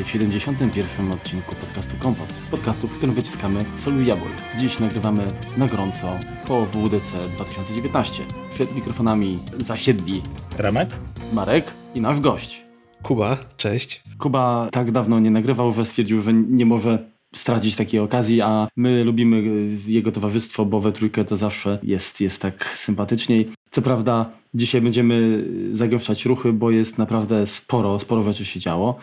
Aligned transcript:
Witajcie 0.00 0.18
w 0.18 0.42
71. 0.42 1.12
odcinku 1.12 1.54
podcastu 1.54 1.96
Kompot. 1.98 2.26
Podcastu, 2.50 2.88
w 2.88 2.96
którym 2.96 3.14
wyciskamy 3.14 3.64
sok 3.76 3.94
z 3.94 4.06
jabłek. 4.06 4.32
Dziś 4.58 4.78
nagrywamy 4.78 5.28
na 5.56 5.66
gorąco 5.66 6.18
po 6.46 6.66
WDC 6.66 7.28
2019. 7.34 8.22
Przed 8.50 8.74
mikrofonami 8.74 9.38
zasiedli 9.58 10.22
Remek? 10.58 10.90
Marek 11.32 11.72
i 11.94 12.00
nasz 12.00 12.20
gość. 12.20 12.62
Kuba, 13.02 13.38
cześć. 13.56 14.02
Kuba 14.18 14.68
tak 14.72 14.90
dawno 14.90 15.20
nie 15.20 15.30
nagrywał, 15.30 15.72
że 15.72 15.84
stwierdził, 15.84 16.20
że 16.20 16.32
nie 16.32 16.66
może 16.66 17.10
stracić 17.34 17.76
takiej 17.76 18.00
okazji, 18.00 18.40
a 18.40 18.68
my 18.76 19.04
lubimy 19.04 19.42
jego 19.86 20.12
towarzystwo, 20.12 20.64
bo 20.64 20.80
we 20.80 20.92
trójkę 20.92 21.24
to 21.24 21.36
zawsze 21.36 21.78
jest, 21.82 22.20
jest 22.20 22.42
tak 22.42 22.64
sympatyczniej. 22.64 23.48
Co 23.70 23.82
prawda 23.82 24.30
dzisiaj 24.54 24.80
będziemy 24.80 25.44
zagęszczać 25.72 26.24
ruchy, 26.24 26.52
bo 26.52 26.70
jest 26.70 26.98
naprawdę 26.98 27.46
sporo, 27.46 28.00
sporo 28.00 28.22
rzeczy 28.22 28.44
się 28.44 28.60
działo. 28.60 28.98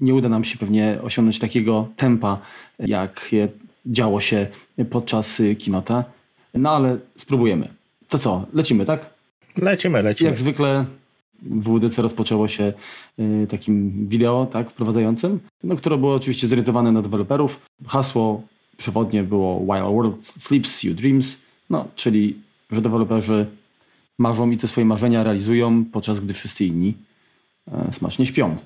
Nie 0.00 0.14
uda 0.14 0.28
nam 0.28 0.44
się 0.44 0.58
pewnie 0.58 0.98
osiągnąć 1.02 1.38
takiego 1.38 1.88
tempa, 1.96 2.38
jak 2.78 3.30
działo 3.86 4.20
się 4.20 4.46
podczas 4.90 5.42
kinota, 5.58 6.04
no 6.54 6.70
ale 6.70 6.98
spróbujemy. 7.16 7.68
To 8.08 8.18
co, 8.18 8.46
lecimy, 8.52 8.84
tak? 8.84 9.14
Lecimy, 9.56 10.02
lecimy. 10.02 10.30
Jak 10.30 10.38
zwykle 10.38 10.84
w 11.42 11.78
WDC 11.78 12.02
rozpoczęło 12.02 12.48
się 12.48 12.72
y, 13.18 13.46
takim 13.50 14.06
wideo 14.08 14.46
tak, 14.52 14.70
wprowadzającym, 14.70 15.40
no, 15.64 15.76
które 15.76 15.98
było 15.98 16.14
oczywiście 16.14 16.48
zorientowane 16.48 16.92
na 16.92 17.02
deweloperów. 17.02 17.60
Hasło 17.86 18.42
przewodnie 18.76 19.22
było 19.22 19.60
While 19.60 19.94
World 19.94 20.26
Sleeps, 20.26 20.82
You 20.82 20.94
Dreams, 20.94 21.38
no, 21.70 21.88
czyli 21.94 22.36
że 22.70 22.80
deweloperzy 22.80 23.46
marzą 24.18 24.50
i 24.50 24.56
te 24.56 24.68
swoje 24.68 24.84
marzenia 24.84 25.22
realizują, 25.22 25.84
podczas 25.92 26.20
gdy 26.20 26.34
wszyscy 26.34 26.64
inni 26.64 26.94
e, 27.72 27.92
smacznie 27.92 28.26
śpią. 28.26 28.56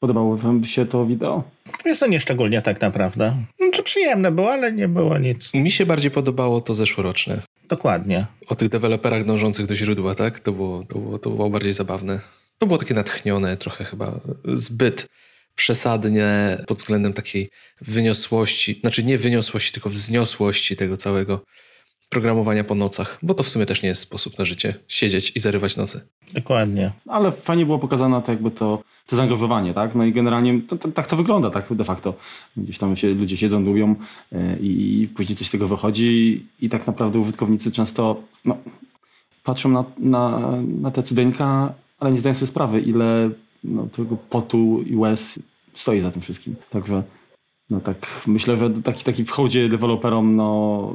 Podobało 0.00 0.36
wam 0.36 0.64
się 0.64 0.86
to 0.86 1.06
wideo? 1.06 1.42
Jest 1.84 2.00
to 2.00 2.06
nieszczególnie 2.06 2.62
tak 2.62 2.80
naprawdę. 2.80 3.36
Znaczy 3.58 3.82
przyjemne 3.82 4.32
było, 4.32 4.52
ale 4.52 4.72
nie 4.72 4.88
było 4.88 5.18
nic. 5.18 5.54
Mi 5.54 5.70
się 5.70 5.86
bardziej 5.86 6.10
podobało 6.10 6.60
to 6.60 6.74
zeszłoroczne. 6.74 7.42
Dokładnie. 7.68 8.26
O 8.46 8.54
tych 8.54 8.68
deweloperach 8.68 9.24
dążących 9.24 9.66
do 9.66 9.74
źródła, 9.74 10.14
tak? 10.14 10.40
To 10.40 10.52
było, 10.52 10.84
to 10.84 10.98
było, 10.98 11.18
to 11.18 11.30
było 11.30 11.50
bardziej 11.50 11.72
zabawne. 11.72 12.20
To 12.58 12.66
było 12.66 12.78
takie 12.78 12.94
natchnione, 12.94 13.56
trochę 13.56 13.84
chyba 13.84 14.20
zbyt 14.44 15.06
przesadnie 15.54 16.58
pod 16.66 16.78
względem 16.78 17.12
takiej 17.12 17.50
wyniosłości, 17.80 18.78
znaczy 18.80 19.04
nie 19.04 19.18
wyniosłości, 19.18 19.72
tylko 19.72 19.90
wzniosłości 19.90 20.76
tego 20.76 20.96
całego 20.96 21.44
programowania 22.10 22.64
po 22.64 22.74
nocach, 22.74 23.18
bo 23.22 23.34
to 23.34 23.42
w 23.42 23.48
sumie 23.48 23.66
też 23.66 23.82
nie 23.82 23.88
jest 23.88 24.02
sposób 24.02 24.38
na 24.38 24.44
życie, 24.44 24.74
siedzieć 24.88 25.32
i 25.36 25.40
zarywać 25.40 25.76
nocy. 25.76 26.00
Dokładnie. 26.34 26.92
Ale 27.08 27.32
fajnie 27.32 27.66
było 27.66 27.78
pokazane 27.78 28.22
to 28.22 28.32
jakby 28.32 28.50
to, 28.50 28.82
to 29.06 29.16
zaangażowanie, 29.16 29.74
tak? 29.74 29.94
No 29.94 30.04
i 30.04 30.12
generalnie 30.12 30.60
to, 30.60 30.76
to, 30.76 30.88
tak 30.88 31.06
to 31.06 31.16
wygląda, 31.16 31.50
tak 31.50 31.74
de 31.74 31.84
facto. 31.84 32.14
Gdzieś 32.56 32.78
tam 32.78 32.96
się 32.96 33.08
ludzie 33.08 33.36
siedzą, 33.36 33.60
lubią 33.60 33.94
yy, 34.32 34.58
i 34.60 35.08
później 35.16 35.36
coś 35.36 35.46
z 35.46 35.50
tego 35.50 35.68
wychodzi 35.68 36.46
i 36.60 36.68
tak 36.68 36.86
naprawdę 36.86 37.18
użytkownicy 37.18 37.70
często 37.70 38.22
no, 38.44 38.56
patrzą 39.44 39.68
na, 39.68 39.84
na, 39.98 40.52
na 40.80 40.90
te 40.90 41.02
cudeńka, 41.02 41.74
ale 42.00 42.10
nie 42.10 42.18
zdają 42.18 42.34
sobie 42.34 42.46
sprawy, 42.46 42.80
ile 42.80 43.30
no, 43.64 43.86
tego 43.86 44.16
potu 44.16 44.82
i 44.86 44.96
łez 44.96 45.38
stoi 45.74 46.00
za 46.00 46.10
tym 46.10 46.22
wszystkim. 46.22 46.56
Także 46.70 47.02
no 47.70 47.80
tak, 47.80 48.22
myślę, 48.26 48.56
że 48.56 48.70
taki, 48.70 49.04
taki 49.04 49.24
w 49.24 49.30
hołdzie 49.30 49.68
deweloperom, 49.68 50.36
no 50.36 50.92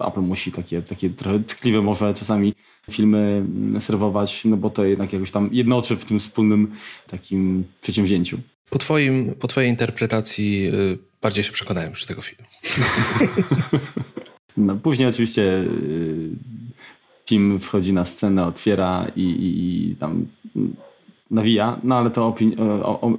Apple 0.00 0.20
musi 0.20 0.52
takie, 0.52 0.82
takie 0.82 1.10
trochę 1.10 1.40
tkliwe 1.40 1.82
może 1.82 2.14
czasami 2.14 2.54
filmy 2.90 3.44
serwować, 3.80 4.44
no 4.44 4.56
bo 4.56 4.70
to 4.70 4.84
jednak 4.84 5.12
jakoś 5.12 5.30
tam 5.30 5.48
jednoczy 5.52 5.96
w 5.96 6.04
tym 6.04 6.18
wspólnym 6.18 6.72
takim 7.10 7.64
przedsięwzięciu. 7.80 8.38
Po, 8.70 8.78
twoim, 8.78 9.34
po 9.34 9.48
twojej 9.48 9.70
interpretacji 9.70 10.66
y, 10.66 10.98
bardziej 11.22 11.44
się 11.44 11.52
przekonałem 11.52 11.90
już 11.90 12.00
do 12.00 12.08
tego 12.08 12.22
filmu. 12.22 12.44
no, 14.56 14.76
później 14.76 15.08
oczywiście 15.08 15.42
y, 15.42 16.30
team 17.28 17.60
wchodzi 17.60 17.92
na 17.92 18.04
scenę, 18.04 18.46
otwiera 18.46 19.06
i, 19.16 19.22
i, 19.22 19.90
i 19.90 19.96
tam 19.96 20.26
nawija, 21.30 21.78
no 21.84 21.96
ale 21.96 22.10
to 22.10 22.34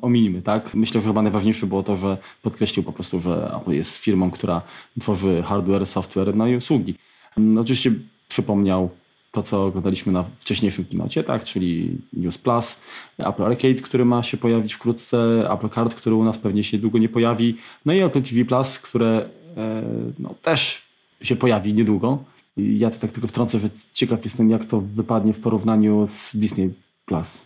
ominimy, 0.01 0.41
tak? 0.41 0.75
Myślę, 0.75 1.01
że 1.01 1.07
chyba 1.07 1.21
najważniejsze 1.21 1.65
było 1.67 1.83
to, 1.83 1.95
że 1.95 2.17
podkreślił 2.41 2.83
po 2.83 2.91
prostu, 2.91 3.19
że 3.19 3.55
Apple 3.61 3.71
jest 3.71 3.97
firmą, 3.97 4.31
która 4.31 4.61
tworzy 4.99 5.43
hardware, 5.43 5.85
software, 5.85 6.35
no 6.35 6.47
i 6.47 6.55
usługi. 6.55 6.95
No, 7.37 7.61
oczywiście 7.61 7.91
przypomniał 8.27 8.89
to, 9.31 9.43
co 9.43 9.65
oglądaliśmy 9.65 10.11
na 10.13 10.25
wcześniejszym 10.39 10.85
kinocie, 10.85 11.23
tak? 11.23 11.43
czyli 11.43 11.97
News 12.13 12.37
Plus, 12.37 12.75
Apple 13.17 13.43
Arcade, 13.43 13.75
który 13.75 14.05
ma 14.05 14.23
się 14.23 14.37
pojawić 14.37 14.73
wkrótce, 14.73 15.49
Apple 15.53 15.69
Card, 15.69 15.95
który 15.95 16.15
u 16.15 16.23
nas 16.23 16.37
pewnie 16.37 16.63
się 16.63 16.77
długo 16.77 16.97
nie 16.97 17.09
pojawi, 17.09 17.57
no 17.85 17.93
i 17.93 17.99
Apple 17.99 18.21
TV 18.21 18.45
Plus, 18.45 18.79
które 18.79 19.29
e, 19.57 19.83
no, 20.19 20.35
też 20.41 20.85
się 21.21 21.35
pojawi 21.35 21.73
niedługo. 21.73 22.23
I 22.57 22.79
ja 22.79 22.89
to 22.89 22.99
tak 22.99 23.11
tylko 23.11 23.27
wtrącę, 23.27 23.59
że 23.59 23.69
ciekaw 23.93 24.23
jestem, 24.23 24.49
jak 24.49 24.65
to 24.65 24.81
wypadnie 24.81 25.33
w 25.33 25.39
porównaniu 25.39 26.07
z 26.07 26.35
Disney 26.35 26.73
Plus. 27.05 27.41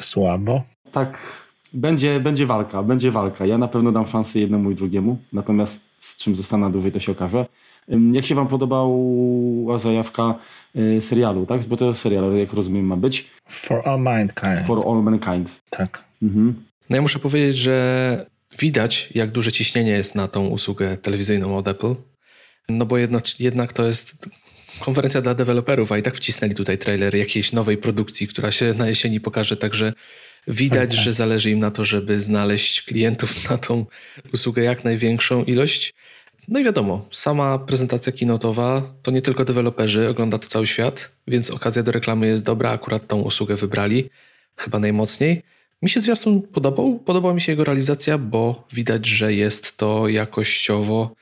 Słabo. 0.00 0.62
Tak, 0.92 1.18
będzie, 1.72 2.20
będzie 2.20 2.46
walka, 2.46 2.82
będzie 2.82 3.10
walka. 3.10 3.46
Ja 3.46 3.58
na 3.58 3.68
pewno 3.68 3.92
dam 3.92 4.06
szansę 4.06 4.38
jednemu 4.38 4.70
i 4.70 4.74
drugiemu, 4.74 5.18
natomiast 5.32 5.80
z 5.98 6.16
czym 6.16 6.36
zostanę 6.36 6.72
dłużej, 6.72 6.92
to 6.92 7.00
się 7.00 7.12
okaże. 7.12 7.46
Jak 8.12 8.24
się 8.24 8.34
wam 8.34 8.48
podobała 8.48 9.78
zajawka 9.78 10.34
y, 10.76 11.00
serialu, 11.00 11.46
tak? 11.46 11.64
Bo 11.64 11.76
to 11.76 11.94
serial, 11.94 12.36
jak 12.36 12.52
rozumiem, 12.52 12.86
ma 12.86 12.96
być. 12.96 13.30
For 13.48 13.88
All 13.88 14.00
Mankind. 14.00 14.66
For 14.66 14.88
All 14.88 15.02
Mankind. 15.02 15.60
Tak. 15.70 16.04
Mhm. 16.22 16.64
No 16.90 16.96
ja 16.96 17.02
muszę 17.02 17.18
powiedzieć, 17.18 17.56
że 17.56 18.26
widać, 18.58 19.08
jak 19.14 19.30
duże 19.30 19.52
ciśnienie 19.52 19.90
jest 19.90 20.14
na 20.14 20.28
tą 20.28 20.46
usługę 20.46 20.96
telewizyjną 20.96 21.56
od 21.56 21.68
Apple. 21.68 21.94
No 22.68 22.86
bo 22.86 22.98
jedno, 22.98 23.20
jednak 23.38 23.72
to 23.72 23.86
jest 23.86 24.28
konferencja 24.80 25.20
dla 25.20 25.34
deweloperów, 25.34 25.92
a 25.92 25.98
i 25.98 26.02
tak 26.02 26.16
wcisnęli 26.16 26.54
tutaj 26.54 26.78
trailer 26.78 27.14
jakiejś 27.14 27.52
nowej 27.52 27.76
produkcji, 27.76 28.28
która 28.28 28.50
się 28.50 28.74
na 28.74 28.88
jesieni 28.88 29.20
pokaże, 29.20 29.56
także 29.56 29.92
widać, 30.48 30.88
tak, 30.88 30.96
tak. 30.96 31.04
że 31.04 31.12
zależy 31.12 31.50
im 31.50 31.58
na 31.58 31.70
to, 31.70 31.84
żeby 31.84 32.20
znaleźć 32.20 32.82
klientów 32.82 33.34
na 33.50 33.58
tą 33.58 33.86
usługę 34.32 34.62
jak 34.62 34.84
największą 34.84 35.44
ilość. 35.44 35.94
No 36.48 36.60
i 36.60 36.64
wiadomo, 36.64 37.08
sama 37.10 37.58
prezentacja 37.58 38.12
keynote'owa 38.12 38.82
to 39.02 39.10
nie 39.10 39.22
tylko 39.22 39.44
deweloperzy, 39.44 40.08
ogląda 40.08 40.38
to 40.38 40.48
cały 40.48 40.66
świat, 40.66 41.10
więc 41.28 41.50
okazja 41.50 41.82
do 41.82 41.92
reklamy 41.92 42.26
jest 42.26 42.44
dobra, 42.44 42.70
akurat 42.70 43.06
tą 43.06 43.20
usługę 43.20 43.56
wybrali, 43.56 44.10
chyba 44.56 44.78
najmocniej. 44.78 45.42
Mi 45.82 45.90
się 45.90 46.00
zwiastun 46.00 46.42
podobał, 46.42 46.98
podobała 46.98 47.34
mi 47.34 47.40
się 47.40 47.52
jego 47.52 47.64
realizacja, 47.64 48.18
bo 48.18 48.66
widać, 48.72 49.06
że 49.06 49.34
jest 49.34 49.76
to 49.76 50.08
jakościowo 50.08 51.14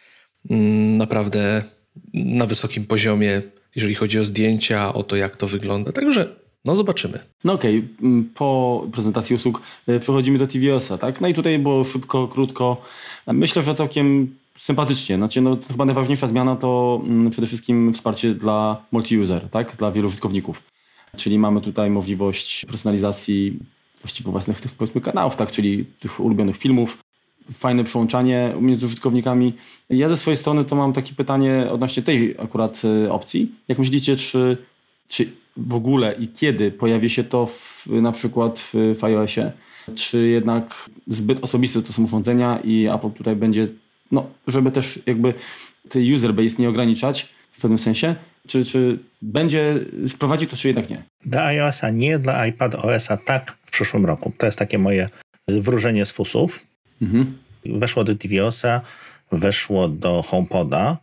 mm, 0.50 0.96
naprawdę 0.96 1.62
na 2.14 2.46
wysokim 2.46 2.86
poziomie, 2.86 3.42
jeżeli 3.76 3.94
chodzi 3.94 4.18
o 4.18 4.24
zdjęcia, 4.24 4.94
o 4.94 5.02
to, 5.02 5.16
jak 5.16 5.36
to 5.36 5.46
wygląda. 5.46 5.92
Także 5.92 6.42
no 6.64 6.76
zobaczymy. 6.76 7.18
No 7.44 7.52
okej, 7.52 7.78
okay. 7.78 8.08
Mm, 8.08 8.30
po 8.34 8.86
prezentacji 8.92 9.36
usług 9.36 9.62
e, 9.86 9.98
przechodzimy 10.00 10.38
do 10.38 10.46
TVOS-a, 10.46 10.98
tak? 10.98 11.20
No 11.20 11.28
i 11.28 11.34
tutaj 11.34 11.58
było 11.58 11.84
szybko, 11.84 12.28
krótko. 12.28 12.82
Myślę, 13.26 13.62
że 13.62 13.74
całkiem 13.74 14.36
sympatycznie. 14.58 15.16
Znaczy, 15.16 15.40
no, 15.40 15.58
chyba 15.68 15.84
najważniejsza 15.84 16.28
zmiana 16.28 16.56
to 16.56 17.00
mm, 17.04 17.30
przede 17.30 17.46
wszystkim 17.46 17.94
wsparcie 17.94 18.34
dla 18.34 18.84
multi-user, 18.92 19.48
tak? 19.50 19.76
Dla 19.76 19.92
wielu 19.92 20.08
użytkowników. 20.08 20.62
Czyli 21.16 21.38
mamy 21.38 21.60
tutaj 21.60 21.90
możliwość 21.90 22.66
personalizacji 22.66 23.58
właściwie 24.00 24.30
własnych 24.30 24.60
tych 24.60 24.72
powiedzmy 24.72 25.00
kanałów, 25.00 25.36
tak? 25.36 25.50
Czyli 25.50 25.84
tych 26.00 26.20
ulubionych 26.20 26.56
filmów, 26.56 26.98
fajne 27.52 27.84
przyłączanie 27.84 28.54
między 28.60 28.86
użytkownikami. 28.86 29.54
Ja 29.90 30.08
ze 30.08 30.16
swojej 30.16 30.36
strony 30.36 30.64
to 30.64 30.76
mam 30.76 30.92
takie 30.92 31.14
pytanie 31.14 31.66
odnośnie 31.70 32.02
tej 32.02 32.34
akurat 32.38 32.82
e, 32.84 33.12
opcji. 33.12 33.54
Jak 33.68 33.78
myślicie, 33.78 34.16
czy, 34.16 34.56
czy 35.08 35.28
w 35.56 35.74
ogóle 35.74 36.14
i 36.18 36.28
kiedy 36.28 36.70
pojawi 36.70 37.10
się 37.10 37.24
to 37.24 37.46
w, 37.46 37.86
na 37.86 38.12
przykład 38.12 38.60
w, 38.60 38.94
w 38.98 39.04
iOSie? 39.04 39.52
Czy 39.94 40.28
jednak 40.28 40.90
zbyt 41.08 41.44
osobiste 41.44 41.82
to 41.82 41.92
są 41.92 42.04
urządzenia 42.04 42.60
i 42.64 42.86
Apple 42.86 43.10
tutaj 43.10 43.36
będzie, 43.36 43.68
no, 44.12 44.26
żeby 44.46 44.70
też 44.70 45.00
jakby 45.06 45.34
tej 45.88 46.14
user 46.14 46.34
base 46.34 46.56
nie 46.58 46.68
ograniczać 46.68 47.28
w 47.52 47.60
pewnym 47.60 47.78
sensie, 47.78 48.14
czy, 48.46 48.64
czy 48.64 48.98
będzie 49.22 49.80
wprowadzi 50.08 50.46
to, 50.46 50.56
czy 50.56 50.68
jednak 50.68 50.90
nie? 50.90 51.02
Dla 51.26 51.44
iOSa 51.44 51.90
nie, 51.90 52.18
dla 52.18 52.46
iPad 52.46 52.74
OSa 52.74 53.16
tak 53.16 53.58
w 53.64 53.70
przyszłym 53.70 54.06
roku. 54.06 54.32
To 54.38 54.46
jest 54.46 54.58
takie 54.58 54.78
moje 54.78 55.08
wróżenie 55.48 56.04
z 56.04 56.10
fusów. 56.10 56.66
Mhm. 57.02 57.38
Weszło 57.64 58.04
do 58.04 58.14
TVOSa, 58.14 58.80
weszło 59.32 59.88
do 59.88 60.22
HomePoda, 60.22 60.98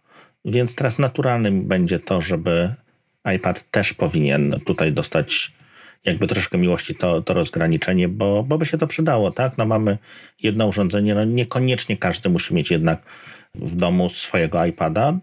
więc 0.45 0.75
teraz 0.75 0.99
naturalnym 0.99 1.67
będzie 1.67 1.99
to, 1.99 2.21
żeby 2.21 2.73
iPad 3.35 3.71
też 3.71 3.93
powinien 3.93 4.59
tutaj 4.65 4.93
dostać 4.93 5.51
jakby 6.05 6.27
troszkę 6.27 6.57
miłości 6.57 6.95
to, 6.95 7.21
to 7.21 7.33
rozgraniczenie, 7.33 8.07
bo, 8.07 8.43
bo 8.43 8.57
by 8.57 8.65
się 8.65 8.77
to 8.77 8.87
przydało, 8.87 9.31
tak? 9.31 9.57
No 9.57 9.65
mamy 9.65 9.97
jedno 10.43 10.67
urządzenie, 10.67 11.15
no 11.15 11.25
niekoniecznie 11.25 11.97
każdy 11.97 12.29
musi 12.29 12.53
mieć 12.53 12.71
jednak 12.71 13.01
w 13.55 13.75
domu 13.75 14.09
swojego 14.09 14.65
iPada. 14.65 15.19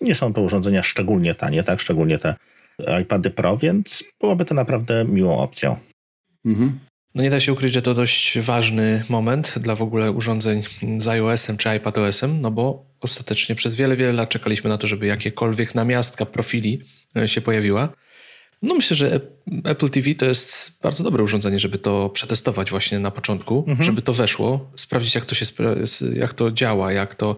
Nie 0.00 0.14
są 0.14 0.32
to 0.32 0.42
urządzenia 0.42 0.82
szczególnie 0.82 1.34
tanie, 1.34 1.62
tak? 1.62 1.80
Szczególnie 1.80 2.18
te 2.18 2.34
iPady 3.02 3.30
Pro, 3.30 3.56
więc 3.56 4.04
byłoby 4.20 4.44
to 4.44 4.54
naprawdę 4.54 5.04
miłą 5.04 5.38
opcją. 5.38 5.76
Mhm. 6.44 6.78
No 7.16 7.22
nie 7.22 7.30
da 7.30 7.40
się 7.40 7.52
ukryć, 7.52 7.72
że 7.72 7.82
to 7.82 7.94
dość 7.94 8.38
ważny 8.38 9.04
moment 9.08 9.54
dla 9.58 9.74
w 9.74 9.82
ogóle 9.82 10.12
urządzeń 10.12 10.62
z 10.98 11.06
iOS-em 11.06 11.56
czy 11.56 11.76
iPadOS-em, 11.76 12.40
no 12.40 12.50
bo 12.50 12.84
ostatecznie 13.00 13.54
przez 13.54 13.76
wiele, 13.76 13.96
wiele 13.96 14.12
lat 14.12 14.28
czekaliśmy 14.28 14.70
na 14.70 14.78
to, 14.78 14.86
żeby 14.86 15.06
jakiekolwiek 15.06 15.74
namiastka 15.74 16.26
profili 16.26 16.80
e, 17.16 17.28
się 17.28 17.40
pojawiła. 17.40 17.88
No 18.62 18.74
myślę, 18.74 18.96
że 18.96 19.20
Apple 19.64 19.90
TV 19.90 20.14
to 20.14 20.26
jest 20.26 20.78
bardzo 20.82 21.04
dobre 21.04 21.22
urządzenie, 21.22 21.58
żeby 21.58 21.78
to 21.78 22.08
przetestować 22.08 22.70
właśnie 22.70 22.98
na 22.98 23.10
początku, 23.10 23.64
mhm. 23.68 23.82
żeby 23.86 24.02
to 24.02 24.12
weszło, 24.12 24.70
sprawdzić 24.74 25.14
jak 25.14 25.24
to 25.24 25.34
się 25.34 25.46
jak 26.14 26.34
to 26.34 26.50
działa, 26.50 26.92
jak 26.92 27.14
to 27.14 27.36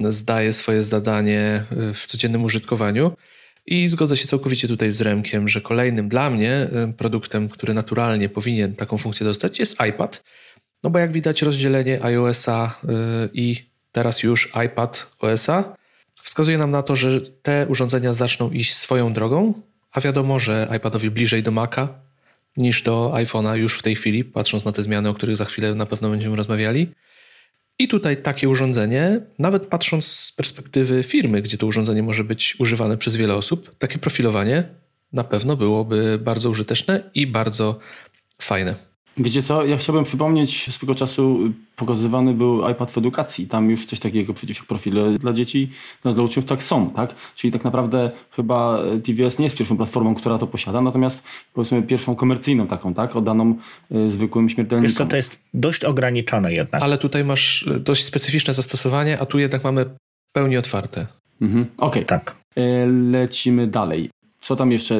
zdaje 0.00 0.52
swoje 0.52 0.82
zadanie 0.82 1.64
e, 1.90 1.94
w 1.94 2.06
codziennym 2.06 2.44
użytkowaniu. 2.44 3.16
I 3.66 3.88
zgodzę 3.88 4.16
się 4.16 4.26
całkowicie 4.28 4.68
tutaj 4.68 4.92
z 4.92 5.00
Remkiem, 5.00 5.48
że 5.48 5.60
kolejnym 5.60 6.08
dla 6.08 6.30
mnie 6.30 6.68
produktem, 6.96 7.48
który 7.48 7.74
naturalnie 7.74 8.28
powinien 8.28 8.74
taką 8.74 8.98
funkcję 8.98 9.26
dostać, 9.26 9.58
jest 9.58 9.76
iPad. 9.88 10.22
No 10.82 10.90
bo 10.90 10.98
jak 10.98 11.12
widać, 11.12 11.42
rozdzielenie 11.42 12.04
iOS-a 12.04 12.80
y, 12.84 12.88
i 13.32 13.56
teraz 13.92 14.22
już 14.22 14.52
iPad 14.66 15.06
OS-a 15.20 15.76
wskazuje 16.22 16.58
nam 16.58 16.70
na 16.70 16.82
to, 16.82 16.96
że 16.96 17.20
te 17.20 17.66
urządzenia 17.68 18.12
zaczną 18.12 18.50
iść 18.50 18.74
swoją 18.74 19.12
drogą, 19.12 19.54
a 19.92 20.00
wiadomo, 20.00 20.38
że 20.38 20.68
iPadowi 20.76 21.10
bliżej 21.10 21.42
do 21.42 21.50
Maca 21.50 21.88
niż 22.56 22.82
do 22.82 23.12
iPhone'a 23.14 23.54
już 23.56 23.78
w 23.78 23.82
tej 23.82 23.96
chwili, 23.96 24.24
patrząc 24.24 24.64
na 24.64 24.72
te 24.72 24.82
zmiany, 24.82 25.08
o 25.08 25.14
których 25.14 25.36
za 25.36 25.44
chwilę 25.44 25.74
na 25.74 25.86
pewno 25.86 26.10
będziemy 26.10 26.36
rozmawiali. 26.36 26.92
I 27.78 27.88
tutaj 27.88 28.22
takie 28.22 28.48
urządzenie, 28.48 29.20
nawet 29.38 29.66
patrząc 29.66 30.06
z 30.06 30.32
perspektywy 30.32 31.02
firmy, 31.02 31.42
gdzie 31.42 31.58
to 31.58 31.66
urządzenie 31.66 32.02
może 32.02 32.24
być 32.24 32.56
używane 32.60 32.96
przez 32.96 33.16
wiele 33.16 33.34
osób, 33.34 33.78
takie 33.78 33.98
profilowanie 33.98 34.68
na 35.12 35.24
pewno 35.24 35.56
byłoby 35.56 36.18
bardzo 36.18 36.50
użyteczne 36.50 37.10
i 37.14 37.26
bardzo 37.26 37.78
fajne. 38.42 38.85
Wiecie 39.18 39.42
co, 39.42 39.64
ja 39.64 39.76
chciałbym 39.76 40.04
przypomnieć, 40.04 40.74
swego 40.74 40.94
czasu 40.94 41.38
pokazywany 41.76 42.34
był 42.34 42.70
iPad 42.70 42.90
w 42.90 42.98
edukacji. 42.98 43.46
Tam 43.46 43.70
już 43.70 43.86
coś 43.86 44.00
takiego 44.00 44.34
przecież 44.34 44.58
jak 44.58 44.66
profile 44.66 45.18
dla 45.18 45.32
dzieci, 45.32 45.70
no, 46.04 46.12
dla 46.12 46.22
uczniów 46.22 46.44
tak 46.44 46.62
są, 46.62 46.90
tak? 46.90 47.14
Czyli 47.34 47.52
tak 47.52 47.64
naprawdę 47.64 48.10
chyba 48.30 48.78
TVS 49.04 49.38
nie 49.38 49.44
jest 49.44 49.56
pierwszą 49.56 49.76
platformą, 49.76 50.14
która 50.14 50.38
to 50.38 50.46
posiada, 50.46 50.80
natomiast 50.80 51.22
powiedzmy 51.54 51.82
pierwszą 51.82 52.16
komercyjną 52.16 52.66
taką, 52.66 52.94
tak? 52.94 53.16
Oddaną 53.16 53.54
y, 53.92 54.10
zwykłym 54.10 54.48
śmiertelnikom. 54.48 54.88
Wiesz 54.88 54.98
co, 54.98 55.06
to 55.06 55.16
jest 55.16 55.40
dość 55.54 55.84
ograniczone 55.84 56.52
jednak. 56.52 56.82
Ale 56.82 56.98
tutaj 56.98 57.24
masz 57.24 57.62
y, 57.62 57.80
dość 57.80 58.04
specyficzne 58.04 58.54
zastosowanie, 58.54 59.20
a 59.20 59.26
tu 59.26 59.38
jednak 59.38 59.64
mamy 59.64 59.86
pełni 60.32 60.56
otwarte. 60.56 61.06
Mhm. 61.40 61.66
Okej. 61.76 61.88
Okay. 61.88 62.04
Tak. 62.04 62.36
Y, 62.58 62.86
lecimy 63.10 63.66
dalej. 63.66 64.10
Co 64.40 64.56
tam 64.56 64.72
jeszcze? 64.72 64.94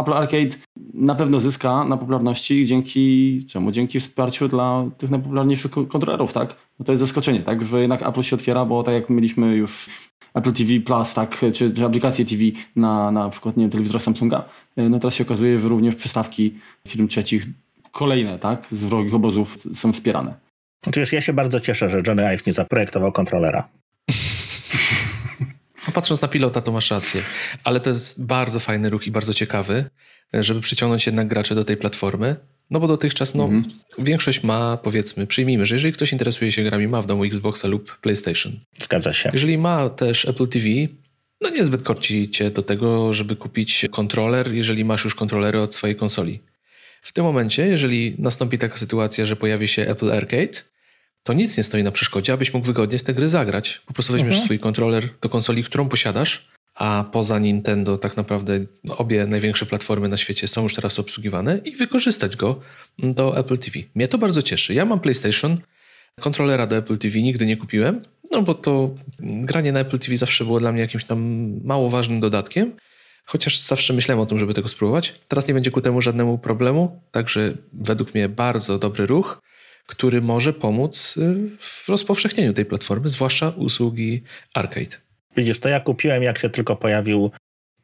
Apple 0.00 0.12
Arcade 0.12 0.56
na 0.94 1.14
pewno 1.14 1.40
zyska 1.40 1.84
na 1.84 1.96
popularności 1.96 2.66
dzięki 2.66 3.46
czemu? 3.48 3.70
Dzięki 3.72 4.00
wsparciu 4.00 4.48
dla 4.48 4.84
tych 4.98 5.10
najpopularniejszych 5.10 5.70
kontrolerów, 5.70 6.32
tak? 6.32 6.56
No 6.78 6.84
to 6.84 6.92
jest 6.92 7.00
zaskoczenie, 7.00 7.40
tak? 7.40 7.64
Że 7.64 7.80
jednak 7.80 8.08
Apple 8.08 8.22
się 8.22 8.36
otwiera, 8.36 8.64
bo 8.64 8.82
tak 8.82 8.94
jak 8.94 9.10
mieliśmy 9.10 9.56
już 9.56 9.90
Apple 10.34 10.52
TV 10.52 10.80
Plus, 10.80 11.14
tak? 11.14 11.44
Czy, 11.52 11.70
czy 11.74 11.84
aplikację 11.84 12.24
TV 12.24 12.42
na, 12.76 13.10
na 13.10 13.28
przykład 13.28 13.56
nie 13.56 13.68
telewizora 13.68 14.00
Samsunga, 14.00 14.44
no 14.76 14.98
teraz 14.98 15.14
się 15.14 15.24
okazuje, 15.24 15.58
że 15.58 15.68
również 15.68 15.96
przystawki 15.96 16.54
firm 16.88 17.08
trzecich 17.08 17.46
kolejne, 17.92 18.38
tak? 18.38 18.66
Z 18.70 18.84
wrogich 18.84 19.14
obozów 19.14 19.58
są 19.74 19.92
wspierane. 19.92 20.34
Otóż 20.86 21.12
ja 21.12 21.20
się 21.20 21.32
bardzo 21.32 21.60
cieszę, 21.60 21.88
że 21.88 22.02
Johnny 22.06 22.26
Ive 22.26 22.46
nie 22.46 22.52
zaprojektował 22.52 23.12
kontrolera. 23.12 23.68
No, 25.86 25.92
patrząc 25.92 26.22
na 26.22 26.28
pilota, 26.28 26.60
to 26.60 26.72
masz 26.72 26.90
rację. 26.90 27.22
Ale 27.64 27.80
to 27.80 27.90
jest 27.90 28.24
bardzo 28.24 28.60
fajny 28.60 28.90
ruch 28.90 29.06
i 29.06 29.10
bardzo 29.10 29.34
ciekawy, 29.34 29.84
żeby 30.32 30.60
przyciągnąć 30.60 31.06
jednak 31.06 31.28
graczy 31.28 31.54
do 31.54 31.64
tej 31.64 31.76
platformy. 31.76 32.36
No 32.70 32.80
bo 32.80 32.88
dotychczas 32.88 33.34
no, 33.34 33.44
mhm. 33.44 33.78
większość 33.98 34.42
ma, 34.42 34.76
powiedzmy, 34.76 35.26
przyjmijmy, 35.26 35.64
że 35.64 35.74
jeżeli 35.74 35.92
ktoś 35.92 36.12
interesuje 36.12 36.52
się 36.52 36.62
grami, 36.62 36.88
ma 36.88 37.02
w 37.02 37.06
domu 37.06 37.24
Xboxa 37.24 37.68
lub 37.68 37.98
PlayStation. 38.00 38.52
Zgadza 38.78 39.12
się. 39.12 39.30
Jeżeli 39.32 39.58
ma 39.58 39.88
też 39.88 40.24
Apple 40.24 40.48
TV, 40.48 40.66
no 41.40 41.50
niezbyt 41.50 41.82
korci 41.82 42.30
cię 42.30 42.50
do 42.50 42.62
tego, 42.62 43.12
żeby 43.12 43.36
kupić 43.36 43.86
kontroler, 43.90 44.52
jeżeli 44.54 44.84
masz 44.84 45.04
już 45.04 45.14
kontrolery 45.14 45.60
od 45.60 45.74
swojej 45.74 45.96
konsoli. 45.96 46.40
W 47.02 47.12
tym 47.12 47.24
momencie, 47.24 47.66
jeżeli 47.66 48.14
nastąpi 48.18 48.58
taka 48.58 48.76
sytuacja, 48.76 49.26
że 49.26 49.36
pojawi 49.36 49.68
się 49.68 49.82
Apple 49.82 50.12
Arcade, 50.12 50.62
to 51.22 51.32
nic 51.32 51.56
nie 51.56 51.62
stoi 51.62 51.82
na 51.82 51.90
przeszkodzie, 51.90 52.32
abyś 52.32 52.54
mógł 52.54 52.66
wygodnie 52.66 52.98
w 52.98 53.02
te 53.02 53.14
gry 53.14 53.28
zagrać. 53.28 53.82
Po 53.86 53.92
prostu 53.92 54.12
weźmiesz 54.12 54.30
mhm. 54.30 54.44
swój 54.44 54.58
kontroler 54.58 55.08
do 55.20 55.28
konsoli, 55.28 55.64
którą 55.64 55.88
posiadasz, 55.88 56.48
a 56.74 57.04
poza 57.12 57.38
Nintendo 57.38 57.98
tak 57.98 58.16
naprawdę 58.16 58.60
obie 58.96 59.26
największe 59.26 59.66
platformy 59.66 60.08
na 60.08 60.16
świecie 60.16 60.48
są 60.48 60.62
już 60.62 60.74
teraz 60.74 60.98
obsługiwane 60.98 61.60
i 61.64 61.76
wykorzystać 61.76 62.36
go 62.36 62.60
do 62.98 63.38
Apple 63.38 63.58
TV. 63.58 63.78
Mnie 63.94 64.08
to 64.08 64.18
bardzo 64.18 64.42
cieszy. 64.42 64.74
Ja 64.74 64.84
mam 64.84 65.00
PlayStation, 65.00 65.58
kontrolera 66.20 66.66
do 66.66 66.76
Apple 66.76 66.98
TV 66.98 67.18
nigdy 67.18 67.46
nie 67.46 67.56
kupiłem, 67.56 68.02
no 68.30 68.42
bo 68.42 68.54
to 68.54 68.94
granie 69.20 69.72
na 69.72 69.80
Apple 69.80 69.98
TV 69.98 70.16
zawsze 70.16 70.44
było 70.44 70.60
dla 70.60 70.72
mnie 70.72 70.80
jakimś 70.80 71.04
tam 71.04 71.50
mało 71.64 71.90
ważnym 71.90 72.20
dodatkiem, 72.20 72.76
chociaż 73.24 73.58
zawsze 73.58 73.92
myślałem 73.92 74.20
o 74.20 74.26
tym, 74.26 74.38
żeby 74.38 74.54
tego 74.54 74.68
spróbować. 74.68 75.14
Teraz 75.28 75.48
nie 75.48 75.54
będzie 75.54 75.70
ku 75.70 75.80
temu 75.80 76.00
żadnemu 76.00 76.38
problemu, 76.38 77.00
także 77.10 77.54
według 77.72 78.14
mnie 78.14 78.28
bardzo 78.28 78.78
dobry 78.78 79.06
ruch 79.06 79.42
który 79.86 80.22
może 80.22 80.52
pomóc 80.52 81.16
y, 81.16 81.50
w 81.58 81.88
rozpowszechnieniu 81.88 82.52
tej 82.52 82.64
platformy, 82.64 83.08
zwłaszcza 83.08 83.48
usługi 83.48 84.22
Arcade. 84.54 84.96
Widzisz, 85.36 85.60
to 85.60 85.68
ja 85.68 85.80
kupiłem, 85.80 86.22
jak 86.22 86.38
się 86.38 86.50
tylko 86.50 86.76
pojawił 86.76 87.30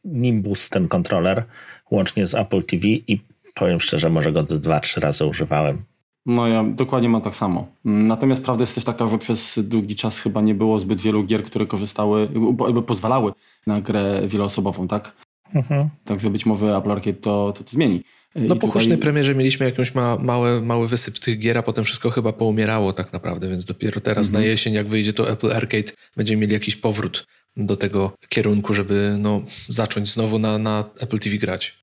Nimbus, 0.05 0.71
ten 0.71 0.89
kontroler, 0.89 1.45
łącznie 1.91 2.27
z 2.27 2.35
Apple 2.35 2.63
TV 2.63 2.87
i 2.87 3.21
powiem 3.55 3.81
szczerze, 3.81 4.11
może 4.11 4.33
go 4.33 4.43
dwa, 4.43 4.81
trzy 4.81 5.01
razy 5.01 5.27
używałem. 5.27 5.83
No 6.27 6.49
ja 6.49 6.65
dokładnie 6.65 7.09
mam 7.09 7.23
tak 7.23 7.37
samo. 7.37 7.67
Natomiast 7.85 8.45
prawda 8.45 8.63
jest 8.63 8.75
też 8.75 8.85
taka, 8.85 9.07
że 9.07 9.19
przez 9.19 9.59
długi 9.63 9.97
czas 9.97 10.21
chyba 10.21 10.41
nie 10.41 10.55
było 10.55 10.81
zbyt 10.81 11.01
wielu 11.01 11.25
gier, 11.25 11.43
które 11.43 11.67
korzystały, 11.67 12.29
jakby 12.67 12.83
pozwalały 12.83 13.33
na 13.67 13.81
grę 13.81 14.23
wieloosobową, 14.27 14.89
tak? 14.89 15.13
Mhm. 15.55 15.89
Także 16.05 16.31
być 16.31 16.47
może 16.47 16.77
Apple 16.77 16.91
Arcade 16.91 17.17
to, 17.17 17.53
to, 17.57 17.65
to 17.65 17.71
zmieni. 17.71 18.05
No 18.35 18.57
po 18.57 18.69
tutaj... 18.69 18.99
premierze 18.99 19.35
mieliśmy 19.35 19.67
jakąś 19.67 19.95
ma, 19.95 20.17
mały, 20.17 20.63
mały 20.63 20.89
wysyp 20.89 21.19
tych 21.19 21.39
gier, 21.39 21.59
a 21.59 21.63
potem 21.63 21.85
wszystko 21.85 22.11
chyba 22.11 22.33
poumierało 22.33 22.93
tak 22.93 23.13
naprawdę, 23.13 23.49
więc 23.49 23.65
dopiero 23.65 24.01
teraz 24.01 24.27
mhm. 24.27 24.45
na 24.45 24.51
jesień, 24.51 24.75
jak 24.75 24.89
wyjdzie 24.89 25.13
to 25.13 25.31
Apple 25.31 25.53
Arcade, 25.53 25.93
będziemy 26.17 26.41
mieli 26.41 26.53
jakiś 26.53 26.77
powrót 26.77 27.27
do 27.57 27.77
tego 27.77 28.13
kierunku, 28.29 28.75
żeby 28.75 29.17
no, 29.19 29.43
zacząć 29.69 30.13
znowu 30.13 30.39
na, 30.39 30.59
na 30.59 30.85
Apple 31.01 31.19
TV 31.19 31.37
grać. 31.37 31.79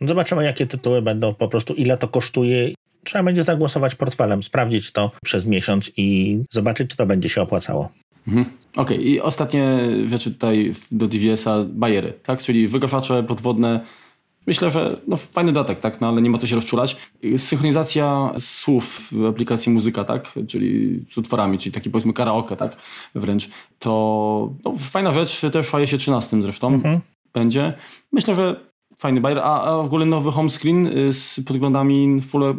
Zobaczymy, 0.00 0.44
jakie 0.44 0.66
tytuły 0.66 1.02
będą, 1.02 1.34
po 1.34 1.48
prostu 1.48 1.74
ile 1.74 1.96
to 1.96 2.08
kosztuje. 2.08 2.70
Trzeba 3.04 3.24
będzie 3.24 3.44
zagłosować 3.44 3.94
portfelem, 3.94 4.42
sprawdzić 4.42 4.92
to 4.92 5.10
przez 5.24 5.46
miesiąc 5.46 5.92
i 5.96 6.38
zobaczyć, 6.50 6.90
czy 6.90 6.96
to 6.96 7.06
będzie 7.06 7.28
się 7.28 7.42
opłacało. 7.42 7.92
Mhm. 8.28 8.46
Okej, 8.76 8.96
okay. 8.96 9.08
i 9.08 9.20
ostatnie 9.20 9.80
rzeczy 10.06 10.30
tutaj 10.30 10.72
do 10.92 11.08
DVS-a, 11.08 11.64
bajery, 11.64 12.12
tak? 12.22 12.42
Czyli 12.42 12.68
wygaszacze 12.68 13.22
podwodne, 13.22 13.80
Myślę, 14.50 14.70
że 14.70 15.00
no, 15.06 15.16
fajny 15.16 15.52
dodatek, 15.52 15.80
tak? 15.80 16.00
no, 16.00 16.08
ale 16.08 16.22
nie 16.22 16.30
ma 16.30 16.38
co 16.38 16.46
się 16.46 16.54
rozczulać. 16.54 16.96
Synchronizacja 17.36 18.32
słów 18.38 19.08
w 19.12 19.24
aplikacji 19.24 19.72
muzyka, 19.72 20.04
tak? 20.04 20.38
czyli 20.48 21.00
z 21.12 21.18
utworami, 21.18 21.58
czyli 21.58 21.72
taki 21.72 21.90
powiedzmy 21.90 22.12
karaoke, 22.12 22.56
tak? 22.56 22.76
wręcz, 23.14 23.50
to 23.78 24.52
no, 24.64 24.72
fajna 24.78 25.12
rzecz, 25.12 25.40
też 25.52 25.66
w 25.66 25.74
iOSie 25.74 25.98
13 25.98 26.42
zresztą 26.42 26.68
mhm. 26.74 27.00
będzie. 27.32 27.72
Myślę, 28.12 28.34
że 28.34 28.60
fajny 28.98 29.20
bajer, 29.20 29.38
a, 29.38 29.62
a 29.62 29.82
w 29.82 29.86
ogóle 29.86 30.06
nowy 30.06 30.32
home 30.32 30.50
screen 30.50 30.86
y, 30.86 31.12
z 31.12 31.40
podglądami 31.46 32.20
full, 32.20 32.54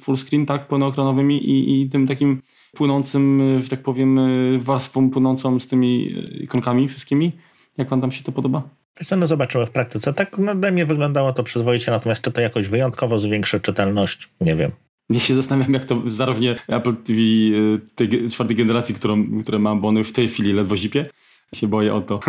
full 0.00 0.16
screen, 0.16 0.46
tak, 0.46 0.68
pełnoekranowymi 0.68 1.50
i, 1.50 1.82
i 1.82 1.90
tym 1.90 2.06
takim 2.06 2.42
płynącym, 2.74 3.40
y, 3.40 3.60
że 3.60 3.68
tak 3.68 3.82
powiem, 3.82 4.18
y, 4.18 4.58
warstwą 4.58 5.10
płynącą 5.10 5.60
z 5.60 5.66
tymi 5.66 6.14
ikonkami 6.40 6.88
wszystkimi. 6.88 7.32
Jak 7.78 7.88
wam 7.88 8.00
tam 8.00 8.12
się 8.12 8.24
to 8.24 8.32
podoba? 8.32 8.81
Co 9.04 9.16
no 9.16 9.26
zobaczymy 9.26 9.66
w 9.66 9.70
praktyce. 9.70 10.12
Tak 10.12 10.36
dla 10.56 10.70
mnie 10.70 10.86
wyglądało 10.86 11.32
to 11.32 11.42
przyzwoicie, 11.42 11.90
natomiast 11.90 12.22
czy 12.22 12.32
to 12.32 12.40
jakoś 12.40 12.68
wyjątkowo 12.68 13.18
zwiększy 13.18 13.60
czytelność, 13.60 14.28
nie 14.40 14.56
wiem. 14.56 14.70
Ja 15.10 15.20
się 15.20 15.34
zastanawiam, 15.34 15.74
jak 15.74 15.84
to 15.84 16.02
zarównie 16.06 16.56
Apple 16.68 16.96
TV 16.96 17.20
y, 17.20 17.80
tej 17.94 18.28
czwartej 18.30 18.56
generacji, 18.56 18.94
którą, 18.94 19.42
które 19.42 19.58
mam, 19.58 19.80
bo 19.80 19.88
one 19.88 19.98
już 19.98 20.08
w 20.08 20.12
tej 20.12 20.28
chwili 20.28 20.52
ledwo 20.52 20.76
zipie. 20.76 21.10
Się 21.54 21.68
boję 21.68 21.94
o 21.94 22.00
to. 22.00 22.20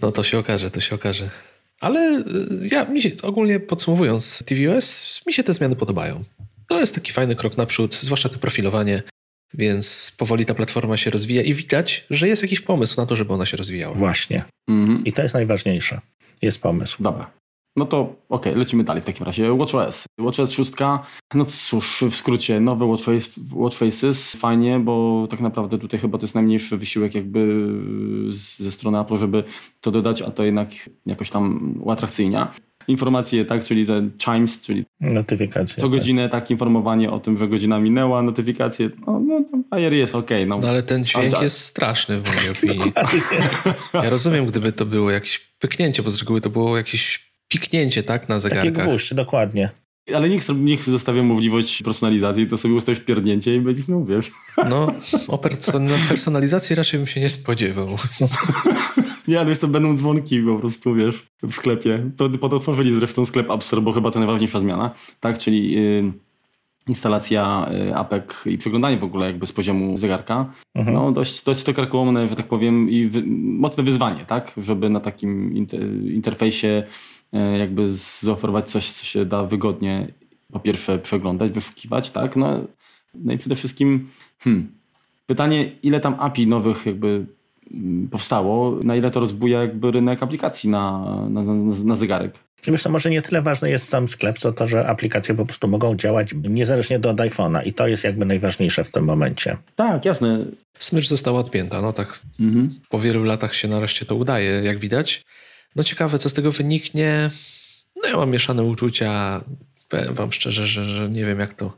No 0.00 0.12
to 0.12 0.22
się 0.22 0.38
okaże, 0.38 0.70
to 0.70 0.80
się 0.80 0.94
okaże. 0.94 1.30
Ale 1.80 2.18
y, 2.18 2.68
ja 2.70 2.84
mi 2.84 3.02
się, 3.02 3.10
ogólnie 3.22 3.60
podsumowując, 3.60 4.42
tvOS, 4.46 5.22
mi 5.26 5.32
się 5.32 5.42
te 5.42 5.52
zmiany 5.52 5.76
podobają. 5.76 6.24
To 6.68 6.80
jest 6.80 6.94
taki 6.94 7.12
fajny 7.12 7.36
krok 7.36 7.56
naprzód, 7.56 7.94
zwłaszcza 7.94 8.28
to 8.28 8.38
profilowanie. 8.38 9.02
Więc 9.54 10.14
powoli 10.18 10.46
ta 10.46 10.54
platforma 10.54 10.96
się 10.96 11.10
rozwija 11.10 11.42
i 11.42 11.54
widać, 11.54 12.06
że 12.10 12.28
jest 12.28 12.42
jakiś 12.42 12.60
pomysł 12.60 13.00
na 13.00 13.06
to, 13.06 13.16
żeby 13.16 13.32
ona 13.32 13.46
się 13.46 13.56
rozwijała. 13.56 13.94
Właśnie. 13.94 14.44
Mhm. 14.68 15.04
I 15.04 15.12
to 15.12 15.22
jest 15.22 15.34
najważniejsze. 15.34 16.00
Jest 16.42 16.60
pomysł. 16.60 17.02
Dobra. 17.02 17.30
No 17.76 17.86
to 17.86 18.00
okej, 18.00 18.16
okay, 18.28 18.56
lecimy 18.56 18.84
dalej 18.84 19.02
w 19.02 19.06
takim 19.06 19.26
razie. 19.26 19.56
WatchOS. 19.56 20.04
WatchOS 20.18 20.52
6, 20.52 20.72
no 21.34 21.44
cóż, 21.44 22.04
w 22.10 22.14
skrócie, 22.14 22.60
nowe 22.60 22.86
Watchface, 22.86 23.40
Watchfaces, 23.52 24.32
fajnie, 24.36 24.80
bo 24.80 25.26
tak 25.30 25.40
naprawdę 25.40 25.78
tutaj 25.78 26.00
chyba 26.00 26.18
to 26.18 26.24
jest 26.24 26.34
najmniejszy 26.34 26.76
wysiłek 26.76 27.14
jakby 27.14 27.68
ze 28.58 28.72
strony 28.72 29.00
Apple, 29.00 29.18
żeby 29.18 29.44
to 29.80 29.90
dodać, 29.90 30.22
a 30.22 30.30
to 30.30 30.44
jednak 30.44 30.68
jakoś 31.06 31.30
tam 31.30 31.74
uatrakcyjnia. 31.82 32.54
Informacje, 32.88 33.44
tak, 33.44 33.64
czyli 33.64 33.86
te 33.86 34.08
chimes, 34.24 34.60
czyli 34.60 34.84
notyfikacje. 35.00 35.76
Co 35.76 35.82
tak. 35.82 35.90
godzinę 35.90 36.28
tak 36.28 36.50
informowanie 36.50 37.10
o 37.10 37.20
tym, 37.20 37.38
że 37.38 37.48
godzina 37.48 37.80
minęła, 37.80 38.22
notyfikacje, 38.22 38.90
no, 39.06 39.20
no 39.20 39.42
bajer 39.70 39.92
jest 39.92 40.14
ok. 40.14 40.30
No. 40.46 40.58
no 40.58 40.68
ale 40.68 40.82
ten 40.82 41.04
dźwięk 41.04 41.34
ale... 41.34 41.44
jest 41.44 41.60
straszny 41.60 42.20
w 42.20 42.34
mojej 42.34 42.50
opinii. 42.50 42.92
ja 44.04 44.10
rozumiem, 44.10 44.46
gdyby 44.46 44.72
to 44.72 44.86
było 44.86 45.10
jakieś 45.10 45.38
pyknięcie, 45.38 46.02
bo 46.02 46.10
z 46.10 46.18
reguły 46.18 46.40
to 46.40 46.50
było 46.50 46.76
jakieś 46.76 47.30
piknięcie, 47.48 48.02
tak, 48.02 48.28
na 48.28 48.38
zegarkach. 48.38 48.74
Taki 48.74 48.88
gwóźdź, 48.88 49.14
dokładnie. 49.14 49.70
Ale 50.14 50.28
niech, 50.28 50.48
niech 50.48 50.84
zostawia 50.84 51.22
możliwość 51.22 51.82
personalizacji, 51.82 52.46
to 52.46 52.56
sobie 52.56 52.74
ustawisz 52.74 53.00
pierdnięcie 53.00 53.56
i 53.56 53.60
będziesz 53.60 53.88
miał, 53.88 54.04
wiesz. 54.04 54.30
No, 54.70 54.94
o 55.28 55.38
personalizacji 56.08 56.76
raczej 56.76 57.00
bym 57.00 57.06
się 57.06 57.20
nie 57.20 57.28
spodziewał. 57.28 57.88
Nie, 59.28 59.40
ale 59.40 59.56
to 59.56 59.68
będą 59.68 59.96
dzwonki 59.96 60.42
po 60.42 60.56
prostu, 60.56 60.94
wiesz, 60.94 61.26
w 61.42 61.54
sklepie. 61.54 62.10
Po, 62.16 62.28
po 62.28 62.48
to 62.48 62.56
otworzyli 62.56 62.94
zresztą 62.94 63.26
sklep 63.26 63.50
App 63.50 63.64
Store, 63.64 63.82
bo 63.82 63.92
chyba 63.92 64.10
to 64.10 64.18
najważniejsza 64.18 64.60
zmiana, 64.60 64.90
tak? 65.20 65.38
Czyli 65.38 65.72
yy, 65.72 66.12
instalacja 66.88 67.70
yy, 67.72 67.96
apek 67.96 68.42
i 68.46 68.58
przeglądanie 68.58 68.96
w 68.96 69.04
ogóle 69.04 69.26
jakby 69.26 69.46
z 69.46 69.52
poziomu 69.52 69.98
zegarka. 69.98 70.52
Mhm. 70.74 70.96
No 70.96 71.12
dość, 71.12 71.44
dość 71.44 71.62
to 71.62 71.74
karkołomne, 71.74 72.28
że 72.28 72.36
tak 72.36 72.46
powiem, 72.46 72.90
i 72.90 73.06
wy, 73.06 73.22
mocne 73.36 73.84
wyzwanie, 73.84 74.24
tak? 74.24 74.52
Żeby 74.56 74.90
na 74.90 75.00
takim 75.00 75.56
inter, 75.56 75.80
interfejsie 76.04 76.82
yy, 77.32 77.58
jakby 77.58 77.94
zaoferować 78.20 78.70
coś, 78.70 78.90
co 78.90 79.04
się 79.04 79.24
da 79.24 79.44
wygodnie 79.44 80.08
po 80.52 80.60
pierwsze 80.60 80.98
przeglądać, 80.98 81.52
wyszukiwać, 81.52 82.10
tak? 82.10 82.36
No, 82.36 82.60
no 83.14 83.32
i 83.32 83.38
przede 83.38 83.56
wszystkim 83.56 84.08
hmm, 84.38 84.68
pytanie, 85.26 85.72
ile 85.82 86.00
tam 86.00 86.16
API 86.18 86.46
nowych 86.46 86.86
jakby 86.86 87.26
powstało, 88.10 88.78
na 88.84 88.96
ile 88.96 89.10
to 89.10 89.20
rozbuja 89.20 89.60
jakby 89.60 89.90
rynek 89.90 90.22
aplikacji 90.22 90.70
na, 90.70 91.04
na, 91.30 91.42
na, 91.42 91.54
na 91.84 91.96
zegarek. 91.96 92.38
Wiesz, 92.66 92.82
to 92.82 92.90
może 92.90 93.10
nie 93.10 93.22
tyle 93.22 93.42
ważny 93.42 93.70
jest 93.70 93.88
sam 93.88 94.08
sklep, 94.08 94.38
co 94.38 94.52
to, 94.52 94.66
że 94.66 94.86
aplikacje 94.86 95.34
po 95.34 95.46
prostu 95.46 95.68
mogą 95.68 95.96
działać 95.96 96.34
niezależnie 96.48 96.96
od 96.96 97.16
iPhone'a 97.16 97.66
i 97.66 97.72
to 97.72 97.86
jest 97.86 98.04
jakby 98.04 98.24
najważniejsze 98.24 98.84
w 98.84 98.90
tym 98.90 99.04
momencie. 99.04 99.56
Tak, 99.76 100.04
jasne. 100.04 100.44
Smycz 100.78 101.08
została 101.08 101.40
odpięta, 101.40 101.82
no 101.82 101.92
tak 101.92 102.20
mhm. 102.40 102.70
po 102.88 102.98
wielu 102.98 103.24
latach 103.24 103.54
się 103.54 103.68
nareszcie 103.68 104.06
to 104.06 104.14
udaje, 104.14 104.50
jak 104.50 104.78
widać. 104.78 105.22
No 105.76 105.84
ciekawe, 105.84 106.18
co 106.18 106.28
z 106.28 106.34
tego 106.34 106.50
wyniknie. 106.50 107.30
No 108.02 108.08
ja 108.08 108.16
mam 108.16 108.30
mieszane 108.30 108.62
uczucia. 108.62 109.40
Powiem 109.88 110.14
wam 110.14 110.32
szczerze, 110.32 110.66
że, 110.66 110.84
że 110.84 111.10
nie 111.10 111.24
wiem, 111.24 111.40
jak 111.40 111.54
to, 111.54 111.72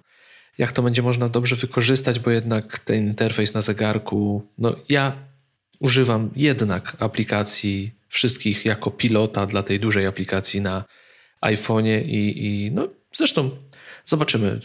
jak 0.58 0.72
to 0.72 0.82
będzie 0.82 1.02
można 1.02 1.28
dobrze 1.28 1.56
wykorzystać, 1.56 2.18
bo 2.18 2.30
jednak 2.30 2.78
ten 2.78 2.96
interfejs 2.96 3.54
na 3.54 3.60
zegarku, 3.60 4.42
no 4.58 4.76
ja 4.88 5.27
używam 5.78 6.30
jednak 6.36 6.96
aplikacji 7.00 7.90
wszystkich 8.08 8.64
jako 8.64 8.90
pilota 8.90 9.46
dla 9.46 9.62
tej 9.62 9.80
dużej 9.80 10.06
aplikacji 10.06 10.60
na 10.60 10.84
iPhone'ie 11.42 12.02
i, 12.06 12.46
i 12.46 12.70
no 12.72 12.88
zresztą 13.12 13.50
zobaczymy. 14.04 14.60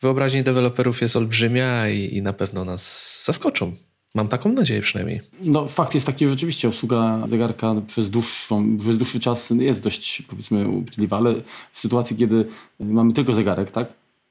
Wyobraźnia 0.00 0.42
deweloperów 0.42 1.00
jest 1.00 1.16
olbrzymia 1.16 1.88
i, 1.88 2.16
i 2.16 2.22
na 2.22 2.32
pewno 2.32 2.64
nas 2.64 3.24
zaskoczą. 3.24 3.76
Mam 4.14 4.28
taką 4.28 4.52
nadzieję 4.52 4.80
przynajmniej. 4.80 5.20
No 5.40 5.68
fakt 5.68 5.94
jest 5.94 6.06
taki, 6.06 6.24
że 6.24 6.30
rzeczywiście 6.30 6.68
obsługa 6.68 7.24
zegarka 7.26 7.74
przez, 7.86 8.10
dłuższą, 8.10 8.78
przez 8.78 8.98
dłuższy 8.98 9.20
czas 9.20 9.50
jest 9.50 9.80
dość 9.80 10.22
powiedzmy 10.22 10.68
uczciwa, 10.68 11.16
ale 11.16 11.34
w 11.72 11.78
sytuacji, 11.78 12.16
kiedy 12.16 12.48
mamy 12.80 13.12
tylko 13.12 13.32
zegarek, 13.32 13.70
tak? 13.70 13.88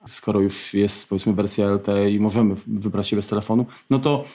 Skoro 0.07 0.39
już 0.39 0.73
jest 0.73 1.09
powiedzmy 1.09 1.33
wersja 1.33 1.67
LTE 1.67 2.11
i 2.11 2.19
możemy 2.19 2.55
wybrać 2.67 3.07
się 3.07 3.15
bez 3.15 3.27
telefonu, 3.27 3.65
no 3.89 3.99
to 3.99 4.25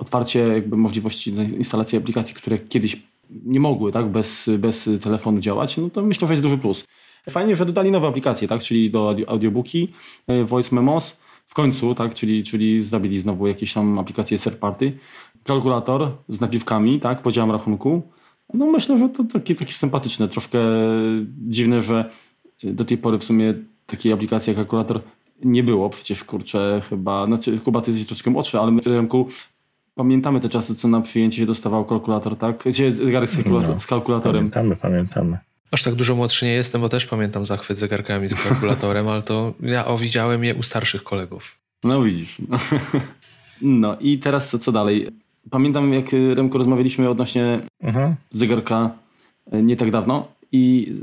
otwarcie 0.00 0.38
jakby 0.38 0.76
możliwości 0.76 1.30
instalacji 1.58 1.98
aplikacji, 1.98 2.34
które 2.34 2.58
kiedyś 2.58 3.02
nie 3.30 3.60
mogły 3.60 3.92
tak, 3.92 4.08
bez, 4.08 4.50
bez 4.58 4.90
telefonu 5.02 5.40
działać, 5.40 5.76
no 5.76 5.90
to 5.90 6.02
myślę, 6.02 6.28
że 6.28 6.34
jest 6.34 6.42
duży 6.42 6.58
plus. 6.58 6.84
Fajnie, 7.30 7.56
że 7.56 7.66
dodali 7.66 7.90
nowe 7.90 8.08
aplikacje, 8.08 8.48
tak, 8.48 8.62
czyli 8.62 8.90
do 8.90 9.16
audiobooki, 9.26 9.88
e, 10.26 10.44
voice 10.44 10.74
memos, 10.74 11.20
w 11.46 11.54
końcu, 11.54 11.94
tak, 11.94 12.14
czyli, 12.14 12.44
czyli 12.44 12.82
zabili 12.82 13.20
znowu 13.20 13.46
jakieś 13.46 13.72
tam 13.72 13.98
aplikacje 13.98 14.38
third 14.38 14.58
party, 14.58 14.98
kalkulator 15.44 16.10
z 16.28 16.40
napiwkami, 16.40 17.00
tak, 17.00 17.22
podziałem 17.22 17.50
rachunku. 17.50 18.02
No 18.54 18.66
myślę, 18.66 18.98
że 18.98 19.08
to 19.08 19.24
takie, 19.24 19.54
takie 19.54 19.72
sympatyczne, 19.72 20.28
troszkę 20.28 20.58
dziwne, 21.48 21.82
że 21.82 22.10
do 22.64 22.84
tej 22.84 22.98
pory 22.98 23.18
w 23.18 23.24
sumie 23.24 23.54
takiej 23.86 24.12
aplikacji 24.12 24.50
jak 24.50 24.56
kalkulator 24.56 25.00
nie 25.44 25.62
było. 25.62 25.90
Przecież 25.90 26.24
kurczę, 26.24 26.82
chyba, 26.88 27.26
znaczy 27.26 27.58
Kuba, 27.58 27.80
ty 27.80 27.90
jesteś 27.90 28.06
troszkę 28.06 28.30
młodszy, 28.30 28.58
ale 28.58 28.70
my 28.70 28.82
w 28.82 28.86
rynku 28.86 29.28
Pamiętamy 30.00 30.40
te 30.40 30.48
czasy, 30.48 30.74
co 30.74 30.88
na 30.88 31.00
przyjęcie 31.00 31.36
się 31.36 31.46
dostawał 31.46 31.84
kalkulator, 31.84 32.36
tak? 32.36 32.64
Zegarek 32.90 33.30
z, 33.30 33.34
kalkulator, 33.36 33.74
no, 33.74 33.80
z 33.80 33.86
kalkulatorem. 33.86 34.50
Pamiętamy, 34.50 34.76
pamiętamy. 34.76 35.38
Aż 35.70 35.82
tak 35.82 35.94
dużo 35.94 36.16
młodszy 36.16 36.44
nie 36.44 36.52
jestem, 36.52 36.80
bo 36.80 36.88
też 36.88 37.06
pamiętam 37.06 37.44
zachwyt 37.44 37.78
zegarkami 37.78 38.28
z 38.28 38.34
kalkulatorem, 38.34 39.08
ale 39.08 39.22
to 39.22 39.54
ja 39.62 39.86
o, 39.86 39.98
widziałem 39.98 40.44
je 40.44 40.54
u 40.54 40.62
starszych 40.62 41.02
kolegów. 41.02 41.58
No 41.84 42.02
widzisz. 42.02 42.38
No 43.62 43.96
i 44.00 44.18
teraz 44.18 44.50
co, 44.50 44.58
co 44.58 44.72
dalej? 44.72 45.08
Pamiętam, 45.50 45.92
jak 45.92 46.06
Remko 46.34 46.58
rozmawialiśmy 46.58 47.08
odnośnie 47.08 47.60
mhm. 47.82 48.14
zegarka 48.30 48.90
e, 49.52 49.62
nie 49.62 49.76
tak 49.76 49.90
dawno 49.90 50.28
i 50.52 50.94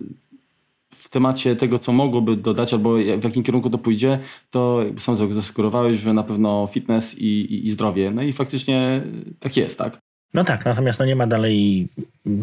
w 0.98 1.10
temacie 1.10 1.56
tego, 1.56 1.80
co 1.80 1.92
mogłoby 1.92 2.36
dodać, 2.36 2.74
albo 2.74 2.94
w 2.94 3.24
jakim 3.24 3.44
kierunku 3.44 3.70
to 3.70 3.78
pójdzie, 3.78 4.20
to 4.50 4.84
sam 4.98 5.34
zasugerowałeś, 5.34 6.00
że 6.00 6.14
na 6.14 6.24
pewno 6.24 6.68
fitness 6.72 7.18
i, 7.18 7.26
i, 7.26 7.68
i 7.68 7.72
zdrowie. 7.72 8.12
No 8.12 8.22
i 8.22 8.34
faktycznie 8.34 9.02
tak 9.40 9.58
jest, 9.58 9.78
tak? 9.78 9.98
No 10.34 10.44
tak, 10.44 10.66
natomiast 10.66 11.00
no 11.00 11.06
nie 11.06 11.16
ma 11.16 11.28
dalej 11.28 11.88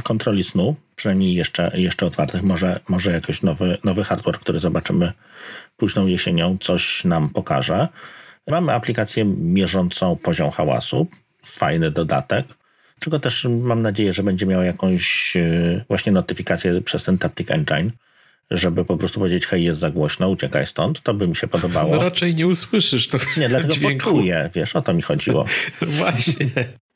kontroli 0.02 0.44
snu, 0.44 0.76
przynajmniej 0.96 1.34
jeszcze, 1.34 1.72
jeszcze 1.74 2.06
otwartych. 2.06 2.42
Może, 2.42 2.80
może 2.88 3.12
jakiś 3.12 3.42
nowy, 3.42 3.78
nowy 3.84 4.04
hardware, 4.04 4.38
który 4.38 4.60
zobaczymy 4.60 5.12
późną 5.76 6.06
jesienią, 6.06 6.58
coś 6.60 7.04
nam 7.04 7.28
pokaże. 7.28 7.88
Mamy 8.46 8.72
aplikację 8.72 9.24
mierzącą 9.24 10.16
poziom 10.16 10.50
hałasu, 10.50 11.06
fajny 11.44 11.90
dodatek, 11.90 12.46
czego 13.00 13.18
też 13.18 13.46
mam 13.50 13.82
nadzieję, 13.82 14.12
że 14.12 14.22
będzie 14.22 14.46
miał 14.46 14.62
jakąś 14.62 15.36
e, 15.36 15.84
właśnie 15.88 16.12
notyfikację 16.12 16.80
przez 16.80 17.04
ten 17.04 17.18
Taptic 17.18 17.50
Engine 17.50 17.90
żeby 18.50 18.84
po 18.84 18.96
prostu 18.96 19.20
powiedzieć, 19.20 19.46
hej, 19.46 19.64
jest 19.64 19.78
za 19.78 19.90
głośno, 19.90 20.28
uciekaj 20.28 20.66
stąd, 20.66 21.00
to 21.00 21.14
by 21.14 21.28
mi 21.28 21.36
się 21.36 21.48
podobało. 21.48 21.96
No 21.96 22.02
raczej 22.02 22.34
nie 22.34 22.46
usłyszysz 22.46 23.08
to 23.08 23.18
Nie, 23.36 23.48
dlatego 23.48 23.74
dźwięku. 23.74 24.04
poczuję, 24.04 24.50
wiesz, 24.54 24.76
o 24.76 24.82
to 24.82 24.94
mi 24.94 25.02
chodziło. 25.02 25.46
Właśnie. 25.82 26.50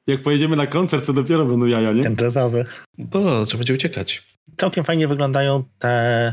Jak 0.06 0.22
pojedziemy 0.22 0.56
na 0.56 0.66
koncert, 0.66 1.06
to 1.06 1.12
dopiero 1.12 1.44
będą 1.44 1.66
jaja, 1.66 1.92
nie? 1.92 2.02
Ten 2.02 2.16
jazzowy. 2.20 2.64
To 3.10 3.46
trzeba 3.46 3.58
będzie 3.58 3.74
uciekać. 3.74 4.22
Całkiem 4.56 4.84
fajnie 4.84 5.08
wyglądają 5.08 5.64
te 5.78 6.32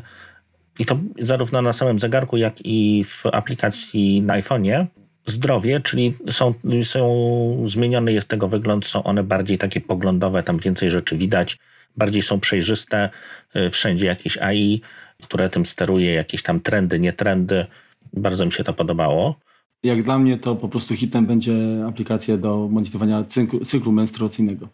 i 0.80 0.86
to 0.86 1.00
zarówno 1.20 1.62
na 1.62 1.74
samym 1.74 2.00
zegarku, 2.00 2.38
jak 2.38 2.54
i 2.64 3.04
w 3.08 3.26
aplikacji 3.26 4.22
na 4.22 4.42
iPhone'ie. 4.42 4.86
Zdrowie, 5.26 5.80
czyli 5.80 6.14
są, 6.30 6.54
są 6.84 7.64
zmieniony 7.66 8.14
jest 8.14 8.28
tego 8.28 8.48
wygląd, 8.48 8.86
są 8.86 9.04
one 9.04 9.24
bardziej 9.24 9.58
takie 9.58 9.82
poglądowe, 9.82 10.44
tam 10.44 10.58
więcej 10.58 10.92
rzeczy 10.92 11.18
widać, 11.18 11.58
bardziej 11.98 12.22
są 12.22 12.40
przejrzyste, 12.40 13.10
y, 13.56 13.70
wszędzie 13.70 14.06
jakieś 14.06 14.38
AI, 14.38 14.82
które 15.24 15.50
tym 15.50 15.66
steruje, 15.66 16.14
jakieś 16.14 16.44
tam 16.44 16.60
trendy, 16.60 17.00
nie 17.00 17.14
trendy. 17.14 17.66
Bardzo 18.14 18.46
mi 18.46 18.52
się 18.52 18.64
to 18.64 18.74
podobało. 18.74 19.40
Jak 19.84 20.04
dla 20.04 20.20
mnie 20.20 20.38
to 20.38 20.56
po 20.56 20.70
prostu 20.70 20.96
hitem 20.96 21.26
będzie 21.26 21.54
aplikacja 21.88 22.38
do 22.38 22.68
monitorowania 22.72 23.24
cyklu, 23.24 23.66
cyklu 23.66 23.92
menstruacyjnego. 23.92 24.68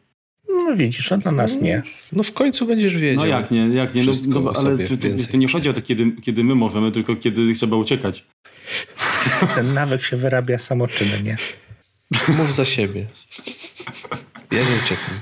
No 0.50 0.76
widzisz, 0.76 1.12
a 1.12 1.18
dla 1.18 1.32
nas 1.32 1.62
nie. 1.62 1.84
No 2.12 2.24
w 2.24 2.32
końcu 2.32 2.66
będziesz 2.66 2.98
wiedział. 2.98 3.24
No 3.24 3.30
jak 3.30 3.52
nie, 3.52 3.68
jak 3.68 3.96
nie. 3.96 4.04
No, 4.04 4.42
no 4.42 4.54
ale 4.56 4.78
to, 4.78 4.94
to, 5.32 5.38
nie 5.38 5.48
chodzi 5.48 5.70
o 5.70 5.74
to, 5.74 5.82
kiedy, 5.82 6.12
kiedy 6.12 6.44
my 6.44 6.56
możemy, 6.56 6.92
tylko 6.92 7.16
kiedy 7.16 7.54
trzeba 7.54 7.78
uciekać. 7.78 8.26
Ten 9.56 9.74
nawyk 9.74 10.04
się 10.04 10.18
wyrabia 10.18 10.58
samoczynnie. 10.58 11.38
Mów 12.28 12.54
za 12.54 12.66
siebie. 12.66 13.08
Ja 14.52 14.60
nie 14.60 14.76
uciekam. 14.84 15.20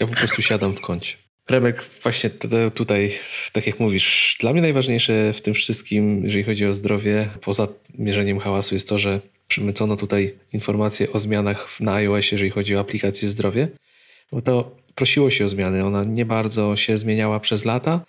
Ja 0.00 0.06
po 0.06 0.14
prostu 0.14 0.42
siadam 0.42 0.72
w 0.72 0.80
kącie. 0.80 1.16
Remek, 1.52 1.84
właśnie 2.02 2.30
tutaj, 2.74 3.12
tak 3.52 3.66
jak 3.66 3.80
mówisz, 3.80 4.36
dla 4.40 4.52
mnie 4.52 4.62
najważniejsze 4.62 5.32
w 5.32 5.40
tym 5.40 5.54
wszystkim, 5.54 6.24
jeżeli 6.24 6.44
chodzi 6.44 6.66
o 6.66 6.74
zdrowie, 6.74 7.28
poza 7.40 7.68
mierzeniem 7.98 8.38
hałasu, 8.38 8.74
jest 8.74 8.88
to, 8.88 8.98
że 8.98 9.20
przemycono 9.48 9.96
tutaj 9.96 10.34
informacje 10.52 11.12
o 11.12 11.18
zmianach 11.18 11.80
na 11.80 11.94
iOSie, 11.94 12.34
jeżeli 12.34 12.50
chodzi 12.50 12.76
o 12.76 12.80
aplikację 12.80 13.28
zdrowie. 13.28 13.68
Bo 14.32 14.42
to 14.42 14.76
prosiło 14.94 15.30
się 15.30 15.44
o 15.44 15.48
zmiany, 15.48 15.86
ona 15.86 16.04
nie 16.04 16.26
bardzo 16.26 16.76
się 16.76 16.96
zmieniała 16.96 17.40
przez 17.40 17.64
lata. 17.64 18.04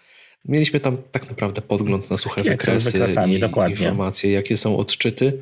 Mieliśmy 0.45 0.79
tam 0.79 0.97
tak 1.11 1.29
naprawdę 1.29 1.61
podgląd 1.61 2.09
na 2.09 2.17
suche 2.17 2.43
wykresy 2.43 2.99
i 3.27 3.39
dokładnie. 3.39 3.75
informacje, 3.75 4.31
jakie 4.31 4.57
są 4.57 4.77
odczyty. 4.77 5.39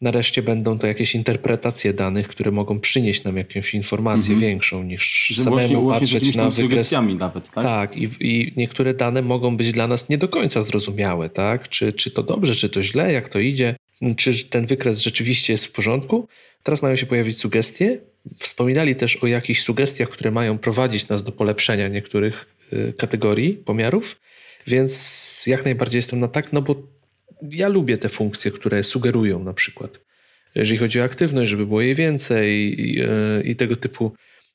Nareszcie 0.00 0.42
będą 0.42 0.78
to 0.78 0.86
jakieś 0.86 1.14
interpretacje 1.14 1.92
danych, 1.92 2.28
które 2.28 2.50
mogą 2.50 2.80
przynieść 2.80 3.24
nam 3.24 3.36
jakąś 3.36 3.74
informację 3.74 4.30
mm 4.30 4.38
-hmm. 4.38 4.46
większą 4.46 4.82
niż 4.82 5.26
Że 5.26 5.42
samemu 5.42 5.82
właśnie, 5.82 6.00
patrzeć 6.00 6.36
na 6.36 6.50
wykres. 6.50 6.92
Nawet, 7.18 7.50
tak, 7.50 7.64
tak 7.64 7.96
i, 7.96 8.08
i, 8.20 8.52
niektóre 8.56 8.94
dane 8.94 9.22
mogą 9.22 9.56
być 9.56 9.72
dla 9.72 9.86
nas 9.86 10.08
nie 10.08 10.18
do 10.18 10.28
końca 10.28 10.62
zrozumiałe, 10.62 11.30
tak? 11.30 11.68
Czy, 11.68 11.92
czy 11.92 12.10
to 12.10 12.22
dobrze, 12.22 12.54
czy 12.54 12.68
to 12.68 12.82
źle, 12.82 13.12
jak 13.12 13.28
to 13.28 13.38
idzie, 13.38 13.76
czy 14.16 14.44
ten 14.44 14.66
wykres 14.66 15.00
rzeczywiście 15.00 15.52
jest 15.52 15.66
w 15.66 15.72
porządku. 15.72 16.28
Teraz 16.62 16.82
mają 16.82 16.96
się 16.96 17.06
pojawić 17.06 17.38
sugestie. 17.38 18.00
Wspominali 18.38 18.96
też 18.96 19.16
o 19.16 19.26
jakichś 19.26 19.62
sugestiach, 19.62 20.08
które 20.08 20.30
mają 20.30 20.58
prowadzić 20.58 21.08
nas 21.08 21.22
do 21.22 21.32
polepszenia 21.32 21.88
niektórych 21.88 22.54
y, 22.72 22.92
kategorii 22.92 23.54
pomiarów. 23.54 24.20
Więc 24.66 25.44
jak 25.46 25.64
najbardziej 25.64 25.98
jestem 25.98 26.20
na 26.20 26.28
tak, 26.28 26.52
no 26.52 26.62
bo 26.62 26.97
ja 27.42 27.68
lubię 27.68 27.98
te 27.98 28.08
funkcje, 28.08 28.50
które 28.50 28.84
sugerują 28.84 29.44
na 29.44 29.52
przykład, 29.52 30.00
jeżeli 30.54 30.78
chodzi 30.78 31.00
o 31.00 31.04
aktywność, 31.04 31.50
żeby 31.50 31.66
było 31.66 31.80
jej 31.80 31.94
więcej 31.94 32.80
i, 32.80 33.00
e, 33.00 33.06
i 33.44 33.56
tego 33.56 33.76
typu 33.76 34.12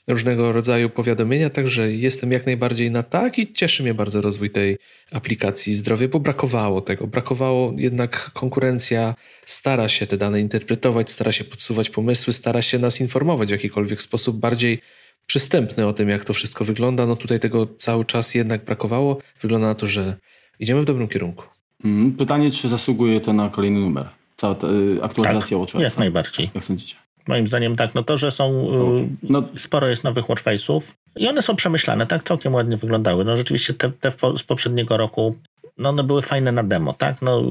różnego 0.07 0.51
rodzaju 0.51 0.89
powiadomienia, 0.89 1.49
także 1.49 1.91
jestem 1.91 2.31
jak 2.31 2.45
najbardziej 2.45 2.91
na 2.91 3.03
tak 3.03 3.39
i 3.39 3.53
cieszy 3.53 3.83
mnie 3.83 3.93
bardzo 3.93 4.21
rozwój 4.21 4.49
tej 4.49 4.77
aplikacji 5.11 5.73
zdrowie, 5.73 6.07
bo 6.07 6.19
brakowało 6.19 6.81
tego. 6.81 7.07
Brakowało 7.07 7.73
jednak 7.77 8.31
konkurencja 8.33 9.15
stara 9.45 9.89
się 9.89 10.07
te 10.07 10.17
dane 10.17 10.41
interpretować, 10.41 11.11
stara 11.11 11.31
się 11.31 11.43
podsuwać 11.43 11.89
pomysły, 11.89 12.33
stara 12.33 12.61
się 12.61 12.79
nas 12.79 13.01
informować 13.01 13.49
w 13.49 13.51
jakikolwiek 13.51 14.01
sposób 14.01 14.37
bardziej 14.39 14.79
przystępny 15.25 15.87
o 15.87 15.93
tym, 15.93 16.09
jak 16.09 16.25
to 16.25 16.33
wszystko 16.33 16.65
wygląda. 16.65 17.05
No 17.05 17.15
tutaj 17.15 17.39
tego 17.39 17.67
cały 17.77 18.05
czas 18.05 18.35
jednak 18.35 18.65
brakowało. 18.65 19.17
Wygląda 19.41 19.67
na 19.67 19.75
to, 19.75 19.87
że 19.87 20.17
idziemy 20.59 20.81
w 20.81 20.85
dobrym 20.85 21.07
kierunku. 21.07 21.52
Mhm. 21.85 22.13
Pytanie, 22.13 22.51
czy 22.51 22.69
zasługuje 22.69 23.21
to 23.21 23.33
na 23.33 23.49
kolejny 23.49 23.79
numer? 23.79 24.09
Cała 24.37 24.55
ta 24.55 24.67
y, 24.67 24.99
aktualizacja 25.03 25.57
tak, 25.71 25.81
Jak 25.81 25.97
najbardziej. 25.97 26.49
Jak 26.55 26.65
sądzicie? 26.65 26.95
Moim 27.27 27.47
zdaniem 27.47 27.75
tak, 27.75 27.95
no 27.95 28.03
to, 28.03 28.17
że 28.17 28.31
są, 28.31 28.67
y, 28.99 29.09
no. 29.23 29.43
sporo 29.55 29.87
jest 29.87 30.03
nowych 30.03 30.25
watchface'ów 30.25 30.81
i 31.15 31.27
one 31.27 31.41
są 31.41 31.55
przemyślane, 31.55 32.07
tak 32.07 32.23
całkiem 32.23 32.53
ładnie 32.53 32.77
wyglądały. 32.77 33.25
No 33.25 33.37
rzeczywiście 33.37 33.73
te, 33.73 33.91
te 33.91 34.11
z 34.11 34.43
poprzedniego 34.43 34.97
roku, 34.97 35.35
no 35.77 35.89
one 35.89 36.03
były 36.03 36.21
fajne 36.21 36.51
na 36.51 36.63
demo, 36.63 36.93
tak? 36.93 37.21
No 37.21 37.43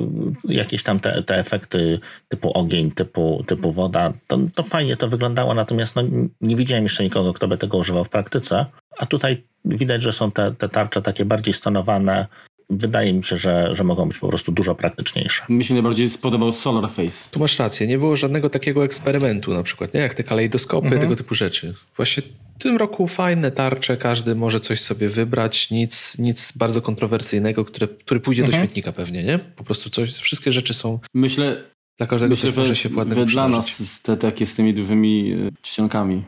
jakieś 0.49 0.83
tam 0.83 1.01
te, 1.01 1.23
te 1.23 1.37
efekty 1.37 2.01
typu 2.29 2.59
ogień, 2.59 2.91
typu, 2.91 3.45
typu 3.47 3.73
woda, 3.73 4.12
to, 4.27 4.39
to 4.55 4.62
fajnie 4.62 4.97
to 4.97 5.09
wyglądało, 5.09 5.55
natomiast 5.55 5.97
no, 5.97 6.03
nie 6.41 6.57
widziałem 6.57 6.85
jeszcze 6.85 7.05
nikogo, 7.05 7.33
kto 7.33 7.49
by 7.49 7.59
tego 7.59 7.79
używał 7.79 8.05
w 8.05 8.09
praktyce, 8.09 8.67
a 8.99 9.07
tutaj 9.07 9.45
widać, 9.65 10.03
że 10.03 10.12
są 10.12 10.31
te, 10.31 10.55
te 10.55 10.69
tarcze 10.69 11.03
takie 11.03 11.25
bardziej 11.25 11.55
stonowane, 11.55 12.27
wydaje 12.76 13.12
mi 13.12 13.25
się, 13.25 13.37
że, 13.37 13.69
że 13.75 13.85
mogą 13.85 14.09
być 14.09 14.19
po 14.19 14.29
prostu 14.29 14.52
dużo 14.52 14.75
praktyczniejsze. 14.75 15.43
Mi 15.49 15.64
się 15.64 15.75
najbardziej 15.75 16.11
spodobał 16.11 16.52
Solar 16.52 16.91
Face. 16.91 17.31
Tu 17.31 17.41
masz 17.41 17.59
rację, 17.59 17.87
nie 17.87 17.99
było 17.99 18.17
żadnego 18.17 18.50
takiego 18.50 18.85
eksperymentu 18.85 19.55
na 19.55 19.62
przykład, 19.62 19.95
nie? 19.95 20.00
jak 20.00 20.14
te 20.14 20.23
kalejdoskopy, 20.23 20.87
mhm. 20.87 21.02
tego 21.02 21.17
typu 21.17 21.35
rzeczy. 21.35 21.75
Właśnie 21.97 22.23
w 22.59 22.62
tym 22.62 22.76
roku 22.76 23.09
fajne 23.09 23.52
tarcze, 23.52 23.97
każdy 23.97 24.35
może 24.35 24.61
coś 24.61 24.81
sobie 24.81 25.09
wybrać, 25.09 25.71
nic, 25.71 26.19
nic 26.19 26.52
bardzo 26.52 26.83
kontrowersyjnego, 26.83 27.64
które, 27.64 27.88
który 27.88 28.21
pójdzie 28.21 28.43
mhm. 28.43 28.52
do 28.52 28.67
śmietnika 28.67 28.93
pewnie, 28.93 29.25
nie? 29.25 29.38
Po 29.38 29.64
prostu 29.64 29.91
coś, 29.91 30.12
wszystkie 30.14 30.52
rzeczy 30.52 30.75
są... 30.75 30.99
Myślę, 31.14 31.57
dla 31.99 32.07
każdego 32.07 32.31
myślę, 32.31 32.49
coś 32.49 32.57
może 32.57 32.76
się 32.76 32.88
ładnego 32.97 33.25
dla 33.25 33.49
nas 33.49 34.00
te 34.02 34.17
takie 34.17 34.47
z 34.47 34.55
tymi 34.55 34.75
dużymi 34.75 35.33
e, 35.33 35.50
czcionkami, 35.62 36.23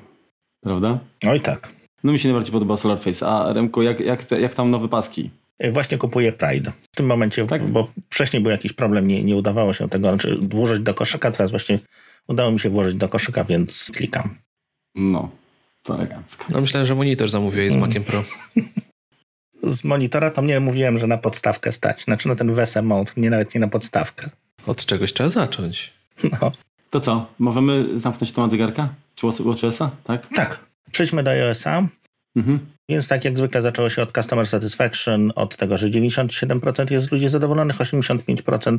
prawda? 0.61 0.99
Oj 1.27 1.41
tak. 1.41 1.73
No 2.05 2.13
mi 2.13 2.19
się 2.19 2.29
najbardziej 2.29 2.53
podoba 2.53 2.77
Solar 2.77 3.01
Face. 3.01 3.27
A 3.27 3.53
Remko, 3.53 3.83
jak, 3.83 4.01
jak, 4.01 4.23
te, 4.23 4.41
jak 4.41 4.55
tam 4.55 4.71
nowe 4.71 4.89
paski? 4.89 5.31
E, 5.59 5.71
właśnie 5.73 5.99
kupuję 5.99 6.33
Pride. 6.33 6.73
W 6.93 6.97
tym 6.97 7.07
momencie, 7.07 7.47
tak? 7.47 7.67
bo 7.67 7.89
wcześniej 8.11 8.43
był 8.43 8.53
jakiś 8.53 8.73
problem, 8.73 9.09
nie, 9.09 9.23
nie 9.23 9.37
udawało 9.37 9.73
się 9.73 9.89
tego 9.89 10.09
znaczy 10.09 10.39
włożyć 10.43 10.83
do 10.83 10.95
koszyka, 10.95 11.31
teraz 11.31 11.51
właśnie 11.51 11.79
udało 12.29 12.51
mi 12.51 12.61
się 12.61 12.71
włożyć 12.71 12.95
do 12.95 13.09
koszyka, 13.09 13.45
więc 13.45 13.91
klikam. 13.95 14.35
No, 14.95 15.31
to 15.83 15.95
elegancko. 15.95 16.45
No 16.51 16.61
myślałem, 16.61 16.87
że 16.87 16.95
monitor 16.95 17.29
zamówiłeś 17.29 17.73
z 17.73 17.77
Maciem 17.77 18.05
Pro. 18.05 18.25
z 19.63 19.85
monitora 19.85 20.31
to 20.31 20.43
mnie 20.43 20.61
mówiłem, 20.61 20.99
że 20.99 21.07
na 21.07 21.19
podstawkę 21.19 21.73
stać. 21.73 22.05
Znaczy 22.05 22.29
na 22.29 22.35
ten 22.35 22.55
VSM 22.55 22.87
mode, 22.87 23.13
nie 23.17 23.31
nawet 23.31 23.55
nie 23.55 23.61
na 23.61 23.69
podstawkę. 23.69 24.31
Od 24.67 24.87
czegoś 24.87 25.13
trzeba 25.13 25.29
zacząć. 25.29 25.93
No. 26.41 26.53
To 26.91 27.01
co, 27.01 27.27
możemy 27.39 28.01
zamknąć 28.01 28.33
temat 28.33 28.51
zegarka? 28.51 28.95
Czy 29.15 29.27
WatchOS-a, 29.27 29.91
tak? 30.05 30.27
Tak. 30.35 30.61
Przejdźmy 30.93 31.23
do 31.23 31.31
iOS-a. 31.31 31.89
Mhm. 32.37 32.67
Więc 32.89 33.09
tak 33.09 33.25
jak 33.25 33.37
zwykle 33.37 33.63
zaczęło 33.63 33.91
się 33.91 34.03
od 34.03 34.13
Customer 34.13 34.47
Satisfaction, 34.47 35.33
od 35.35 35.57
tego, 35.57 35.79
że 35.79 35.89
97% 35.89 36.93
jest 36.93 37.13
ludzi 37.13 37.29
zadowolonych, 37.29 37.77
85% 37.77 38.79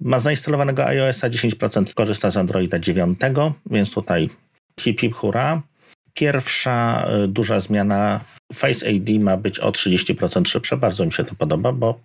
ma 0.00 0.18
zainstalowanego 0.18 0.86
iOS-a, 0.86 1.30
10% 1.30 1.94
korzysta 1.94 2.30
z 2.30 2.36
Androida 2.36 2.78
9, 2.78 3.18
więc 3.66 3.94
tutaj 3.94 4.30
hip 4.80 5.00
hip 5.00 5.14
hura. 5.14 5.62
Pierwsza 6.14 7.08
y, 7.24 7.28
duża 7.28 7.60
zmiana 7.60 8.20
Face 8.54 8.90
ID 8.90 9.22
ma 9.22 9.36
być 9.36 9.58
o 9.58 9.70
30% 9.70 10.48
szybsze. 10.48 10.76
Bardzo 10.76 11.06
mi 11.06 11.12
się 11.12 11.24
to 11.24 11.34
podoba, 11.34 11.72
bo 11.72 12.00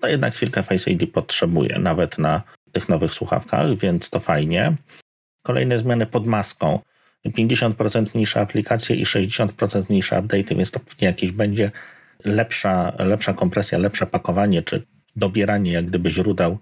to 0.00 0.08
jednak 0.08 0.34
chwilkę 0.34 0.62
Face 0.62 0.90
ID 0.90 1.12
potrzebuje, 1.12 1.78
nawet 1.78 2.18
na 2.18 2.42
tych 2.72 2.88
nowych 2.88 3.14
słuchawkach, 3.14 3.76
więc 3.76 4.10
to 4.10 4.20
fajnie. 4.20 4.74
Kolejne 5.42 5.78
zmiany 5.78 6.06
pod 6.06 6.26
maską. 6.26 6.78
50% 7.26 8.06
mniejsze 8.14 8.40
aplikacje 8.40 8.96
i 8.96 9.04
60% 9.04 9.90
mniejsze 9.90 10.16
update'y, 10.16 10.56
więc 10.56 10.70
to 10.70 10.80
pewnie 10.80 11.06
jakieś 11.08 11.32
będzie 11.32 11.70
lepsza, 12.24 12.92
lepsza 12.98 13.32
kompresja, 13.32 13.78
lepsze 13.78 14.06
pakowanie, 14.06 14.62
czy 14.62 14.86
dobieranie 15.16 15.72
jak 15.72 15.84
gdyby 15.84 16.10
źródeł, 16.10 16.58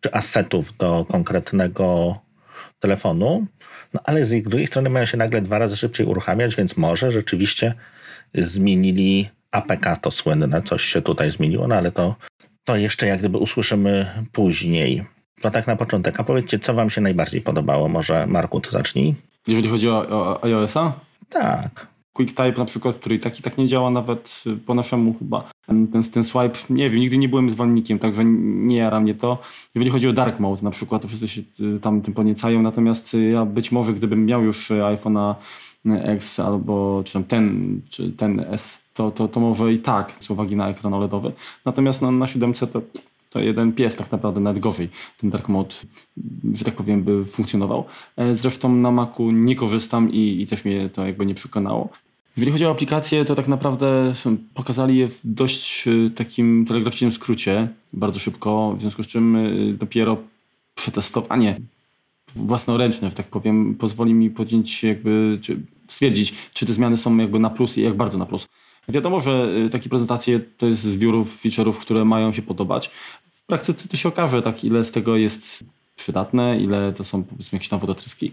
czy 0.00 0.12
asetów 0.12 0.76
do 0.76 1.04
konkretnego 1.08 2.18
telefonu. 2.80 3.46
No 3.94 4.00
ale 4.04 4.24
z 4.24 4.42
drugiej 4.42 4.66
strony 4.66 4.90
mają 4.90 5.06
się 5.06 5.16
nagle 5.16 5.40
dwa 5.40 5.58
razy 5.58 5.76
szybciej 5.76 6.06
uruchamiać, 6.06 6.56
więc 6.56 6.76
może 6.76 7.12
rzeczywiście 7.12 7.74
zmienili 8.34 9.28
APK, 9.50 9.96
to 10.00 10.10
słynne, 10.10 10.62
coś 10.62 10.82
się 10.82 11.02
tutaj 11.02 11.30
zmieniło, 11.30 11.68
no 11.68 11.74
ale 11.74 11.92
to, 11.92 12.16
to 12.64 12.76
jeszcze 12.76 13.06
jak 13.06 13.18
gdyby 13.18 13.38
usłyszymy 13.38 14.06
później. 14.32 15.04
To 15.40 15.50
tak 15.50 15.66
na 15.66 15.76
początek. 15.76 16.20
A 16.20 16.24
powiedzcie, 16.24 16.58
co 16.58 16.74
wam 16.74 16.90
się 16.90 17.00
najbardziej 17.00 17.40
podobało? 17.40 17.88
Może 17.88 18.26
Marku, 18.26 18.60
to 18.60 18.70
zacznij. 18.70 19.14
Jeżeli 19.46 19.68
chodzi 19.68 19.88
o, 19.88 20.08
o 20.08 20.44
iOS-a? 20.44 20.92
Tak. 21.28 21.94
QuickType 22.12 22.58
na 22.58 22.64
przykład, 22.64 22.96
który 22.96 23.18
tak 23.18 23.38
i 23.38 23.42
tak 23.42 23.58
nie 23.58 23.68
działa 23.68 23.90
nawet 23.90 24.44
po 24.66 24.74
naszemu 24.74 25.14
chyba. 25.18 25.50
Ten, 25.66 25.88
ten 26.12 26.24
swipe, 26.24 26.58
nie 26.70 26.90
wiem, 26.90 27.00
nigdy 27.00 27.18
nie 27.18 27.28
byłem 27.28 27.50
zwolennikiem, 27.50 27.98
także 27.98 28.24
nie 28.24 28.76
jara 28.76 29.00
mnie 29.00 29.14
to. 29.14 29.38
Jeżeli 29.74 29.90
chodzi 29.90 30.08
o 30.08 30.12
dark 30.12 30.40
mode 30.40 30.62
na 30.62 30.70
przykład, 30.70 31.02
to 31.02 31.08
wszyscy 31.08 31.28
się 31.28 31.42
y, 31.60 31.80
tam 31.80 32.02
tym 32.02 32.14
podniecają, 32.14 32.62
natomiast 32.62 33.14
y, 33.14 33.30
ja 33.30 33.44
być 33.44 33.72
może 33.72 33.92
gdybym 33.92 34.26
miał 34.26 34.42
już 34.42 34.70
iPhone'a 34.70 35.34
X 35.86 36.40
albo 36.40 37.02
czy 37.04 37.12
tam 37.12 37.24
ten, 37.24 37.80
czy 37.90 38.12
ten 38.12 38.40
S, 38.40 38.78
to, 38.94 39.10
to, 39.10 39.28
to 39.28 39.40
może 39.40 39.72
i 39.72 39.78
tak 39.78 40.12
z 40.20 40.30
uwagi 40.30 40.56
na 40.56 40.68
ekran 40.68 40.94
OLEDowy. 40.94 41.32
Natomiast 41.64 42.02
na, 42.02 42.10
na 42.10 42.26
7 42.26 42.52
to 42.52 42.82
to 43.34 43.40
jeden 43.40 43.72
pies 43.72 43.96
tak 43.96 44.12
naprawdę 44.12 44.40
nawet 44.40 44.62
gorzej 44.62 44.88
ten 45.20 45.30
dark 45.30 45.48
mode, 45.48 45.74
że 46.54 46.64
tak 46.64 46.74
powiem, 46.74 47.02
by 47.02 47.24
funkcjonował. 47.24 47.84
E, 48.16 48.34
zresztą 48.34 48.74
na 48.74 48.90
Macu 48.90 49.30
nie 49.30 49.56
korzystam 49.56 50.12
i, 50.12 50.42
i 50.42 50.46
też 50.46 50.64
mnie 50.64 50.88
to 50.88 51.06
jakby 51.06 51.26
nie 51.26 51.34
przekonało. 51.34 51.88
Jeżeli 52.36 52.52
chodzi 52.52 52.66
o 52.66 52.70
aplikacje, 52.70 53.24
to 53.24 53.34
tak 53.34 53.48
naprawdę 53.48 54.12
pokazali 54.54 54.98
je 54.98 55.08
w 55.08 55.20
dość 55.24 55.88
e, 55.88 56.10
takim 56.10 56.64
telegraficznym 56.68 57.12
skrócie, 57.12 57.68
bardzo 57.92 58.18
szybko, 58.18 58.74
w 58.78 58.80
związku 58.80 59.02
z 59.02 59.06
czym 59.06 59.36
e, 59.36 59.50
dopiero 59.72 60.16
przetestowanie 60.74 61.60
własnoręczne, 62.36 63.08
że 63.08 63.14
tak 63.14 63.26
powiem, 63.26 63.74
pozwoli 63.74 64.14
mi 64.14 64.30
podjąć 64.30 64.84
jakby, 64.84 65.38
czy 65.42 65.60
stwierdzić, 65.88 66.34
czy 66.52 66.66
te 66.66 66.72
zmiany 66.72 66.96
są 66.96 67.16
jakby 67.16 67.38
na 67.38 67.50
plus 67.50 67.78
i 67.78 67.82
jak 67.82 67.96
bardzo 67.96 68.18
na 68.18 68.26
plus. 68.26 68.46
Wiadomo, 68.88 69.20
że 69.20 69.48
takie 69.72 69.88
prezentacje 69.88 70.40
to 70.58 70.66
jest 70.66 70.82
zbiór 70.82 71.14
feature'ów, 71.14 71.78
które 71.78 72.04
mają 72.04 72.32
się 72.32 72.42
podobać 72.42 72.90
w 73.44 73.46
praktyce 73.46 73.88
to 73.88 73.96
się 73.96 74.08
okaże, 74.08 74.42
tak, 74.42 74.64
ile 74.64 74.84
z 74.84 74.90
tego 74.90 75.16
jest 75.16 75.64
przydatne, 75.96 76.60
ile 76.60 76.92
to 76.92 77.04
są 77.04 77.24
powiedzmy 77.24 77.56
jakieś 77.56 77.68
tam 77.68 77.80
wodotryski. 77.80 78.32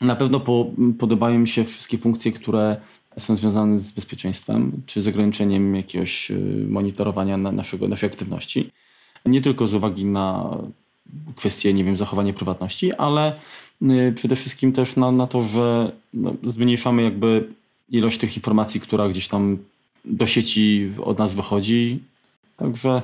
Na 0.00 0.16
pewno 0.16 0.40
po, 0.40 0.70
podobają 0.98 1.38
mi 1.38 1.48
się 1.48 1.64
wszystkie 1.64 1.98
funkcje, 1.98 2.32
które 2.32 2.76
są 3.18 3.36
związane 3.36 3.80
z 3.80 3.92
bezpieczeństwem, 3.92 4.72
czy 4.86 5.02
z 5.02 5.08
ograniczeniem 5.08 5.76
jakiegoś 5.76 6.30
y, 6.30 6.66
monitorowania 6.68 7.36
na 7.36 7.52
naszego, 7.52 7.88
naszej 7.88 8.08
aktywności. 8.08 8.70
Nie 9.26 9.40
tylko 9.40 9.68
z 9.68 9.74
uwagi 9.74 10.04
na 10.04 10.56
kwestie, 11.36 11.74
nie 11.74 11.84
wiem, 11.84 11.96
zachowania 11.96 12.32
prywatności, 12.32 12.92
ale 12.92 13.34
y, 13.82 14.12
przede 14.16 14.36
wszystkim 14.36 14.72
też 14.72 14.96
na, 14.96 15.12
na 15.12 15.26
to, 15.26 15.42
że 15.42 15.92
no, 16.14 16.34
zmniejszamy 16.44 17.02
jakby 17.02 17.48
ilość 17.90 18.18
tych 18.18 18.36
informacji, 18.36 18.80
która 18.80 19.08
gdzieś 19.08 19.28
tam 19.28 19.58
do 20.04 20.26
sieci 20.26 20.90
od 21.04 21.18
nas 21.18 21.34
wychodzi. 21.34 21.98
Także 22.56 23.02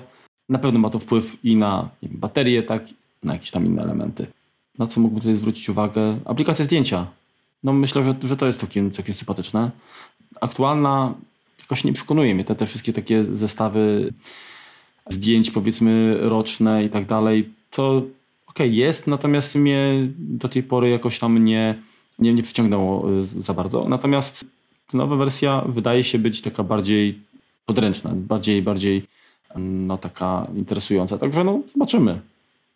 na 0.49 0.59
pewno 0.59 0.79
ma 0.79 0.91
to 0.91 0.99
wpływ 0.99 1.45
i 1.45 1.57
na 1.57 1.89
wiem, 2.03 2.13
baterię, 2.15 2.63
tak, 2.63 2.85
na 3.23 3.33
jakieś 3.33 3.51
tam 3.51 3.67
inne 3.67 3.83
elementy. 3.83 4.27
Na 4.79 4.87
co 4.87 5.01
mógłbym 5.01 5.21
tutaj 5.21 5.37
zwrócić 5.37 5.69
uwagę? 5.69 6.19
Aplikacja 6.25 6.65
zdjęcia. 6.65 7.07
No 7.63 7.73
myślę, 7.73 8.03
że, 8.03 8.15
że 8.23 8.37
to 8.37 8.47
jest 8.47 8.61
całkiem, 8.61 8.91
całkiem 8.91 9.15
sympatyczne. 9.15 9.71
Aktualna 10.41 11.15
jakoś 11.61 11.85
nie 11.85 11.93
przekonuje 11.93 12.35
mnie 12.35 12.45
te, 12.45 12.55
te 12.55 12.67
wszystkie 12.67 12.93
takie 12.93 13.25
zestawy 13.25 14.13
zdjęć 15.09 15.51
powiedzmy 15.51 16.19
roczne 16.21 16.85
i 16.85 16.89
tak 16.89 17.07
dalej. 17.07 17.51
To 17.71 18.03
ok, 18.47 18.59
jest, 18.61 19.07
natomiast 19.07 19.55
mnie 19.55 20.09
do 20.19 20.49
tej 20.49 20.63
pory 20.63 20.91
jakoś 20.91 21.19
tam 21.19 21.45
nie, 21.45 21.83
nie, 22.19 22.35
nie 22.35 22.43
przyciągnęło 22.43 23.11
y, 23.21 23.25
za 23.25 23.55
bardzo. 23.55 23.89
Natomiast 23.89 24.45
ta 24.87 24.99
nowa 24.99 25.17
wersja 25.17 25.65
wydaje 25.69 26.05
się 26.05 26.19
być 26.19 26.41
taka 26.41 26.63
bardziej 26.63 27.19
podręczna, 27.67 28.11
bardziej, 28.15 28.63
bardziej 28.63 29.03
no, 29.57 29.99
taka 29.99 30.47
interesująca. 30.57 31.19
Także 31.19 31.45
no, 31.45 31.61
zobaczymy. 31.73 32.21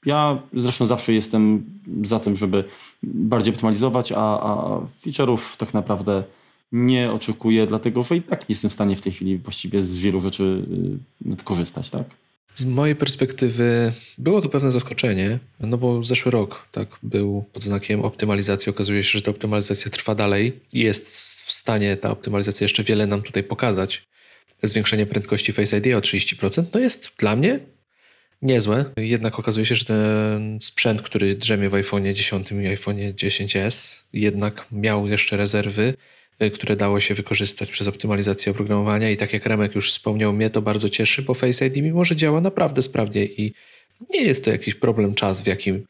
Ja 0.06 0.38
zresztą 0.54 0.86
zawsze 0.86 1.12
jestem 1.12 1.64
za 2.04 2.20
tym, 2.20 2.36
żeby 2.36 2.64
bardziej 3.02 3.54
optymalizować, 3.54 4.12
a, 4.12 4.40
a 4.40 4.80
feature'ów 5.02 5.56
tak 5.56 5.74
naprawdę 5.74 6.22
nie 6.72 7.12
oczekuję, 7.12 7.66
dlatego 7.66 8.02
że 8.02 8.16
i 8.16 8.22
tak 8.22 8.40
nie 8.40 8.52
jestem 8.52 8.70
w 8.70 8.72
stanie 8.74 8.96
w 8.96 9.00
tej 9.00 9.12
chwili 9.12 9.38
właściwie 9.38 9.82
z 9.82 10.00
wielu 10.00 10.20
rzeczy 10.20 10.66
y, 11.32 11.44
korzystać. 11.44 11.90
Tak? 11.90 12.04
Z 12.54 12.64
mojej 12.64 12.96
perspektywy 12.96 13.92
było 14.18 14.40
to 14.40 14.48
pewne 14.48 14.72
zaskoczenie, 14.72 15.38
no 15.60 15.78
bo 15.78 16.02
zeszły 16.02 16.30
rok 16.32 16.68
tak 16.72 16.88
był 17.02 17.44
pod 17.52 17.64
znakiem 17.64 18.02
optymalizacji. 18.02 18.70
Okazuje 18.70 19.02
się, 19.02 19.18
że 19.18 19.22
ta 19.22 19.30
optymalizacja 19.30 19.90
trwa 19.90 20.14
dalej 20.14 20.60
i 20.72 20.80
jest 20.80 21.06
w 21.42 21.52
stanie 21.52 21.96
ta 21.96 22.10
optymalizacja 22.10 22.64
jeszcze 22.64 22.82
wiele 22.82 23.06
nam 23.06 23.22
tutaj 23.22 23.42
pokazać. 23.42 24.02
Zwiększenie 24.62 25.06
prędkości 25.06 25.52
Face 25.52 25.78
ID 25.78 25.86
o 25.86 26.00
30% 26.00 26.64
to 26.64 26.78
jest 26.78 27.10
dla 27.18 27.36
mnie 27.36 27.60
niezłe. 28.42 28.84
Jednak 28.96 29.38
okazuje 29.38 29.66
się, 29.66 29.74
że 29.74 29.84
ten 29.84 30.58
sprzęt, 30.60 31.02
który 31.02 31.34
drzemie 31.34 31.68
w 31.68 31.74
iPhone 31.74 32.14
10 32.14 32.52
i 32.52 32.66
iPhone 32.66 32.96
10s, 32.96 34.02
jednak 34.12 34.66
miał 34.72 35.06
jeszcze 35.06 35.36
rezerwy, 35.36 35.94
które 36.52 36.76
dało 36.76 37.00
się 37.00 37.14
wykorzystać 37.14 37.70
przez 37.70 37.88
optymalizację 37.88 38.52
oprogramowania. 38.52 39.10
I 39.10 39.16
tak 39.16 39.32
jak 39.32 39.46
Remek 39.46 39.74
już 39.74 39.90
wspomniał, 39.90 40.32
mnie 40.32 40.50
to 40.50 40.62
bardzo 40.62 40.88
cieszy, 40.88 41.22
bo 41.22 41.34
Face 41.34 41.66
ID, 41.66 41.76
mimo 41.76 42.04
że 42.04 42.16
działa 42.16 42.40
naprawdę 42.40 42.82
sprawnie 42.82 43.24
i 43.24 43.52
nie 44.10 44.22
jest 44.22 44.44
to 44.44 44.50
jakiś 44.50 44.74
problem 44.74 45.14
czas, 45.14 45.42
w 45.42 45.46
jakim 45.46 45.86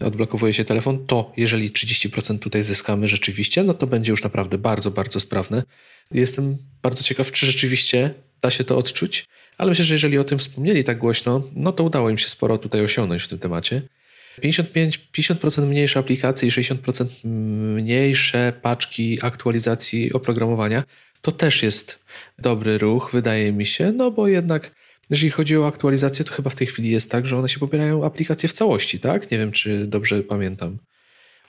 odblokowuje 0.00 0.52
się 0.52 0.64
telefon, 0.64 1.06
to 1.06 1.32
jeżeli 1.36 1.70
30% 1.70 2.38
tutaj 2.38 2.62
zyskamy 2.62 3.08
rzeczywiście, 3.08 3.62
no 3.62 3.74
to 3.74 3.86
będzie 3.86 4.10
już 4.10 4.22
naprawdę 4.22 4.58
bardzo, 4.58 4.90
bardzo 4.90 5.20
sprawne. 5.20 5.62
Jestem 6.10 6.58
bardzo 6.82 7.02
ciekaw, 7.02 7.32
czy 7.32 7.46
rzeczywiście 7.46 8.14
da 8.42 8.50
się 8.50 8.64
to 8.64 8.78
odczuć, 8.78 9.24
ale 9.58 9.68
myślę, 9.68 9.84
że 9.84 9.94
jeżeli 9.94 10.18
o 10.18 10.24
tym 10.24 10.38
wspomnieli 10.38 10.84
tak 10.84 10.98
głośno, 10.98 11.42
no 11.54 11.72
to 11.72 11.84
udało 11.84 12.10
im 12.10 12.18
się 12.18 12.28
sporo 12.28 12.58
tutaj 12.58 12.80
osiągnąć 12.80 13.22
w 13.22 13.28
tym 13.28 13.38
temacie. 13.38 13.82
55, 14.40 15.00
50% 15.12 15.66
mniejsze 15.66 15.98
aplikacje 15.98 16.48
i 16.48 16.50
60% 16.50 17.06
mniejsze 17.24 18.52
paczki 18.62 19.18
aktualizacji 19.22 20.12
oprogramowania, 20.12 20.84
to 21.20 21.32
też 21.32 21.62
jest 21.62 22.04
dobry 22.38 22.78
ruch, 22.78 23.10
wydaje 23.12 23.52
mi 23.52 23.66
się, 23.66 23.92
no 23.92 24.10
bo 24.10 24.28
jednak 24.28 24.70
jeżeli 25.10 25.30
chodzi 25.30 25.56
o 25.56 25.66
aktualizację, 25.66 26.24
to 26.24 26.32
chyba 26.32 26.50
w 26.50 26.54
tej 26.54 26.66
chwili 26.66 26.90
jest 26.90 27.10
tak, 27.10 27.26
że 27.26 27.36
one 27.36 27.48
się 27.48 27.58
pobierają 27.58 28.04
aplikacje 28.04 28.48
w 28.48 28.52
całości, 28.52 29.00
tak? 29.00 29.30
Nie 29.30 29.38
wiem, 29.38 29.52
czy 29.52 29.86
dobrze 29.86 30.22
pamiętam. 30.22 30.78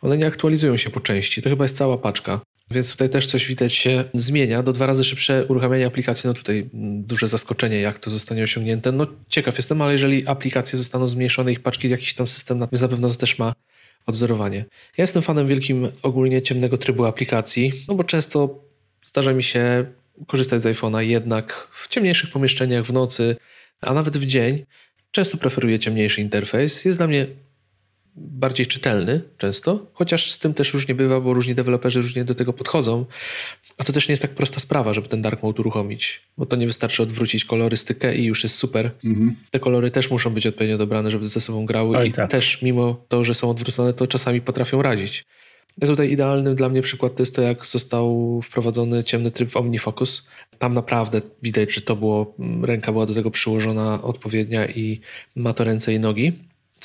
One 0.02 0.18
nie 0.18 0.28
aktualizują 0.28 0.78
się 0.78 0.90
po 0.90 1.00
części, 1.00 1.42
to 1.42 1.50
chyba 1.50 1.66
jest 1.66 1.78
cała 1.78 1.98
paczka. 1.98 2.42
Więc 2.72 2.92
tutaj 2.92 3.10
też 3.10 3.28
coś 3.28 3.48
widać 3.48 3.74
się 3.74 4.04
zmienia. 4.14 4.64
Do 4.64 4.72
dwa 4.72 4.86
razy 4.86 5.04
szybsze 5.04 5.46
uruchamianie 5.46 5.86
aplikacji, 5.86 6.28
no 6.28 6.34
tutaj 6.34 6.70
duże 6.74 7.28
zaskoczenie, 7.28 7.82
jak 7.82 8.00
to 8.00 8.10
zostanie 8.10 8.44
osiągnięte. 8.44 8.92
No 8.92 9.08
ciekaw 9.28 9.58
jestem, 9.58 9.82
ale 9.82 9.92
jeżeli 9.92 10.28
aplikacje 10.28 10.78
zostaną 10.78 11.08
zmniejszone, 11.08 11.52
ich 11.52 11.60
paczki, 11.60 11.90
jakiś 11.90 12.14
tam 12.14 12.28
system, 12.28 12.60
więc 12.60 12.82
na 12.82 12.88
pewno 12.88 13.10
to 13.10 13.16
też 13.16 13.40
ma 13.40 13.54
odzorowanie. 14.06 14.58
Ja 14.98 15.04
jestem 15.04 15.22
fanem 15.22 15.48
wielkim 15.48 15.88
ogólnie 16.02 16.42
ciemnego 16.42 16.78
trybu 16.78 17.06
aplikacji, 17.06 17.72
no 17.88 17.96
bo 17.96 18.04
często 18.04 18.64
zdarza 19.04 19.34
mi 19.34 19.44
się 19.44 19.86
korzystać 20.28 20.62
z 20.62 20.66
iPhone'a 20.66 21.00
jednak 21.00 21.68
w 21.72 21.88
ciemniejszych 21.88 22.32
pomieszczeniach 22.32 22.86
w 22.86 22.94
nocy, 22.94 23.36
a 23.82 23.94
nawet 23.94 24.18
w 24.18 24.26
dzień. 24.26 24.66
Często 25.12 25.38
preferuję 25.38 25.80
ciemniejszy 25.80 26.22
interfejs. 26.22 26.86
Jest 26.86 26.98
dla 26.98 27.08
mnie 27.08 27.28
bardziej 28.18 28.68
czytelny 28.68 29.22
często, 29.38 29.86
chociaż 29.94 30.32
z 30.32 30.40
tym 30.40 30.54
też 30.54 30.74
różnie 30.74 30.96
bywa, 30.96 31.22
bo 31.22 31.34
różni 31.34 31.56
deweloperzy 31.56 32.02
różnie 32.02 32.24
do 32.24 32.36
tego 32.36 32.54
podchodzą. 32.54 33.06
A 33.78 33.84
to 33.84 33.94
też 33.94 34.08
nie 34.08 34.12
jest 34.12 34.22
tak 34.22 34.32
prosta 34.32 34.60
sprawa, 34.60 34.94
żeby 34.94 35.08
ten 35.08 35.22
dark 35.22 35.44
mode 35.44 35.60
uruchomić, 35.60 36.22
bo 36.38 36.46
to 36.46 36.56
nie 36.56 36.68
wystarczy 36.68 37.04
odwrócić 37.04 37.46
kolorystykę 37.46 38.16
i 38.16 38.24
już 38.24 38.44
jest 38.44 38.56
super. 38.56 38.92
Mhm. 39.04 39.36
Te 39.52 39.60
kolory 39.60 39.92
też 39.92 40.12
muszą 40.12 40.30
być 40.30 40.48
odpowiednio 40.48 40.78
dobrane, 40.78 41.12
żeby 41.12 41.28
ze 41.28 41.42
sobą 41.42 41.66
grały 41.66 41.98
Oj, 41.98 42.10
i 42.10 42.12
tak. 42.12 42.32
też 42.32 42.62
mimo 42.62 43.06
to, 43.08 43.24
że 43.24 43.34
są 43.34 43.50
odwrócone, 43.50 43.94
to 43.94 44.08
czasami 44.08 44.42
potrafią 44.42 44.82
razić. 44.82 45.26
Ja 45.82 45.88
tutaj 45.88 46.12
idealny 46.12 46.56
dla 46.56 46.70
mnie 46.70 46.82
przykład 46.82 47.16
to 47.16 47.22
jest 47.22 47.36
to, 47.36 47.42
jak 47.42 47.66
został 47.66 48.40
wprowadzony 48.42 49.04
ciemny 49.04 49.32
tryb 49.32 49.50
w 49.50 49.58
OmniFocus. 49.58 50.28
Tam 50.58 50.74
naprawdę 50.74 51.22
widać, 51.42 51.74
że 51.74 51.82
to 51.82 51.96
było, 51.96 52.36
ręka 52.62 52.92
była 52.92 53.06
do 53.06 53.14
tego 53.14 53.32
przyłożona 53.32 54.04
odpowiednia 54.04 54.68
i 54.68 55.00
ma 55.36 55.54
to 55.54 55.64
ręce 55.64 55.94
i 55.94 56.00
nogi. 56.00 56.34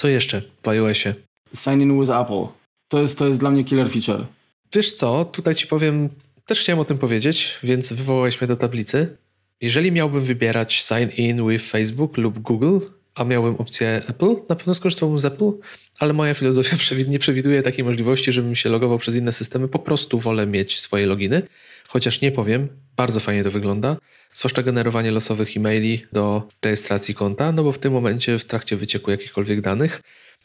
Co 0.01 0.09
jeszcze 0.09 0.43
w 0.63 0.69
iOSie? 0.69 1.15
Sign 1.55 1.81
in 1.81 2.01
with 2.01 2.13
Apple. 2.13 2.47
To 2.89 3.01
jest, 3.01 3.19
to 3.19 3.29
jest 3.29 3.41
dla 3.41 3.51
mnie 3.51 3.65
killer 3.65 3.91
feature. 3.91 4.27
Wiesz 4.73 4.95
co, 4.95 5.25
tutaj 5.25 5.55
ci 5.55 5.67
powiem, 5.67 6.09
też 6.47 6.61
chciałem 6.61 6.81
o 6.81 6.85
tym 6.85 6.99
powiedzieć, 6.99 7.59
więc 7.63 7.93
wywołałeś 7.93 8.41
mnie 8.41 8.49
do 8.49 8.57
tablicy. 8.57 9.17
Jeżeli 9.61 9.93
miałbym 9.93 10.21
wybierać 10.21 10.75
sign 10.75 11.23
in 11.23 11.49
with 11.49 11.65
Facebook 11.65 12.17
lub 12.17 12.39
Google, 12.39 12.79
a 13.15 13.25
miałbym 13.25 13.55
opcję 13.57 14.03
Apple, 14.09 14.35
na 14.49 14.57
pewno 14.57 14.75
skorzystałbym 14.75 15.19
z 15.19 15.25
Apple, 15.25 15.53
ale 15.99 16.13
moja 16.13 16.35
filozofia 16.35 16.77
nie 17.09 17.19
przewiduje 17.19 17.63
takiej 17.63 17.85
możliwości, 17.85 18.33
żebym 18.33 18.55
się 18.55 18.69
logował 18.69 18.99
przez 18.99 19.17
inne 19.17 19.33
systemy. 19.33 19.69
Po 19.69 19.79
prostu 19.79 20.19
wolę 20.19 20.47
mieć 20.47 20.81
swoje 20.81 21.07
loginy, 21.07 21.43
chociaż 21.89 22.21
nie 22.21 22.33
powiem, 22.33 22.69
bardzo 22.97 23.21
fajnie 23.21 23.45
to 23.45 23.51
wygląda, 23.51 23.97
zwłaszcza 24.33 24.63
generowanie 24.63 25.11
losowych 25.11 25.57
e-maili 25.57 26.07
do 26.13 26.49
rejestracji 26.63 27.15
konta, 27.15 27.53
no 27.53 27.65
bo 27.65 27.73
w 27.73 27.79
tym 27.79 27.93
momencie 27.93 28.39
w 28.39 28.45
trakcie 28.45 28.77
wycieku 28.77 29.11
jakichkolwiek 29.11 29.61
danych, 29.61 30.01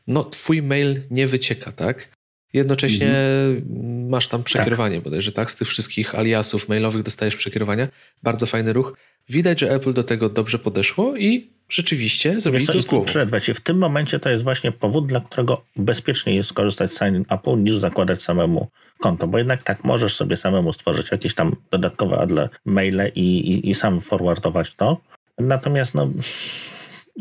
no 0.08 0.24
twój 0.24 0.62
mail 0.62 1.02
nie 1.12 1.28
wycieka, 1.28 1.72
tak? 1.72 2.16
Jednocześnie 2.56 3.08
mhm. 3.08 4.10
masz 4.10 4.28
tam 4.28 4.44
przekierowanie 4.44 4.96
tak. 4.96 5.04
bodajże, 5.04 5.32
tak? 5.32 5.52
Z 5.52 5.56
tych 5.56 5.68
wszystkich 5.68 6.16
aliasów 6.16 6.70
mailowych 6.70 7.04
dostajesz 7.04 7.36
przekierowania. 7.36 7.88
Bardzo 8.24 8.46
fajny 8.46 8.74
ruch. 8.74 8.98
Widać, 9.30 9.60
że 9.60 9.72
Apple 9.72 9.94
do 9.94 10.04
tego 10.04 10.30
dobrze 10.30 10.60
podeszło 10.60 11.18
i 11.18 11.50
rzeczywiście 11.70 12.42
zrobili 12.42 12.68
to 12.68 12.80
z 12.80 12.86
głową. 12.86 13.06
Przerwę 13.06 13.40
W 13.40 13.62
tym 13.62 13.78
momencie 13.78 14.20
to 14.20 14.30
jest 14.30 14.44
właśnie 14.44 14.72
powód, 14.72 15.08
dla 15.08 15.20
którego 15.20 15.66
bezpieczniej 15.76 16.36
jest 16.36 16.50
skorzystać 16.50 16.92
z 16.92 16.98
Sign 17.00 17.24
Apple 17.30 17.64
niż 17.64 17.78
zakładać 17.78 18.24
samemu 18.24 18.68
konto, 19.00 19.28
bo 19.28 19.38
jednak 19.38 19.64
tak 19.64 19.84
możesz 19.84 20.16
sobie 20.16 20.38
samemu 20.38 20.74
stworzyć 20.74 21.12
jakieś 21.12 21.36
tam 21.36 21.56
dodatkowe 21.72 22.18
adle 22.18 22.50
maile 22.66 23.12
i, 23.16 23.22
i, 23.22 23.70
i 23.70 23.74
sam 23.74 24.02
forwardować 24.02 24.76
to. 24.76 25.02
Natomiast 25.38 25.96
no, 25.96 26.10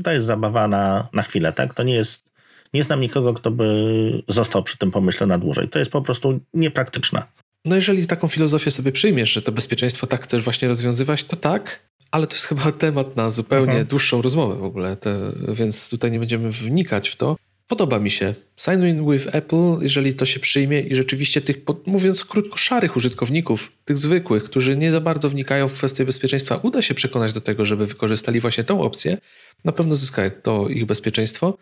to 0.04 0.12
jest 0.12 0.26
zabawa 0.26 0.68
na, 0.68 1.08
na 1.12 1.22
chwilę, 1.22 1.52
tak? 1.52 1.74
To 1.74 1.82
nie 1.82 1.94
jest 1.94 2.33
nie 2.74 2.84
znam 2.84 3.00
nikogo, 3.00 3.34
kto 3.34 3.50
by 3.50 4.22
został 4.28 4.62
przy 4.62 4.78
tym 4.78 4.90
pomyśle 4.90 5.26
na 5.26 5.38
dłużej. 5.38 5.68
To 5.68 5.78
jest 5.78 5.90
po 5.90 6.02
prostu 6.02 6.40
niepraktyczne. 6.54 7.22
No 7.64 7.76
jeżeli 7.76 8.06
taką 8.06 8.28
filozofię 8.28 8.70
sobie 8.70 8.92
przyjmiesz, 8.92 9.32
że 9.32 9.42
to 9.42 9.52
bezpieczeństwo 9.52 10.06
tak 10.06 10.24
chcesz 10.24 10.42
właśnie 10.42 10.68
rozwiązywać, 10.68 11.24
to 11.24 11.36
tak, 11.36 11.80
ale 12.10 12.26
to 12.26 12.34
jest 12.34 12.46
chyba 12.46 12.72
temat 12.86 13.16
na 13.16 13.30
zupełnie 13.30 13.72
mhm. 13.72 13.86
dłuższą 13.86 14.22
rozmowę 14.22 14.56
w 14.56 14.64
ogóle, 14.64 14.96
te, 14.96 15.32
więc 15.48 15.90
tutaj 15.90 16.10
nie 16.10 16.18
będziemy 16.18 16.50
wnikać 16.50 17.08
w 17.08 17.16
to. 17.16 17.36
Podoba 17.66 17.98
mi 17.98 18.10
się. 18.10 18.34
Sign 18.60 18.86
in 18.86 19.12
with 19.12 19.26
Apple, 19.32 19.78
jeżeli 19.80 20.14
to 20.14 20.24
się 20.24 20.40
przyjmie 20.40 20.80
i 20.80 20.94
rzeczywiście 20.94 21.40
tych, 21.40 21.56
mówiąc 21.86 22.24
krótko, 22.24 22.56
szarych 22.56 22.96
użytkowników, 22.96 23.72
tych 23.84 23.98
zwykłych, 23.98 24.44
którzy 24.44 24.76
nie 24.76 24.90
za 24.90 25.00
bardzo 25.00 25.28
wnikają 25.28 25.68
w 25.68 25.72
kwestie 25.72 26.04
bezpieczeństwa, 26.04 26.56
uda 26.56 26.82
się 26.82 26.94
przekonać 26.94 27.32
do 27.32 27.40
tego, 27.40 27.64
żeby 27.64 27.86
wykorzystali 27.86 28.40
właśnie 28.40 28.64
tą 28.64 28.82
opcję, 28.82 29.18
na 29.64 29.72
pewno 29.72 29.96
zyska 29.96 30.22
to 30.42 30.68
ich 30.68 30.84
bezpieczeństwo. 30.84 31.58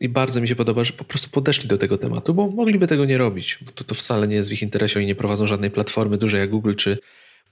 I 0.00 0.08
bardzo 0.08 0.40
mi 0.40 0.48
się 0.48 0.56
podoba, 0.56 0.84
że 0.84 0.92
po 0.92 1.04
prostu 1.04 1.30
podeszli 1.30 1.68
do 1.68 1.78
tego 1.78 1.98
tematu, 1.98 2.34
bo 2.34 2.46
mogliby 2.46 2.86
tego 2.86 3.04
nie 3.04 3.18
robić, 3.18 3.58
bo 3.62 3.72
to, 3.72 3.84
to 3.84 3.94
wcale 3.94 4.28
nie 4.28 4.36
jest 4.36 4.48
w 4.48 4.52
ich 4.52 4.62
interesie 4.62 5.02
i 5.02 5.06
nie 5.06 5.14
prowadzą 5.14 5.46
żadnej 5.46 5.70
platformy 5.70 6.18
dużej 6.18 6.40
jak 6.40 6.50
Google 6.50 6.74
czy, 6.74 6.98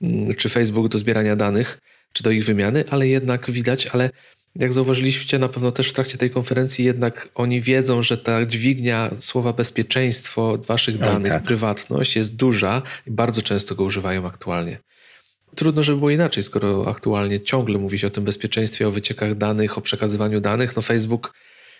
mm, 0.02 0.34
czy 0.34 0.48
Facebook 0.48 0.88
do 0.88 0.98
zbierania 0.98 1.36
danych, 1.36 1.78
czy 2.12 2.22
do 2.22 2.30
ich 2.30 2.44
wymiany, 2.44 2.84
ale 2.90 3.08
jednak 3.08 3.50
widać, 3.50 3.86
ale 3.86 4.10
jak 4.56 4.72
zauważyliście 4.72 5.38
na 5.38 5.48
pewno 5.48 5.70
też 5.70 5.90
w 5.90 5.92
trakcie 5.92 6.18
tej 6.18 6.30
konferencji, 6.30 6.84
jednak 6.84 7.28
oni 7.34 7.60
wiedzą, 7.60 8.02
że 8.02 8.18
ta 8.18 8.46
dźwignia 8.46 9.10
słowa 9.20 9.52
bezpieczeństwo 9.52 10.58
waszych 10.66 10.98
danych, 10.98 11.32
tak. 11.32 11.42
prywatność 11.42 12.16
jest 12.16 12.36
duża 12.36 12.82
i 13.06 13.10
bardzo 13.10 13.42
często 13.42 13.74
go 13.74 13.84
używają 13.84 14.26
aktualnie. 14.26 14.78
Trudno, 15.54 15.82
żeby 15.82 15.98
było 15.98 16.10
inaczej, 16.10 16.42
skoro 16.42 16.88
aktualnie 16.88 17.40
ciągle 17.40 17.78
mówi 17.78 17.98
się 17.98 18.06
o 18.06 18.10
tym 18.10 18.24
bezpieczeństwie, 18.24 18.88
o 18.88 18.90
wyciekach 18.90 19.34
danych, 19.34 19.78
o 19.78 19.80
przekazywaniu 19.80 20.40
danych. 20.40 20.76
No 20.76 20.82
Facebook 20.82 21.32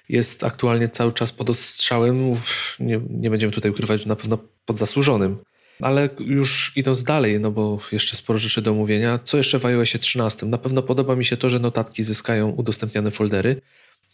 jest 0.09 0.45
aktualnie 0.45 0.88
cały 0.88 1.12
czas 1.12 1.33
pod 1.33 1.51
ostrzałem. 1.51 2.33
Nie, 2.81 3.01
nie 3.11 3.31
będziemy 3.31 3.53
tutaj 3.53 3.71
ukrywać, 3.71 4.07
na 4.07 4.16
pewno 4.16 4.38
pod 4.66 4.79
zasłużonym. 4.79 5.38
Ale 5.81 6.09
już 6.19 6.73
idąc 6.77 7.05
dalej, 7.05 7.40
no 7.40 7.51
bo 7.51 7.79
jeszcze 7.92 8.16
sporo 8.16 8.38
rzeczy 8.38 8.62
do 8.62 8.71
omówienia, 8.71 9.19
co 9.25 9.37
jeszcze 9.37 9.59
w 9.59 9.66
iOSie 9.66 9.99
13? 9.99 10.47
Na 10.47 10.59
pewno 10.59 10.83
podoba 10.83 11.16
mi 11.16 11.25
się 11.25 11.37
to, 11.37 11.51
że 11.51 11.59
notatki 11.59 12.03
zyskają 12.03 12.51
udostępniane 12.51 13.11
foldery. 13.11 13.61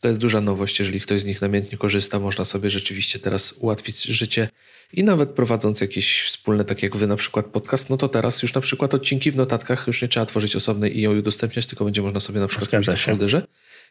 To 0.00 0.08
jest 0.08 0.20
duża 0.20 0.40
nowość, 0.40 0.78
jeżeli 0.78 1.00
ktoś 1.00 1.20
z 1.20 1.24
nich 1.24 1.40
namiętnie 1.40 1.78
korzysta, 1.78 2.20
można 2.20 2.44
sobie 2.44 2.70
rzeczywiście 2.70 3.18
teraz 3.18 3.52
ułatwić 3.52 4.02
życie 4.02 4.48
i 4.92 5.04
nawet 5.04 5.30
prowadząc 5.30 5.80
jakieś 5.80 6.22
wspólne, 6.22 6.64
tak 6.64 6.82
jak 6.82 6.96
wy 6.96 7.06
na 7.06 7.16
przykład 7.16 7.46
podcast, 7.46 7.90
no 7.90 7.96
to 7.96 8.08
teraz 8.08 8.42
już 8.42 8.54
na 8.54 8.60
przykład 8.60 8.94
odcinki 8.94 9.30
w 9.30 9.36
notatkach 9.36 9.86
już 9.86 10.02
nie 10.02 10.08
trzeba 10.08 10.26
tworzyć 10.26 10.56
osobnej 10.56 10.98
i 10.98 11.02
ją 11.02 11.18
udostępniać, 11.18 11.66
tylko 11.66 11.84
będzie 11.84 12.02
można 12.02 12.20
sobie 12.20 12.40
na 12.40 12.48
przykład 12.48 12.72
robić 12.72 13.00
w 13.00 13.04
folderze. 13.04 13.46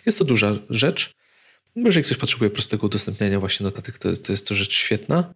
Jest 0.05 0.17
to 0.19 0.25
duża 0.25 0.55
rzecz. 0.69 1.13
Jeżeli 1.75 2.03
ktoś 2.03 2.17
potrzebuje 2.17 2.49
prostego 2.49 2.87
udostępniania 2.87 3.39
właśnie 3.39 3.63
notatek, 3.63 3.97
to, 3.97 4.17
to 4.17 4.31
jest 4.31 4.47
to 4.47 4.53
rzecz 4.53 4.73
świetna. 4.73 5.33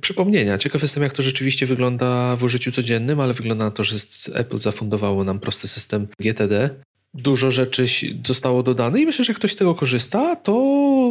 Przypomnienia. 0.00 0.58
Ciekaw 0.58 0.82
jestem, 0.82 1.02
jak 1.02 1.12
to 1.12 1.22
rzeczywiście 1.22 1.66
wygląda 1.66 2.36
w 2.36 2.42
użyciu 2.42 2.72
codziennym, 2.72 3.20
ale 3.20 3.34
wygląda 3.34 3.64
na 3.64 3.70
to, 3.70 3.84
że 3.84 3.96
Apple 4.34 4.58
zafundowało 4.58 5.24
nam 5.24 5.40
prosty 5.40 5.68
system 5.68 6.08
GTD. 6.20 6.70
Dużo 7.14 7.50
rzeczy 7.50 7.84
zostało 8.26 8.62
dodane 8.62 9.00
i 9.00 9.06
myślę, 9.06 9.24
że 9.24 9.30
jak 9.30 9.38
ktoś 9.38 9.52
z 9.52 9.56
tego 9.56 9.74
korzysta, 9.74 10.36
to 10.36 10.52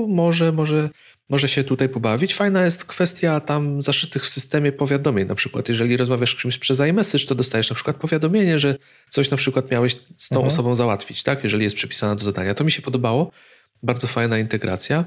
może, 0.07 0.51
może, 0.51 0.89
może 1.29 1.47
się 1.47 1.63
tutaj 1.63 1.89
pobawić. 1.89 2.35
Fajna 2.35 2.65
jest 2.65 2.85
kwestia 2.85 3.39
tam 3.39 3.81
zaszytych 3.81 4.23
w 4.23 4.29
systemie 4.29 4.71
powiadomień. 4.71 5.27
Na 5.27 5.35
przykład, 5.35 5.69
jeżeli 5.69 5.97
rozmawiasz 5.97 6.37
z 6.37 6.41
kimś 6.41 6.57
przez 6.57 6.79
iMessage, 6.79 7.25
to 7.25 7.35
dostajesz 7.35 7.69
na 7.69 7.75
przykład 7.75 7.97
powiadomienie, 7.97 8.59
że 8.59 8.75
coś 9.09 9.29
na 9.31 9.37
przykład 9.37 9.71
miałeś 9.71 9.95
z 10.15 10.29
tą 10.29 10.35
mhm. 10.35 10.47
osobą 10.47 10.75
załatwić, 10.75 11.23
tak? 11.23 11.43
Jeżeli 11.43 11.63
jest 11.63 11.75
przypisana 11.75 12.15
do 12.15 12.23
zadania. 12.23 12.53
To 12.53 12.63
mi 12.63 12.71
się 12.71 12.81
podobało 12.81 13.31
Bardzo 13.83 14.07
fajna 14.07 14.37
integracja. 14.37 15.05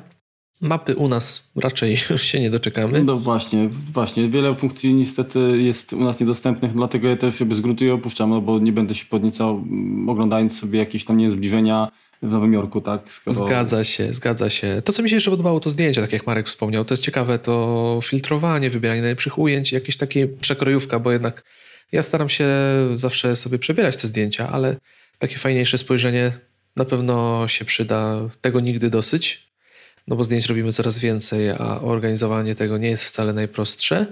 Mapy 0.61 0.97
u 0.97 1.09
nas 1.09 1.51
raczej 1.57 1.97
się 2.31 2.41
nie 2.41 2.51
doczekamy. 2.51 3.05
No 3.05 3.17
właśnie, 3.19 3.69
właśnie. 3.93 4.29
Wiele 4.29 4.55
funkcji 4.55 4.95
niestety 4.95 5.63
jest 5.63 5.93
u 5.93 6.01
nas 6.01 6.21
niedostępnych, 6.21 6.75
dlatego 6.75 7.09
ja 7.09 7.17
też 7.17 7.45
bez 7.45 7.61
gruntu 7.61 7.85
je 7.85 7.95
opuszczam, 7.95 8.31
no 8.31 8.41
bo 8.41 8.59
nie 8.59 8.73
będę 8.73 8.95
się 8.95 9.07
podniecał 9.07 9.51
mm, 9.51 10.09
oglądając 10.09 10.59
sobie 10.59 10.79
jakieś 10.79 11.05
tam 11.05 11.17
nie 11.17 11.31
zbliżenia 11.31 11.89
w 12.23 12.33
Nowym 12.33 12.53
Jorku, 12.53 12.81
tak? 12.81 13.13
Skoro... 13.13 13.37
Zgadza 13.47 13.85
się, 13.85 14.13
zgadza 14.13 14.51
się. 14.51 14.83
To, 14.85 14.93
co 14.93 15.03
mi 15.03 15.11
się 15.11 15.17
jeszcze 15.17 15.31
podobało, 15.31 15.61
to 15.61 15.71
zdjęcia, 15.71 16.01
tak 16.01 16.13
jak 16.13 16.27
Marek 16.27 16.47
wspomniał. 16.47 16.85
To 16.85 16.95
jest 16.95 17.03
ciekawe, 17.03 17.39
to 17.39 17.99
filtrowanie, 18.03 18.71
wybieranie 18.71 19.01
najlepszych 19.01 19.39
ujęć, 19.39 19.73
jakieś 19.73 19.97
takie 19.97 20.29
przekrojówka, 20.29 20.99
bo 20.99 21.13
jednak 21.13 21.45
ja 21.93 22.03
staram 22.03 22.29
się 22.29 22.49
zawsze 22.95 23.37
sobie 23.37 23.59
przebierać 23.59 23.97
te 23.97 24.07
zdjęcia, 24.07 24.49
ale 24.49 24.77
takie 25.19 25.37
fajniejsze 25.37 25.79
spojrzenie 25.79 26.33
na 26.77 26.85
pewno 26.85 27.49
się 27.49 27.65
przyda. 27.65 28.29
Tego 28.41 28.61
nigdy 28.61 28.91
dosyć 28.91 29.51
no 30.11 30.17
bo 30.17 30.25
zdjęć 30.25 30.47
robimy 30.47 30.73
coraz 30.73 30.99
więcej, 30.99 31.51
a 31.51 31.81
organizowanie 31.81 32.55
tego 32.55 32.79
nie 32.79 32.89
jest 32.89 33.05
wcale 33.05 33.33
najprostsze. 33.33 34.07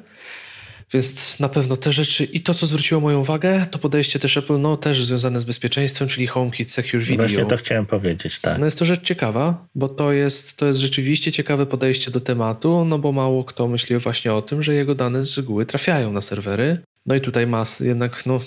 Więc 0.92 1.40
na 1.40 1.48
pewno 1.48 1.76
te 1.76 1.92
rzeczy 1.92 2.24
i 2.24 2.40
to, 2.40 2.54
co 2.54 2.66
zwróciło 2.66 3.00
moją 3.00 3.20
uwagę, 3.20 3.66
to 3.70 3.78
podejście 3.78 4.18
też 4.18 4.36
Apple, 4.36 4.60
no 4.60 4.76
też 4.76 5.04
związane 5.04 5.40
z 5.40 5.44
bezpieczeństwem, 5.44 6.08
czyli 6.08 6.26
HomeKit 6.26 6.70
Secure 6.70 7.02
Video. 7.02 7.28
Właśnie 7.28 7.46
to 7.46 7.56
chciałem 7.56 7.86
powiedzieć, 7.86 8.38
tak. 8.38 8.58
No 8.58 8.64
jest 8.64 8.78
to 8.78 8.84
rzecz 8.84 9.02
ciekawa, 9.02 9.66
bo 9.74 9.88
to 9.88 10.12
jest, 10.12 10.56
to 10.56 10.66
jest 10.66 10.78
rzeczywiście 10.78 11.32
ciekawe 11.32 11.66
podejście 11.66 12.10
do 12.10 12.20
tematu, 12.20 12.84
no 12.84 12.98
bo 12.98 13.12
mało 13.12 13.44
kto 13.44 13.68
myśli 13.68 13.98
właśnie 13.98 14.32
o 14.32 14.42
tym, 14.42 14.62
że 14.62 14.74
jego 14.74 14.94
dane 14.94 15.26
z 15.26 15.36
reguły 15.36 15.66
trafiają 15.66 16.12
na 16.12 16.20
serwery. 16.20 16.78
No 17.06 17.14
i 17.14 17.20
tutaj 17.20 17.46
mas, 17.46 17.80
jednak 17.80 18.26
no, 18.26 18.40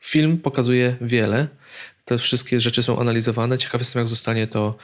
film 0.00 0.38
pokazuje 0.38 0.96
wiele. 1.00 1.48
Te 2.08 2.18
wszystkie 2.18 2.60
rzeczy 2.60 2.82
są 2.82 2.98
analizowane. 2.98 3.58
Ciekawy 3.58 3.80
jestem, 3.82 4.00
jak 4.00 4.08
zostanie 4.08 4.46
to 4.46 4.74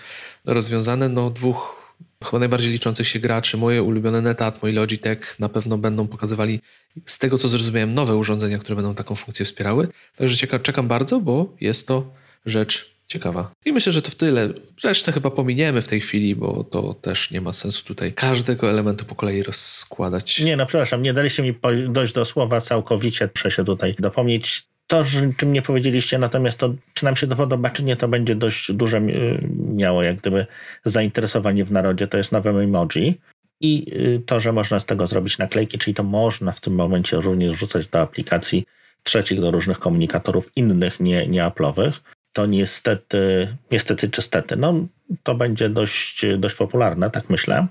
rozwiązane. 0.45 1.09
No 1.09 1.31
dwóch 1.31 1.83
chyba 2.25 2.39
najbardziej 2.39 2.73
liczących 2.73 3.09
się 3.09 3.19
graczy, 3.19 3.57
moje 3.57 3.83
ulubione 3.83 4.21
Netatmo 4.21 4.69
i 4.69 4.73
Logitech 4.73 5.41
na 5.41 5.49
pewno 5.49 5.79
będą 5.79 6.07
pokazywali 6.07 6.61
z 7.07 7.19
tego, 7.19 7.39
co 7.39 7.49
zrozumiałem, 7.49 7.95
nowe 7.95 8.17
urządzenia, 8.17 8.59
które 8.59 8.77
będą 8.77 8.95
taką 8.95 9.15
funkcję 9.15 9.47
wspierały. 9.47 9.89
Także 10.17 10.37
cieka- 10.37 10.63
czekam 10.63 10.89
bardzo, 10.89 11.21
bo 11.21 11.57
jest 11.61 11.89
to 11.89 12.15
rzecz 12.47 12.95
ciekawa. 13.09 13.51
I 13.65 13.73
myślę, 13.73 13.93
że 13.93 14.03
to 14.03 14.11
w 14.11 14.15
tyle. 14.15 14.49
Resztę 14.85 15.13
chyba 15.13 15.31
pominiemy 15.31 15.81
w 15.81 15.89
tej 15.89 16.01
chwili, 16.01 16.37
bo 16.37 16.65
to 16.65 16.95
też 16.95 17.31
nie 17.31 17.41
ma 17.41 17.53
sensu 17.53 17.85
tutaj 17.85 18.13
każdego 18.13 18.71
elementu 18.71 19.05
po 19.05 19.15
kolei 19.15 19.43
rozkładać. 19.43 20.41
Nie, 20.41 20.57
no 20.57 20.67
przepraszam, 20.67 21.03
nie 21.03 21.15
daliście 21.15 21.43
mi 21.43 21.55
dojść 21.89 22.13
do 22.13 22.25
słowa 22.25 22.61
całkowicie. 22.61 23.29
Muszę 23.37 23.51
się 23.51 23.65
tutaj 23.65 23.95
dopomnieć 23.99 24.65
to, 24.87 25.05
czym 25.37 25.53
nie 25.53 25.63
powiedzieliście, 25.63 26.19
natomiast 26.19 26.59
to, 26.59 26.75
czy 26.95 27.05
nam 27.05 27.17
się 27.17 27.27
to 27.27 27.37
podoba, 27.37 27.71
czy 27.71 27.85
nie, 27.85 27.97
to 27.97 28.09
będzie 28.09 28.35
dość 28.35 28.73
duże 28.73 28.99
y, 28.99 29.49
miało 29.75 30.03
jak 30.03 30.17
gdyby 30.17 30.47
zainteresowanie 30.85 31.65
w 31.65 31.73
narodzie. 31.73 32.07
To 32.07 32.19
jest 32.19 32.33
nowe 32.33 32.51
emoji. 32.51 33.21
I 33.61 33.87
y, 33.93 34.23
to, 34.27 34.41
że 34.41 34.53
można 34.53 34.81
z 34.81 34.85
tego 34.85 35.07
zrobić 35.07 35.39
naklejki, 35.39 35.79
czyli 35.79 35.95
to 35.95 36.03
można 36.03 36.53
w 36.53 36.61
tym 36.61 36.75
momencie 36.75 37.17
również 37.17 37.53
wrzucać 37.53 37.87
do 37.87 38.01
aplikacji 38.01 38.65
trzecich, 39.03 39.41
do 39.41 39.51
różnych 39.51 39.79
komunikatorów 39.79 40.57
innych, 40.57 41.01
nie, 41.01 41.27
nie 41.27 41.43
Apple'owych, 41.43 41.93
to 42.33 42.47
niestety, 42.47 43.49
niestety 43.71 44.11
czy 44.11 44.23
stety, 44.23 44.57
no 44.57 44.75
to 45.23 45.35
będzie 45.35 45.69
dość, 45.69 46.27
dość 46.39 46.55
popularne, 46.55 47.11
tak 47.11 47.31
myślę. 47.31 47.67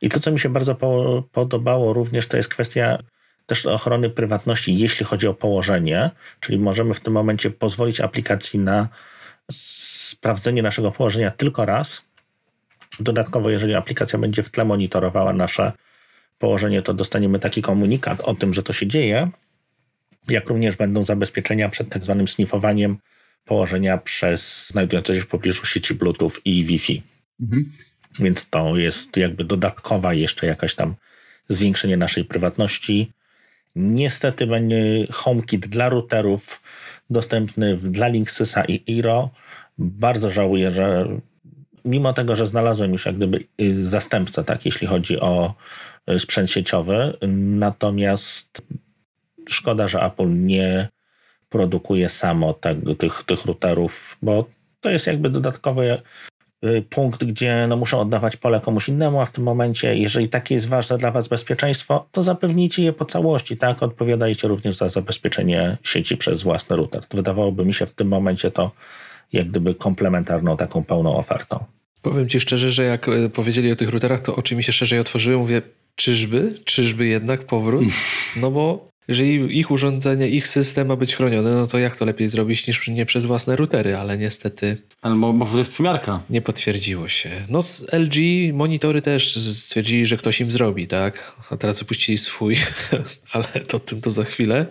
I 0.00 0.08
to, 0.08 0.20
co 0.20 0.30
mi 0.30 0.40
się 0.40 0.48
bardzo 0.48 0.74
po, 0.74 1.22
podobało 1.32 1.92
również, 1.92 2.26
to 2.26 2.36
jest 2.36 2.48
kwestia 2.48 2.98
też 3.46 3.66
ochrony 3.66 4.10
prywatności, 4.10 4.78
jeśli 4.78 5.06
chodzi 5.06 5.26
o 5.26 5.34
położenie, 5.34 6.10
czyli 6.40 6.58
możemy 6.58 6.94
w 6.94 7.00
tym 7.00 7.12
momencie 7.12 7.50
pozwolić 7.50 8.00
aplikacji 8.00 8.60
na 8.60 8.88
sprawdzenie 9.52 10.62
naszego 10.62 10.92
położenia 10.92 11.30
tylko 11.30 11.64
raz. 11.64 12.02
Dodatkowo, 13.00 13.50
jeżeli 13.50 13.74
aplikacja 13.74 14.18
będzie 14.18 14.42
w 14.42 14.50
tle 14.50 14.64
monitorowała 14.64 15.32
nasze 15.32 15.72
położenie, 16.38 16.82
to 16.82 16.94
dostaniemy 16.94 17.38
taki 17.38 17.62
komunikat 17.62 18.20
o 18.20 18.34
tym, 18.34 18.54
że 18.54 18.62
to 18.62 18.72
się 18.72 18.86
dzieje, 18.86 19.30
jak 20.28 20.48
również 20.48 20.76
będą 20.76 21.02
zabezpieczenia 21.02 21.68
przed 21.68 21.88
tak 21.88 22.04
zwanym 22.04 22.28
sniffowaniem 22.28 22.98
położenia 23.44 23.98
przez 23.98 24.68
znajdujące 24.68 25.14
się 25.14 25.20
w 25.20 25.26
pobliżu 25.26 25.66
sieci 25.66 25.94
Bluetooth 25.94 26.32
i 26.44 26.64
Wi-Fi. 26.64 27.02
Mhm. 27.40 27.72
Więc 28.18 28.50
to 28.50 28.76
jest 28.76 29.16
jakby 29.16 29.44
dodatkowa 29.44 30.14
jeszcze 30.14 30.46
jakaś 30.46 30.74
tam 30.74 30.94
zwiększenie 31.48 31.96
naszej 31.96 32.24
prywatności. 32.24 33.12
Niestety 33.76 34.46
będzie 34.46 35.06
HomeKit 35.12 35.66
dla 35.66 35.88
routerów 35.88 36.62
dostępny 37.10 37.76
dla 37.76 38.08
Linksysa 38.08 38.64
i 38.64 38.82
Iro. 38.86 39.30
Bardzo 39.78 40.30
żałuję, 40.30 40.70
że 40.70 41.06
mimo 41.84 42.12
tego, 42.12 42.36
że 42.36 42.46
znalazłem 42.46 42.92
już 42.92 43.06
jak 43.06 43.16
gdyby 43.16 43.44
y, 43.60 43.86
zastępcę, 43.86 44.44
tak, 44.44 44.64
jeśli 44.64 44.86
chodzi 44.86 45.20
o 45.20 45.54
y, 46.10 46.18
sprzęt 46.18 46.50
sieciowy, 46.50 47.16
natomiast 47.38 48.62
szkoda, 49.48 49.88
że 49.88 50.02
Apple 50.02 50.46
nie 50.46 50.88
produkuje 51.48 52.08
samo 52.08 52.52
tego, 52.52 52.94
tych, 52.94 53.22
tych 53.22 53.44
routerów, 53.44 54.16
bo 54.22 54.46
to 54.80 54.90
jest 54.90 55.06
jakby 55.06 55.30
dodatkowe 55.30 56.02
punkt, 56.90 57.24
gdzie 57.24 57.66
no, 57.68 57.76
muszą 57.76 58.00
oddawać 58.00 58.36
pole 58.36 58.60
komuś 58.60 58.88
innemu, 58.88 59.20
a 59.20 59.26
w 59.26 59.30
tym 59.30 59.44
momencie, 59.44 59.96
jeżeli 59.96 60.28
takie 60.28 60.54
jest 60.54 60.68
ważne 60.68 60.98
dla 60.98 61.10
Was 61.10 61.28
bezpieczeństwo, 61.28 62.06
to 62.12 62.22
zapewnijcie 62.22 62.82
je 62.82 62.92
po 62.92 63.04
całości, 63.04 63.56
tak? 63.56 63.82
Odpowiadajcie 63.82 64.48
również 64.48 64.76
za 64.76 64.88
zabezpieczenie 64.88 65.76
sieci 65.82 66.16
przez 66.16 66.42
własny 66.42 66.76
router. 66.76 67.02
Wydawałoby 67.14 67.64
mi 67.64 67.74
się 67.74 67.86
w 67.86 67.92
tym 67.92 68.08
momencie 68.08 68.50
to 68.50 68.70
jak 69.32 69.50
gdyby 69.50 69.74
komplementarną 69.74 70.56
taką 70.56 70.84
pełną 70.84 71.16
ofertą. 71.16 71.64
Powiem 72.02 72.28
Ci 72.28 72.40
szczerze, 72.40 72.70
że 72.70 72.84
jak 72.84 73.08
e, 73.08 73.28
powiedzieli 73.28 73.72
o 73.72 73.76
tych 73.76 73.88
routerach, 73.88 74.20
to 74.20 74.36
oczy 74.36 74.56
mi 74.56 74.62
się 74.62 74.72
szerzej 74.72 74.98
otworzyły. 74.98 75.36
Mówię, 75.36 75.62
czyżby? 75.94 76.54
Czyżby 76.64 77.06
jednak 77.06 77.46
powrót? 77.46 77.84
No 78.36 78.50
bo 78.50 78.88
jeżeli 79.08 79.58
ich 79.58 79.70
urządzenie, 79.70 80.28
ich 80.28 80.48
system 80.48 80.88
ma 80.88 80.96
być 80.96 81.16
chroniony, 81.16 81.54
no 81.54 81.66
to 81.66 81.78
jak 81.78 81.96
to 81.96 82.04
lepiej 82.04 82.28
zrobić 82.28 82.66
niż 82.66 82.88
nie 82.88 83.06
przez 83.06 83.26
własne 83.26 83.56
routery, 83.56 83.96
ale 83.96 84.18
niestety. 84.18 84.82
Ale 85.02 85.14
może 85.14 85.52
to 85.52 85.58
jest 85.58 85.70
przymiarka. 85.70 86.20
Nie 86.30 86.42
potwierdziło 86.42 87.08
się. 87.08 87.30
No 87.48 87.62
z 87.62 87.92
LG 87.92 88.16
monitory 88.54 89.02
też 89.02 89.36
stwierdzili, 89.36 90.06
że 90.06 90.16
ktoś 90.16 90.40
im 90.40 90.50
zrobi, 90.50 90.86
tak? 90.86 91.36
A 91.50 91.56
teraz 91.56 91.78
wypuścili 91.78 92.18
swój, 92.18 92.56
ale 93.32 93.46
to 93.66 93.78
tym 93.78 94.00
to 94.00 94.10
za 94.10 94.24
chwilę. 94.24 94.66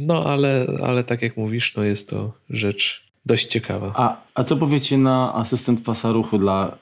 No 0.00 0.24
ale, 0.24 0.66
ale 0.82 1.04
tak 1.04 1.22
jak 1.22 1.36
mówisz, 1.36 1.76
no 1.76 1.82
jest 1.82 2.10
to 2.10 2.32
rzecz 2.50 3.04
dość 3.26 3.46
ciekawa. 3.46 3.92
A, 3.96 4.16
a 4.34 4.44
co 4.44 4.56
powiecie 4.56 4.98
na 4.98 5.34
asystent 5.34 5.84
pasa 5.84 6.12
ruchu 6.12 6.38
dla 6.38 6.78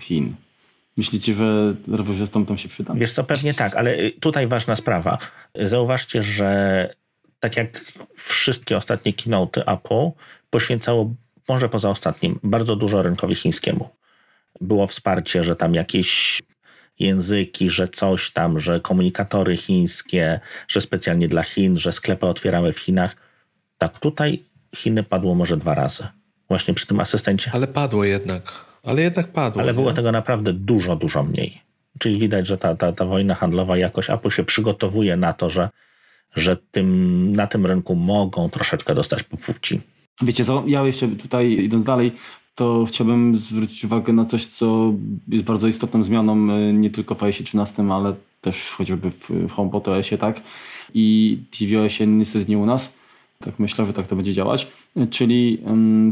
Chin? 0.00 0.34
Myślicie, 0.96 1.34
że 1.34 1.74
rowerzystom 1.88 2.46
tam 2.46 2.58
się 2.58 2.68
przyda? 2.68 2.94
Wiesz 2.94 3.12
co, 3.12 3.24
pewnie 3.24 3.54
tak, 3.54 3.76
ale 3.76 3.98
y, 3.98 4.12
tutaj 4.20 4.46
ważna 4.46 4.76
sprawa. 4.76 5.18
Zauważcie, 5.54 6.22
że 6.22 6.88
tak 7.40 7.56
jak 7.56 7.80
wszystkie 8.14 8.76
ostatnie 8.76 9.12
keynote 9.12 9.64
Apple 9.66 10.10
poświęcało, 10.50 11.14
może 11.48 11.68
poza 11.68 11.90
ostatnim, 11.90 12.38
bardzo 12.42 12.76
dużo 12.76 13.02
rynkowi 13.02 13.34
chińskiemu. 13.34 13.88
Było 14.60 14.86
wsparcie, 14.86 15.44
że 15.44 15.56
tam 15.56 15.74
jakieś 15.74 16.42
języki, 16.98 17.70
że 17.70 17.88
coś 17.88 18.30
tam, 18.30 18.58
że 18.58 18.80
komunikatory 18.80 19.56
chińskie, 19.56 20.40
że 20.68 20.80
specjalnie 20.80 21.28
dla 21.28 21.42
Chin, 21.42 21.76
że 21.76 21.92
sklepy 21.92 22.26
otwieramy 22.26 22.72
w 22.72 22.78
Chinach. 22.78 23.16
Tak, 23.78 23.98
tutaj 23.98 24.44
Chiny 24.76 25.02
padło 25.02 25.34
może 25.34 25.56
dwa 25.56 25.74
razy. 25.74 26.06
Właśnie 26.48 26.74
przy 26.74 26.86
tym 26.86 27.00
asystencie. 27.00 27.50
Ale 27.54 27.66
padło 27.66 28.04
jednak. 28.04 28.73
Ale 28.84 29.02
jednak 29.02 29.32
padło. 29.32 29.62
Ale 29.62 29.72
nie? 29.72 29.74
było 29.74 29.92
tego 29.92 30.12
naprawdę 30.12 30.52
dużo, 30.52 30.96
dużo 30.96 31.22
mniej. 31.22 31.60
Czyli 31.98 32.18
widać, 32.18 32.46
że 32.46 32.58
ta, 32.58 32.74
ta, 32.74 32.92
ta 32.92 33.04
wojna 33.04 33.34
handlowa 33.34 33.76
jakoś 33.76 34.10
Apple 34.10 34.30
się 34.30 34.44
przygotowuje 34.44 35.16
na 35.16 35.32
to, 35.32 35.50
że, 35.50 35.70
że 36.34 36.56
tym, 36.56 37.32
na 37.36 37.46
tym 37.46 37.66
rynku 37.66 37.94
mogą 37.94 38.50
troszeczkę 38.50 38.94
dostać 38.94 39.22
po 39.22 39.36
płci. 39.36 39.80
Wiecie 40.22 40.44
co, 40.44 40.64
ja 40.66 40.86
jeszcze 40.86 41.08
tutaj 41.08 41.52
idąc 41.52 41.86
dalej, 41.86 42.12
to 42.54 42.84
chciałbym 42.88 43.36
zwrócić 43.36 43.84
uwagę 43.84 44.12
na 44.12 44.24
coś, 44.24 44.46
co 44.46 44.92
jest 45.28 45.44
bardzo 45.44 45.68
istotną 45.68 46.04
zmianą 46.04 46.52
e, 46.52 46.72
nie 46.72 46.90
tylko 46.90 47.14
w 47.14 47.22
iOS 47.22 47.36
13, 47.36 47.82
ale 47.90 48.14
też 48.40 48.70
chociażby 48.70 49.10
w 49.10 49.50
HomePod 49.50 49.88
OSie, 49.88 50.18
tak? 50.18 50.42
I 50.94 51.38
tvOSie 51.50 52.06
niestety 52.06 52.50
nie 52.50 52.58
u 52.58 52.66
nas 52.66 52.92
tak 53.44 53.58
myślę, 53.58 53.84
że 53.84 53.92
tak 53.92 54.06
to 54.06 54.16
będzie 54.16 54.32
działać, 54.32 54.66
czyli 55.10 55.58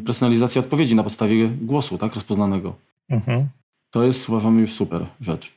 personalizacja 0.07 0.61
odpowiedzi 0.61 0.95
na 0.95 1.03
podstawie 1.03 1.49
głosu, 1.49 1.99
tak, 1.99 2.15
rozpoznanego. 2.15 2.75
Mhm. 3.11 3.47
To 3.91 4.05
jest 4.05 4.29
uważamy 4.29 4.61
już 4.61 4.73
super 4.73 5.07
rzecz. 5.21 5.53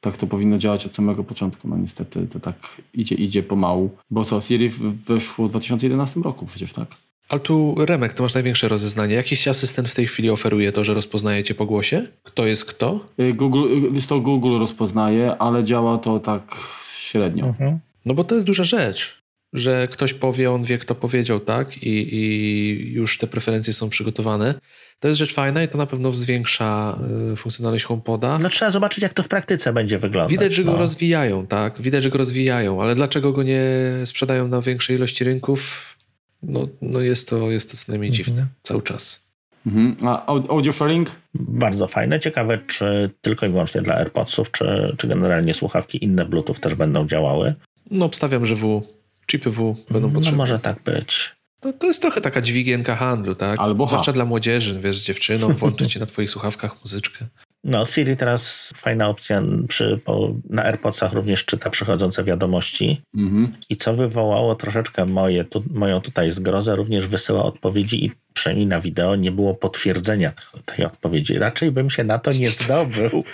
Tak 0.00 0.16
to 0.16 0.26
powinno 0.26 0.58
działać 0.58 0.86
od 0.86 0.94
samego 0.94 1.24
początku. 1.24 1.68
No 1.68 1.76
niestety 1.76 2.26
to 2.26 2.40
tak 2.40 2.54
idzie, 2.94 3.14
idzie 3.14 3.42
pomału. 3.42 3.90
Bo 4.10 4.24
co, 4.24 4.40
Siri 4.40 4.68
weszło 5.06 5.46
w 5.46 5.50
2011 5.50 6.20
roku 6.20 6.46
przecież, 6.46 6.72
tak? 6.72 6.88
Ale 7.28 7.40
tu 7.40 7.74
Remek, 7.78 8.12
to 8.12 8.22
masz 8.22 8.34
największe 8.34 8.68
rozeznanie. 8.68 9.14
Jakiś 9.14 9.48
asystent 9.48 9.88
w 9.88 9.94
tej 9.94 10.06
chwili 10.06 10.30
oferuje 10.30 10.72
to, 10.72 10.84
że 10.84 10.94
rozpoznajecie 10.94 11.54
po 11.54 11.66
głosie? 11.66 12.06
Kto 12.22 12.46
jest 12.46 12.64
kto? 12.64 13.00
Y, 13.20 13.34
Google, 13.34 13.68
jest 13.92 14.08
to 14.08 14.20
Google 14.20 14.58
rozpoznaje, 14.58 15.36
ale 15.36 15.64
działa 15.64 15.98
to 15.98 16.20
tak 16.20 16.56
średnio. 16.98 17.46
Mhm. 17.46 17.78
No 18.06 18.14
bo 18.14 18.24
to 18.24 18.34
jest 18.34 18.46
duża 18.46 18.64
rzecz. 18.64 19.17
Że 19.52 19.88
ktoś 19.88 20.14
powie, 20.14 20.50
on 20.50 20.64
wie, 20.64 20.78
kto 20.78 20.94
powiedział, 20.94 21.40
tak? 21.40 21.82
I, 21.82 22.14
I, 22.14 22.92
już 22.92 23.18
te 23.18 23.26
preferencje 23.26 23.72
są 23.72 23.88
przygotowane. 23.88 24.54
To 25.00 25.08
jest 25.08 25.18
rzecz 25.18 25.34
fajna 25.34 25.62
i 25.62 25.68
to 25.68 25.78
na 25.78 25.86
pewno 25.86 26.12
zwiększa 26.12 26.98
y, 27.32 27.36
funkcjonalność 27.36 27.84
HomePoda. 27.84 28.38
No 28.38 28.48
trzeba 28.48 28.70
zobaczyć, 28.70 29.02
jak 29.02 29.14
to 29.14 29.22
w 29.22 29.28
praktyce 29.28 29.72
będzie 29.72 29.98
wyglądać. 29.98 30.32
Widać, 30.32 30.54
że 30.54 30.64
no. 30.64 30.72
go 30.72 30.78
rozwijają, 30.78 31.46
tak? 31.46 31.82
Widać, 31.82 32.02
że 32.02 32.10
go 32.10 32.18
rozwijają, 32.18 32.82
ale 32.82 32.94
dlaczego 32.94 33.32
go 33.32 33.42
nie 33.42 33.62
sprzedają 34.04 34.48
na 34.48 34.60
większej 34.60 34.96
ilości 34.96 35.24
rynków? 35.24 35.94
No, 36.42 36.68
no 36.82 37.00
jest, 37.00 37.28
to, 37.28 37.50
jest 37.50 37.70
to 37.70 37.76
co 37.76 37.92
najmniej 37.92 38.10
mhm. 38.10 38.24
dziwne 38.24 38.46
cały 38.62 38.82
czas. 38.82 39.28
Mhm. 39.66 39.96
A 40.08 40.26
audio 40.26 40.72
sharing? 40.72 41.10
Bardzo 41.34 41.86
fajne. 41.86 42.20
Ciekawe, 42.20 42.58
czy 42.66 43.10
tylko 43.20 43.46
i 43.46 43.48
wyłącznie 43.48 43.82
dla 43.82 43.94
AirPodsów, 43.94 44.50
czy, 44.50 44.94
czy 44.98 45.08
generalnie 45.08 45.54
słuchawki 45.54 46.04
inne 46.04 46.24
Bluetooth 46.24 46.54
też 46.54 46.74
będą 46.74 47.06
działały? 47.06 47.54
No 47.90 48.04
obstawiam, 48.04 48.46
że 48.46 48.54
W, 48.54 48.82
chipy 49.30 49.50
W 49.50 49.74
będą 49.90 50.08
no, 50.08 50.14
potrzebne. 50.14 50.36
No 50.36 50.42
może 50.42 50.58
tak 50.58 50.82
być. 50.82 51.38
To, 51.60 51.72
to 51.72 51.86
jest 51.86 52.02
trochę 52.02 52.20
taka 52.20 52.40
dźwigienka 52.40 52.96
handlu, 52.96 53.34
tak? 53.34 53.60
Albo 53.60 53.86
Zwłaszcza 53.86 54.12
dla 54.12 54.24
młodzieży, 54.24 54.80
wiesz, 54.80 54.98
z 54.98 55.04
dziewczyną, 55.04 55.48
włączyć 55.58 55.92
ci 55.92 55.98
na 55.98 56.06
twoich 56.06 56.30
słuchawkach 56.30 56.80
muzyczkę. 56.80 57.26
No, 57.64 57.84
Siri 57.84 58.16
teraz 58.16 58.72
fajna 58.76 59.08
opcja 59.08 59.42
przy, 59.68 60.00
po, 60.04 60.34
na 60.50 60.64
AirPodsach 60.64 61.12
również 61.12 61.44
czyta 61.44 61.70
przychodzące 61.70 62.24
wiadomości. 62.24 63.02
Mhm. 63.16 63.56
I 63.70 63.76
co 63.76 63.94
wywołało 63.94 64.54
troszeczkę 64.54 65.06
moje, 65.06 65.44
tu, 65.44 65.64
moją 65.70 66.00
tutaj 66.00 66.30
zgrozę, 66.30 66.76
również 66.76 67.06
wysyła 67.06 67.44
odpowiedzi 67.44 68.04
i 68.04 68.12
przynajmniej 68.32 68.66
na 68.66 68.80
wideo 68.80 69.16
nie 69.16 69.32
było 69.32 69.54
potwierdzenia 69.54 70.32
tej 70.64 70.84
odpowiedzi. 70.84 71.38
Raczej 71.38 71.72
bym 71.72 71.90
się 71.90 72.04
na 72.04 72.18
to 72.18 72.32
nie 72.32 72.50
zdobył. 72.60 73.24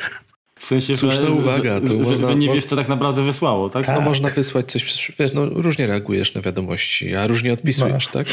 W 0.58 0.66
sensie, 0.66 0.96
Słuszna 0.96 1.26
że, 1.26 1.32
uwaga. 1.32 1.80
Że, 1.86 2.04
że, 2.04 2.26
że, 2.26 2.36
nie 2.36 2.54
wiesz, 2.54 2.64
co 2.64 2.76
tak 2.76 2.88
naprawdę 2.88 3.22
wysłało, 3.22 3.70
tak? 3.70 3.86
tak? 3.86 3.96
No 3.96 4.04
można 4.04 4.30
wysłać 4.30 4.72
coś, 4.72 5.12
wiesz, 5.18 5.32
no 5.32 5.44
różnie 5.46 5.86
reagujesz 5.86 6.34
na 6.34 6.40
wiadomości, 6.40 7.16
a 7.16 7.26
różnie 7.26 7.52
odpisujesz, 7.52 8.06
no. 8.06 8.12
tak? 8.12 8.26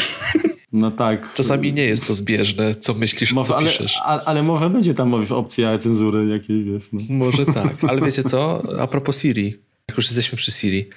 No 0.74 0.92
tak. 0.92 1.34
Czasami 1.34 1.74
nie 1.74 1.84
jest 1.84 2.08
to 2.08 2.14
zbieżne, 2.14 2.76
co 2.76 2.94
myślisz, 2.94 3.34
Mowa, 3.34 3.48
co 3.48 3.58
ale, 3.58 3.70
piszesz. 3.70 4.00
Ale, 4.04 4.24
ale 4.24 4.44
może 4.44 4.70
będzie 4.70 4.94
tam 4.94 5.10
mówisz, 5.10 5.32
opcja 5.32 5.78
cenzury 5.78 6.28
jakiejś, 6.28 6.64
wiesz. 6.64 6.84
No. 6.94 7.02
Może 7.10 7.46
tak, 7.46 7.76
ale 7.88 8.02
wiecie 8.06 8.24
co? 8.24 8.64
A 8.80 8.88
propos 8.88 9.22
Siri, 9.22 9.58
jak 9.88 9.98
już 9.98 10.06
jesteśmy 10.06 10.38
przy 10.38 10.52
Siri, 10.52 10.90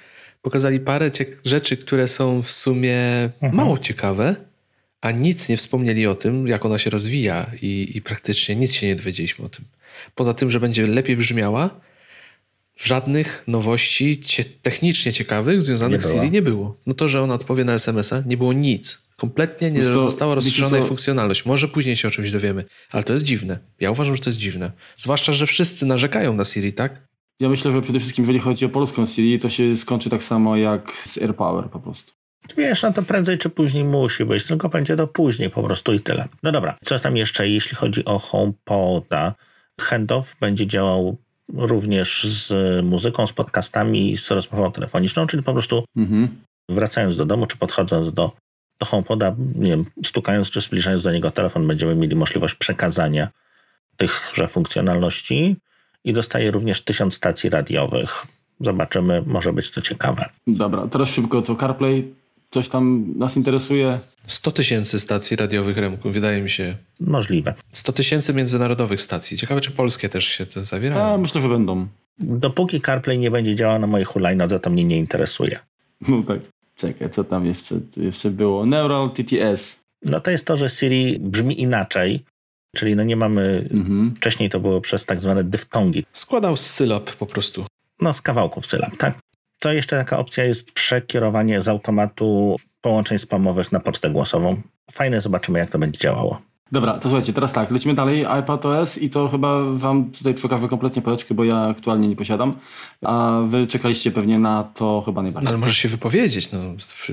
pokazali 0.43 0.81
parę 0.81 1.11
rzeczy, 1.45 1.77
które 1.77 2.09
są 2.09 2.43
w 2.43 2.51
sumie 2.51 2.99
mhm. 3.25 3.55
mało 3.55 3.79
ciekawe, 3.79 4.37
a 5.01 5.11
nic 5.11 5.49
nie 5.49 5.57
wspomnieli 5.57 6.07
o 6.07 6.15
tym, 6.15 6.47
jak 6.47 6.65
ona 6.65 6.79
się 6.79 6.91
rozwija 6.91 7.47
i, 7.63 7.93
i 7.95 8.03
praktycznie 8.03 8.57
nic 8.57 8.73
się 8.73 8.87
nie 8.87 8.97
dowiedzieliśmy 8.97 9.45
o 9.45 9.49
tym. 9.49 9.65
Poza 10.15 10.35
tym, 10.35 10.51
że 10.51 10.61
będzie 10.61 10.87
lepiej 10.87 11.17
brzmiała, 11.17 11.81
żadnych 12.77 13.45
nowości 13.47 14.21
cie 14.21 14.45
technicznie 14.45 15.13
ciekawych 15.13 15.63
związanych 15.63 16.05
z 16.05 16.13
Siri 16.13 16.31
nie 16.31 16.43
było. 16.43 16.77
No 16.87 16.95
to, 16.95 17.09
że 17.09 17.23
ona 17.23 17.35
odpowie 17.35 17.65
na 17.65 17.73
SMS-a, 17.73 18.23
nie 18.27 18.37
było 18.37 18.53
nic. 18.53 19.05
Kompletnie 19.17 19.71
nie 19.71 19.83
to, 19.83 20.01
została 20.01 20.35
rozszerzona 20.35 20.77
jej 20.77 20.87
funkcjonalność. 20.87 21.47
Może 21.47 21.69
później 21.69 21.97
się 21.97 22.09
o 22.09 22.11
czymś 22.11 22.31
dowiemy, 22.31 22.65
ale 22.91 23.05
to 23.05 23.13
jest 23.13 23.25
dziwne. 23.25 23.59
Ja 23.81 23.91
uważam, 23.91 24.17
że 24.17 24.23
to 24.23 24.31
jest 24.31 24.41
dziwne. 24.41 24.73
Zwłaszcza, 24.97 25.33
że 25.33 25.47
wszyscy 25.47 25.87
narzekają 25.87 26.35
na 26.35 26.45
Siri, 26.45 26.73
tak? 26.73 27.03
Ja 27.41 27.49
myślę, 27.49 27.73
że 27.73 27.81
przede 27.81 28.01
wszystkim, 28.01 28.23
jeżeli 28.23 28.39
chodzi 28.39 28.65
o 28.65 28.69
polską 28.69 29.07
Siri, 29.07 29.39
to 29.39 29.49
się 29.49 29.77
skończy 29.77 30.11
tak 30.11 30.23
samo 30.23 30.57
jak 30.57 30.93
z 31.05 31.19
AirPower 31.19 31.71
po 31.71 31.81
prostu. 31.81 32.13
Wiesz, 32.57 32.83
no 32.83 32.93
to 32.93 33.03
prędzej 33.03 33.39
czy 33.39 33.51
później 33.51 33.85
musi 33.85 34.25
być, 34.25 34.45
tylko 34.45 34.69
będzie 34.69 34.97
to 34.97 35.07
później 35.07 35.51
po 35.51 35.63
prostu 35.63 35.93
i 35.93 36.01
tyle. 36.01 36.29
No 36.43 36.53
dobra, 36.53 36.77
co 36.85 36.99
tam 36.99 37.17
jeszcze, 37.17 37.49
jeśli 37.49 37.77
chodzi 37.77 38.05
o 38.05 38.19
HomePoda? 38.19 39.35
Handoff 39.81 40.37
będzie 40.41 40.67
działał 40.67 41.17
również 41.55 42.25
z 42.25 42.53
muzyką, 42.85 43.27
z 43.27 43.33
podcastami, 43.33 44.17
z 44.17 44.31
rozmową 44.31 44.73
telefoniczną, 44.73 45.27
czyli 45.27 45.43
po 45.43 45.53
prostu 45.53 45.85
mhm. 45.97 46.29
wracając 46.69 47.17
do 47.17 47.27
domu, 47.27 47.47
czy 47.47 47.57
podchodząc 47.57 48.13
do, 48.13 48.33
do 48.79 48.87
HomePoda, 48.87 49.35
nie 49.55 49.71
wiem, 49.71 49.85
stukając 50.05 50.51
czy 50.51 50.61
zbliżając 50.61 51.03
do 51.03 51.13
niego 51.13 51.31
telefon, 51.31 51.67
będziemy 51.67 51.95
mieli 51.95 52.17
możliwość 52.17 52.55
przekazania 52.55 53.29
tychże 53.97 54.49
funkcjonalności 54.49 55.57
i 56.05 56.13
dostaje 56.13 56.51
również 56.51 56.83
tysiąc 56.83 57.15
stacji 57.15 57.51
radiowych. 57.51 58.27
Zobaczymy, 58.61 59.23
może 59.27 59.53
być 59.53 59.71
to 59.71 59.81
ciekawe. 59.83 60.27
Dobra, 60.47 60.87
teraz 60.87 61.09
szybko 61.09 61.43
co 61.43 61.57
CarPlay 61.57 62.15
Coś 62.55 62.69
tam 62.69 63.05
nas 63.17 63.37
interesuje? 63.37 64.01
100 64.27 64.51
tysięcy 64.51 65.01
stacji 65.01 65.37
radiowych 65.37 65.79
Remku, 65.79 66.11
wydaje 66.11 66.43
mi 66.43 66.51
się. 66.51 66.77
Możliwe. 67.01 67.55
100 67.73 67.93
tysięcy 67.93 68.35
międzynarodowych 68.35 69.03
stacji. 69.03 69.37
Ciekawe, 69.37 69.61
czy 69.61 69.71
polskie 69.71 70.09
też 70.09 70.25
się 70.25 70.47
to 70.47 70.65
zawierają. 70.65 71.05
A, 71.05 71.19
myślę, 71.19 71.41
że 71.41 71.49
będą. 71.49 71.87
Dopóki 72.19 72.81
CarPlay 72.81 73.19
nie 73.19 73.31
będzie 73.31 73.57
działał 73.57 73.79
na 73.79 73.87
mojej 73.87 74.05
hulajnodze, 74.05 74.61
to 74.61 74.71
mnie 74.71 74.85
nie 74.85 74.99
interesuje. 74.99 75.59
No 76.09 76.23
tak. 76.23 76.41
Czekaj, 76.77 77.11
co 77.11 77.25
tam 77.25 77.47
jeszcze, 77.47 77.81
jeszcze 77.97 78.31
było? 78.31 78.67
Neural 78.67 79.11
TTS. 79.11 79.81
No 80.05 80.21
to 80.21 80.31
jest 80.31 80.47
to, 80.47 80.57
że 80.57 80.69
Siri 80.69 81.19
brzmi 81.21 81.61
inaczej. 81.61 82.25
Czyli 82.77 82.97
no 82.97 83.05
nie 83.05 83.17
mamy... 83.17 83.69
Mhm. 83.73 84.15
Wcześniej 84.17 84.51
to 84.51 84.61
było 84.61 84.81
przez 84.81 85.07
tak 85.07 85.21
zwane 85.21 85.45
dyftongi. 85.45 86.05
Składał 86.13 86.57
z 86.57 86.67
sylab 86.67 87.13
po 87.17 87.27
prostu. 87.27 87.67
No 88.01 88.15
z 88.15 88.23
kawałków 88.23 88.67
sylab, 88.67 88.97
tak? 88.97 89.19
To 89.65 89.73
jeszcze 89.73 89.97
taka 89.97 90.19
opcja 90.19 90.45
jest 90.45 90.73
przekierowanie 90.73 91.63
z 91.63 91.69
automatu 91.69 92.57
połączeń 92.81 93.19
spamowych 93.19 93.73
na 93.73 93.81
pocztę 93.81 94.11
głosową. 94.11 94.57
Fajne, 94.93 95.21
zobaczymy 95.21 95.59
jak 95.59 95.71
to 95.71 95.79
będzie 95.79 95.99
działało. 95.99 96.39
Dobra, 96.73 96.95
to 96.95 97.03
słuchajcie, 97.03 97.33
teraz 97.33 97.53
tak, 97.53 97.71
lecimy 97.71 97.95
dalej. 97.95 98.27
iPadOS 98.41 98.99
i 98.99 99.11
to 99.11 99.29
chyba 99.29 99.65
wam 99.73 100.11
tutaj 100.11 100.35
przekażę 100.35 100.69
kompletnie 100.69 101.03
pałeczkę, 101.03 101.35
bo 101.35 101.45
ja 101.45 101.67
aktualnie 101.67 102.09
nie 102.09 102.17
posiadam, 102.17 102.55
a 103.03 103.41
wy 103.49 103.67
czekaliście 103.67 104.11
pewnie 104.11 104.39
na 104.39 104.65
to 104.65 105.03
chyba 105.07 105.23
najbardziej. 105.23 105.49
Ale 105.49 105.59
możesz 105.59 105.77
się 105.77 105.89
wypowiedzieć, 105.89 106.53
no 106.53 106.59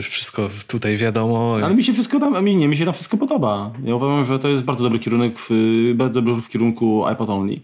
wszystko 0.02 0.50
tutaj 0.68 0.98
wiadomo. 0.98 1.56
Ale 1.64 1.76
mi 1.76 1.84
się 1.84 1.94
wszystko 1.94 2.20
tam, 2.20 2.36
a 2.36 2.42
mi 2.42 2.56
nie, 2.56 2.68
mi 2.68 2.78
się 2.78 2.86
tam 2.86 2.94
wszystko 2.94 3.18
podoba. 3.18 3.72
Ja 3.84 3.96
uważam, 3.96 4.26
że 4.26 4.40
to 4.40 4.48
jest 4.48 4.64
bardzo 4.64 4.84
dobry 4.84 5.00
kierunek, 5.00 5.34
w, 5.38 5.50
bardzo 5.96 6.22
dobry 6.22 6.42
w 6.42 6.50
kierunku 6.50 7.04
iPad 7.14 7.30
Only. 7.30 7.60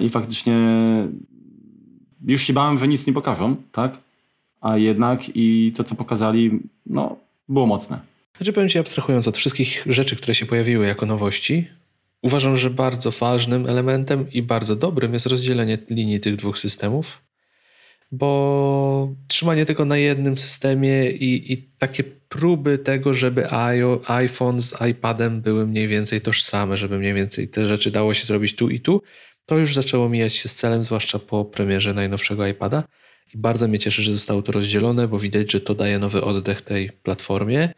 I 0.00 0.10
faktycznie 0.10 0.54
już 2.26 2.42
się 2.42 2.52
bałem, 2.52 2.78
że 2.78 2.88
nic 2.88 3.06
nie 3.06 3.12
pokażą, 3.12 3.56
tak? 3.72 3.98
A 4.60 4.76
jednak 4.76 5.20
i 5.36 5.72
to, 5.76 5.84
co 5.84 5.94
pokazali, 5.94 6.60
no, 6.86 7.16
było 7.48 7.66
mocne. 7.66 8.00
Znaczy 8.36 8.52
powiem 8.52 8.68
Ci, 8.68 8.78
abstrahując 8.78 9.28
od 9.28 9.36
wszystkich 9.36 9.84
rzeczy, 9.86 10.16
które 10.16 10.34
się 10.34 10.46
pojawiły 10.46 10.86
jako 10.86 11.06
nowości, 11.06 11.68
uważam, 12.22 12.56
że 12.56 12.70
bardzo 12.70 13.10
ważnym 13.10 13.66
elementem 13.66 14.32
i 14.32 14.42
bardzo 14.42 14.76
dobrym 14.76 15.12
jest 15.12 15.26
rozdzielenie 15.26 15.78
linii 15.90 16.20
tych 16.20 16.36
dwóch 16.36 16.58
systemów, 16.58 17.22
bo 18.12 19.12
trzymanie 19.28 19.66
tego 19.66 19.84
na 19.84 19.96
jednym 19.96 20.38
systemie 20.38 21.10
i, 21.10 21.52
i 21.52 21.56
takie 21.78 22.04
próby 22.28 22.78
tego, 22.78 23.14
żeby 23.14 23.46
iPhone 24.06 24.60
z 24.60 24.74
iPadem 24.90 25.40
były 25.40 25.66
mniej 25.66 25.88
więcej 25.88 26.20
tożsame, 26.20 26.76
żeby 26.76 26.98
mniej 26.98 27.14
więcej 27.14 27.48
te 27.48 27.66
rzeczy 27.66 27.90
dało 27.90 28.14
się 28.14 28.24
zrobić 28.24 28.56
tu 28.56 28.70
i 28.70 28.80
tu, 28.80 29.02
to 29.50 29.58
już 29.58 29.74
zaczęło 29.74 30.08
mijać 30.08 30.34
się 30.34 30.48
z 30.48 30.54
celem, 30.54 30.84
zwłaszcza 30.84 31.18
po 31.18 31.44
premierze 31.44 31.94
najnowszego 31.94 32.46
iPada. 32.46 32.84
I 33.34 33.38
bardzo 33.38 33.68
mnie 33.68 33.78
cieszy, 33.78 34.02
że 34.02 34.12
zostało 34.12 34.42
to 34.42 34.52
rozdzielone, 34.52 35.08
bo 35.08 35.18
widać, 35.18 35.52
że 35.52 35.60
to 35.60 35.74
daje 35.74 35.98
nowy 35.98 36.24
oddech 36.24 36.62
tej 36.62 36.90
platformie. 36.92 37.72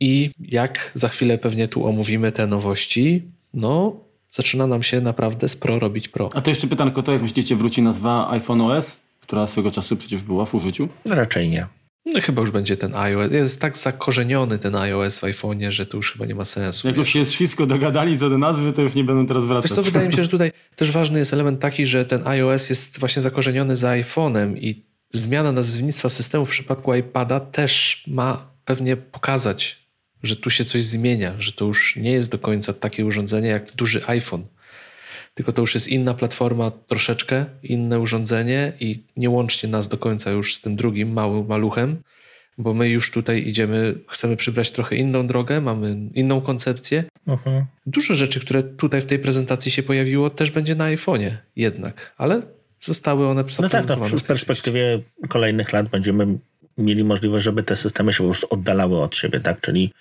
I 0.00 0.30
jak 0.38 0.92
za 0.94 1.08
chwilę 1.08 1.38
pewnie 1.38 1.68
tu 1.68 1.86
omówimy 1.86 2.32
te 2.32 2.46
nowości, 2.46 3.22
no 3.54 4.00
zaczyna 4.30 4.66
nam 4.66 4.82
się 4.82 5.00
naprawdę 5.00 5.48
z 5.48 5.56
Pro 5.56 5.78
robić 5.78 6.08
Pro. 6.08 6.30
A 6.34 6.40
to 6.40 6.50
jeszcze 6.50 6.66
pytanko, 6.66 7.02
to 7.02 7.12
jak 7.12 7.22
myślicie 7.22 7.56
wróci 7.56 7.82
nazwa 7.82 8.30
iPhone 8.30 8.60
OS, 8.60 8.96
która 9.20 9.46
swego 9.46 9.70
czasu 9.70 9.96
przecież 9.96 10.22
była 10.22 10.44
w 10.44 10.54
użyciu? 10.54 10.88
Raczej 11.04 11.48
nie. 11.48 11.66
No 12.06 12.20
chyba 12.20 12.40
już 12.40 12.50
będzie 12.50 12.76
ten 12.76 12.94
iOS. 12.94 13.32
Jest 13.32 13.60
tak 13.60 13.78
zakorzeniony 13.78 14.58
ten 14.58 14.76
iOS 14.76 15.18
w 15.18 15.22
iPhone'ie, 15.22 15.70
że 15.70 15.86
to 15.86 15.96
już 15.96 16.12
chyba 16.12 16.26
nie 16.26 16.34
ma 16.34 16.44
sensu. 16.44 16.88
Jak 16.88 16.96
już 16.96 17.08
się 17.08 17.24
z 17.24 17.32
Cisco 17.32 17.66
dogadali 17.66 18.18
co 18.18 18.30
do 18.30 18.38
nazwy, 18.38 18.72
to 18.72 18.82
już 18.82 18.94
nie 18.94 19.04
będą 19.04 19.26
teraz 19.26 19.44
wracać. 19.44 19.70
Wiesz 19.70 19.76
co, 19.76 19.82
wydaje 19.82 20.08
mi 20.08 20.14
się, 20.14 20.22
że 20.22 20.28
tutaj 20.36 20.52
też 20.76 20.90
ważny 20.90 21.18
jest 21.18 21.32
element 21.32 21.60
taki, 21.60 21.86
że 21.86 22.04
ten 22.04 22.26
iOS 22.26 22.70
jest 22.70 23.00
właśnie 23.00 23.22
zakorzeniony 23.22 23.76
za 23.76 23.88
iPhone'em 23.90 24.56
i 24.58 24.82
zmiana 25.10 25.52
nazewnictwa 25.52 26.08
systemu 26.08 26.44
w 26.44 26.50
przypadku 26.50 26.94
iPada 26.94 27.40
też 27.40 28.04
ma 28.06 28.52
pewnie 28.64 28.96
pokazać, 28.96 29.88
że 30.22 30.36
tu 30.36 30.50
się 30.50 30.64
coś 30.64 30.82
zmienia, 30.82 31.34
że 31.38 31.52
to 31.52 31.64
już 31.64 31.96
nie 31.96 32.12
jest 32.12 32.30
do 32.30 32.38
końca 32.38 32.72
takie 32.72 33.06
urządzenie 33.06 33.48
jak 33.48 33.72
duży 33.72 34.06
iPhone 34.06 34.44
tylko 35.34 35.52
to 35.52 35.60
już 35.60 35.74
jest 35.74 35.88
inna 35.88 36.14
platforma, 36.14 36.70
troszeczkę 36.70 37.46
inne 37.62 38.00
urządzenie 38.00 38.72
i 38.80 39.04
nie 39.16 39.30
łącznie 39.30 39.68
nas 39.68 39.88
do 39.88 39.98
końca 39.98 40.30
już 40.30 40.54
z 40.54 40.60
tym 40.60 40.76
drugim 40.76 41.12
małym 41.12 41.46
maluchem, 41.46 42.02
bo 42.58 42.74
my 42.74 42.88
już 42.88 43.10
tutaj 43.10 43.48
idziemy, 43.48 43.94
chcemy 44.08 44.36
przybrać 44.36 44.70
trochę 44.70 44.96
inną 44.96 45.26
drogę, 45.26 45.60
mamy 45.60 45.96
inną 46.14 46.40
koncepcję. 46.40 47.04
Uh-huh. 47.26 47.64
Dużo 47.86 48.14
rzeczy, 48.14 48.40
które 48.40 48.62
tutaj 48.62 49.00
w 49.00 49.06
tej 49.06 49.18
prezentacji 49.18 49.70
się 49.70 49.82
pojawiło, 49.82 50.30
też 50.30 50.50
będzie 50.50 50.74
na 50.74 50.84
iPhone'ie 50.84 51.30
jednak, 51.56 52.14
ale 52.16 52.42
zostały 52.80 53.28
one 53.28 53.44
No 53.60 53.68
tak, 53.68 53.88
no, 53.88 53.96
w 53.96 54.22
perspektywie 54.22 55.00
kolejnych 55.28 55.72
lat 55.72 55.88
będziemy 55.88 56.38
mieli 56.78 57.04
możliwość, 57.04 57.44
żeby 57.44 57.62
te 57.62 57.76
systemy 57.76 58.12
się 58.12 58.18
po 58.18 58.24
prostu 58.24 58.46
oddalały 58.50 59.00
od 59.00 59.16
siebie, 59.16 59.40
tak? 59.40 59.60
Czyli 59.60 59.92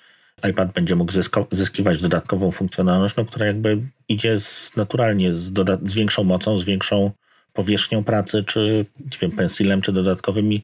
iPad 0.49 0.73
będzie 0.73 0.95
mógł 0.95 1.11
zyskiwać 1.51 2.01
dodatkową 2.01 2.51
funkcjonalność, 2.51 3.15
no, 3.15 3.25
która 3.25 3.45
jakby 3.45 3.81
idzie 4.09 4.39
z, 4.39 4.75
naturalnie 4.75 5.33
z, 5.33 5.53
z, 5.85 5.93
większą 5.93 6.23
mocą, 6.23 6.59
z 6.59 6.63
większą 6.63 7.11
powierzchnią 7.53 8.03
pracy, 8.03 8.43
czy 8.43 8.85
nie 8.99 9.17
wiem, 9.21 9.31
pensilem, 9.31 9.81
czy 9.81 9.91
dodatkowymi 9.91 10.63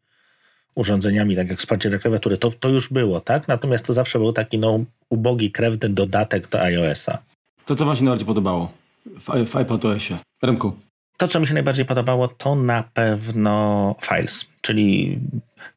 urządzeniami, 0.75 1.35
tak 1.35 1.49
jak 1.49 1.59
wsparcie 1.59 1.89
dla 1.89 1.99
klawiatury, 1.99 2.37
to, 2.37 2.51
to 2.51 2.69
już 2.69 2.89
było, 2.89 3.21
tak? 3.21 3.47
Natomiast 3.47 3.85
to 3.85 3.93
zawsze 3.93 4.19
był 4.19 4.33
taki 4.33 4.59
no, 4.59 4.79
ubogi, 5.09 5.51
krewny 5.51 5.89
dodatek 5.89 6.47
do 6.49 6.61
iOS-a. 6.61 7.17
To 7.65 7.75
co 7.75 7.85
wam 7.85 7.95
się 7.95 8.03
najbardziej 8.03 8.27
podobało 8.27 8.71
w, 9.05 9.49
w 9.49 9.55
iPadOSie? 9.55 10.17
Remku. 10.41 10.73
To, 11.17 11.27
co 11.27 11.39
mi 11.39 11.47
się 11.47 11.53
najbardziej 11.53 11.85
podobało, 11.85 12.27
to 12.27 12.55
na 12.55 12.83
pewno 12.93 13.95
Files, 14.01 14.45
czyli 14.61 15.19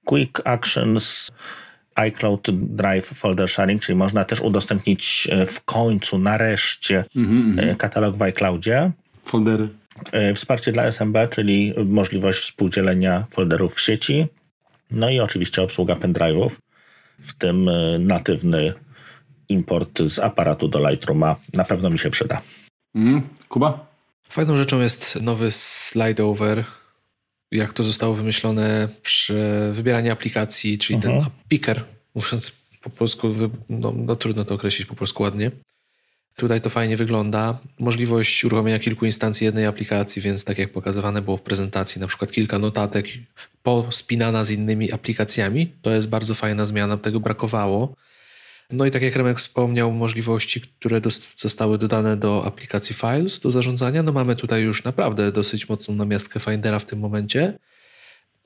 Quick 0.05 0.41
Actions, 0.45 1.31
iCloud 1.95 2.51
Drive 2.51 3.07
Folder 3.07 3.49
Sharing, 3.49 3.83
czyli 3.83 3.99
można 3.99 4.25
też 4.25 4.41
udostępnić 4.41 5.29
e, 5.31 5.47
w 5.47 5.65
końcu, 5.65 6.19
nareszcie 6.19 7.05
mm 7.17 7.57
-hmm. 7.57 7.77
katalog 7.77 8.17
w 8.17 8.23
iCloudzie. 8.23 8.91
Foldery. 9.25 9.69
E, 10.13 10.35
wsparcie 10.35 10.73
dla 10.73 10.83
SMB, 10.83 11.17
czyli 11.31 11.75
możliwość 11.87 12.41
współdzielenia 12.41 13.25
folderów 13.31 13.75
w 13.75 13.81
sieci. 13.81 14.27
No 14.91 15.11
i 15.11 15.21
oczywiście 15.21 15.63
obsługa 15.63 15.95
pendrive'ów, 15.95 16.51
w 17.19 17.33
tym 17.33 17.71
natywny 17.99 18.73
import 19.49 20.03
z 20.03 20.19
aparatu 20.19 20.69
do 20.69 20.91
Lightrooma. 20.91 21.37
Na 21.55 21.65
pewno 21.65 21.91
mi 21.91 21.99
się 21.99 22.11
przyda. 22.11 22.43
Mm, 22.95 23.23
Kuba? 23.49 23.87
Fajną 24.29 24.57
rzeczą 24.57 24.81
jest 24.81 25.23
nowy 25.23 25.51
slide 25.51 26.25
over, 26.25 26.65
jak 27.51 27.73
to 27.73 27.83
zostało 27.83 28.15
wymyślone 28.15 28.89
przy 29.03 29.71
wybieraniu 29.73 30.13
aplikacji, 30.13 30.79
czyli 30.79 30.99
-huh. 30.99 31.03
ten 31.03 31.11
mhm. 31.11 31.31
picker, 31.49 31.85
mówiąc 32.15 32.53
po 32.83 32.91
polsku, 32.91 33.35
no, 33.69 33.93
no, 33.97 34.17
trudno 34.17 34.45
to 34.45 34.55
określić 34.55 34.87
po 34.89 34.95
polsku 34.95 35.23
ładnie. 35.23 35.51
Tutaj 36.37 36.61
to 36.61 36.71
fajnie 36.71 36.97
wygląda. 36.97 37.59
Możliwość 37.79 38.45
uruchomienia 38.45 38.79
kilku 38.79 39.07
instancji 39.07 39.45
jednej 39.45 39.67
aplikacji, 39.67 40.23
więc 40.23 40.45
tak 40.45 40.59
jak 40.59 40.73
pokazywane 40.73 41.23
było 41.23 41.37
w 41.37 41.43
prezentacji, 41.43 42.01
na 42.01 42.07
przykład 42.07 42.33
kilka 42.33 42.59
notatek 42.59 43.07
pospinana 43.63 44.45
z 44.45 44.51
innymi 44.51 44.93
aplikacjami. 44.93 45.73
To 45.83 45.91
jest 45.91 46.09
bardzo 46.09 46.35
fajna 46.35 46.65
zmiana, 46.65 46.97
tego 46.97 47.21
brakowało. 47.21 47.95
No 48.73 48.87
i 48.87 48.91
tak 48.91 49.03
jak 49.03 49.17
Remek 49.17 49.39
wspomniał, 49.39 49.93
możliwości, 49.93 50.61
które 50.61 51.01
zostały 51.37 51.79
dodane 51.79 52.17
do 52.17 52.45
aplikacji 52.45 52.95
Files 52.95 53.41
do 53.41 53.51
zarządzania. 53.51 54.03
No 54.03 54.13
mamy 54.13 54.37
tutaj 54.37 54.63
już 54.63 54.85
naprawdę 54.85 55.33
dosyć 55.33 55.69
mocną 55.69 55.95
namiastkę 55.95 56.41
Findera 56.41 56.79
w 56.79 56.85
tym 56.85 56.99
momencie. 56.99 57.59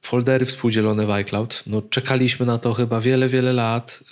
Foldery 0.02 0.44
współdzielone 0.44 1.06
w 1.06 1.10
iCloud. 1.10 1.62
No, 1.66 1.82
czekaliśmy 1.82 2.46
na 2.46 2.58
to 2.58 2.74
chyba 2.74 3.00
wiele, 3.00 3.28
wiele 3.28 3.52
lat 3.52 4.04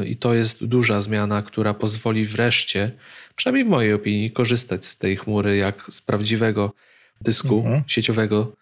yy, 0.00 0.06
i 0.06 0.16
to 0.16 0.34
jest 0.34 0.64
duża 0.64 1.00
zmiana, 1.00 1.42
która 1.42 1.74
pozwoli 1.74 2.24
wreszcie, 2.24 2.90
przynajmniej 3.36 3.64
w 3.64 3.68
mojej 3.68 3.92
opinii, 3.92 4.30
korzystać 4.30 4.86
z 4.86 4.98
tej 4.98 5.16
chmury 5.16 5.56
jak 5.56 5.86
z 5.90 6.02
prawdziwego 6.02 6.72
dysku 7.20 7.58
mhm. 7.58 7.82
sieciowego 7.86 8.59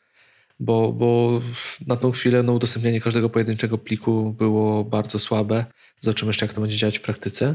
bo, 0.61 0.93
bo 0.93 1.41
na 1.87 1.97
tą 1.97 2.11
chwilę 2.13 2.43
no, 2.43 2.53
udostępnianie 2.53 3.01
każdego 3.01 3.31
pojedynczego 3.31 3.79
pliku 3.79 4.35
było 4.39 4.85
bardzo 4.85 5.19
słabe. 5.19 5.65
Zobaczymy 6.01 6.29
jeszcze, 6.29 6.47
jak 6.47 6.55
to 6.55 6.61
będzie 6.61 6.77
działać 6.77 6.99
w 6.99 7.03
praktyce. 7.03 7.55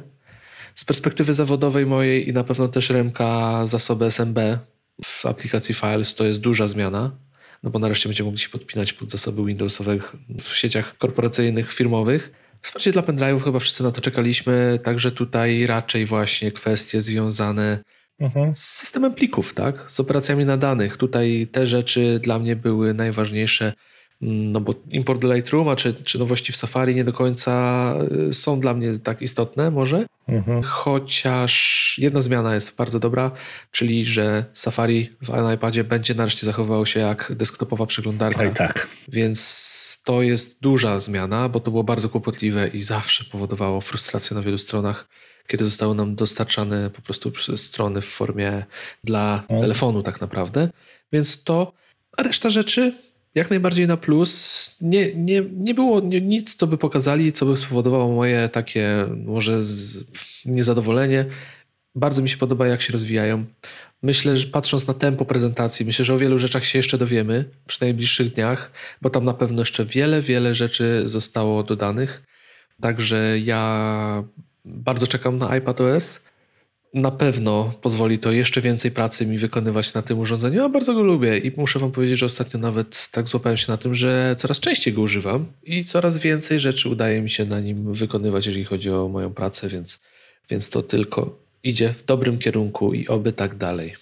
Z 0.75 0.85
perspektywy 0.85 1.33
zawodowej 1.33 1.85
mojej 1.85 2.29
i 2.29 2.33
na 2.33 2.43
pewno 2.43 2.67
też 2.67 2.89
Remka 2.89 3.61
zasoby 3.65 4.05
SMB 4.05 4.39
w 5.05 5.25
aplikacji 5.25 5.75
Files 5.75 6.15
to 6.15 6.25
jest 6.25 6.39
duża 6.39 6.67
zmiana, 6.67 7.11
no 7.63 7.69
bo 7.69 7.79
nareszcie 7.79 8.09
będziemy 8.09 8.27
mogli 8.27 8.39
się 8.39 8.49
podpinać 8.49 8.93
pod 8.93 9.11
zasoby 9.11 9.45
Windowsowe 9.45 9.97
w 10.41 10.47
sieciach 10.47 10.97
korporacyjnych, 10.97 11.73
firmowych. 11.73 12.31
Wsparcie 12.61 12.91
dla 12.91 13.01
pendrive'ów 13.01 13.43
chyba 13.43 13.59
wszyscy 13.59 13.83
na 13.83 13.91
to 13.91 14.01
czekaliśmy, 14.01 14.79
także 14.83 15.11
tutaj 15.11 15.65
raczej 15.65 16.05
właśnie 16.05 16.51
kwestie 16.51 17.01
związane 17.01 17.83
mhm. 18.19 18.55
z 18.55 18.63
systemem 18.63 19.13
plików, 19.13 19.53
tak? 19.53 19.85
z 19.87 19.99
operacjami 19.99 20.45
na 20.45 20.57
danych. 20.57 20.97
Tutaj 20.97 21.47
te 21.51 21.67
rzeczy 21.67 22.19
dla 22.23 22.39
mnie 22.39 22.55
były 22.55 22.93
najważniejsze. 22.93 23.73
No 24.21 24.61
bo 24.61 24.73
import 24.91 25.21
do 25.21 25.33
Lightrooma 25.33 25.75
czy, 25.75 25.93
czy 25.93 26.19
nowości 26.19 26.51
w 26.51 26.55
Safari 26.55 26.95
nie 26.95 27.03
do 27.03 27.13
końca 27.13 27.93
y, 28.29 28.33
są 28.33 28.59
dla 28.59 28.73
mnie 28.73 28.99
tak 28.99 29.21
istotne 29.21 29.71
może. 29.71 30.05
Mhm. 30.27 30.63
Chociaż 30.63 31.95
jedna 32.01 32.21
zmiana 32.21 32.55
jest 32.55 32.75
bardzo 32.75 32.99
dobra, 32.99 33.31
czyli 33.71 34.05
że 34.05 34.45
Safari 34.53 35.09
w 35.21 35.53
iPadzie 35.55 35.83
będzie 35.83 36.15
nareszcie 36.15 36.45
zachowywał 36.45 36.85
się 36.85 36.99
jak 36.99 37.31
desktopowa 37.35 37.85
przeglądarka. 37.85 38.41
Oj, 38.41 38.53
tak. 38.53 38.87
Więc 39.07 40.01
to 40.05 40.21
jest 40.21 40.61
duża 40.61 40.99
zmiana, 40.99 41.49
bo 41.49 41.59
to 41.59 41.71
było 41.71 41.83
bardzo 41.83 42.09
kłopotliwe 42.09 42.67
i 42.67 42.81
zawsze 42.81 43.25
powodowało 43.31 43.81
frustrację 43.81 44.35
na 44.35 44.41
wielu 44.41 44.57
stronach 44.57 45.07
kiedy 45.47 45.65
zostały 45.65 45.95
nam 45.95 46.15
dostarczane 46.15 46.89
po 46.89 47.01
prostu 47.01 47.31
strony 47.55 48.01
w 48.01 48.05
formie 48.05 48.65
dla 49.03 49.43
telefonu 49.47 50.03
tak 50.03 50.21
naprawdę. 50.21 50.69
Więc 51.11 51.43
to, 51.43 51.73
a 52.17 52.23
reszta 52.23 52.49
rzeczy 52.49 52.93
jak 53.35 53.49
najbardziej 53.49 53.87
na 53.87 53.97
plus. 53.97 54.75
Nie, 54.81 55.15
nie, 55.15 55.43
nie 55.53 55.73
było 55.73 55.99
nic, 55.99 56.55
co 56.55 56.67
by 56.67 56.77
pokazali, 56.77 57.33
co 57.33 57.45
by 57.45 57.57
spowodowało 57.57 58.13
moje 58.15 58.49
takie 58.49 59.07
może 59.25 59.63
z, 59.63 60.05
niezadowolenie. 60.45 61.25
Bardzo 61.95 62.21
mi 62.21 62.29
się 62.29 62.37
podoba, 62.37 62.67
jak 62.67 62.81
się 62.81 62.93
rozwijają. 62.93 63.45
Myślę, 64.03 64.37
że 64.37 64.47
patrząc 64.47 64.87
na 64.87 64.93
tempo 64.93 65.25
prezentacji, 65.25 65.85
myślę, 65.85 66.05
że 66.05 66.13
o 66.13 66.17
wielu 66.17 66.39
rzeczach 66.39 66.65
się 66.65 66.79
jeszcze 66.79 66.97
dowiemy 66.97 67.45
przy 67.67 67.81
najbliższych 67.81 68.33
dniach, 68.33 68.71
bo 69.01 69.09
tam 69.09 69.25
na 69.25 69.33
pewno 69.33 69.61
jeszcze 69.61 69.85
wiele, 69.85 70.21
wiele 70.21 70.53
rzeczy 70.53 71.01
zostało 71.05 71.63
dodanych. 71.63 72.23
Także 72.81 73.39
ja 73.39 74.23
bardzo 74.65 75.07
czekam 75.07 75.37
na 75.37 75.57
iPadOS. 75.57 76.21
Na 76.93 77.11
pewno 77.11 77.73
pozwoli 77.81 78.19
to 78.19 78.31
jeszcze 78.31 78.61
więcej 78.61 78.91
pracy 78.91 79.25
mi 79.25 79.37
wykonywać 79.37 79.93
na 79.93 80.01
tym 80.01 80.19
urządzeniu, 80.19 80.63
a 80.63 80.69
bardzo 80.69 80.93
go 80.93 81.03
lubię 81.03 81.37
i 81.37 81.51
muszę 81.57 81.79
Wam 81.79 81.91
powiedzieć, 81.91 82.19
że 82.19 82.25
ostatnio 82.25 82.59
nawet 82.59 83.07
tak 83.11 83.27
złapałem 83.27 83.57
się 83.57 83.71
na 83.71 83.77
tym, 83.77 83.95
że 83.95 84.35
coraz 84.37 84.59
częściej 84.59 84.93
go 84.93 85.01
używam 85.01 85.45
i 85.63 85.83
coraz 85.83 86.17
więcej 86.17 86.59
rzeczy 86.59 86.89
udaje 86.89 87.21
mi 87.21 87.29
się 87.29 87.45
na 87.45 87.59
nim 87.59 87.93
wykonywać, 87.93 88.45
jeżeli 88.45 88.65
chodzi 88.65 88.89
o 88.89 89.07
moją 89.07 89.33
pracę, 89.33 89.69
więc, 89.69 89.99
więc 90.49 90.69
to 90.69 90.83
tylko 90.83 91.39
idzie 91.63 91.93
w 91.93 92.05
dobrym 92.05 92.39
kierunku 92.39 92.93
i 92.93 93.07
oby 93.07 93.33
tak 93.33 93.55
dalej 93.55 93.95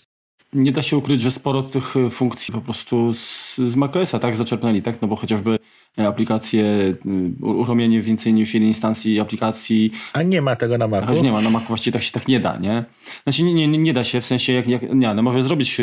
nie 0.54 0.72
da 0.72 0.82
się 0.82 0.98
ukryć, 0.98 1.22
że 1.22 1.32
sporo 1.32 1.64
tych 1.64 1.98
e, 1.98 2.10
funkcji 2.10 2.54
po 2.54 2.62
prostu 2.62 3.14
z, 3.14 3.58
z 3.58 3.76
macOSa 3.76 4.20
tak 4.20 4.36
zaczerpnęli, 4.36 4.82
tak? 4.82 5.02
No 5.02 5.08
bo 5.08 5.16
chociażby 5.16 5.60
e, 6.00 6.08
aplikacje, 6.08 6.64
e, 6.66 7.46
uruchomienie 7.46 8.02
więcej 8.02 8.34
niż 8.34 8.54
jednej 8.54 8.68
instancji 8.68 9.20
aplikacji. 9.20 9.92
A 10.14 10.24
nie 10.24 10.42
ma 10.42 10.56
tego 10.56 10.78
na 10.78 10.88
Macu? 10.88 11.08
Choć 11.08 11.22
nie 11.22 11.32
ma, 11.32 11.42
na 11.42 11.50
Macu 11.50 11.68
właściwie 11.68 11.94
tak 11.94 12.04
się 12.04 12.12
tak 12.12 12.28
nie 12.28 12.40
da, 12.40 12.58
nie? 12.58 12.86
Znaczy 13.24 13.44
nie, 13.44 13.68
nie, 13.68 13.78
nie 13.78 13.94
da 13.94 14.04
się, 14.04 14.22
w 14.22 14.26
sensie 14.26 14.54
jak, 14.54 14.68
jak 14.68 14.82
nie, 14.94 15.14
no 15.14 15.22
może 15.22 15.46
zrobić 15.46 15.78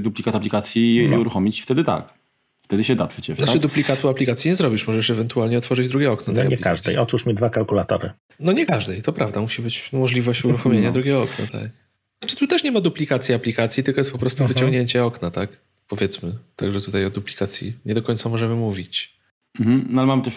duplikat 0.00 0.34
aplikacji 0.34 1.08
no. 1.10 1.16
i 1.16 1.20
uruchomić, 1.20 1.62
wtedy 1.62 1.84
tak. 1.84 2.14
Wtedy 2.62 2.84
się 2.84 2.96
da 2.96 3.06
przecież. 3.06 3.38
Znaczy 3.38 3.52
tak? 3.52 3.62
duplikatu 3.62 4.08
aplikacji 4.08 4.48
nie 4.50 4.54
zrobisz, 4.54 4.86
możesz 4.86 5.10
ewentualnie 5.10 5.58
otworzyć 5.58 5.88
drugie 5.88 6.12
okno. 6.12 6.32
No 6.32 6.40
nie 6.40 6.46
aplikacji. 6.46 6.64
każdej, 6.64 6.96
otwórz 6.96 7.26
mi 7.26 7.34
dwa 7.34 7.50
kalkulatory. 7.50 8.10
No 8.40 8.52
nie 8.52 8.66
każdej, 8.66 9.02
to 9.02 9.12
prawda, 9.12 9.40
musi 9.40 9.62
być 9.62 9.92
możliwość 9.92 10.44
uruchomienia 10.44 10.88
no. 10.88 10.92
drugiego 10.92 11.22
okna, 11.22 11.46
tak. 11.52 11.87
Znaczy 12.20 12.36
tu 12.36 12.46
też 12.46 12.64
nie 12.64 12.72
ma 12.72 12.80
duplikacji 12.80 13.34
aplikacji, 13.34 13.84
tylko 13.84 14.00
jest 14.00 14.12
po 14.12 14.18
prostu 14.18 14.44
Aha. 14.44 14.52
wyciągnięcie 14.54 15.04
okna, 15.04 15.30
tak? 15.30 15.50
Powiedzmy. 15.88 16.32
Także 16.56 16.80
tutaj 16.80 17.04
o 17.04 17.10
duplikacji 17.10 17.72
nie 17.84 17.94
do 17.94 18.02
końca 18.02 18.28
możemy 18.28 18.54
mówić. 18.54 19.18
Mhm. 19.60 19.86
No 19.90 20.00
ale 20.00 20.08
mamy 20.08 20.22
też 20.22 20.34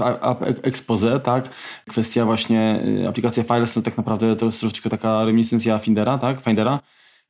expose, 0.63 1.19
tak? 1.19 1.49
Kwestia 1.89 2.25
właśnie 2.25 2.83
y, 3.03 3.07
aplikacja 3.07 3.43
Files, 3.43 3.73
to 3.73 3.81
tak 3.81 3.97
naprawdę 3.97 4.35
to 4.35 4.45
jest 4.45 4.59
troszeczkę 4.59 4.89
taka 4.89 5.25
reminiscencja 5.25 5.79
Findera, 5.79 6.17
tak? 6.17 6.41
Findera. 6.41 6.79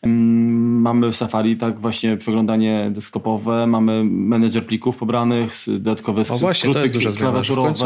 Mamy 0.04 1.12
w 1.12 1.16
Safari 1.16 1.58
tak 1.58 1.80
właśnie 1.80 2.18
przeglądanie 2.18 2.90
desktopowe, 2.94 3.68
mamy 3.68 4.04
menedżer 4.04 4.66
plików 4.66 4.98
pobranych, 4.98 5.54
dodatkowe 5.68 6.24
skróty, 6.24 6.44
o 6.44 6.48
właśnie, 6.48 6.74
to 6.74 6.82
jest 6.82 6.94
duża 6.94 7.12
zmiana, 7.12 7.44
w 7.44 7.56
końcu 7.56 7.86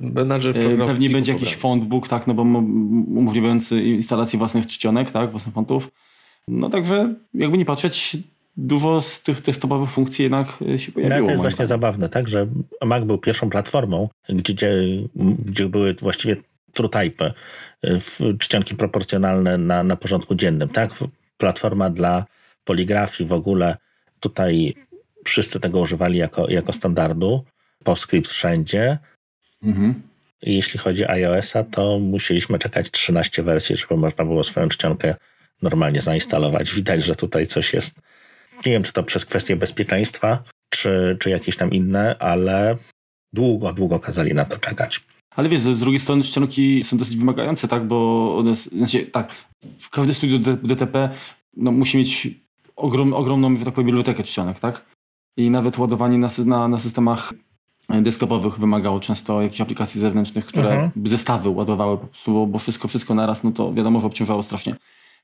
menedżer 0.00 0.56
y, 0.56 0.76
Pewnie 0.86 1.10
będzie 1.10 1.32
jakiś 1.32 1.56
fontbook, 1.56 2.08
tak, 2.08 2.26
no 2.26 2.34
bo 2.34 2.42
umożliwiający 2.42 3.82
instalację 3.82 4.38
własnych 4.38 4.66
czcionek, 4.66 5.10
tak, 5.10 5.30
własnych 5.30 5.54
fontów. 5.54 5.90
No 6.48 6.70
także 6.70 7.14
jakby 7.34 7.58
nie 7.58 7.64
patrzeć, 7.64 8.16
dużo 8.56 9.02
z 9.02 9.22
tych 9.22 9.40
testowych 9.40 9.90
funkcji 9.90 10.22
jednak 10.22 10.58
e, 10.74 10.78
się 10.78 10.92
pojawiło. 10.92 11.18
No, 11.18 11.24
to 11.24 11.30
jest 11.30 11.42
właśnie 11.42 11.66
zabawne, 11.66 12.08
tak, 12.08 12.28
że 12.28 12.46
Mac 12.82 13.04
był 13.04 13.18
pierwszą 13.18 13.50
platformą, 13.50 14.08
gdzie, 14.28 14.72
gdzie 15.44 15.68
były 15.68 15.94
właściwie 15.94 16.36
TrueType, 16.72 17.32
czcionki 18.38 18.74
proporcjonalne 18.74 19.58
na, 19.58 19.82
na 19.82 19.96
porządku 19.96 20.34
dziennym, 20.34 20.68
tak? 20.68 20.90
Platforma 21.38 21.90
dla 21.90 22.24
poligrafii 22.64 23.28
w 23.28 23.32
ogóle. 23.32 23.76
Tutaj 24.20 24.74
wszyscy 25.24 25.60
tego 25.60 25.80
używali 25.80 26.18
jako, 26.18 26.50
jako 26.50 26.72
standardu. 26.72 27.44
PostScript 27.84 28.30
wszędzie. 28.30 28.98
Mhm. 29.62 30.02
Jeśli 30.42 30.78
chodzi 30.78 31.06
o 31.06 31.10
iOS-a, 31.10 31.64
to 31.64 31.98
musieliśmy 31.98 32.58
czekać 32.58 32.90
13 32.90 33.42
wersji, 33.42 33.76
żeby 33.76 33.96
można 33.96 34.24
było 34.24 34.44
swoją 34.44 34.68
czcionkę 34.68 35.14
normalnie 35.64 36.00
zainstalować. 36.00 36.74
Widać, 36.74 37.04
że 37.04 37.16
tutaj 37.16 37.46
coś 37.46 37.72
jest. 37.72 38.00
Nie 38.66 38.72
wiem, 38.72 38.82
czy 38.82 38.92
to 38.92 39.02
przez 39.02 39.24
kwestię 39.26 39.56
bezpieczeństwa, 39.56 40.42
czy, 40.68 41.16
czy 41.20 41.30
jakieś 41.30 41.56
tam 41.56 41.70
inne, 41.70 42.16
ale 42.18 42.76
długo, 43.32 43.72
długo 43.72 44.00
kazali 44.00 44.34
na 44.34 44.44
to 44.44 44.58
czekać. 44.58 45.00
Ale 45.36 45.48
wiesz, 45.48 45.62
z 45.62 45.80
drugiej 45.80 45.98
strony 45.98 46.22
ścianki 46.22 46.82
są 46.82 46.98
dosyć 46.98 47.16
wymagające, 47.16 47.68
tak, 47.68 47.86
bo 47.86 48.36
one, 48.38 48.54
znaczy, 48.56 49.06
tak, 49.06 49.32
w 49.78 49.90
każde 49.90 50.14
studio 50.14 50.38
DTP 50.38 51.10
no, 51.56 51.72
musi 51.72 51.98
mieć 51.98 52.28
ogrom, 52.76 53.12
ogromną, 53.12 53.56
że 53.56 53.64
tak 53.64 53.74
powiem, 53.74 53.86
bibliotekę 53.86 54.22
czcionek, 54.22 54.58
tak? 54.58 54.84
I 55.36 55.50
nawet 55.50 55.78
ładowanie 55.78 56.18
na, 56.18 56.28
na, 56.44 56.68
na 56.68 56.78
systemach 56.78 57.32
desktopowych 57.88 58.58
wymagało 58.58 59.00
często 59.00 59.42
jakichś 59.42 59.60
aplikacji 59.60 60.00
zewnętrznych, 60.00 60.46
które 60.46 60.70
mhm. 60.70 61.06
zestawy 61.06 61.48
ładowały 61.48 61.98
po 61.98 62.06
prostu, 62.06 62.46
bo 62.46 62.58
wszystko, 62.58 62.88
wszystko 62.88 63.14
naraz, 63.14 63.44
no 63.44 63.52
to 63.52 63.74
wiadomo, 63.74 64.00
że 64.00 64.06
obciążało 64.06 64.42
strasznie 64.42 64.76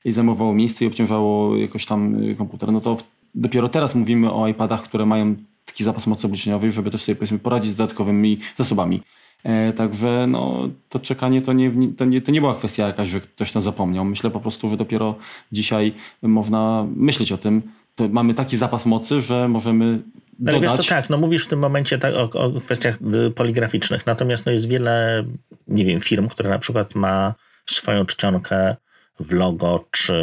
i 0.05 0.11
zajmowało 0.11 0.53
miejsce 0.53 0.85
i 0.85 0.87
obciążało 0.87 1.57
jakoś 1.57 1.85
tam 1.85 2.23
y, 2.23 2.35
komputer. 2.35 2.71
No 2.71 2.81
to 2.81 2.97
dopiero 3.35 3.69
teraz 3.69 3.95
mówimy 3.95 4.31
o 4.31 4.47
iPadach, 4.47 4.83
które 4.83 5.05
mają 5.05 5.35
taki 5.65 5.83
zapas 5.83 6.07
mocy 6.07 6.27
obliczeniowej, 6.27 6.71
żeby 6.71 6.91
też 6.91 7.01
sobie 7.01 7.15
powiedzmy 7.15 7.39
poradzić 7.39 7.71
z 7.71 7.75
dodatkowymi 7.75 8.39
zasobami. 8.57 9.01
E, 9.43 9.73
także 9.73 10.27
no, 10.27 10.69
to 10.89 10.99
czekanie 10.99 11.41
to 11.41 11.53
nie, 11.53 11.71
to, 11.97 12.05
nie, 12.05 12.21
to 12.21 12.31
nie 12.31 12.41
była 12.41 12.55
kwestia 12.55 12.87
jakaś, 12.87 13.09
że 13.09 13.21
ktoś 13.21 13.53
nas 13.53 13.63
zapomniał. 13.63 14.05
Myślę 14.05 14.29
po 14.29 14.39
prostu, 14.39 14.69
że 14.69 14.77
dopiero 14.77 15.15
dzisiaj 15.51 15.93
można 16.21 16.87
myśleć 16.95 17.31
o 17.31 17.37
tym. 17.37 17.61
To 17.95 18.07
mamy 18.07 18.33
taki 18.33 18.57
zapas 18.57 18.85
mocy, 18.85 19.21
że 19.21 19.47
możemy 19.47 20.01
ale 20.47 20.59
dodać. 20.59 20.77
wiesz, 20.77 20.87
to 20.87 20.95
tak, 20.95 21.09
no 21.09 21.17
mówisz 21.17 21.45
w 21.45 21.47
tym 21.47 21.59
momencie 21.59 21.97
tak 21.97 22.13
o, 22.15 22.29
o 22.33 22.61
kwestiach 22.61 22.97
y, 23.27 23.31
poligraficznych, 23.31 24.05
natomiast 24.05 24.45
no 24.45 24.51
jest 24.51 24.67
wiele, 24.67 25.23
nie 25.67 25.85
wiem, 25.85 25.99
firm, 25.99 26.27
które 26.27 26.49
na 26.49 26.59
przykład 26.59 26.95
ma 26.95 27.33
swoją 27.65 28.05
czcionkę 28.05 28.75
w 29.21 29.31
logo 29.31 29.85
czy 29.91 30.13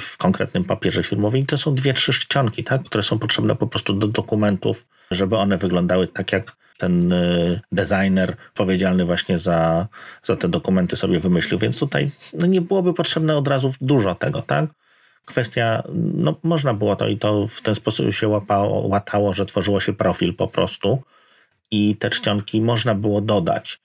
w 0.00 0.16
konkretnym 0.16 0.64
papierze 0.64 1.02
firmowym. 1.02 1.40
I 1.40 1.46
to 1.46 1.58
są 1.58 1.74
dwie, 1.74 1.94
trzy 1.94 2.12
czcionki, 2.12 2.64
tak, 2.64 2.82
które 2.82 3.02
są 3.02 3.18
potrzebne 3.18 3.56
po 3.56 3.66
prostu 3.66 3.92
do 3.92 4.08
dokumentów, 4.08 4.86
żeby 5.10 5.36
one 5.36 5.58
wyglądały 5.58 6.08
tak, 6.08 6.32
jak 6.32 6.56
ten 6.78 7.12
y, 7.12 7.60
designer 7.72 8.36
odpowiedzialny 8.48 9.04
właśnie 9.04 9.38
za, 9.38 9.86
za 10.22 10.36
te 10.36 10.48
dokumenty 10.48 10.96
sobie 10.96 11.18
wymyślił. 11.18 11.58
Więc 11.58 11.78
tutaj 11.78 12.10
no 12.34 12.46
nie 12.46 12.60
byłoby 12.60 12.94
potrzebne 12.94 13.36
od 13.36 13.48
razu 13.48 13.72
dużo 13.80 14.14
tego, 14.14 14.42
tak? 14.42 14.66
Kwestia, 15.24 15.82
no 15.94 16.34
można 16.42 16.74
było 16.74 16.96
to 16.96 17.08
i 17.08 17.16
to 17.16 17.46
w 17.46 17.62
ten 17.62 17.74
sposób 17.74 18.12
się 18.14 18.28
łapało, 18.28 18.86
łatało, 18.88 19.32
że 19.32 19.46
tworzyło 19.46 19.80
się 19.80 19.92
profil 19.92 20.34
po 20.34 20.48
prostu 20.48 21.02
i 21.70 21.96
te 21.96 22.10
czcionki 22.10 22.62
można 22.62 22.94
było 22.94 23.20
dodać 23.20 23.80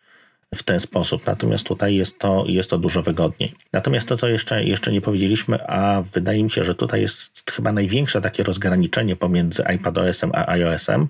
w 0.55 0.63
ten 0.63 0.79
sposób. 0.79 1.25
Natomiast 1.25 1.67
tutaj 1.67 1.95
jest 1.95 2.19
to, 2.19 2.43
jest 2.47 2.69
to 2.69 2.77
dużo 2.77 3.01
wygodniej. 3.01 3.53
Natomiast 3.73 4.07
to, 4.07 4.17
co 4.17 4.27
jeszcze, 4.27 4.63
jeszcze 4.63 4.91
nie 4.91 5.01
powiedzieliśmy, 5.01 5.67
a 5.67 6.01
wydaje 6.01 6.43
mi 6.43 6.49
się, 6.49 6.65
że 6.65 6.75
tutaj 6.75 7.01
jest 7.01 7.51
chyba 7.51 7.71
największe 7.71 8.21
takie 8.21 8.43
rozgraniczenie 8.43 9.15
pomiędzy 9.15 9.63
iPadOS-em 9.63 10.31
a 10.33 10.47
iOS-em, 10.47 11.07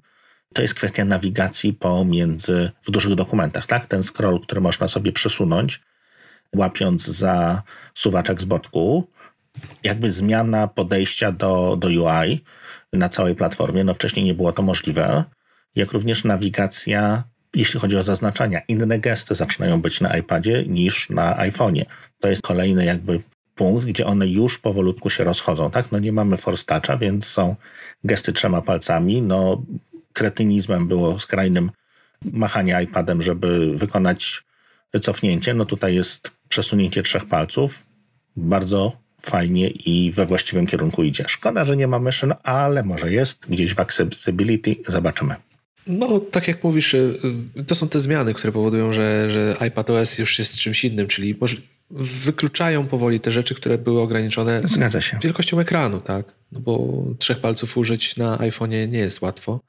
to 0.53 0.61
jest 0.61 0.73
kwestia 0.73 1.05
nawigacji 1.05 1.73
pomiędzy 1.73 2.71
w 2.81 2.91
dużych 2.91 3.15
dokumentach. 3.15 3.65
Tak? 3.65 3.85
Ten 3.85 4.03
scroll, 4.03 4.39
który 4.39 4.61
można 4.61 4.87
sobie 4.87 5.11
przesunąć, 5.11 5.81
łapiąc 6.55 7.07
za 7.07 7.61
suwaczek 7.93 8.41
z 8.41 8.45
boczku, 8.45 9.07
jakby 9.83 10.11
zmiana 10.11 10.67
podejścia 10.67 11.31
do, 11.31 11.77
do 11.79 11.87
UI 11.87 12.43
na 12.93 13.09
całej 13.09 13.35
platformie. 13.35 13.83
No 13.83 13.93
wcześniej 13.93 14.25
nie 14.25 14.33
było 14.33 14.51
to 14.51 14.61
możliwe. 14.61 15.23
Jak 15.75 15.91
również 15.91 16.23
nawigacja 16.23 17.23
jeśli 17.55 17.79
chodzi 17.79 17.97
o 17.97 18.03
zaznaczenia, 18.03 18.61
inne 18.67 18.99
gesty 18.99 19.35
zaczynają 19.35 19.81
być 19.81 20.01
na 20.01 20.17
iPadzie 20.17 20.63
niż 20.67 21.09
na 21.09 21.37
iPhone'ie. 21.37 21.85
To 22.19 22.29
jest 22.29 22.41
kolejny 22.41 22.85
jakby 22.85 23.19
punkt, 23.55 23.85
gdzie 23.85 24.05
one 24.05 24.27
już 24.27 24.59
powolutku 24.59 25.09
się 25.09 25.23
rozchodzą, 25.23 25.71
tak? 25.71 25.91
No 25.91 25.99
nie 25.99 26.11
mamy 26.11 26.37
force 26.37 26.65
toucha, 26.65 26.97
więc 26.97 27.25
są 27.25 27.55
gesty 28.03 28.33
trzema 28.33 28.61
palcami. 28.61 29.21
No 29.21 29.63
kretynizmem 30.13 30.87
było 30.87 31.19
skrajnym 31.19 31.71
machanie 32.21 32.83
iPadem, 32.83 33.21
żeby 33.21 33.77
wykonać 33.77 34.43
cofnięcie. 35.01 35.53
No 35.53 35.65
tutaj 35.65 35.95
jest 35.95 36.31
przesunięcie 36.49 37.03
trzech 37.03 37.25
palców. 37.25 37.83
Bardzo 38.35 38.97
fajnie 39.21 39.67
i 39.69 40.11
we 40.11 40.25
właściwym 40.25 40.67
kierunku 40.67 41.03
idzie. 41.03 41.25
Szkoda, 41.27 41.65
że 41.65 41.77
nie 41.77 41.87
ma 41.87 41.99
myszy, 41.99 42.27
no 42.27 42.35
ale 42.43 42.83
może 42.83 43.11
jest 43.11 43.49
gdzieś 43.49 43.73
w 43.73 43.79
accessibility. 43.79 44.75
Zobaczymy. 44.87 45.35
No, 45.87 46.19
tak 46.19 46.47
jak 46.47 46.63
mówisz, 46.63 46.93
y, 46.93 47.13
y, 47.57 47.63
to 47.63 47.75
są 47.75 47.89
te 47.89 47.99
zmiany, 47.99 48.33
które 48.33 48.53
powodują, 48.53 48.93
że, 48.93 49.29
że 49.29 49.55
iPadOS 49.67 50.17
już 50.17 50.39
jest 50.39 50.59
czymś 50.59 50.85
innym, 50.85 51.07
czyli 51.07 51.35
wykluczają 52.25 52.87
powoli 52.87 53.19
te 53.19 53.31
rzeczy, 53.31 53.55
które 53.55 53.77
były 53.77 54.01
ograniczone 54.01 54.61
Zgadza 54.65 55.01
się. 55.01 55.17
wielkością 55.23 55.59
ekranu, 55.59 56.01
tak? 56.01 56.25
No 56.51 56.59
bo 56.59 57.03
trzech 57.19 57.39
palców 57.39 57.77
użyć 57.77 58.17
na 58.17 58.37
iPhone'ie 58.37 58.89
nie 58.89 58.99
jest 58.99 59.21
łatwo. 59.21 59.59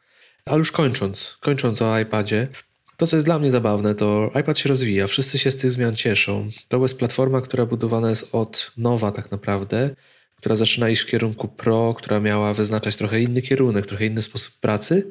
Ale 0.45 0.59
już 0.59 0.73
kończąc, 0.73 1.37
kończąc 1.41 1.83
o 1.83 1.99
iPadzie, 1.99 2.49
to 2.97 3.07
co 3.07 3.17
jest 3.17 3.27
dla 3.27 3.39
mnie 3.39 3.51
zabawne, 3.51 3.95
to 3.95 4.31
iPad 4.41 4.59
się 4.59 4.69
rozwija, 4.69 5.07
wszyscy 5.07 5.39
się 5.39 5.51
z 5.51 5.57
tych 5.57 5.73
zmian 5.73 5.97
cieszą. 5.97 6.49
To 6.69 6.83
jest 6.83 6.99
platforma, 6.99 7.41
która 7.41 7.67
budowana 7.67 8.11
jest 8.11 8.29
od 8.35 8.73
nowa 8.77 9.11
tak 9.13 9.31
naprawdę, 9.31 9.91
która 10.37 10.57
zaczyna 10.57 10.89
iść 10.89 11.03
w 11.03 11.07
kierunku 11.07 11.49
Pro, 11.49 11.95
która 11.99 12.21
miała 12.21 12.55
wyznaczać 12.55 12.97
trochę 12.97 13.21
inny 13.21 13.43
kierunek, 13.43 13.87
trochę 13.87 14.07
inny 14.07 14.23
sposób 14.23 14.55
pracy, 14.61 15.11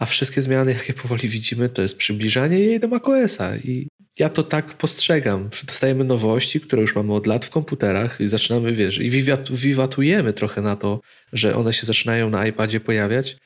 a 0.00 0.06
wszystkie 0.06 0.40
zmiany, 0.40 0.72
jakie 0.72 0.92
powoli 0.92 1.28
widzimy, 1.28 1.68
to 1.68 1.82
jest 1.82 1.96
przybliżanie 1.96 2.58
jej 2.58 2.80
do 2.80 2.88
macOSa. 2.88 3.56
I 3.56 3.88
ja 4.18 4.28
to 4.28 4.42
tak 4.42 4.74
postrzegam. 4.74 5.50
Dostajemy 5.66 6.04
nowości, 6.04 6.60
które 6.60 6.82
już 6.82 6.94
mamy 6.94 7.12
od 7.14 7.26
lat 7.26 7.44
w 7.44 7.50
komputerach 7.50 8.20
i 8.20 8.28
zaczynamy, 8.28 8.72
wiesz, 8.72 8.98
i 8.98 9.10
wiwatujemy 9.50 10.32
trochę 10.32 10.62
na 10.62 10.76
to, 10.76 11.00
że 11.32 11.56
one 11.56 11.72
się 11.72 11.86
zaczynają 11.86 12.30
na 12.30 12.46
iPadzie 12.46 12.80
pojawiać. 12.80 13.36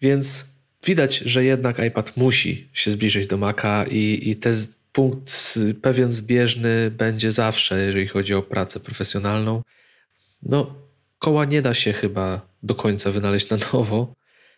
Więc 0.00 0.46
widać, 0.86 1.18
że 1.18 1.44
jednak 1.44 1.78
iPad 1.78 2.16
musi 2.16 2.68
się 2.72 2.90
zbliżyć 2.90 3.26
do 3.26 3.36
Maca 3.36 3.84
i, 3.90 4.30
i 4.30 4.36
ten 4.36 4.54
punkt 4.92 5.58
pewien 5.82 6.12
zbieżny 6.12 6.90
będzie 6.90 7.32
zawsze, 7.32 7.86
jeżeli 7.86 8.06
chodzi 8.06 8.34
o 8.34 8.42
pracę 8.42 8.80
profesjonalną. 8.80 9.62
No, 10.42 10.74
koła 11.18 11.44
nie 11.44 11.62
da 11.62 11.74
się 11.74 11.92
chyba 11.92 12.48
do 12.62 12.74
końca 12.74 13.10
wynaleźć 13.10 13.50
na 13.50 13.56
nowo 13.72 14.14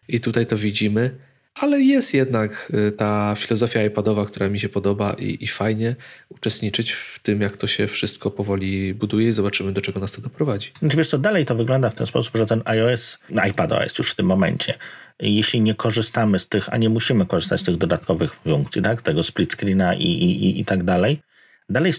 i 0.09 0.21
tutaj 0.21 0.47
to 0.47 0.57
widzimy 0.57 1.32
ale 1.55 1.81
jest 1.81 2.15
jednak 2.15 2.73
y, 2.89 2.93
ta 2.93 3.35
filozofia 3.37 3.85
iPadowa, 3.85 4.25
która 4.25 4.49
mi 4.49 4.61
się 4.61 4.69
podoba 4.69 5.13
i, 5.13 5.45
i, 5.45 5.47
fajnie 5.47 5.97
uczestniczyć 6.29 6.93
w 6.93 7.19
tym, 7.19 7.41
jak 7.41 7.57
to 7.57 7.67
się 7.67 7.87
wszystko 7.87 8.31
powoli 8.31 8.95
buduje 8.95 9.29
i 9.29 9.33
zobaczymy, 9.33 9.73
do 9.73 9.81
czego 9.81 10.01
nas 10.01 10.13
to 10.13 10.21
doprowadzi. 10.21 10.73
Znaczy 10.79 10.97
wiesz 10.97 11.09
co, 11.09 11.19
dalej 11.19 11.45
to 11.45 11.55
wygląda 11.55 11.91
w 11.91 11.95
ten 11.95 12.07
sposób, 12.07 12.37
że 12.37 12.47
ten 12.47 12.63
iOS, 12.65 13.19
iPadOS 13.49 13.99
już 13.99 14.11
w 14.11 14.15
tym 14.15 14.27
momencie, 14.27 14.75
jeśli 15.21 15.61
nie 15.61 15.75
korzystamy 15.75 16.39
z 16.39 16.49
tych, 16.49 16.69
a 16.73 16.77
nie 16.77 16.89
musimy 16.89 17.27
korzystać 17.27 17.61
z 17.61 17.65
tych 17.65 17.77
dodatkowych 17.77 18.35
funkcji, 18.35 18.83
tak, 18.83 19.03
tego 19.03 19.23
split 19.23 19.53
screena 19.53 19.95
i, 19.95 20.07
i, 20.07 20.45
i, 20.45 20.61
i 20.61 20.65
tak 20.65 20.85
dalej, 20.85 21.23
dalej 21.69 21.93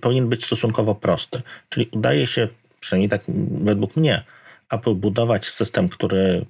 powinien 0.00 0.28
być 0.28 0.44
stosunkowo 0.44 0.94
prosty. 0.94 1.42
Czyli 1.68 1.88
udaje 1.92 2.26
się, 2.26 2.48
przynajmniej 2.80 3.08
tak 3.08 3.22
według 3.50 3.96
mnie, 3.96 4.22
Apple 4.70 4.94
budować 4.94 5.46
system, 5.46 5.88
który 5.88 6.46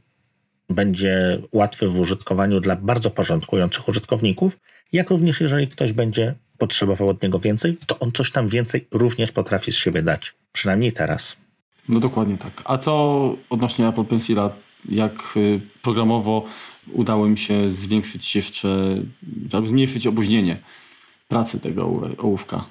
będzie 0.71 1.43
łatwy 1.53 1.89
w 1.89 1.99
użytkowaniu 2.01 2.61
dla 2.61 2.77
bardzo 2.77 3.11
porządkujących 3.11 3.89
użytkowników, 3.89 4.59
jak 4.93 5.11
również 5.11 5.41
jeżeli 5.41 5.69
ktoś 5.69 5.93
będzie 5.93 6.35
potrzebował 6.59 7.09
od 7.09 7.23
niego 7.23 7.39
więcej, 7.39 7.77
to 7.87 7.99
on 7.99 8.13
coś 8.13 8.31
tam 8.31 8.49
więcej 8.49 8.87
również 8.93 9.33
potrafi 9.33 9.73
z 9.73 9.77
siebie 9.77 10.03
dać. 10.03 10.35
Przynajmniej 10.53 10.93
teraz. 10.93 11.37
No 11.89 12.01
dokładnie 12.01 12.39
tak. 12.39 12.63
A 12.65 12.79
co 12.79 13.35
odnośnie 13.51 13.89
Apple 13.89 14.05
Pencila? 14.05 14.51
Jak 14.89 15.35
y, 15.37 15.61
programowo 15.83 16.45
udało 16.93 17.29
mi 17.29 17.39
się 17.39 17.71
zwiększyć 17.71 18.37
jeszcze, 18.37 18.97
zmniejszyć 19.67 20.07
opóźnienie 20.07 20.59
pracy 21.29 21.61
tego 21.61 22.03
ołówka? 22.19 22.65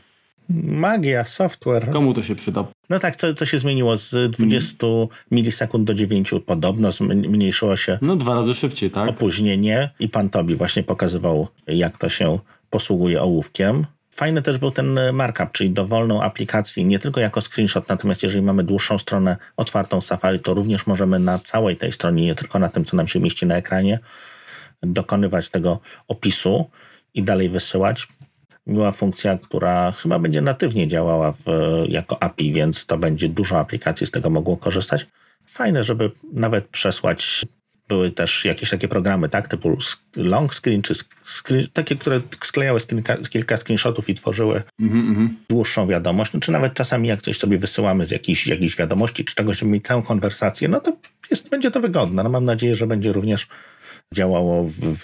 Magia, 0.50 1.26
software. 1.26 1.89
Komu 1.89 2.14
to 2.14 2.24
się 2.24 2.36
przyda? 2.36 2.66
No 2.89 3.00
tak, 3.00 3.16
co, 3.16 3.34
co 3.34 3.46
się 3.46 3.60
zmieniło 3.60 3.98
z 3.98 4.32
20 4.32 4.88
mm. 4.88 5.08
milisekund 5.32 5.88
do 5.88 5.93
9 5.93 6.32
podobno 6.46 6.91
zmniejszyło 6.91 7.76
się. 7.76 8.00
No 8.02 8.16
dwa 8.16 8.36
razy 8.36 8.54
szybciej, 8.54 8.91
tak? 8.91 9.10
Opóźnienie 9.10 9.89
i 10.00 10.10
pan 10.10 10.30
Tobi 10.30 10.56
właśnie 10.56 10.84
pokazywał, 10.84 11.48
jak 11.68 11.98
to 11.98 12.10
się 12.10 12.39
posługuje 12.70 13.22
ołówkiem. 13.22 13.86
Fajny 14.12 14.41
też 14.41 14.58
był 14.58 14.72
ten 14.72 15.00
markup, 15.14 15.52
czyli 15.52 15.70
dowolną 15.70 16.22
aplikację, 16.22 16.86
nie 16.86 17.00
tylko 17.00 17.20
jako 17.20 17.41
screenshot, 17.41 17.89
natomiast 17.89 18.24
jeżeli 18.24 18.41
mamy 18.41 18.64
dłuższą 18.64 18.98
stronę 18.98 19.38
otwartą 19.58 20.02
Safari, 20.02 20.39
to 20.39 20.54
również 20.54 20.88
możemy 20.88 21.20
na 21.20 21.39
całej 21.39 21.78
tej 21.78 21.91
stronie, 21.91 22.26
nie 22.26 22.36
tylko 22.36 22.60
na 22.60 22.70
tym, 22.70 22.86
co 22.86 22.98
nam 22.98 23.08
się 23.08 23.20
mieści 23.20 23.46
na 23.46 23.56
ekranie, 23.56 24.00
dokonywać 24.84 25.50
tego 25.50 25.80
opisu 26.08 26.70
i 27.14 27.24
dalej 27.24 27.50
wysyłać 27.50 28.08
miła 28.68 28.91
funkcja, 28.91 29.38
która 29.38 29.91
chyba 29.91 30.20
będzie 30.20 30.41
natywnie 30.41 30.88
działała 30.88 31.32
w, 31.32 31.45
jako 31.88 32.24
API, 32.24 32.53
więc 32.53 32.86
to 32.86 32.97
będzie 32.97 33.30
dużo 33.30 33.59
aplikacji 33.59 34.07
z 34.07 34.11
tego 34.11 34.30
mogło 34.30 34.57
korzystać. 34.57 35.07
Fajne, 35.45 35.84
żeby 35.84 36.11
nawet 36.34 36.68
przesłać. 36.68 37.45
Były 37.88 38.11
też 38.11 38.45
jakieś 38.45 38.70
takie 38.70 38.88
programy, 38.88 39.30
tak, 39.30 39.47
typu 39.47 39.78
long 40.16 40.55
screen, 40.55 40.82
czy 40.82 40.93
screen, 41.24 41.68
takie, 41.74 41.95
które 41.95 42.22
sklejały 42.43 42.80
z 42.80 42.88
kilka, 42.88 43.18
kilka 43.18 43.57
screenshotów 43.57 44.09
i 44.09 44.13
tworzyły 44.13 44.63
mm-hmm. 44.82 45.30
dłuższą 45.49 45.88
wiadomość, 45.88 46.34
no, 46.34 46.39
czy 46.39 46.51
nawet 46.51 46.74
czasami 46.74 47.07
jak 47.07 47.22
coś 47.22 47.38
sobie 47.38 47.57
wysyłamy 47.57 48.05
z 48.05 48.11
jakiejś, 48.11 48.47
jakiejś 48.47 48.78
wiadomości, 48.78 49.26
czy 49.26 49.36
czegoś, 49.36 49.57
żeby 49.57 49.72
mieć 49.72 49.86
całą 49.86 50.01
konwersację, 50.01 50.68
no 50.68 50.80
to 50.80 50.97
jest, 51.32 51.49
będzie 51.49 51.72
to 51.72 51.82
wygodne. 51.82 52.24
No, 52.24 52.30
mam 52.30 52.45
nadzieję, 52.45 52.76
że 52.76 52.88
będzie 52.88 53.13
również 53.13 53.47
działało 54.13 54.63
w, 54.63 54.74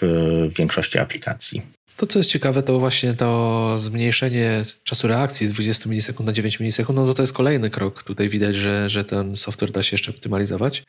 większości 0.58 0.98
aplikacji. 0.98 1.62
To, 2.02 2.06
co 2.06 2.18
jest 2.18 2.30
ciekawe, 2.30 2.62
to 2.62 2.78
właśnie 2.78 3.14
to 3.14 3.78
zmniejszenie 3.78 4.64
czasu 4.84 5.08
reakcji 5.08 5.46
z 5.46 5.52
20 5.52 5.88
milisekund 5.88 6.26
na 6.26 6.32
9 6.32 6.60
milisekund, 6.60 6.96
no 6.96 7.06
to 7.06 7.14
to 7.14 7.22
jest 7.22 7.32
kolejny 7.32 7.70
krok. 7.70 8.02
Tutaj 8.02 8.28
widać, 8.28 8.56
że, 8.56 8.88
że 8.88 9.04
ten 9.04 9.36
software 9.36 9.70
da 9.70 9.82
się 9.82 9.94
jeszcze 9.94 10.10
optymalizować. 10.10 10.82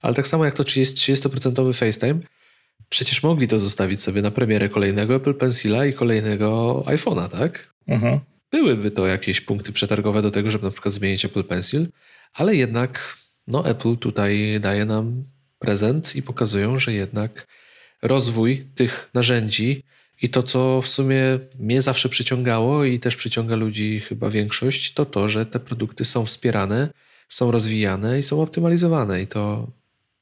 Ale 0.00 0.14
tak 0.14 0.26
samo 0.26 0.44
jak 0.44 0.54
to 0.54 0.62
30%, 0.62 1.28
30% 1.28 1.74
FaceTime, 1.74 2.20
Przecież 2.88 3.22
mogli 3.22 3.48
to 3.48 3.58
zostawić 3.58 4.02
sobie 4.02 4.22
na 4.22 4.30
premierę 4.30 4.68
kolejnego 4.68 5.14
Apple 5.14 5.34
Pencila 5.34 5.86
i 5.86 5.92
kolejnego 5.92 6.82
iPhone'a, 6.86 7.28
tak? 7.28 7.74
Mhm. 7.86 8.20
Byłyby 8.50 8.90
to 8.90 9.06
jakieś 9.06 9.40
punkty 9.40 9.72
przetargowe 9.72 10.22
do 10.22 10.30
tego, 10.30 10.50
żeby 10.50 10.64
na 10.64 10.70
przykład 10.70 10.94
zmienić 10.94 11.24
Apple 11.24 11.44
Pencil, 11.44 11.86
ale 12.32 12.56
jednak 12.56 13.16
no, 13.46 13.66
Apple 13.66 13.96
tutaj 13.96 14.60
daje 14.60 14.84
nam 14.84 15.24
prezent 15.58 16.16
i 16.16 16.22
pokazują, 16.22 16.78
że 16.78 16.92
jednak 16.92 17.46
rozwój 18.02 18.66
tych 18.74 19.10
narzędzi 19.14 19.82
i 20.22 20.28
to, 20.28 20.42
co 20.42 20.82
w 20.82 20.88
sumie 20.88 21.38
mnie 21.58 21.82
zawsze 21.82 22.08
przyciągało 22.08 22.84
i 22.84 22.98
też 22.98 23.16
przyciąga 23.16 23.56
ludzi 23.56 24.00
chyba 24.00 24.30
większość, 24.30 24.92
to 24.92 25.06
to, 25.06 25.28
że 25.28 25.46
te 25.46 25.60
produkty 25.60 26.04
są 26.04 26.24
wspierane, 26.24 26.88
są 27.28 27.50
rozwijane 27.50 28.18
i 28.18 28.22
są 28.22 28.42
optymalizowane. 28.42 29.22
I 29.22 29.26
to 29.26 29.66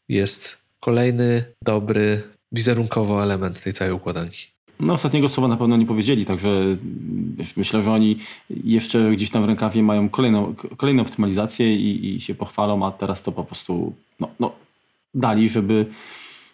jest 0.09 0.59
kolejny 0.81 1.45
dobry 1.63 2.23
wizerunkowo 2.53 3.23
element 3.23 3.63
tej 3.63 3.73
całej 3.73 3.95
układanki. 3.95 4.47
No 4.81 4.93
ostatniego 4.93 5.29
słowa 5.29 5.49
na 5.49 5.57
pewno 5.57 5.77
nie 5.77 5.87
powiedzieli, 5.87 6.27
także 6.27 6.77
myślę, 7.57 7.83
że 7.83 7.93
oni 7.93 8.17
jeszcze 8.51 9.11
gdzieś 9.11 9.31
tam 9.31 9.43
w 9.43 9.47
rękawie 9.47 9.83
mają 9.83 10.09
kolejną, 10.09 10.55
kolejną 10.77 11.03
optymalizację 11.03 11.77
i, 11.77 12.15
i 12.15 12.21
się 12.21 12.35
pochwalą, 12.35 12.87
a 12.87 12.93
teraz 12.93 13.23
to 13.23 13.33
po 13.33 13.45
prostu 13.45 13.93
no, 14.21 14.29
no, 14.41 14.53
dali, 15.15 15.49
żeby 15.49 15.87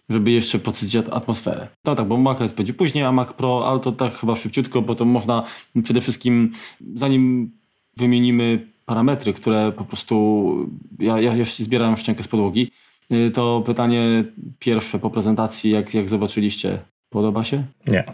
żeby 0.09 0.31
jeszcze 0.31 0.59
podsycić 0.59 0.97
atmosferę. 0.97 1.69
No 1.85 1.95
tak, 1.95 2.09
bo 2.09 2.17
macOS 2.17 2.53
będzie 2.53 2.75
później, 2.75 3.05
a 3.05 3.13
Mac 3.13 3.33
Pro, 3.33 3.69
ale 3.69 3.81
to 3.81 3.93
tak 3.93 4.15
chyba 4.15 4.37
szybciutko, 4.37 4.83
bo 4.83 4.95
to 4.95 5.05
można 5.05 5.45
przede 5.85 6.01
wszystkim, 6.01 6.53
zanim 6.95 7.51
wymienimy 7.97 8.73
parametry, 8.87 9.33
które 9.33 9.73
po 9.73 9.85
prostu 9.85 10.55
ja, 10.99 11.21
ja 11.21 11.35
jeszcze 11.35 11.65
zbieram 11.65 11.97
szczękę 11.97 12.25
z 12.25 12.29
podłogi, 12.29 12.71
y, 13.13 13.31
to 13.31 13.63
pytanie 13.67 14.25
pierwsze 14.59 14.99
po 14.99 15.11
prezentacji, 15.11 15.71
jak, 15.71 15.95
jak 15.95 16.09
zobaczyliście, 16.09 16.79
podoba 17.09 17.45
się? 17.45 17.65
Nie. 17.87 18.05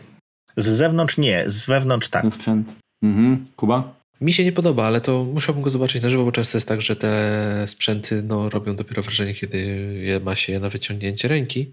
Z 0.57 0.67
zewnątrz 0.67 1.19
nie, 1.19 1.45
z 1.47 1.67
wewnątrz 1.67 2.09
tak. 2.09 2.23
Ten 2.23 2.31
sprzęt. 2.31 2.75
Mhm. 3.03 3.47
Kuba? 3.57 3.98
Mi 4.21 4.33
się 4.33 4.45
nie 4.45 4.53
podoba, 4.53 4.87
ale 4.87 5.01
to 5.01 5.25
musiałbym 5.25 5.63
go 5.63 5.71
zobaczyć 5.71 6.03
na 6.03 6.09
żywo, 6.09 6.25
bo 6.25 6.33
często 6.33 6.57
jest 6.57 6.69
tak, 6.69 6.81
że 6.81 6.97
te 6.97 7.65
sprzęty 7.67 8.23
no, 8.23 8.49
robią 8.49 8.77
dopiero 8.77 9.03
wrażenie, 9.03 9.35
kiedy 9.35 9.59
je, 10.03 10.21
ma 10.21 10.37
się 10.37 10.53
je 10.53 10.61
na 10.61 10.69
wyciągnięcie 10.69 11.29
ręki. 11.29 11.73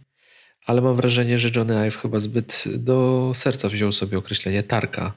Ale 0.66 0.82
mam 0.82 0.96
wrażenie, 0.96 1.38
że 1.38 1.50
Johnny 1.56 1.88
Ive 1.88 1.98
chyba 1.98 2.20
zbyt 2.20 2.64
do 2.78 3.32
serca 3.36 3.70
wziął 3.70 3.92
sobie 3.92 4.18
określenie 4.18 4.64
tarka 4.64 5.14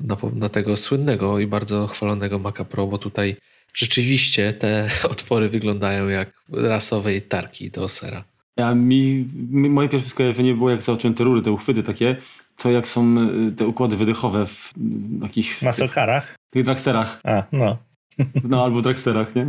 na, 0.00 0.16
na 0.34 0.48
tego 0.48 0.76
słynnego 0.76 1.38
i 1.38 1.46
bardzo 1.46 1.86
chwalonego 1.86 2.38
Maca 2.38 2.64
Pro, 2.64 2.86
bo 2.86 2.98
tutaj 2.98 3.36
rzeczywiście 3.74 4.52
te 4.52 4.90
otwory 5.10 5.48
wyglądają 5.48 6.08
jak 6.08 6.32
rasowej 6.52 7.22
tarki 7.22 7.70
do 7.70 7.88
sera. 7.88 8.24
Ja, 8.56 8.74
mi, 8.74 9.28
mi, 9.50 9.70
moje 9.70 9.88
pierwsze 9.88 10.10
skojarzenie 10.10 10.54
było 10.54 10.70
jak 10.70 10.82
zacząłem 10.82 11.14
te 11.14 11.24
rury, 11.24 11.42
te 11.42 11.52
uchwyty 11.52 11.82
takie, 11.82 12.16
to 12.56 12.70
jak 12.70 12.88
są 12.88 13.28
y, 13.48 13.52
te 13.52 13.66
układy 13.66 13.96
wydechowe 13.96 14.46
w 14.46 14.72
jakichś... 15.22 15.62
Masokarach? 15.62 16.36
Tych 16.54 16.64
dragsterach. 16.64 17.20
A, 17.24 17.42
no. 17.52 17.76
No 18.44 18.64
albo 18.64 18.78
w 18.78 18.82
dragsterach, 18.82 19.34
nie? 19.34 19.46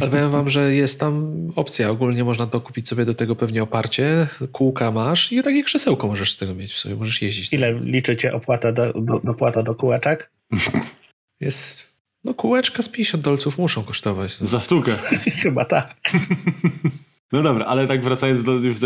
Ale 0.00 0.10
powiem 0.10 0.30
wam, 0.30 0.50
że 0.50 0.74
jest 0.74 1.00
tam 1.00 1.34
opcja. 1.56 1.90
Ogólnie 1.90 2.24
można 2.24 2.46
to 2.46 2.60
kupić 2.60 2.88
sobie 2.88 3.04
do 3.04 3.14
tego 3.14 3.36
pewnie 3.36 3.62
oparcie, 3.62 4.26
kółka 4.52 4.92
masz 4.92 5.32
i 5.32 5.42
takie 5.42 5.62
krzesełko 5.62 6.06
możesz 6.06 6.32
z 6.32 6.36
tego 6.36 6.54
mieć 6.54 6.72
w 6.72 6.78
sobie, 6.78 6.94
możesz 6.94 7.22
jeździć. 7.22 7.52
Ile 7.52 7.74
liczycie 7.80 8.34
opłata 8.34 8.72
do, 8.72 8.92
do, 8.92 9.20
dopłata 9.24 9.62
do 9.62 9.74
kółeczek? 9.74 10.30
Jest... 11.40 11.94
No 12.24 12.34
kółeczka 12.34 12.82
z 12.82 12.88
50 12.88 13.24
dolców 13.24 13.58
muszą 13.58 13.84
kosztować. 13.84 14.40
No. 14.40 14.46
Za 14.46 14.60
sztukę. 14.60 14.92
Chyba 15.42 15.64
tak. 15.64 15.94
No 17.32 17.42
dobra, 17.42 17.64
ale 17.64 17.86
tak 17.86 18.04
wracając 18.04 18.44
do 18.44 18.52
już, 18.52 18.76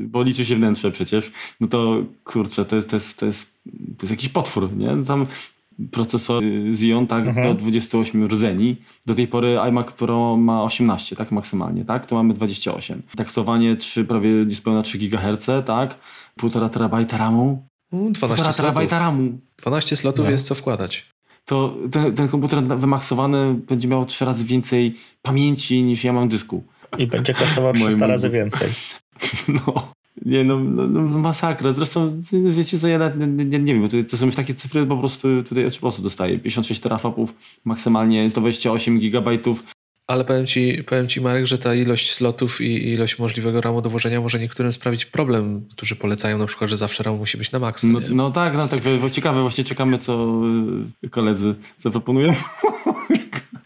bo 0.00 0.22
liczy 0.22 0.44
się 0.44 0.56
wnętrze 0.56 0.90
przecież, 0.90 1.32
no 1.60 1.68
to 1.68 2.04
kurczę, 2.24 2.64
to 2.64 2.76
jest, 2.76 2.88
to 2.88 2.96
jest, 2.96 3.18
to 3.18 3.26
jest, 3.26 3.54
to 3.64 4.02
jest 4.02 4.10
jakiś 4.10 4.28
potwór, 4.28 4.76
nie? 4.76 5.04
Tam 5.06 5.26
procesor 5.90 6.42
Xeon 6.72 7.06
tak 7.06 7.26
mhm. 7.26 7.42
do 7.42 7.54
28 7.54 8.26
rdzeni. 8.26 8.76
Do 9.06 9.14
tej 9.14 9.28
pory 9.28 9.56
iMac 9.68 9.92
Pro 9.92 10.36
ma 10.36 10.62
18, 10.62 11.16
tak 11.16 11.30
maksymalnie, 11.30 11.84
tak? 11.84 12.06
To 12.06 12.14
mamy 12.16 12.34
28. 12.34 13.02
Taktowanie 13.16 13.76
3, 13.76 14.04
prawie 14.04 14.30
niespełna 14.46 14.82
3 14.82 14.98
GHz, 14.98 15.46
tak? 15.66 15.98
1,5 16.40 16.70
terabajta 16.70 17.18
RAMu. 17.18 17.66
12 17.92 18.44
no, 18.44 18.52
terabajta 18.52 18.98
RAMu. 18.98 19.38
12 19.58 19.96
slotów 19.96 20.24
no. 20.24 20.30
jest 20.30 20.46
co 20.46 20.54
wkładać. 20.54 21.10
To 21.44 21.76
ten, 21.92 22.14
ten 22.14 22.28
komputer 22.28 22.64
wymaksowany 22.64 23.54
będzie 23.54 23.88
miał 23.88 24.06
3 24.06 24.24
razy 24.24 24.44
więcej 24.44 24.96
pamięci 25.22 25.82
niż 25.82 26.04
ja 26.04 26.12
mam 26.12 26.28
dysku. 26.28 26.64
I 26.98 27.06
będzie 27.06 27.34
kosztował 27.34 27.72
300 27.72 28.06
razy 28.06 28.30
więcej. 28.30 28.68
No. 29.48 29.92
Nie, 30.24 30.44
no, 30.44 30.58
no, 30.58 30.86
no, 30.86 31.18
masakra. 31.18 31.72
Zresztą, 31.72 32.22
wiecie 32.32 32.78
co, 32.78 32.88
ja 32.88 33.12
nie, 33.16 33.26
nie, 33.26 33.58
nie 33.58 33.74
wiem, 33.74 33.82
bo 33.82 33.88
to, 33.88 33.96
to, 34.10 34.16
są 34.16 34.26
już 34.26 34.34
takie 34.34 34.54
cyfry, 34.54 34.86
po 34.86 34.96
prostu 34.96 35.28
tutaj 35.42 35.64
po 35.64 35.80
prostu 35.80 36.02
dostaję. 36.02 36.38
56 36.38 36.80
teraflopów, 36.80 37.34
maksymalnie 37.64 38.30
128 38.30 38.98
gigabajtów. 38.98 39.62
Ale 40.06 40.24
powiem 40.24 40.46
ci, 40.46 40.84
powiem 40.86 41.08
ci, 41.08 41.20
Marek, 41.20 41.46
że 41.46 41.58
ta 41.58 41.74
ilość 41.74 42.12
slotów 42.12 42.60
i 42.60 42.88
ilość 42.88 43.18
możliwego 43.18 43.60
ramu 43.60 43.82
do 43.82 43.90
włożenia 43.90 44.20
może 44.20 44.38
niektórym 44.38 44.72
sprawić 44.72 45.04
problem, 45.04 45.66
którzy 45.72 45.96
polecają 45.96 46.38
na 46.38 46.46
przykład, 46.46 46.70
że 46.70 46.76
zawsze 46.76 47.02
RAM 47.02 47.16
musi 47.16 47.38
być 47.38 47.52
na 47.52 47.58
maksa. 47.58 47.86
No, 47.86 48.00
no, 48.10 48.30
tak, 48.30 48.54
no 48.56 48.68
tak, 48.68 48.80
ciekawe, 49.12 49.40
właśnie 49.40 49.64
czekamy, 49.64 49.98
co 49.98 50.40
koledzy 51.10 51.54
zaproponują. 51.78 52.34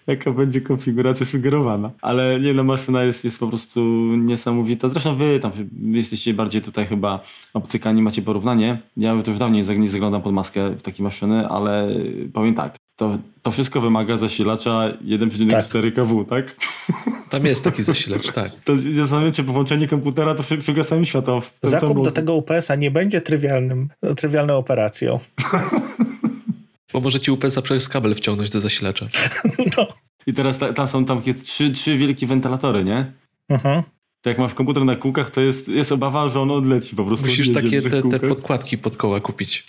jaka 0.07 0.31
będzie 0.31 0.61
konfiguracja 0.61 1.27
sugerowana. 1.27 1.91
Ale 2.03 2.41
nie 2.41 2.55
no, 2.55 2.65
maszyna 2.65 3.05
jest, 3.05 3.25
jest 3.25 3.39
po 3.39 3.49
prostu 3.49 3.81
niesamowita. 4.17 4.89
Zresztą 4.89 5.17
wy 5.17 5.41
tam 5.41 5.53
jesteście 5.83 6.35
bardziej 6.35 6.63
tutaj 6.63 6.87
chyba 6.87 7.21
obcykani, 7.55 8.03
macie 8.03 8.23
porównanie. 8.23 8.79
Ja 8.97 9.23
to 9.23 9.31
już 9.31 9.39
dawniej 9.39 9.79
nie 9.79 9.89
zaglądam 9.89 10.23
pod 10.23 10.33
maskę 10.33 10.71
w 10.71 10.83
takie 10.83 11.03
maszyny, 11.03 11.49
ale 11.49 11.89
powiem 12.33 12.55
tak, 12.55 12.77
to, 12.97 13.19
to 13.43 13.51
wszystko 13.51 13.81
wymaga 13.81 14.19
zasilacza 14.19 14.71
1,4 15.05 15.83
tak. 15.83 15.95
kW, 15.95 16.25
tak? 16.25 16.57
Tam 17.31 17.47
jest 17.47 17.65
taki 17.65 17.83
zasilacz, 17.83 18.33
tak. 18.33 18.53
To 18.65 18.73
zastanawiam 18.95 19.35
się, 19.35 19.45
po 19.45 19.53
włączeniu 19.53 19.89
komputera 19.89 20.35
to 20.35 20.43
przygasamy 20.59 21.07
światło. 21.07 21.43
Zakup 21.63 22.05
do 22.05 22.11
tego 22.11 22.35
UPS-a 22.35 22.75
nie 22.75 22.91
będzie 22.91 23.21
trywialnym, 23.21 23.89
trywialną 24.17 24.57
operacją. 24.57 25.19
Bo 26.93 27.01
może 27.01 27.21
ci 27.21 27.31
UPS-a 27.31 27.63
przez 27.63 27.89
kabel 27.89 28.15
wciągnąć 28.15 28.51
do 28.51 28.61
zasilacza. 28.61 29.09
No. 29.77 29.87
I 30.27 30.35
teraz 30.35 30.59
tam 30.75 30.89
są 30.89 31.05
tam 31.05 31.19
takie 31.19 31.35
trzy, 31.35 31.71
trzy 31.71 31.99
wielkie 31.99 32.27
wentylatory, 32.27 32.85
nie? 32.85 33.13
Mhm. 33.49 33.83
To 34.21 34.31
jak 34.31 34.39
masz 34.39 34.55
komputer 34.55 34.85
na 34.85 34.97
kółkach, 34.97 35.31
to 35.31 35.41
jest, 35.41 35.69
jest 35.69 35.93
obawa, 35.93 36.29
że 36.29 36.41
on 36.41 36.51
odleci 36.51 36.97
po 36.97 37.05
prostu. 37.05 37.27
Musisz 37.27 37.53
takie 37.53 37.83
te, 37.83 38.03
te, 38.03 38.21
podkładki 38.21 38.79
pod 38.79 38.97
koła 38.97 39.21
kupić. 39.21 39.65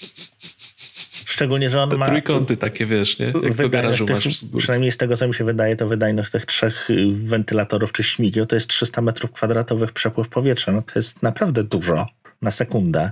Szczególnie, 1.25 1.69
że 1.69 1.83
on 1.83 1.89
te 1.89 1.97
ma... 1.97 2.05
trójkąty 2.05 2.57
takie, 2.57 2.85
wiesz, 2.85 3.19
nie? 3.19 3.33
Jak 3.43 3.53
do 3.53 3.69
garażu 3.69 4.05
tych, 4.05 4.15
masz. 4.15 4.45
Przynajmniej 4.57 4.91
z 4.91 4.97
tego, 4.97 5.17
co 5.17 5.27
mi 5.27 5.33
się 5.33 5.43
wydaje, 5.43 5.75
to 5.75 5.87
wydajność 5.87 6.31
tych 6.31 6.45
trzech 6.45 6.89
y, 6.89 7.07
wentylatorów 7.11 7.91
czy 7.91 8.03
śmigieł 8.03 8.45
to 8.45 8.55
jest 8.55 8.67
300 8.67 9.01
metrów 9.01 9.31
kwadratowych 9.31 9.91
przepływ 9.91 10.29
powietrza. 10.29 10.71
No 10.71 10.81
to 10.81 10.91
jest 10.95 11.23
naprawdę 11.23 11.63
dużo 11.63 12.07
na 12.41 12.51
sekundę. 12.51 13.11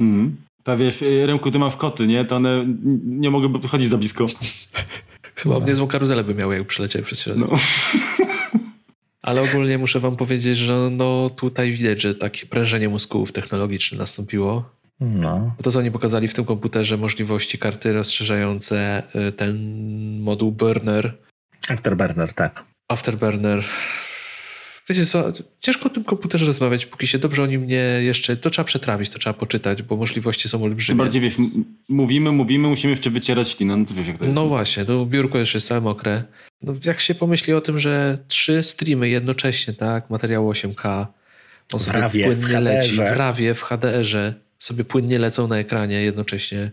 Mm. 0.00 0.36
Ta 0.62 0.76
wiesz, 0.76 1.02
y, 1.02 1.26
Remku, 1.26 1.50
ty 1.50 1.58
masz 1.58 1.76
koty, 1.76 2.06
nie? 2.06 2.24
To 2.24 2.36
one 2.36 2.66
nie 3.04 3.30
mogłyby 3.30 3.68
chodzić 3.68 3.90
za 3.90 3.98
blisko. 3.98 4.26
Chyba 5.34 5.58
no. 5.58 5.66
niezłą 5.66 5.86
karuzelę 5.86 6.24
by 6.24 6.34
miały, 6.34 6.56
jak 6.56 6.66
przeleciały 6.66 7.04
przez 7.04 7.20
środek. 7.20 7.48
No. 7.50 7.56
Ale 9.22 9.42
ogólnie 9.42 9.78
muszę 9.78 10.00
wam 10.00 10.16
powiedzieć, 10.16 10.58
że 10.58 10.88
no 10.92 11.30
tutaj 11.30 11.72
widać, 11.72 12.02
że 12.02 12.14
takie 12.14 12.46
prężenie 12.46 12.88
mózgów 12.88 13.32
technologiczne 13.32 13.98
nastąpiło. 13.98 14.70
No. 15.00 15.54
To, 15.62 15.70
co 15.70 15.78
oni 15.78 15.90
pokazali 15.90 16.28
w 16.28 16.34
tym 16.34 16.44
komputerze, 16.44 16.96
możliwości 16.96 17.58
karty 17.58 17.92
rozszerzające 17.92 19.02
y, 19.28 19.32
ten 19.32 19.56
moduł 20.20 20.52
burner. 20.52 21.18
Afterburner, 21.68 22.32
tak. 22.32 22.64
Afterburner 22.88 23.64
wiecie 24.88 25.06
co, 25.06 25.32
ciężko 25.60 25.86
o 25.86 25.88
tym 25.88 26.04
komputerze 26.04 26.46
rozmawiać, 26.46 26.86
póki 26.86 27.06
się 27.06 27.18
dobrze 27.18 27.42
o 27.42 27.46
nim 27.46 27.66
nie 27.66 27.98
jeszcze, 28.02 28.36
to 28.36 28.50
trzeba 28.50 28.66
przetrawić, 28.66 29.10
to 29.10 29.18
trzeba 29.18 29.34
poczytać, 29.34 29.82
bo 29.82 29.96
możliwości 29.96 30.48
są 30.48 30.64
olbrzymie. 30.64 30.96
Tym 30.96 30.98
bardziej 30.98 31.20
wiesz, 31.20 31.34
mówimy, 31.88 32.32
mówimy, 32.32 32.68
musimy 32.68 32.90
jeszcze 32.90 33.10
wycierać 33.10 33.48
ślinę, 33.48 33.76
no 33.76 33.86
to 33.86 33.94
wiesz 33.94 34.06
jak 34.06 34.18
to 34.18 34.24
jest. 34.24 34.36
No 34.36 34.46
właśnie, 34.46 34.84
to 34.84 35.06
biurko 35.06 35.38
już 35.38 35.54
jest 35.54 35.66
całe 35.68 35.80
mokre. 35.80 36.24
No, 36.62 36.74
jak 36.84 37.00
się 37.00 37.14
pomyśli 37.14 37.52
o 37.52 37.60
tym, 37.60 37.78
że 37.78 38.18
trzy 38.28 38.62
streamy 38.62 39.08
jednocześnie, 39.08 39.74
tak, 39.74 40.10
materiał 40.10 40.50
8K, 40.50 41.06
on 41.72 41.80
sobie 41.80 42.00
rawie, 42.00 42.24
płynnie 42.24 42.46
w 42.46 42.50
leci, 42.62 42.96
w 42.96 42.98
rawie, 42.98 43.54
w 43.54 43.62
HDR-ze, 43.62 44.34
sobie 44.58 44.84
płynnie 44.84 45.18
lecą 45.18 45.48
na 45.48 45.58
ekranie 45.58 46.02
jednocześnie, 46.02 46.70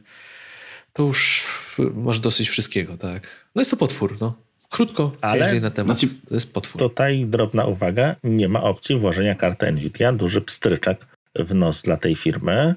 to 0.93 1.03
już 1.03 1.47
masz 1.95 2.19
dosyć 2.19 2.49
wszystkiego, 2.49 2.97
tak. 2.97 3.45
No 3.55 3.61
jest 3.61 3.71
to 3.71 3.77
potwór, 3.77 4.17
no. 4.21 4.48
Krótko 4.69 5.11
Ale 5.21 5.59
na 5.59 5.71
temat. 5.71 5.99
Znaczy, 5.99 6.15
to 6.27 6.33
jest 6.33 6.53
potwór. 6.53 6.81
Tutaj 6.81 7.25
drobna 7.25 7.65
uwaga, 7.65 8.15
nie 8.23 8.49
ma 8.49 8.63
opcji 8.63 8.95
włożenia 8.95 9.35
karty 9.35 9.71
Nvidia, 9.71 10.13
duży 10.13 10.41
pstryczek 10.41 11.05
w 11.35 11.55
nos 11.55 11.81
dla 11.81 11.97
tej 11.97 12.15
firmy. 12.15 12.75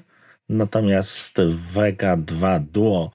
Natomiast 0.49 1.41
Vega 1.73 2.17
2 2.17 2.59
Duo, 2.59 3.11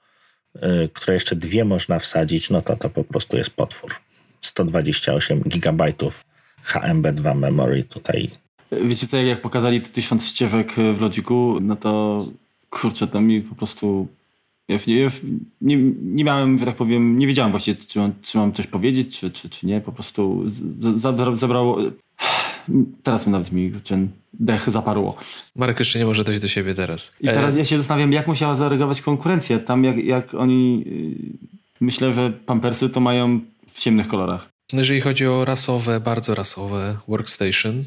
yy, 0.54 0.88
które 0.94 1.14
jeszcze 1.14 1.36
dwie 1.36 1.64
można 1.64 1.98
wsadzić, 1.98 2.50
no 2.50 2.62
to 2.62 2.76
to 2.76 2.90
po 2.90 3.04
prostu 3.04 3.36
jest 3.36 3.50
potwór. 3.50 3.94
128 4.40 5.40
GB 5.40 5.92
HMB2 6.64 7.36
memory 7.36 7.82
tutaj 7.82 8.28
wiecie 8.72 9.06
co, 9.06 9.16
jak 9.16 9.42
pokazali 9.42 9.80
te 9.80 9.88
tysiąc 9.88 10.26
ścieżek 10.26 10.74
w 10.94 11.00
Logiku, 11.00 11.58
no 11.60 11.76
to 11.76 12.26
kurczę, 12.70 13.06
to 13.06 13.20
mi 13.20 13.40
po 13.40 13.54
prostu 13.54 14.08
ja 14.68 14.78
nie, 15.60 15.76
nie, 16.02 16.24
miałem, 16.24 16.58
że 16.58 16.66
tak 16.66 16.76
powiem, 16.76 17.18
nie 17.18 17.26
wiedziałem 17.26 17.50
właściwie, 17.50 17.80
czy 17.88 17.98
mam, 17.98 18.12
czy 18.22 18.38
mam 18.38 18.52
coś 18.52 18.66
powiedzieć, 18.66 19.18
czy, 19.20 19.30
czy, 19.30 19.48
czy 19.48 19.66
nie. 19.66 19.80
Po 19.80 19.92
prostu 19.92 20.44
zabrało. 21.34 21.78
Teraz 23.02 23.26
nawet 23.26 23.52
mi 23.52 23.72
ten 23.72 24.08
dech 24.32 24.70
zaparło. 24.70 25.16
Marek 25.56 25.78
jeszcze 25.78 25.98
nie 25.98 26.04
może 26.04 26.24
dojść 26.24 26.40
do 26.40 26.48
siebie 26.48 26.74
teraz. 26.74 27.16
I 27.20 27.26
teraz 27.26 27.54
e... 27.54 27.58
ja 27.58 27.64
się 27.64 27.78
zastanawiam, 27.78 28.12
jak 28.12 28.26
musiała 28.26 28.56
zareagować 28.56 29.02
konkurencja. 29.02 29.58
Tam 29.58 29.84
jak, 29.84 30.04
jak 30.04 30.34
oni. 30.34 30.84
Y, 30.86 31.48
myślę, 31.80 32.12
że 32.12 32.30
pampersy 32.30 32.88
to 32.88 33.00
mają 33.00 33.40
w 33.66 33.78
ciemnych 33.80 34.08
kolorach. 34.08 34.48
Jeżeli 34.72 35.00
chodzi 35.00 35.26
o 35.26 35.44
rasowe, 35.44 36.00
bardzo 36.00 36.34
rasowe 36.34 36.98
workstation, 37.08 37.84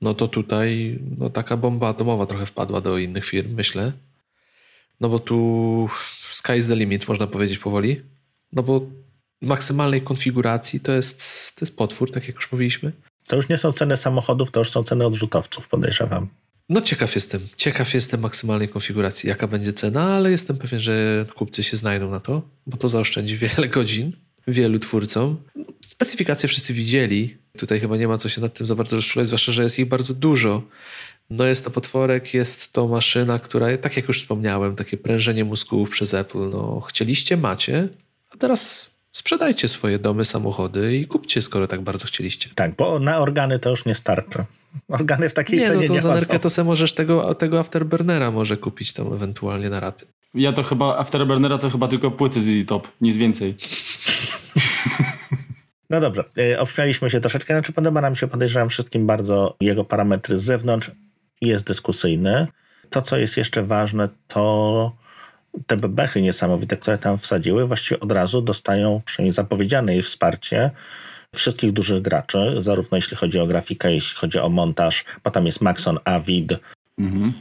no 0.00 0.14
to 0.14 0.28
tutaj 0.28 0.98
no, 1.18 1.30
taka 1.30 1.56
bomba 1.56 1.88
atomowa 1.88 2.26
trochę 2.26 2.46
wpadła 2.46 2.80
do 2.80 2.98
innych 2.98 3.24
firm, 3.24 3.54
myślę. 3.54 3.92
No 5.00 5.08
bo 5.08 5.18
tu 5.18 5.88
sky 6.30 6.56
is 6.58 6.66
the 6.66 6.76
limit, 6.76 7.08
można 7.08 7.26
powiedzieć 7.26 7.58
powoli. 7.58 8.02
No 8.52 8.62
bo 8.62 8.86
maksymalnej 9.42 10.02
konfiguracji 10.02 10.80
to 10.80 10.92
jest, 10.92 11.18
to 11.56 11.64
jest 11.64 11.76
potwór, 11.76 12.10
tak 12.10 12.28
jak 12.28 12.36
już 12.36 12.52
mówiliśmy. 12.52 12.92
To 13.26 13.36
już 13.36 13.48
nie 13.48 13.58
są 13.58 13.72
ceny 13.72 13.96
samochodów, 13.96 14.50
to 14.50 14.60
już 14.60 14.70
są 14.70 14.84
ceny 14.84 15.06
odrzutowców, 15.06 15.68
podejrzewam. 15.68 16.28
No 16.68 16.80
ciekaw 16.80 17.14
jestem. 17.14 17.40
Ciekaw 17.56 17.94
jestem 17.94 18.20
maksymalnej 18.20 18.68
konfiguracji, 18.68 19.28
jaka 19.28 19.48
będzie 19.48 19.72
cena, 19.72 20.02
ale 20.02 20.30
jestem 20.30 20.56
pewien, 20.56 20.80
że 20.80 21.26
kupcy 21.34 21.62
się 21.62 21.76
znajdą 21.76 22.10
na 22.10 22.20
to, 22.20 22.42
bo 22.66 22.76
to 22.76 22.88
zaoszczędzi 22.88 23.36
wiele 23.56 23.68
godzin 23.68 24.12
wielu 24.48 24.78
twórcom. 24.78 25.36
Specyfikacje 25.86 26.48
wszyscy 26.48 26.74
widzieli. 26.74 27.36
Tutaj 27.58 27.80
chyba 27.80 27.96
nie 27.96 28.08
ma 28.08 28.18
co 28.18 28.28
się 28.28 28.40
nad 28.40 28.54
tym 28.54 28.66
za 28.66 28.74
bardzo 28.74 28.96
rozczulać, 28.96 29.26
zwłaszcza, 29.26 29.52
że 29.52 29.62
jest 29.62 29.78
ich 29.78 29.88
bardzo 29.88 30.14
dużo. 30.14 30.62
No 31.30 31.44
jest 31.44 31.64
to 31.64 31.70
potworek, 31.70 32.34
jest 32.34 32.72
to 32.72 32.88
maszyna, 32.88 33.38
która, 33.38 33.76
tak 33.76 33.96
jak 33.96 34.08
już 34.08 34.20
wspomniałem, 34.20 34.76
takie 34.76 34.96
prężenie 34.96 35.44
mózgów 35.44 35.90
przez 35.90 36.14
Apple. 36.14 36.50
No, 36.50 36.80
chcieliście, 36.80 37.36
macie, 37.36 37.88
a 38.34 38.36
teraz 38.36 38.90
sprzedajcie 39.12 39.68
swoje 39.68 39.98
domy, 39.98 40.24
samochody 40.24 40.96
i 40.96 41.06
kupcie, 41.06 41.42
skoro 41.42 41.66
tak 41.66 41.80
bardzo 41.80 42.06
chcieliście. 42.06 42.50
Tak, 42.54 42.76
bo 42.76 42.98
na 42.98 43.18
organy 43.18 43.58
to 43.58 43.70
już 43.70 43.84
nie 43.84 43.94
starczy. 43.94 44.44
Organy 44.88 45.28
w 45.28 45.34
takiej 45.34 45.58
nie, 45.58 45.66
cenie 45.66 45.80
no 45.80 45.86
to 45.86 45.92
nie 45.92 46.02
za 46.02 46.14
nerkę 46.14 46.38
to 46.38 46.50
se 46.50 46.64
możesz 46.64 46.92
tego, 46.92 47.34
tego 47.34 47.58
Afterburnera 47.58 48.30
może 48.30 48.56
kupić 48.56 48.92
tam 48.92 49.12
ewentualnie 49.12 49.68
na 49.68 49.80
raty. 49.80 50.06
Ja 50.34 50.52
to 50.52 50.62
chyba, 50.62 50.98
Afterburnera 50.98 51.58
to 51.58 51.70
chyba 51.70 51.88
tylko 51.88 52.10
płyty 52.10 52.42
z 52.42 52.48
Easy 52.48 52.64
Top, 52.64 52.88
nic 53.00 53.16
więcej. 53.16 53.56
No 55.90 56.00
dobrze, 56.00 56.24
e, 56.38 56.60
obśmialiśmy 56.60 57.10
się 57.10 57.20
troszeczkę, 57.20 57.54
znaczy 57.54 57.72
podoba 57.72 58.00
nam 58.00 58.16
się, 58.16 58.28
podejrzewam 58.28 58.68
wszystkim 58.68 59.06
bardzo 59.06 59.56
jego 59.60 59.84
parametry 59.84 60.36
z 60.36 60.42
zewnątrz, 60.42 60.90
jest 61.40 61.66
dyskusyjny. 61.66 62.46
To, 62.90 63.02
co 63.02 63.16
jest 63.16 63.36
jeszcze 63.36 63.62
ważne, 63.62 64.08
to 64.28 64.92
te 65.66 65.76
bebechy 65.76 66.22
niesamowite, 66.22 66.76
które 66.76 66.98
tam 66.98 67.18
wsadziły, 67.18 67.66
właściwie 67.66 68.00
od 68.00 68.12
razu 68.12 68.42
dostają, 68.42 69.00
przynajmniej 69.04 69.32
zapowiedziane 69.32 69.96
jest 69.96 70.08
wsparcie 70.08 70.70
wszystkich 71.34 71.72
dużych 71.72 72.02
graczy, 72.02 72.54
zarówno 72.58 72.96
jeśli 72.98 73.16
chodzi 73.16 73.38
o 73.38 73.46
grafikę, 73.46 73.92
jeśli 73.92 74.18
chodzi 74.18 74.38
o 74.38 74.48
montaż, 74.48 75.04
bo 75.24 75.30
tam 75.30 75.46
jest 75.46 75.60
Maxon, 75.60 75.98
Avid, 76.04 76.52
mhm. 76.98 77.32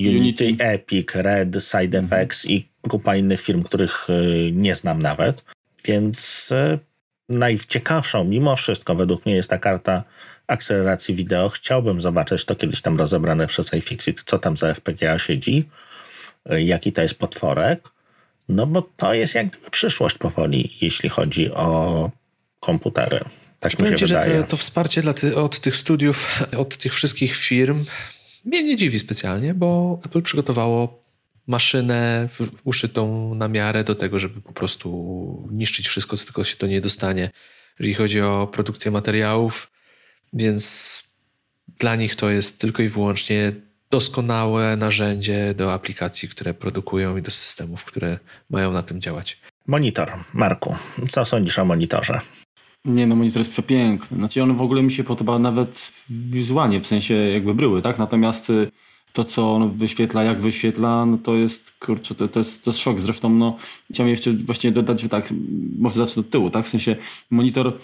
Unity, 0.00 0.44
Unity, 0.44 0.64
Epic, 0.64 1.14
Red, 1.14 1.56
Side 1.64 1.98
mhm. 1.98 2.28
I 2.44 2.68
kupa 2.88 3.16
innych 3.16 3.40
firm, 3.40 3.62
których 3.62 4.10
y, 4.10 4.50
nie 4.52 4.74
znam 4.74 5.02
nawet. 5.02 5.44
Więc 5.84 6.50
y, 6.52 6.78
najciekawszą 7.28 8.24
mimo 8.24 8.56
wszystko 8.56 8.94
według 8.94 9.26
mnie 9.26 9.34
jest 9.34 9.50
ta 9.50 9.58
karta 9.58 10.04
akceleracji 10.46 11.14
wideo. 11.14 11.48
Chciałbym 11.48 12.00
zobaczyć 12.00 12.44
to 12.44 12.56
kiedyś 12.56 12.80
tam 12.80 12.98
rozebrane 12.98 13.46
przez 13.46 13.74
iFixit, 13.74 14.22
co 14.22 14.38
tam 14.38 14.56
za 14.56 14.74
FPGA 14.74 15.18
siedzi, 15.18 15.68
y, 16.52 16.62
jaki 16.62 16.92
to 16.92 17.02
jest 17.02 17.14
potworek. 17.14 17.88
No 18.48 18.66
bo 18.66 18.82
to 18.96 19.14
jest 19.14 19.34
jak 19.34 19.46
gdyby 19.46 19.70
przyszłość 19.70 20.18
powoli, 20.18 20.76
jeśli 20.80 21.08
chodzi 21.08 21.52
o 21.52 22.10
komputery. 22.60 23.20
Tak 23.60 23.78
mi 23.78 23.88
się 23.88 23.96
ci, 23.96 24.06
wydaje. 24.06 24.34
że 24.34 24.42
to, 24.42 24.50
to 24.50 24.56
wsparcie 24.56 25.02
dla 25.02 25.12
ty, 25.12 25.36
od 25.36 25.60
tych 25.60 25.76
studiów, 25.76 26.42
od 26.56 26.76
tych 26.76 26.94
wszystkich 26.94 27.36
firm 27.36 27.84
mnie 28.44 28.64
nie 28.64 28.76
dziwi 28.76 28.98
specjalnie, 28.98 29.54
bo 29.54 30.00
Apple 30.04 30.22
przygotowało 30.22 31.04
maszynę 31.46 32.28
uszytą 32.64 33.34
na 33.34 33.48
miarę 33.48 33.84
do 33.84 33.94
tego, 33.94 34.18
żeby 34.18 34.40
po 34.40 34.52
prostu 34.52 35.48
niszczyć 35.52 35.88
wszystko, 35.88 36.16
co 36.16 36.24
tylko 36.24 36.44
się 36.44 36.56
to 36.56 36.66
nie 36.66 36.80
dostanie, 36.80 37.30
jeżeli 37.78 37.94
chodzi 37.94 38.20
o 38.20 38.48
produkcję 38.52 38.90
materiałów, 38.90 39.70
więc 40.34 41.02
dla 41.78 41.96
nich 41.96 42.16
to 42.16 42.30
jest 42.30 42.60
tylko 42.60 42.82
i 42.82 42.88
wyłącznie 42.88 43.52
doskonałe 43.90 44.76
narzędzie 44.76 45.54
do 45.56 45.72
aplikacji, 45.72 46.28
które 46.28 46.54
produkują 46.54 47.16
i 47.16 47.22
do 47.22 47.30
systemów, 47.30 47.84
które 47.84 48.18
mają 48.50 48.72
na 48.72 48.82
tym 48.82 49.00
działać. 49.00 49.40
Monitor. 49.66 50.12
Marku, 50.32 50.76
co 51.08 51.24
sądzisz 51.24 51.58
o 51.58 51.64
monitorze? 51.64 52.20
Nie, 52.84 53.06
no 53.06 53.16
monitor 53.16 53.40
jest 53.40 53.50
przepiękny. 53.50 54.16
Znaczy 54.16 54.42
on 54.42 54.56
w 54.56 54.62
ogóle 54.62 54.82
mi 54.82 54.92
się 54.92 55.04
podoba 55.04 55.38
nawet 55.38 55.92
wizualnie, 56.10 56.80
w 56.80 56.86
sensie 56.86 57.14
jakby 57.14 57.54
bryły, 57.54 57.82
tak? 57.82 57.98
Natomiast 57.98 58.50
y, 58.50 58.70
to, 59.12 59.24
co 59.24 59.54
on 59.54 59.76
wyświetla, 59.76 60.22
jak 60.22 60.40
wyświetla, 60.40 61.06
no 61.06 61.18
to 61.18 61.34
jest, 61.34 61.70
kurczę, 61.70 62.14
to, 62.14 62.28
to, 62.28 62.40
jest, 62.40 62.64
to 62.64 62.70
jest 62.70 62.80
szok. 62.80 63.00
Zresztą, 63.00 63.28
no, 63.28 63.56
chciałem 63.90 64.10
jeszcze 64.10 64.32
właśnie 64.32 64.72
dodać, 64.72 65.00
że 65.00 65.08
tak, 65.08 65.32
może 65.78 65.94
zacznę 65.94 66.20
od 66.20 66.30
tyłu, 66.30 66.50
tak? 66.50 66.66
W 66.66 66.68
sensie 66.68 66.96
monitor, 67.30 67.78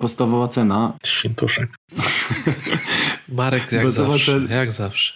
podstawowa 0.00 0.48
cena. 0.48 0.98
Świętuszek. 1.06 1.70
Marek, 3.28 3.72
jak 3.72 3.90
zawsze, 3.90 4.40
jak 4.50 4.72
zawsze. 4.72 5.14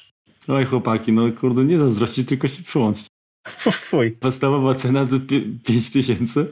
Oj 0.48 0.64
chłopaki, 0.64 1.12
no 1.12 1.32
kurde, 1.40 1.64
nie 1.64 1.78
zazdrości, 1.78 2.24
tylko 2.24 2.48
się 2.48 2.62
przyłączcie. 2.62 3.08
Fuj. 3.72 4.10
Podstawowa 4.10 4.74
cena 4.74 5.06
to 5.06 5.16
5000 5.64 6.46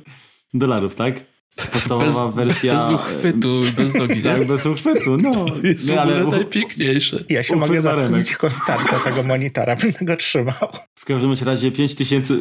dolarów, 0.55 0.95
tak? 0.95 1.33
Podstawowa 1.73 2.29
bez, 2.29 2.37
wersja. 2.37 2.75
Bez 2.75 2.89
uchwytu, 2.89 3.61
bez 3.77 3.95
nogi. 3.95 4.23
tak, 4.33 4.47
bez 4.47 4.67
uchwytu, 4.67 5.17
no. 5.17 5.31
To 5.47 5.57
jest 5.63 5.89
nie, 5.89 6.01
ale 6.01 6.25
najpiękniejsze. 6.25 7.25
Ja 7.29 7.43
się 7.43 7.57
mogę 7.57 7.83
zatrudnić 7.83 8.37
kostarkę 8.37 9.01
tego 9.05 9.23
monitora, 9.23 9.77
będę 9.77 10.05
go 10.05 10.17
trzymał. 10.17 10.69
W 10.95 11.05
każdym 11.05 11.35
razie 11.45 11.73
5000 11.73 12.35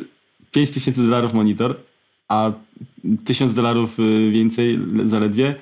tysięcy 0.51 1.01
dolarów 1.01 1.33
monitor, 1.33 1.79
a 2.31 2.51
1000 3.25 3.53
dolarów 3.53 3.99
y, 3.99 4.31
więcej 4.31 4.79
zaledwie 5.05 5.55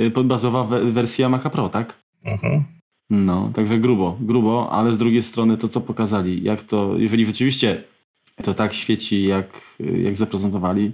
y, 0.00 0.10
podbazowa 0.10 0.64
wersja 0.92 1.28
Maca 1.28 1.50
Pro, 1.50 1.68
tak? 1.68 1.96
Mhm. 2.24 2.64
No, 3.10 3.50
także 3.54 3.78
grubo, 3.78 4.16
grubo, 4.20 4.72
ale 4.72 4.92
z 4.92 4.98
drugiej 4.98 5.22
strony 5.22 5.56
to, 5.56 5.68
co 5.68 5.80
pokazali, 5.80 6.42
jak 6.42 6.62
to, 6.62 6.98
jeżeli 6.98 7.26
rzeczywiście 7.26 7.84
to 8.42 8.54
tak 8.54 8.74
świeci, 8.74 9.26
jak, 9.26 9.60
jak 10.04 10.16
zaprezentowali, 10.16 10.92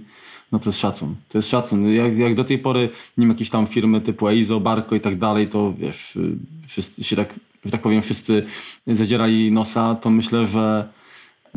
no 0.51 0.59
to 0.59 0.69
jest 0.69 0.79
szacun. 0.79 1.15
To 1.29 1.37
jest 1.37 1.49
szacun. 1.49 1.89
Jak, 1.93 2.17
jak 2.17 2.35
do 2.35 2.43
tej 2.43 2.59
pory, 2.59 2.89
nie 3.17 3.21
wiem, 3.21 3.29
jakieś 3.29 3.49
tam 3.49 3.67
firmy 3.67 4.01
typu 4.01 4.27
Eizo, 4.27 4.59
Barco 4.59 4.95
i 4.95 5.01
tak 5.01 5.17
dalej, 5.17 5.47
to 5.47 5.73
wiesz, 5.77 6.15
y, 6.15 6.37
wszyscy 6.67 7.03
się 7.03 7.15
tak, 7.15 7.33
że 7.65 7.71
tak 7.71 7.81
powiem, 7.81 8.01
wszyscy 8.01 8.45
zadzierali 8.87 9.51
nosa, 9.51 9.95
to 9.95 10.09
myślę, 10.09 10.47
że 10.47 10.87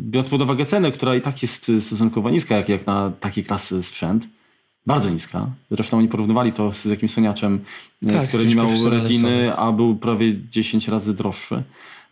biorąc 0.01 0.29
pod 0.29 0.41
uwagę 0.41 0.65
cenę, 0.65 0.91
która 0.91 1.15
i 1.15 1.21
tak 1.21 1.41
jest 1.41 1.71
stosunkowo 1.79 2.29
niska, 2.29 2.55
jak, 2.57 2.69
jak 2.69 2.85
na 2.87 3.11
takiej 3.19 3.43
klasy 3.43 3.83
sprzęt, 3.83 4.27
bardzo 4.85 5.09
niska. 5.09 5.47
Zresztą 5.71 5.97
oni 5.97 6.07
porównywali 6.07 6.53
to 6.53 6.73
z 6.73 6.85
jakimś 6.85 7.11
soniaczem, 7.11 7.59
y, 8.03 8.07
tak, 8.07 8.27
który 8.27 8.45
nie 8.45 8.55
miał 8.55 8.67
retiny, 8.89 9.55
a 9.55 9.71
był 9.71 9.95
prawie 9.95 10.35
10 10.49 10.87
razy 10.87 11.13
droższy. 11.13 11.63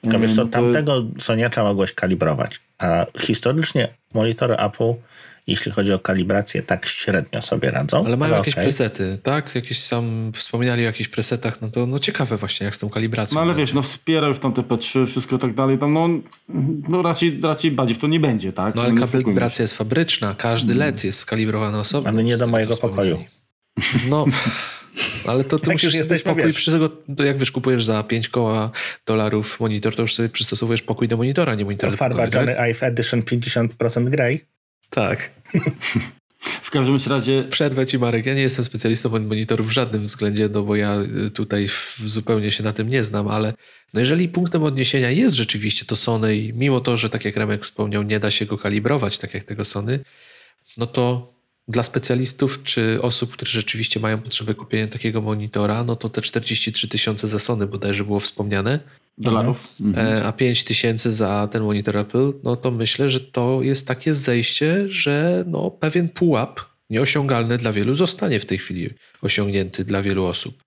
Tylko 0.02 0.20
wiesz 0.20 0.36
co, 0.36 0.46
to... 0.46 0.52
tamtego 0.52 1.06
soniacza 1.18 1.64
mogłeś 1.64 1.94
kalibrować, 1.94 2.60
a 2.78 3.06
historycznie 3.20 3.88
monitory 4.14 4.56
Apple 4.58 4.94
jeśli 5.50 5.72
chodzi 5.72 5.94
o 5.94 6.00
kalibrację, 6.00 6.62
tak 6.62 6.86
średnio 6.86 7.42
sobie 7.42 7.72
radzą. 7.72 8.06
Ale 8.06 8.18
mają 8.18 8.36
jakieś 8.36 8.54
okay. 8.54 8.64
presety, 8.64 9.20
tak? 9.24 9.56
Jakieś 9.56 9.88
tam 9.88 10.32
wspominali 10.36 10.84
o 10.84 10.86
jakichś 10.86 11.10
presetach, 11.10 11.62
no 11.62 11.70
to 11.70 11.86
no 11.86 12.00
ciekawe 12.00 12.38
właśnie, 12.38 12.66
jak 12.66 12.76
z 12.76 12.80
tą 12.80 12.90
kalibracją. 12.90 13.36
No 13.36 13.42
ale 13.42 13.56
wiesz, 13.56 13.74
no 13.74 13.82
wspiera 13.82 14.28
już 14.28 14.40
tam 14.40 14.54
te 14.54 14.62
P3, 14.62 15.08
wszystko 15.08 15.38
tak 15.38 15.56
dalej, 15.56 15.78
tam 15.78 15.94
no, 15.94 16.10
no 16.90 17.02
raczej, 17.02 17.40
raczej 17.44 17.72
bardziej 17.72 17.96
w 17.96 18.00
to 18.00 18.08
nie 18.08 18.20
będzie, 18.20 18.54
tak? 18.54 18.76
No 18.76 18.82
ale 18.82 18.94
no, 18.94 19.08
kalibracja 19.08 19.64
jest 19.64 19.78
fabryczna, 19.78 20.36
każdy 20.38 20.74
hmm. 20.74 20.88
LED 20.88 21.04
jest 21.04 21.20
skalibrowany 21.20 21.80
osobno. 21.80 22.10
Ale 22.10 22.24
nie 22.24 22.38
do 22.38 22.48
mojego 22.48 22.78
pokoju. 22.78 23.24
No... 24.10 24.26
Ale 25.28 25.44
to 25.44 25.60
ty 25.60 25.66
tak 25.66 25.76
musisz 25.76 25.98
sobie 25.98 26.20
pokój 26.20 26.54
przy 26.54 26.72
tego, 26.72 26.90
jak 27.26 27.38
wiesz, 27.38 27.52
kupujesz 27.52 27.86
za 27.86 28.04
5 28.04 28.30
koła 28.30 28.72
dolarów 29.06 29.60
monitor, 29.60 29.96
to 29.96 30.02
już 30.02 30.16
sobie 30.16 30.30
przystosowujesz 30.30 30.82
pokój 30.82 31.08
do 31.08 31.18
monitora, 31.18 31.56
nie 31.56 31.66
monitor 31.66 31.98
Farba 31.98 32.24
pokoju, 32.24 32.36
Johnny 32.36 32.56
tak? 32.56 32.70
Ive 32.70 32.84
Edition 32.84 33.22
50% 33.22 34.10
grey. 34.10 34.46
Tak. 34.90 35.32
W 36.62 36.72
każdym 36.72 36.98
razie. 37.08 37.44
Przerwę 37.44 37.86
ci, 37.86 38.00
Marek. 38.00 38.26
Ja 38.26 38.34
nie 38.34 38.42
jestem 38.42 38.66
specjalistą 38.66 39.14
od 39.14 39.26
monitorów 39.26 39.68
w 39.68 39.72
żadnym 39.72 40.04
względzie, 40.04 40.50
no 40.54 40.64
bo 40.64 40.76
ja 40.76 40.98
tutaj 41.34 41.68
zupełnie 42.06 42.52
się 42.52 42.64
na 42.64 42.74
tym 42.74 42.90
nie 42.90 43.04
znam, 43.04 43.28
ale 43.28 43.54
no 43.94 44.00
jeżeli 44.00 44.30
punktem 44.30 44.64
odniesienia 44.64 45.12
jest 45.12 45.36
rzeczywiście 45.36 45.86
to 45.86 45.96
Sony, 45.96 46.38
i 46.38 46.54
mimo 46.54 46.80
to, 46.80 46.98
że 46.98 47.10
tak 47.10 47.26
jak 47.26 47.36
Remek 47.36 47.64
wspomniał, 47.64 48.04
nie 48.04 48.20
da 48.20 48.32
się 48.32 48.46
go 48.46 48.58
kalibrować 48.58 49.18
tak 49.18 49.34
jak 49.34 49.44
tego 49.44 49.66
Sony, 49.66 50.00
no 50.78 50.88
to 50.88 51.34
dla 51.68 51.84
specjalistów 51.84 52.64
czy 52.64 53.02
osób, 53.02 53.34
które 53.34 53.52
rzeczywiście 53.52 54.00
mają 54.00 54.22
potrzebę 54.22 54.54
kupienia 54.54 54.88
takiego 54.88 55.22
monitora, 55.22 55.84
no 55.84 55.96
to 55.96 56.10
te 56.10 56.22
43 56.22 56.88
tysiące 56.88 57.28
za 57.28 57.40
Sony 57.40 57.68
bodajże 57.68 58.04
było 58.04 58.20
wspomniane. 58.20 58.80
Dolarów. 59.20 59.68
Mhm. 59.82 60.26
A 60.26 60.32
5 60.32 60.64
tysięcy 60.64 61.12
za 61.12 61.48
ten 61.52 61.64
monitor 61.64 61.98
Apple, 61.98 62.34
no 62.44 62.56
to 62.56 62.72
myślę, 62.72 63.10
że 63.10 63.20
to 63.20 63.60
jest 63.62 63.88
takie 63.88 64.14
zejście, 64.14 64.86
że 64.90 65.44
no 65.48 65.72
pewien 65.72 66.10
pułap 66.10 66.60
nieosiągalny 66.90 67.58
dla 67.58 67.72
wielu 67.72 67.96
zostanie 67.96 68.40
w 68.40 68.46
tej 68.46 68.58
chwili 68.58 68.90
osiągnięty 69.22 69.86
dla 69.86 70.02
wielu 70.02 70.26
osób. 70.26 70.64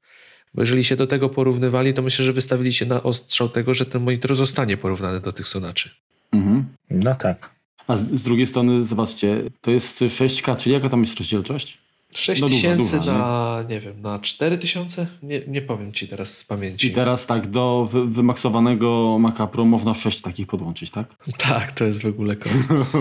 Bo 0.54 0.62
jeżeli 0.62 0.84
się 0.84 0.96
do 0.96 1.06
tego 1.06 1.28
porównywali, 1.28 1.94
to 1.94 2.02
myślę, 2.02 2.24
że 2.24 2.32
wystawili 2.32 2.72
się 2.72 2.86
na 2.86 3.02
ostrzał 3.02 3.48
tego, 3.48 3.74
że 3.74 3.86
ten 3.86 4.02
monitor 4.02 4.34
zostanie 4.34 4.76
porównany 4.76 5.20
do 5.20 5.32
tych 5.32 5.48
sonaczy. 5.48 5.90
Mhm. 6.32 6.64
No 6.90 7.14
tak. 7.14 7.50
A 7.86 7.96
z, 7.96 8.10
z, 8.10 8.22
drugiej 8.22 8.46
strony, 8.46 8.84
zobaczcie, 8.84 9.42
to 9.60 9.70
jest 9.70 10.00
6K, 10.00 10.56
czyli 10.56 10.72
jaka 10.72 10.88
tam 10.88 11.00
jest 11.00 11.18
rozdzielczość? 11.18 11.78
6000 12.12 12.98
no 12.98 13.04
na, 13.04 13.64
nie? 13.68 13.74
nie 13.74 13.80
wiem, 13.80 14.00
na 14.00 14.18
4000? 14.18 15.06
Nie, 15.22 15.40
nie 15.46 15.62
powiem 15.62 15.92
ci 15.92 16.08
teraz 16.08 16.36
z 16.36 16.44
pamięci. 16.44 16.86
I 16.86 16.90
teraz 16.90 17.26
tak, 17.26 17.50
do 17.50 17.88
wy, 17.92 18.06
wymaksowanego 18.06 19.18
Maca 19.20 19.46
Pro 19.46 19.64
można 19.64 19.94
6 19.94 20.20
takich 20.20 20.46
podłączyć, 20.46 20.90
tak? 20.90 21.06
Tak, 21.48 21.72
to 21.72 21.84
jest 21.84 22.02
w 22.02 22.06
ogóle 22.06 22.36
kosmos. 22.36 22.92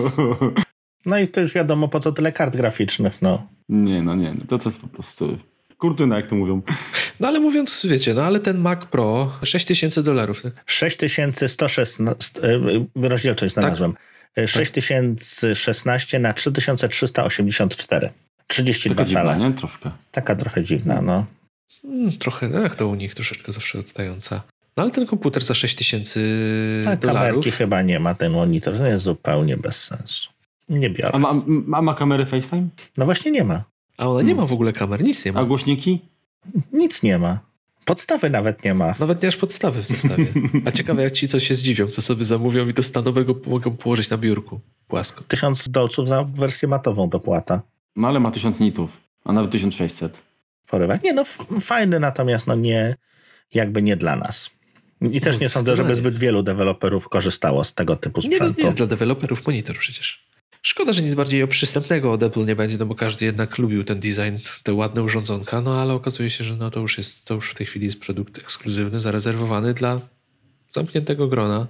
no 1.06 1.20
i 1.20 1.28
to 1.28 1.42
już 1.42 1.54
wiadomo, 1.54 1.88
po 1.88 2.00
co 2.00 2.12
tyle 2.12 2.32
kart 2.32 2.56
graficznych, 2.56 3.22
no. 3.22 3.48
Nie, 3.70 4.02
no 4.02 4.16
nie, 4.16 4.34
no 4.34 4.46
to, 4.48 4.58
to 4.58 4.70
jest 4.70 4.82
po 4.82 4.88
prostu 4.88 5.38
kurtyna, 5.78 6.16
jak 6.16 6.28
to 6.28 6.36
mówią. 6.36 6.62
No 7.20 7.28
ale 7.28 7.40
mówiąc, 7.40 7.86
wiecie, 7.90 8.14
no 8.14 8.24
ale 8.24 8.40
ten 8.40 8.58
Mac 8.58 8.86
Pro 8.86 9.32
6000 9.44 10.04
dolarów. 10.04 10.44
Tak? 10.44 10.54
6116, 10.66 12.42
e, 12.44 13.10
rozdzielczość 13.10 13.54
znalazłem. 13.54 13.94
Tak? 13.94 14.48
6016 14.48 16.20
na 16.20 16.34
3384. 16.34 18.10
32 18.52 18.96
Taka 18.96 19.14
cale. 19.14 19.34
Dziwna, 19.34 19.48
nie? 19.48 19.54
Troszkę. 19.54 19.92
Taka 20.12 20.36
trochę 20.36 20.64
dziwna, 20.64 21.02
no. 21.02 21.26
Hmm, 21.82 22.12
trochę, 22.12 22.50
no 22.50 22.60
jak 22.60 22.76
to 22.76 22.88
u 22.88 22.96
nich, 22.96 23.16
troszeczkę 23.16 23.52
zawsze 23.52 23.80
odstająca. 23.80 24.42
No 24.78 24.84
ale 24.84 24.92
ten 24.92 25.06
komputer 25.06 25.44
za 25.44 25.54
6000 25.54 26.20
tak, 26.86 27.00
dolarów... 27.00 27.30
kamerki 27.30 27.52
chyba 27.52 27.82
nie 27.82 28.00
ma, 28.00 28.16
ten 28.16 28.32
monitor 28.32 28.78
to 28.78 28.88
jest 28.88 29.04
zupełnie 29.04 29.58
bez 29.58 29.84
sensu. 29.84 30.30
Nie 30.70 30.90
biorę. 30.90 31.16
A 31.16 31.20
ma, 31.20 31.42
a 31.74 31.82
ma 31.82 31.94
kamery 31.94 32.26
FaceTime? 32.26 32.68
No 32.98 33.06
właśnie 33.06 33.32
nie 33.32 33.44
ma. 33.44 33.64
A 33.98 34.08
ona 34.08 34.22
nie 34.22 34.26
hmm. 34.26 34.44
ma 34.44 34.46
w 34.46 34.54
ogóle 34.54 34.74
kamer, 34.74 35.04
nic 35.04 35.26
nie 35.26 35.32
ma. 35.32 35.40
A 35.40 35.46
głośniki? 35.46 36.00
Nic 36.74 37.04
nie 37.04 37.18
ma. 37.18 37.40
Podstawy 37.86 38.30
nawet 38.30 38.64
nie 38.64 38.74
ma. 38.74 38.96
Nawet 39.00 39.22
nie 39.22 39.28
masz 39.28 39.38
podstawy 39.38 39.82
w 39.82 39.88
zestawie. 39.88 40.26
A 40.66 40.72
ciekawe, 40.78 41.04
jak 41.04 41.12
ci 41.12 41.28
co 41.28 41.40
się 41.40 41.56
zdziwią, 41.56 41.88
co 41.88 42.02
sobie 42.02 42.24
zamówią 42.24 42.68
i 42.68 42.74
to 42.74 42.84
stanowego 42.84 43.36
mogą 43.48 43.78
położyć 43.78 44.10
na 44.10 44.18
biurku 44.18 44.60
płasko. 44.88 45.24
Tysiąc 45.28 45.70
dolców 45.70 46.08
za 46.08 46.24
wersję 46.24 46.68
matową 46.68 47.10
dopłata. 47.10 47.62
No 47.96 48.08
ale 48.08 48.20
ma 48.20 48.32
tysiąc 48.32 48.60
nitów, 48.60 49.02
a 49.26 49.34
nawet 49.34 49.52
1600. 49.52 50.22
Porywa. 50.68 50.98
Nie 51.04 51.14
no, 51.14 51.24
fajny, 51.62 52.00
natomiast 52.00 52.48
no 52.48 52.56
nie, 52.56 52.96
jakby 53.54 53.82
nie 53.82 53.98
dla 53.98 54.16
nas. 54.16 54.50
I 55.02 55.22
też 55.22 55.36
no, 55.36 55.42
nie 55.42 55.50
sądzę, 55.50 55.76
żeby 55.76 55.96
zbyt 55.96 56.18
wielu 56.18 56.44
deweloperów 56.44 57.10
korzystało 57.10 57.64
z 57.64 57.74
tego 57.74 57.96
typu 57.96 58.22
sprzętu. 58.22 58.46
Nie, 58.46 58.54
nie 58.58 58.64
jest 58.64 58.78
dla 58.78 58.88
deweloperów 58.88 59.48
monitor 59.48 59.78
przecież. 59.78 60.32
Szkoda, 60.62 60.94
że 60.94 61.02
nic 61.02 61.16
bardziej 61.16 61.48
przystępnego 61.48 62.12
od 62.12 62.24
Apple 62.24 62.46
nie 62.46 62.56
będzie, 62.56 62.78
no 62.78 62.86
bo 62.86 62.96
każdy 62.96 63.26
jednak 63.26 63.58
lubił 63.58 63.84
ten 63.84 64.00
design, 64.00 64.36
te 64.64 64.74
ładne 64.74 65.04
urządzonka, 65.04 65.62
no 65.62 65.82
ale 65.82 65.94
okazuje 65.94 66.30
się, 66.30 66.44
że 66.44 66.56
no 66.56 66.72
to 66.72 66.80
już 66.80 66.98
jest, 66.98 67.26
to 67.26 67.34
już 67.34 67.52
w 67.52 67.56
tej 67.56 67.68
chwili 67.68 67.86
jest 67.86 68.00
produkt 68.00 68.38
ekskluzywny, 68.38 69.00
zarezerwowany 69.00 69.74
dla 69.74 70.00
zamkniętego 70.72 71.28
grona. 71.28 71.68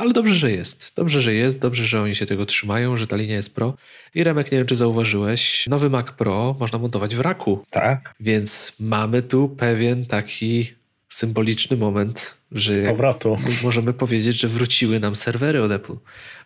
Ale 0.00 0.12
dobrze, 0.12 0.34
że 0.34 0.52
jest. 0.52 0.92
Dobrze, 0.96 1.20
że 1.20 1.34
jest. 1.34 1.58
Dobrze, 1.58 1.86
że 1.86 2.02
oni 2.02 2.14
się 2.14 2.26
tego 2.26 2.46
trzymają, 2.46 2.96
że 2.96 3.06
ta 3.06 3.16
linia 3.16 3.34
jest 3.34 3.54
Pro. 3.54 3.74
I 4.14 4.24
Remek, 4.24 4.52
nie 4.52 4.58
wiem, 4.58 4.66
czy 4.66 4.76
zauważyłeś, 4.76 5.66
nowy 5.66 5.90
Mac 5.90 6.06
Pro 6.06 6.56
można 6.60 6.78
montować 6.78 7.16
w 7.16 7.20
raku. 7.20 7.64
Tak. 7.70 8.14
Więc 8.20 8.72
mamy 8.80 9.22
tu 9.22 9.48
pewien 9.48 10.06
taki 10.06 10.74
symboliczny 11.08 11.76
moment, 11.76 12.36
że 12.52 12.74
powrotu. 12.74 13.38
możemy 13.62 13.92
powiedzieć, 13.92 14.40
że 14.40 14.48
wróciły 14.48 15.00
nam 15.00 15.16
serwery 15.16 15.62
od 15.62 15.72
Apple. 15.72 15.96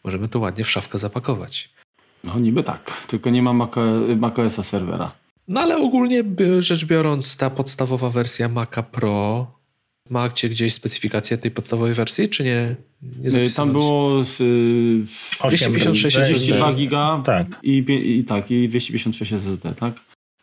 Możemy 0.05 0.29
to 0.29 0.39
ładnie 0.39 0.65
w 0.65 0.71
szafkę 0.71 0.99
zapakować. 0.99 1.71
No 2.25 2.39
niby 2.39 2.63
tak, 2.63 2.93
tylko 3.07 3.31
nie 3.31 3.43
ma 3.43 3.53
macOSa 4.17 4.63
serwera. 4.63 5.13
No 5.49 5.61
ale 5.61 5.77
ogólnie 5.77 6.25
rzecz 6.61 6.85
biorąc, 6.85 7.37
ta 7.37 7.51
podstawowa 7.51 8.11
wersja 8.11 8.49
Maca 8.49 8.83
Pro 8.83 9.47
Macie 10.11 10.49
gdzieś 10.49 10.75
specyfikację 10.75 11.39
tej 11.39 11.51
podstawowej 11.51 11.95
wersji, 11.95 12.29
czy 12.29 12.45
nie? 12.45 12.75
Y, 13.25 13.55
Tam 13.57 13.73
było 13.73 14.25
z, 14.25 14.41
y, 14.41 15.45
256 15.49 16.17
SSD. 16.17 16.75
giga 16.75 17.23
tak. 17.25 17.47
I, 17.63 17.85
i, 18.19 18.25
tak, 18.25 18.51
i 18.51 18.69
256 18.69 19.33
SSD, 19.33 19.73
tak? 19.75 19.95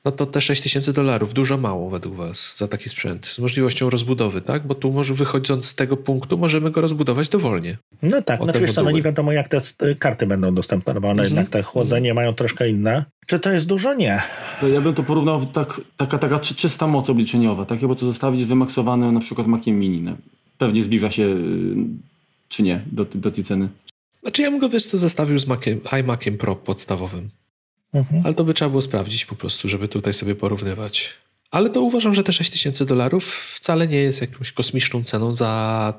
no 0.06 0.12
to 0.12 0.26
te 0.26 0.42
6 0.42 0.62
tysięcy 0.62 0.94
dolarów, 0.94 1.34
dużo 1.34 1.58
mało 1.58 1.90
według 1.90 2.16
Was 2.16 2.58
za 2.58 2.68
taki 2.68 2.90
sprzęt, 2.90 3.26
z 3.26 3.40
możliwością 3.40 3.90
rozbudowy, 3.90 4.42
tak? 4.42 4.68
Bo 4.68 4.76
tu 4.76 4.92
może 4.92 5.14
wychodząc 5.14 5.66
z 5.66 5.76
tego 5.76 5.98
punktu, 5.98 6.38
możemy 6.38 6.72
go 6.72 6.82
rozbudować 6.82 7.30
dowolnie. 7.30 7.78
No 8.02 8.22
tak, 8.22 8.40
no 8.40 8.54
wiesz 8.54 8.74
co, 8.74 8.84
no 8.84 8.92
nie 8.92 9.02
wiadomo 9.02 9.32
jak 9.32 9.48
te 9.48 9.62
karty 10.00 10.28
będą 10.28 10.56
dostępne, 10.56 10.94
no 10.94 11.02
bo 11.02 11.10
one 11.10 11.24
mhm. 11.24 11.30
jednak 11.30 11.50
te 11.50 11.64
chłodzenie 11.64 12.14
mają 12.14 12.34
troszkę 12.34 12.70
inne. 12.70 13.06
Czy 13.28 13.40
to 13.40 13.52
jest 13.52 13.68
dużo? 13.68 13.94
Nie. 13.94 14.22
To 14.62 14.68
ja 14.68 14.82
bym 14.82 14.94
to 14.94 15.04
porównał 15.04 15.46
tak, 15.46 15.82
taka, 15.98 16.18
taka 16.18 16.40
czysta 16.40 16.88
moc 16.88 17.10
obliczeniowa, 17.10 17.66
tak? 17.66 17.80
Bo 17.80 17.96
to 17.96 18.06
zostawić 18.06 18.46
wymaksowane 18.46 19.12
na 19.12 19.20
przykład 19.20 19.48
Maciem 19.48 19.80
Mini. 19.80 20.16
Pewnie 20.58 20.84
zbliża 20.84 21.12
się, 21.12 21.24
y, 21.24 21.76
czy 22.52 22.64
nie, 22.64 22.86
do, 22.92 23.06
do 23.06 23.32
tej 23.32 23.44
ceny. 23.44 23.70
Znaczy 24.22 24.42
ja 24.42 24.52
bym 24.52 24.60
go, 24.60 24.70
wiesz 24.70 24.86
co, 24.86 24.98
zestawił 24.98 25.40
z 25.40 25.48
Maciem, 25.48 25.82
iMaciem 26.00 26.38
Pro 26.38 26.56
podstawowym. 26.56 27.30
Mhm. 27.94 28.22
Ale 28.26 28.34
to 28.34 28.44
by 28.44 28.54
trzeba 28.54 28.70
było 28.70 28.82
sprawdzić 28.82 29.26
po 29.26 29.36
prostu, 29.36 29.68
żeby 29.68 29.88
tutaj 29.88 30.14
sobie 30.14 30.36
porównywać. 30.36 31.14
Ale 31.52 31.70
to 31.70 31.82
uważam, 31.82 32.14
że 32.14 32.24
te 32.24 32.34
6000 32.34 32.86
dolarów 32.86 33.36
wcale 33.36 33.88
nie 33.88 33.98
jest 33.98 34.22
jakąś 34.22 34.52
kosmiczną 34.52 35.04
ceną 35.04 35.32
za 35.32 35.94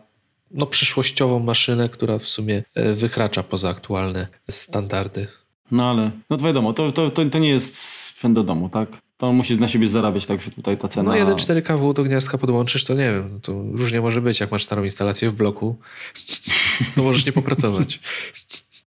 no, 0.50 0.66
przyszłościową 0.66 1.38
maszynę, 1.38 1.88
która 1.88 2.18
w 2.18 2.28
sumie 2.28 2.62
e, 2.74 2.94
wykracza 2.94 3.42
poza 3.42 3.68
aktualne 3.68 4.28
standardy. 4.50 5.26
No 5.70 5.90
ale, 5.90 6.10
no 6.30 6.36
to 6.36 6.44
wiadomo, 6.44 6.72
to, 6.72 6.92
to, 6.92 7.10
to, 7.10 7.24
to 7.24 7.38
nie 7.38 7.48
jest 7.48 7.78
sprzęt 7.78 8.34
do 8.34 8.42
domu, 8.42 8.68
tak? 8.68 9.01
To 9.22 9.32
musi 9.32 9.60
na 9.60 9.68
siebie 9.68 9.88
zarabiać, 9.88 10.26
także 10.26 10.50
tutaj 10.50 10.78
ta 10.78 10.88
cena... 10.88 11.16
No 11.16 11.24
1.4 11.34 11.62
kW 11.62 11.94
do 11.94 12.04
gniazdka 12.04 12.38
podłączysz, 12.38 12.84
to 12.84 12.94
nie 12.94 13.12
wiem, 13.12 13.40
to 13.42 13.52
różnie 13.72 14.00
może 14.00 14.20
być. 14.20 14.40
Jak 14.40 14.50
masz 14.50 14.64
starą 14.64 14.84
instalację 14.84 15.30
w 15.30 15.32
bloku, 15.32 15.76
to 16.96 17.02
możesz 17.02 17.26
nie 17.26 17.32
popracować. 17.32 18.00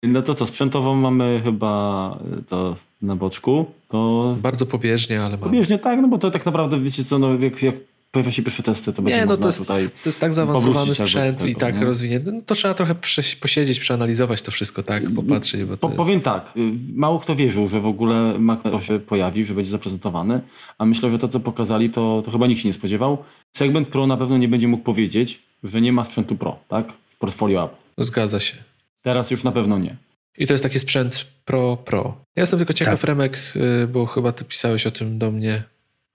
No 0.02 0.22
to 0.22 0.34
co, 0.34 0.46
sprzętowo 0.46 0.94
mamy 0.94 1.40
chyba 1.44 2.18
to 2.48 2.76
na 3.02 3.16
boczku. 3.16 3.66
To... 3.88 4.36
Bardzo 4.42 4.66
pobieżnie, 4.66 5.20
ale 5.20 5.30
mamy. 5.30 5.42
Pobieżnie 5.42 5.78
tak, 5.78 6.00
no 6.00 6.08
bo 6.08 6.18
to 6.18 6.30
tak 6.30 6.46
naprawdę, 6.46 6.80
wiecie 6.80 7.04
co, 7.04 7.18
no 7.18 7.34
jak, 7.34 7.62
jak 7.62 7.74
pojawią 8.10 8.30
się 8.30 8.42
pierwsze 8.42 8.62
testy, 8.62 8.92
to 8.92 9.02
będzie 9.02 9.20
nie, 9.20 9.26
no 9.26 9.36
to 9.36 9.46
jest, 9.46 9.58
tutaj 9.58 9.88
To 9.88 10.08
jest 10.08 10.20
tak 10.20 10.32
zaawansowany 10.32 10.94
sprzęt 10.94 11.44
i 11.44 11.54
tak 11.54 11.80
nie? 11.80 11.84
rozwinięty, 11.84 12.32
no 12.32 12.40
to 12.46 12.54
trzeba 12.54 12.74
trochę 12.74 12.94
posiedzieć, 13.40 13.80
przeanalizować 13.80 14.42
to 14.42 14.50
wszystko, 14.50 14.82
tak, 14.82 15.10
popatrzeć. 15.10 15.64
Bo 15.64 15.76
po, 15.76 15.88
jest... 15.88 15.96
Powiem 15.96 16.20
tak, 16.20 16.52
y, 16.56 16.60
mało 16.94 17.18
kto 17.18 17.36
wierzył, 17.36 17.68
że 17.68 17.80
w 17.80 17.86
ogóle 17.86 18.38
Mac 18.38 18.60
się 18.80 18.98
pojawi, 18.98 19.44
że 19.44 19.54
będzie 19.54 19.70
zaprezentowany, 19.70 20.40
a 20.78 20.84
myślę, 20.84 21.10
że 21.10 21.18
to 21.18 21.28
co 21.28 21.40
pokazali, 21.40 21.90
to, 21.90 22.22
to 22.24 22.30
chyba 22.30 22.46
nikt 22.46 22.60
się 22.60 22.68
nie 22.68 22.72
spodziewał. 22.72 23.18
Segment 23.56 23.88
Pro 23.88 24.06
na 24.06 24.16
pewno 24.16 24.38
nie 24.38 24.48
będzie 24.48 24.68
mógł 24.68 24.84
powiedzieć, 24.84 25.42
że 25.62 25.80
nie 25.80 25.92
ma 25.92 26.04
sprzętu 26.04 26.36
Pro, 26.36 26.58
tak, 26.68 26.92
w 27.08 27.18
portfolio 27.18 27.64
Apple. 27.64 28.04
Zgadza 28.04 28.40
się. 28.40 28.56
Teraz 29.02 29.30
już 29.30 29.44
na 29.44 29.52
pewno 29.52 29.78
nie. 29.78 29.96
I 30.38 30.46
to 30.46 30.52
jest 30.54 30.62
taki 30.62 30.78
sprzęt 30.78 31.26
Pro 31.44 31.76
Pro. 31.76 32.14
Ja 32.36 32.42
jestem 32.42 32.58
tylko 32.58 32.72
ciekaw, 32.72 33.00
tak. 33.00 33.08
Remek, 33.08 33.38
y, 33.82 33.86
bo 33.86 34.06
chyba 34.06 34.32
ty 34.32 34.44
pisałeś 34.44 34.86
o 34.86 34.90
tym 34.90 35.18
do 35.18 35.30
mnie. 35.30 35.62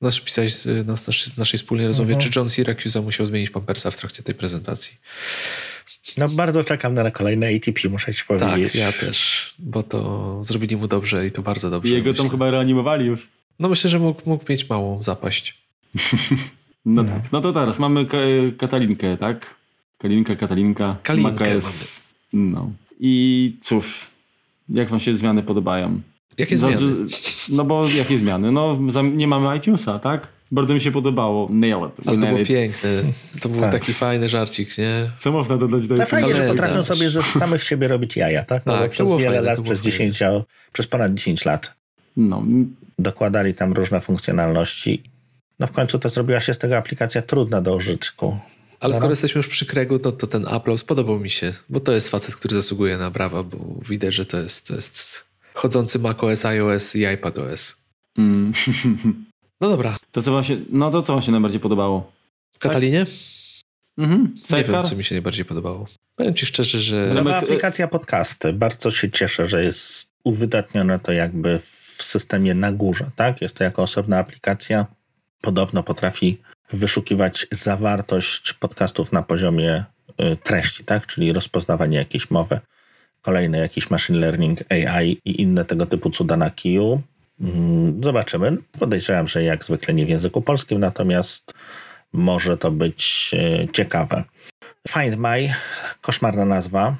Znaczy 0.01 0.21
pisałeś 0.21 0.67
y, 0.67 0.83
na 0.83 0.93
naszej, 0.93 1.33
naszej 1.37 1.57
wspólnej 1.57 1.87
rozmowie, 1.87 2.13
mhm. 2.13 2.31
czy 2.31 2.39
John 2.39 2.49
Syracuse 2.49 3.01
musiał 3.01 3.25
zmienić 3.25 3.49
pampersa 3.49 3.91
w 3.91 3.97
trakcie 3.97 4.23
tej 4.23 4.35
prezentacji. 4.35 4.97
No 6.17 6.29
bardzo 6.29 6.63
czekam 6.63 6.93
na 6.93 7.11
kolejne 7.11 7.47
ATP, 7.47 7.89
muszę 7.89 8.13
ci 8.13 8.25
powiedzieć. 8.25 8.71
Tak, 8.71 8.81
ja 8.81 8.91
też, 8.91 9.53
bo 9.59 9.83
to 9.83 10.39
zrobili 10.43 10.75
mu 10.75 10.87
dobrze 10.87 11.27
i 11.27 11.31
to 11.31 11.41
bardzo 11.41 11.69
dobrze. 11.69 11.91
I 11.91 11.95
jego 11.95 12.09
myślę. 12.09 12.23
tam 12.23 12.31
chyba 12.31 12.51
reanimowali 12.51 13.05
już. 13.05 13.27
No 13.59 13.69
myślę, 13.69 13.89
że 13.89 13.99
mógł, 13.99 14.21
mógł 14.25 14.45
mieć 14.49 14.69
małą 14.69 15.03
zapaść. 15.03 15.57
no, 15.95 16.33
no, 17.03 17.03
tak. 17.03 17.31
No 17.31 17.41
to 17.41 17.53
teraz 17.53 17.79
mamy 17.79 18.05
Katalinkę, 18.57 19.17
tak? 19.17 19.55
Kalinka, 19.97 20.35
Katalinka. 20.35 20.97
Kalinkę 21.03 21.55
jest, 21.55 22.01
No. 22.33 22.71
I 22.99 23.53
cóż, 23.61 24.07
jak 24.69 24.89
wam 24.89 24.99
się 24.99 25.17
zmiany 25.17 25.43
podobają? 25.43 26.01
Jakie 26.37 26.57
zmiany? 26.57 26.77
No 27.49 27.63
bo 27.63 27.89
jakie 27.89 28.19
zmiany? 28.19 28.51
No 28.51 28.79
nie 29.03 29.27
mamy 29.27 29.57
iTunesa, 29.57 29.99
tak? 29.99 30.27
Bardzo 30.51 30.73
mi 30.73 30.81
się 30.81 30.91
podobało. 30.91 31.47
Nail 31.51 31.77
it. 31.87 32.07
Ale 32.07 32.17
to 32.17 32.27
było 32.27 32.45
piękne. 32.45 32.89
To 33.41 33.49
był 33.49 33.59
tak. 33.59 33.71
taki 33.71 33.93
fajny 33.93 34.29
żarcik, 34.29 34.77
nie? 34.77 35.11
Co 35.19 35.31
można 35.31 35.57
dodać 35.57 35.87
do 35.87 35.95
No 35.95 36.05
fajnie, 36.05 36.35
że 36.35 36.47
potrafią 36.47 36.83
sobie 36.83 37.09
ze 37.09 37.23
samych 37.23 37.63
siebie 37.63 37.87
robić 37.87 38.17
jaja, 38.17 38.43
tak? 38.43 38.65
No 38.65 38.77
tak, 38.77 38.91
przez 38.91 39.09
wiele 39.09 39.23
fajne, 39.23 39.41
lat, 39.41 39.61
przez, 39.61 39.81
10, 39.81 40.19
przez 40.73 40.87
ponad 40.87 41.13
10 41.13 41.45
lat. 41.45 41.75
No. 42.17 42.43
Dokładali 42.99 43.53
tam 43.53 43.73
różne 43.73 44.01
funkcjonalności. 44.01 45.03
No 45.59 45.67
w 45.67 45.71
końcu 45.71 45.99
to 45.99 46.09
zrobiła 46.09 46.39
się 46.39 46.53
z 46.53 46.57
tego 46.57 46.77
aplikacja 46.77 47.21
trudna 47.21 47.61
do 47.61 47.75
użytku. 47.75 48.37
Ale 48.79 48.93
skoro 48.93 49.09
jesteśmy 49.09 49.39
już 49.39 49.47
przy 49.47 49.65
Kregu, 49.65 49.99
to, 49.99 50.11
to 50.11 50.27
ten 50.27 50.47
aplauz 50.47 50.83
podobał 50.83 51.19
mi 51.19 51.29
się, 51.29 51.53
bo 51.69 51.79
to 51.79 51.91
jest 51.91 52.09
facet, 52.09 52.35
który 52.35 52.55
zasługuje 52.55 52.97
na 52.97 53.11
brawa, 53.11 53.43
bo 53.43 53.57
widać, 53.89 54.13
że 54.13 54.25
to 54.25 54.37
jest, 54.37 54.67
to 54.67 54.75
jest 54.75 55.23
chodzący 55.55 55.99
macOS, 55.99 56.45
iOS 56.45 56.95
i 56.95 57.05
iPadOS. 57.05 57.75
Mm. 58.17 58.53
No 59.61 59.69
dobra. 59.69 59.97
To 60.11 60.21
co 60.21 60.31
wam 60.31 60.43
się, 60.43 60.57
no 60.69 60.91
to 60.91 61.01
co 61.01 61.13
wam 61.13 61.21
się 61.21 61.31
najbardziej 61.31 61.59
podobało? 61.59 62.11
W 62.51 62.59
Katalinie? 62.59 63.05
Mhm. 63.97 64.35
Nie 64.51 64.63
wiem, 64.63 64.83
co 64.83 64.95
mi 64.95 65.03
się 65.03 65.15
najbardziej 65.15 65.45
podobało. 65.45 65.85
Powiem 66.15 66.33
ci 66.33 66.45
szczerze, 66.45 66.79
że... 66.79 67.11
Nowa 67.13 67.35
aplikacja 67.35 67.87
podcasty. 67.87 68.53
Bardzo 68.53 68.91
się 68.91 69.11
cieszę, 69.11 69.47
że 69.47 69.63
jest 69.63 70.09
uwydatnione 70.23 70.99
to 70.99 71.11
jakby 71.11 71.59
w 71.59 72.03
systemie 72.03 72.53
na 72.53 72.71
górze, 72.71 73.11
tak? 73.15 73.41
Jest 73.41 73.57
to 73.57 73.63
jako 73.63 73.83
osobna 73.83 74.17
aplikacja. 74.17 74.85
Podobno 75.41 75.83
potrafi 75.83 76.41
wyszukiwać 76.73 77.47
zawartość 77.51 78.53
podcastów 78.53 79.11
na 79.11 79.23
poziomie 79.23 79.83
y, 80.21 80.37
treści, 80.43 80.83
tak? 80.83 81.07
Czyli 81.07 81.33
rozpoznawanie 81.33 81.97
jakiejś 81.97 82.31
mowy. 82.31 82.59
Kolejny 83.25 83.57
jakiś 83.57 83.89
machine 83.89 84.19
learning, 84.19 84.59
AI 84.69 85.21
i 85.25 85.41
inne 85.41 85.65
tego 85.65 85.85
typu 85.85 86.09
cuda 86.09 86.37
na 86.37 86.49
kiju. 86.49 87.01
Mm, 87.41 88.03
zobaczymy. 88.03 88.57
Podejrzewam, 88.79 89.27
że 89.27 89.43
jak 89.43 89.63
zwykle 89.63 89.93
nie 89.93 90.05
w 90.05 90.09
języku 90.09 90.41
polskim, 90.41 90.79
natomiast 90.79 91.53
może 92.13 92.57
to 92.57 92.71
być 92.71 93.31
y, 93.33 93.67
ciekawe. 93.71 94.23
Find 94.89 95.17
My, 95.17 95.53
koszmarna 96.01 96.45
nazwa, 96.45 96.95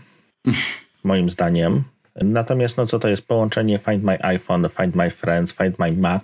moim 1.04 1.30
zdaniem. 1.30 1.84
Natomiast 2.16 2.78
no 2.78 2.88
co 2.88 3.00
to 3.00 3.08
jest? 3.08 3.28
Połączenie 3.28 3.80
Find 3.80 4.04
My 4.04 4.18
iPhone, 4.24 4.70
Find 4.70 4.96
My 4.96 5.10
Friends, 5.10 5.54
Find 5.54 5.80
My 5.80 5.92
Mac 5.92 6.24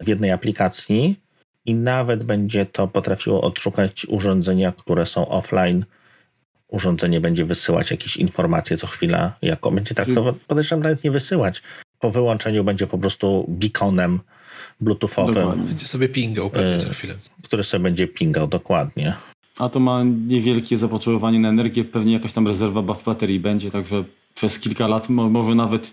w 0.00 0.08
jednej 0.08 0.30
aplikacji 0.30 1.20
i 1.64 1.74
nawet 1.74 2.24
będzie 2.24 2.66
to 2.66 2.88
potrafiło 2.88 3.40
odszukać 3.40 4.06
urządzenia, 4.08 4.72
które 4.72 5.06
są 5.06 5.28
offline. 5.28 5.84
Urządzenie 6.68 7.20
będzie 7.20 7.44
wysyłać 7.44 7.90
jakieś 7.90 8.16
informacje 8.16 8.76
co 8.76 8.86
chwila, 8.86 9.32
jako 9.42 9.70
będzie 9.70 9.94
traktować, 9.94 10.34
podejrzewam 10.46 10.82
nawet 10.82 11.04
nie 11.04 11.10
wysyłać. 11.10 11.62
Po 12.00 12.10
wyłączeniu 12.10 12.64
będzie 12.64 12.86
po 12.86 12.98
prostu 12.98 13.44
beaconem 13.48 14.20
bluetoothowym. 14.80 15.64
Będzie 15.66 15.86
sobie 15.86 16.08
pingał 16.08 16.50
pewnie 16.50 16.78
co 16.78 16.90
chwilę. 16.90 17.14
Który 17.44 17.64
sobie 17.64 17.82
będzie 17.82 18.08
pingał, 18.08 18.46
dokładnie. 18.46 19.14
A 19.58 19.68
to 19.68 19.80
ma 19.80 20.04
niewielkie 20.04 20.78
zapotrzebowanie 20.78 21.40
na 21.40 21.48
energię, 21.48 21.84
pewnie 21.84 22.12
jakaś 22.12 22.32
tam 22.32 22.46
rezerwa 22.46 22.82
w 22.82 23.04
baterii 23.04 23.40
będzie, 23.40 23.70
także 23.70 24.04
przez 24.34 24.58
kilka 24.58 24.86
lat 24.86 25.08
może 25.08 25.54
nawet 25.54 25.92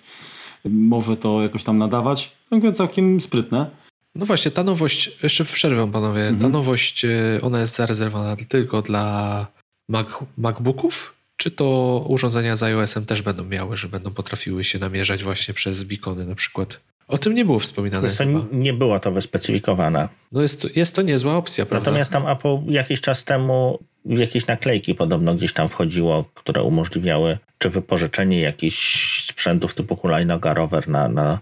może 0.66 1.18
to 1.18 1.42
jakoś 1.42 1.64
tam 1.64 1.78
nadawać. 1.78 2.36
Także 2.50 2.74
całkiem 2.74 3.22
sprytne. 3.22 3.70
No 4.16 4.26
właśnie, 4.26 4.52
ta 4.52 4.64
nowość, 4.64 5.24
jeszcze 5.24 5.46
przerwę 5.46 5.92
panowie, 5.92 6.22
mhm. 6.22 6.40
ta 6.40 6.50
nowość, 6.50 7.06
e, 7.06 7.40
ona 7.42 7.60
jest 7.60 7.76
zarezerwowana 7.76 8.36
tylko 8.50 8.82
dla 8.82 9.48
Mac, 9.90 10.08
MacBooków? 10.38 11.16
Czy 11.38 11.52
to 11.52 11.66
urządzenia 12.08 12.56
z 12.56 12.64
iOS-em 12.64 13.06
też 13.06 13.22
będą 13.22 13.46
miały, 13.46 13.78
że 13.78 13.88
będą 13.88 14.12
potrafiły 14.12 14.64
się 14.64 14.80
namierzać 14.80 15.24
właśnie 15.24 15.54
przez 15.54 15.84
beacony 15.84 16.26
na 16.26 16.36
przykład? 16.36 16.80
O 17.08 17.18
tym 17.18 17.36
nie 17.36 17.46
było 17.46 17.60
wspominane. 17.60 18.10
To 18.10 18.24
nie 18.52 18.74
było 18.74 19.00
to 19.00 19.12
wyspecyfikowane. 19.12 20.10
No 20.32 20.42
jest, 20.42 20.62
to, 20.62 20.68
jest 20.76 20.96
to 20.96 21.02
niezła 21.02 21.36
opcja, 21.38 21.66
prawda? 21.66 21.92
Natomiast 21.92 22.12
tam 22.12 22.28
Apple 22.28 22.58
jakiś 22.68 23.02
czas 23.02 23.24
temu 23.24 23.80
jakieś 24.06 24.48
naklejki 24.48 24.96
podobno 24.96 25.36
gdzieś 25.36 25.54
tam 25.54 25.70
wchodziło, 25.70 26.26
które 26.34 26.64
umożliwiały 26.64 27.38
czy 27.58 27.70
wypożyczenie 27.70 28.42
jakichś 28.42 29.26
sprzętów 29.26 29.74
typu 29.74 29.96
hulajnoga, 29.96 30.54
rower 30.54 30.90
na, 30.90 31.08
na 31.08 31.40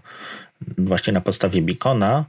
właśnie 0.78 1.12
na 1.12 1.20
podstawie 1.20 1.62
Beacona, 1.62 2.24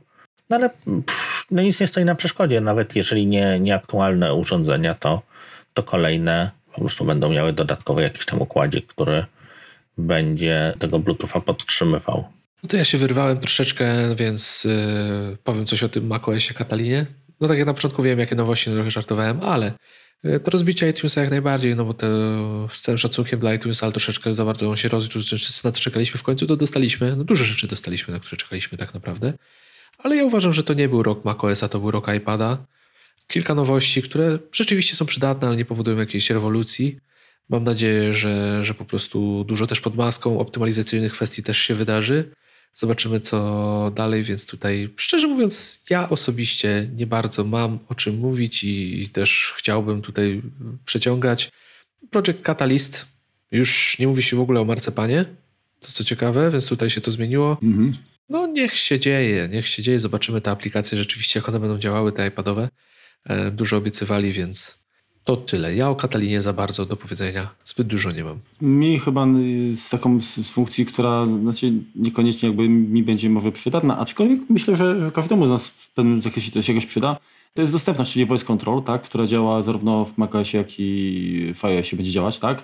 no 0.49 0.55
ale 0.55 0.69
pff, 0.69 1.45
no 1.51 1.61
nic 1.61 1.79
nie 1.79 1.87
stoi 1.87 2.05
na 2.05 2.15
przeszkodzie. 2.15 2.61
Nawet 2.61 2.95
jeżeli 2.95 3.27
nie, 3.27 3.59
nie 3.59 3.75
aktualne 3.75 4.33
urządzenia, 4.33 4.93
to, 4.93 5.21
to 5.75 5.83
kolejne 5.83 6.51
po 6.73 6.81
prostu 6.81 7.05
będą 7.05 7.29
miały 7.29 7.53
dodatkowy 7.53 8.01
jakiś 8.01 8.25
tam 8.25 8.41
układzik, 8.41 8.87
który 8.87 9.25
będzie 9.97 10.73
tego 10.79 10.99
Bluetootha 10.99 11.41
podtrzymywał. 11.41 12.27
No 12.63 12.69
to 12.69 12.77
ja 12.77 12.85
się 12.85 12.97
wyrwałem 12.97 13.39
troszeczkę, 13.39 14.15
więc 14.15 14.63
yy, 14.63 15.37
powiem 15.43 15.65
coś 15.65 15.83
o 15.83 15.89
tym 15.89 16.07
macOSie 16.07 16.53
Katalinie. 16.53 17.05
No 17.41 17.47
tak 17.47 17.57
jak 17.57 17.67
na 17.67 17.73
początku 17.73 18.03
wiem, 18.03 18.19
jakie 18.19 18.35
nowości, 18.35 18.69
no 18.69 18.75
trochę 18.75 18.91
żartowałem, 18.91 19.39
ale 19.43 19.71
yy, 20.23 20.39
to 20.39 20.51
rozbicie 20.51 20.89
iTunesa 20.89 21.21
jak 21.21 21.29
najbardziej, 21.29 21.75
no 21.75 21.85
bo 21.85 21.93
to 21.93 22.07
z 22.71 22.81
całym 22.81 22.97
szacunkiem 22.97 23.39
dla 23.39 23.53
iTunesa, 23.53 23.85
ale 23.85 23.93
troszeczkę 23.93 24.35
za 24.35 24.45
bardzo 24.45 24.69
on 24.69 24.75
się 24.75 24.89
rozwiódł, 24.89 25.25
wszyscy 25.25 25.65
na 25.65 25.71
to 25.71 25.79
czekaliśmy 25.79 26.19
w 26.19 26.23
końcu, 26.23 26.47
to 26.47 26.55
dostaliśmy, 26.55 27.15
no 27.15 27.23
dużo 27.23 27.43
rzeczy 27.43 27.67
dostaliśmy, 27.67 28.13
na 28.13 28.19
które 28.19 28.37
czekaliśmy 28.37 28.77
tak 28.77 28.93
naprawdę. 28.93 29.33
Ale 29.97 30.15
ja 30.15 30.25
uważam, 30.25 30.53
że 30.53 30.63
to 30.63 30.73
nie 30.73 30.89
był 30.89 31.03
rok 31.03 31.25
macOSa, 31.25 31.69
to 31.69 31.79
był 31.79 31.91
rok 31.91 32.07
iPada. 32.17 32.57
Kilka 33.27 33.55
nowości, 33.55 34.01
które 34.01 34.39
rzeczywiście 34.51 34.95
są 34.95 35.05
przydatne, 35.05 35.47
ale 35.47 35.57
nie 35.57 35.65
powodują 35.65 35.97
jakiejś 35.97 36.29
rewolucji. 36.29 36.99
Mam 37.49 37.63
nadzieję, 37.63 38.13
że, 38.13 38.63
że 38.63 38.73
po 38.73 38.85
prostu 38.85 39.43
dużo 39.43 39.67
też 39.67 39.81
pod 39.81 39.95
maską 39.95 40.39
optymalizacyjnych 40.39 41.13
kwestii 41.13 41.43
też 41.43 41.57
się 41.57 41.75
wydarzy. 41.75 42.31
Zobaczymy, 42.73 43.19
co 43.19 43.91
dalej, 43.95 44.23
więc 44.23 44.45
tutaj, 44.45 44.89
szczerze 44.95 45.27
mówiąc, 45.27 45.81
ja 45.89 46.09
osobiście 46.09 46.89
nie 46.95 47.07
bardzo 47.07 47.43
mam 47.43 47.79
o 47.87 47.95
czym 47.95 48.17
mówić 48.17 48.63
i, 48.63 49.01
i 49.01 49.09
też 49.09 49.53
chciałbym 49.57 50.01
tutaj 50.01 50.41
przeciągać. 50.85 51.51
Project 52.11 52.41
Catalyst, 52.41 53.05
już 53.51 53.99
nie 53.99 54.07
mówi 54.07 54.23
się 54.23 54.37
w 54.37 54.41
ogóle 54.41 54.61
o 54.61 54.65
marcepanie, 54.65 55.25
to 55.79 55.91
co 55.91 56.03
ciekawe, 56.03 56.51
więc 56.51 56.67
tutaj 56.67 56.89
się 56.89 57.01
to 57.01 57.11
zmieniło. 57.11 57.57
Mhm. 57.63 57.97
No 58.29 58.47
niech 58.47 58.77
się 58.77 58.99
dzieje, 58.99 59.49
niech 59.51 59.67
się 59.67 59.83
dzieje, 59.83 59.99
zobaczymy 59.99 60.41
te 60.41 60.51
aplikacje 60.51 60.97
rzeczywiście, 60.97 61.39
jak 61.39 61.49
one 61.49 61.59
będą 61.59 61.77
działały, 61.77 62.11
te 62.11 62.27
iPadowe. 62.27 62.69
E, 63.25 63.51
dużo 63.51 63.77
obiecywali, 63.77 64.31
więc 64.31 64.85
to 65.23 65.37
tyle. 65.37 65.75
Ja 65.75 65.89
o 65.89 65.95
Katalinie 65.95 66.41
za 66.41 66.53
bardzo 66.53 66.85
do 66.85 66.95
powiedzenia 66.95 67.49
zbyt 67.63 67.87
dużo 67.87 68.11
nie 68.11 68.23
mam. 68.23 68.39
Mi 68.61 68.99
chyba 68.99 69.27
z 69.75 69.89
taką 69.89 70.21
z 70.21 70.49
funkcji, 70.49 70.85
która 70.85 71.25
znaczy 71.41 71.73
niekoniecznie 71.95 72.49
jakby 72.49 72.69
mi 72.69 73.03
będzie 73.03 73.29
może 73.29 73.51
przydatna, 73.51 73.97
aczkolwiek 73.97 74.39
myślę, 74.49 74.75
że 74.75 75.11
każdemu 75.13 75.45
z 75.45 75.49
nas 75.49 75.67
w 75.67 75.93
pewnym 75.93 76.21
zakresie 76.21 76.51
to 76.51 76.61
się 76.61 76.73
jakoś 76.73 76.85
przyda. 76.85 77.17
To 77.53 77.61
jest 77.61 77.73
dostępność, 77.73 78.13
czyli 78.13 78.25
voice 78.25 78.45
control, 78.45 78.83
tak, 78.83 79.01
która 79.01 79.25
działa 79.25 79.63
zarówno 79.63 80.05
w 80.05 80.17
macOSie, 80.17 80.57
jak 80.57 80.79
i 80.79 81.53
w 81.55 81.65
iOSie 81.65 81.95
będzie 81.95 82.11
działać, 82.11 82.39
tak. 82.39 82.63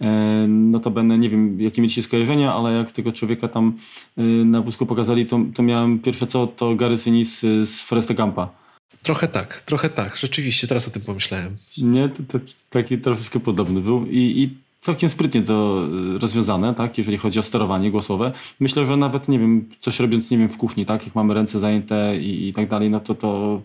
E, 0.00 0.46
no 0.48 0.80
to 0.80 0.90
będę, 0.90 1.18
nie 1.18 1.30
wiem, 1.30 1.60
jakie 1.60 1.82
mieliście 1.82 2.02
skojarzenia, 2.02 2.54
ale 2.54 2.72
jak 2.72 2.92
tego 2.92 3.12
człowieka 3.12 3.48
tam 3.48 3.78
e, 4.16 4.22
na 4.22 4.60
wózku 4.60 4.86
pokazali, 4.86 5.26
to, 5.26 5.40
to 5.54 5.62
miałem 5.62 5.98
pierwsze 5.98 6.26
co, 6.26 6.46
to 6.46 6.74
Gary 6.74 6.98
Sinise 6.98 7.66
z 7.66 7.82
Foresta 7.82 8.14
Gampa 8.14 8.65
Trochę 9.06 9.28
tak, 9.28 9.60
trochę 9.60 9.88
tak. 9.88 10.16
Rzeczywiście, 10.16 10.66
teraz 10.66 10.88
o 10.88 10.90
tym 10.90 11.02
pomyślałem. 11.02 11.56
Nie, 11.78 12.08
to, 12.08 12.22
to 12.28 12.38
taki 12.70 12.98
troszeczkę 12.98 13.40
podobny 13.40 13.80
był 13.80 14.06
i, 14.06 14.42
i 14.42 14.56
całkiem 14.80 15.08
sprytnie 15.08 15.42
to 15.42 15.86
y, 16.14 16.18
rozwiązane, 16.18 16.74
tak, 16.74 16.98
jeżeli 16.98 17.18
chodzi 17.18 17.38
o 17.38 17.42
sterowanie 17.42 17.90
głosowe. 17.90 18.32
Myślę, 18.60 18.86
że 18.86 18.96
nawet, 18.96 19.28
nie 19.28 19.38
wiem, 19.38 19.68
coś 19.80 20.00
robiąc, 20.00 20.30
nie 20.30 20.38
wiem, 20.38 20.48
w 20.48 20.56
kuchni, 20.56 20.86
tak, 20.86 21.04
jak 21.06 21.14
mamy 21.14 21.34
ręce 21.34 21.60
zajęte 21.60 22.18
i, 22.18 22.48
i 22.48 22.52
tak 22.52 22.68
dalej, 22.68 22.90
no 22.90 23.00
to, 23.00 23.14
to 23.14 23.62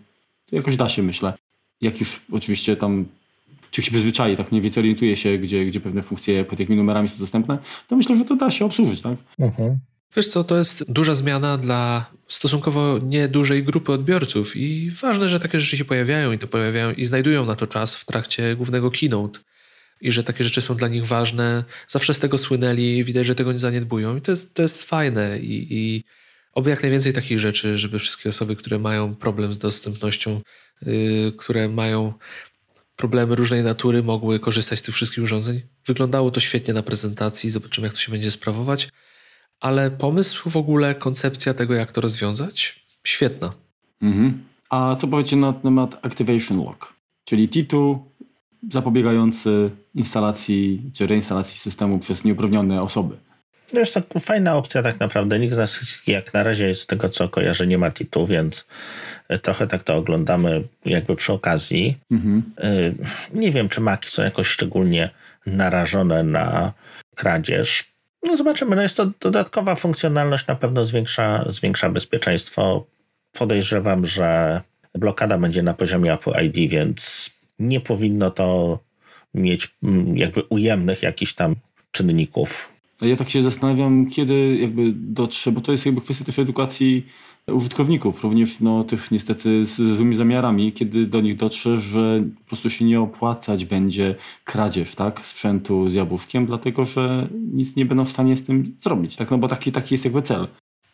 jakoś 0.51 0.75
da 0.75 0.89
się, 0.89 1.03
myślę. 1.03 1.33
Jak 1.81 1.99
już 1.99 2.21
oczywiście 2.31 2.75
tam 2.75 3.05
czy 3.71 3.81
się 3.81 3.91
przyzwyczai, 3.91 4.37
tak 4.37 4.51
mniej 4.51 4.61
więcej 4.61 4.81
orientuje 4.81 5.15
się, 5.15 5.37
gdzie, 5.37 5.65
gdzie 5.65 5.79
pewne 5.79 6.01
funkcje 6.01 6.45
pod 6.45 6.59
jakimi 6.59 6.77
numerami 6.77 7.09
są 7.09 7.17
dostępne, 7.17 7.57
to 7.87 7.95
myślę, 7.95 8.15
że 8.15 8.25
to 8.25 8.35
da 8.35 8.51
się 8.51 8.65
obsłużyć, 8.65 9.01
tak? 9.01 9.17
Mhm. 9.39 9.79
Wiesz 10.15 10.27
co, 10.27 10.43
to 10.43 10.57
jest 10.57 10.91
duża 10.91 11.15
zmiana 11.15 11.57
dla 11.57 12.11
stosunkowo 12.27 12.99
niedużej 13.03 13.63
grupy 13.63 13.91
odbiorców 13.91 14.55
i 14.55 14.91
ważne, 15.01 15.29
że 15.29 15.39
takie 15.39 15.59
rzeczy 15.59 15.77
się 15.77 15.85
pojawiają 15.85 16.31
i 16.31 16.37
to 16.37 16.47
pojawiają 16.47 16.91
i 16.91 17.05
znajdują 17.05 17.45
na 17.45 17.55
to 17.55 17.67
czas 17.67 17.95
w 17.95 18.05
trakcie 18.05 18.55
głównego 18.55 18.91
keynote 18.91 19.39
i 20.01 20.11
że 20.11 20.23
takie 20.23 20.43
rzeczy 20.43 20.61
są 20.61 20.75
dla 20.75 20.87
nich 20.87 21.07
ważne. 21.07 21.63
Zawsze 21.87 22.13
z 22.13 22.19
tego 22.19 22.37
słynęli, 22.37 23.03
widać, 23.03 23.25
że 23.25 23.35
tego 23.35 23.51
nie 23.51 23.59
zaniedbują 23.59 24.17
i 24.17 24.21
to 24.21 24.31
jest, 24.31 24.53
to 24.53 24.61
jest 24.61 24.83
fajne 24.83 25.39
i, 25.39 25.67
i 25.69 26.03
oby 26.53 26.69
jak 26.69 26.81
najwięcej 26.81 27.13
takich 27.13 27.39
rzeczy, 27.39 27.77
żeby 27.77 27.99
wszystkie 27.99 28.29
osoby, 28.29 28.55
które 28.55 28.79
mają 28.79 29.15
problem 29.15 29.53
z 29.53 29.57
dostępnością, 29.57 30.41
yy, 30.81 31.33
które 31.37 31.69
mają 31.69 32.13
problemy 32.95 33.35
różnej 33.35 33.63
natury, 33.63 34.03
mogły 34.03 34.39
korzystać 34.39 34.79
z 34.79 34.81
tych 34.81 34.95
wszystkich 34.95 35.23
urządzeń. 35.23 35.61
Wyglądało 35.85 36.31
to 36.31 36.39
świetnie 36.39 36.73
na 36.73 36.83
prezentacji, 36.83 37.49
zobaczymy 37.49 37.87
jak 37.87 37.93
to 37.93 37.99
się 37.99 38.11
będzie 38.11 38.31
sprawować 38.31 38.89
ale 39.61 39.91
pomysł 39.91 40.49
w 40.49 40.57
ogóle, 40.57 40.95
koncepcja 40.95 41.53
tego, 41.53 41.73
jak 41.73 41.91
to 41.91 42.01
rozwiązać, 42.01 42.85
świetna. 43.03 43.53
Mhm. 44.01 44.43
A 44.69 44.95
co 44.95 45.07
powiecie 45.07 45.35
na 45.35 45.53
temat 45.53 46.05
Activation 46.05 46.57
Lock, 46.57 46.93
czyli 47.25 47.49
T2 47.49 47.99
zapobiegający 48.71 49.69
instalacji 49.95 50.81
czy 50.93 51.07
reinstalacji 51.07 51.59
systemu 51.59 51.99
przez 51.99 52.23
nieuprawnione 52.23 52.81
osoby? 52.81 53.17
To 53.71 53.79
jest 53.79 53.93
tak 53.93 54.05
fajna 54.19 54.55
opcja 54.55 54.83
tak 54.83 54.99
naprawdę. 54.99 55.39
Nikt 55.39 55.53
z 55.53 55.57
nas 55.57 56.03
jak 56.07 56.33
na 56.33 56.43
razie 56.43 56.75
z 56.75 56.85
tego 56.85 57.09
co 57.09 57.29
kojarzę 57.29 57.67
nie 57.67 57.77
ma 57.77 57.91
Titu, 57.91 58.25
więc 58.25 58.67
e, 59.27 59.39
trochę 59.39 59.67
tak 59.67 59.83
to 59.83 59.95
oglądamy 59.95 60.63
jakby 60.85 61.15
przy 61.15 61.33
okazji. 61.33 61.97
Mhm. 62.11 62.43
E, 62.57 62.71
nie 63.33 63.51
wiem, 63.51 63.69
czy 63.69 63.81
maki 63.81 64.09
są 64.09 64.23
jakoś 64.23 64.47
szczególnie 64.47 65.09
narażone 65.45 66.23
na 66.23 66.73
kradzież. 67.15 67.90
No 68.23 68.37
zobaczymy, 68.37 68.75
no 68.75 68.81
jest 68.81 68.97
to 68.97 69.11
dodatkowa 69.19 69.75
funkcjonalność, 69.75 70.47
na 70.47 70.55
pewno 70.55 70.85
zwiększa, 70.85 71.45
zwiększa 71.49 71.89
bezpieczeństwo. 71.89 72.85
Podejrzewam, 73.31 74.05
że 74.05 74.61
blokada 74.95 75.37
będzie 75.37 75.63
na 75.63 75.73
poziomie 75.73 76.13
Apple 76.13 76.45
ID, 76.45 76.71
więc 76.71 77.29
nie 77.59 77.81
powinno 77.81 78.31
to 78.31 78.79
mieć 79.33 79.75
mm, 79.83 80.17
jakby 80.17 80.41
ujemnych 80.43 81.03
jakichś 81.03 81.33
tam 81.33 81.55
czynników. 81.91 82.69
Ja 83.01 83.15
tak 83.15 83.29
się 83.29 83.43
zastanawiam, 83.43 84.09
kiedy 84.09 84.57
jakby 84.61 84.93
dotrze, 84.95 85.51
bo 85.51 85.61
to 85.61 85.71
jest 85.71 85.85
jakby 85.85 86.01
kwestia 86.01 86.25
też 86.25 86.39
edukacji 86.39 87.05
użytkowników, 87.47 88.23
również 88.23 88.59
no, 88.59 88.83
tych 88.83 89.11
niestety 89.11 89.65
z, 89.65 89.75
złymi 89.75 90.15
zamiarami, 90.15 90.73
kiedy 90.73 91.05
do 91.05 91.21
nich 91.21 91.35
dotrze, 91.35 91.77
że 91.77 92.23
po 92.39 92.45
prostu 92.45 92.69
się 92.69 92.85
nie 92.85 93.01
opłacać 93.01 93.65
będzie 93.65 94.15
kradzież 94.43 94.95
tak, 94.95 95.25
sprzętu 95.25 95.89
z 95.89 95.93
jabłuszkiem, 95.93 96.45
dlatego 96.45 96.85
że 96.85 97.27
nic 97.53 97.75
nie 97.75 97.85
będą 97.85 98.05
w 98.05 98.09
stanie 98.09 98.37
z 98.37 98.43
tym 98.43 98.75
zrobić, 98.81 99.15
tak? 99.15 99.31
no 99.31 99.37
bo 99.37 99.47
taki, 99.47 99.71
taki 99.71 99.93
jest 99.93 100.05
jakby 100.05 100.21
cel. 100.21 100.47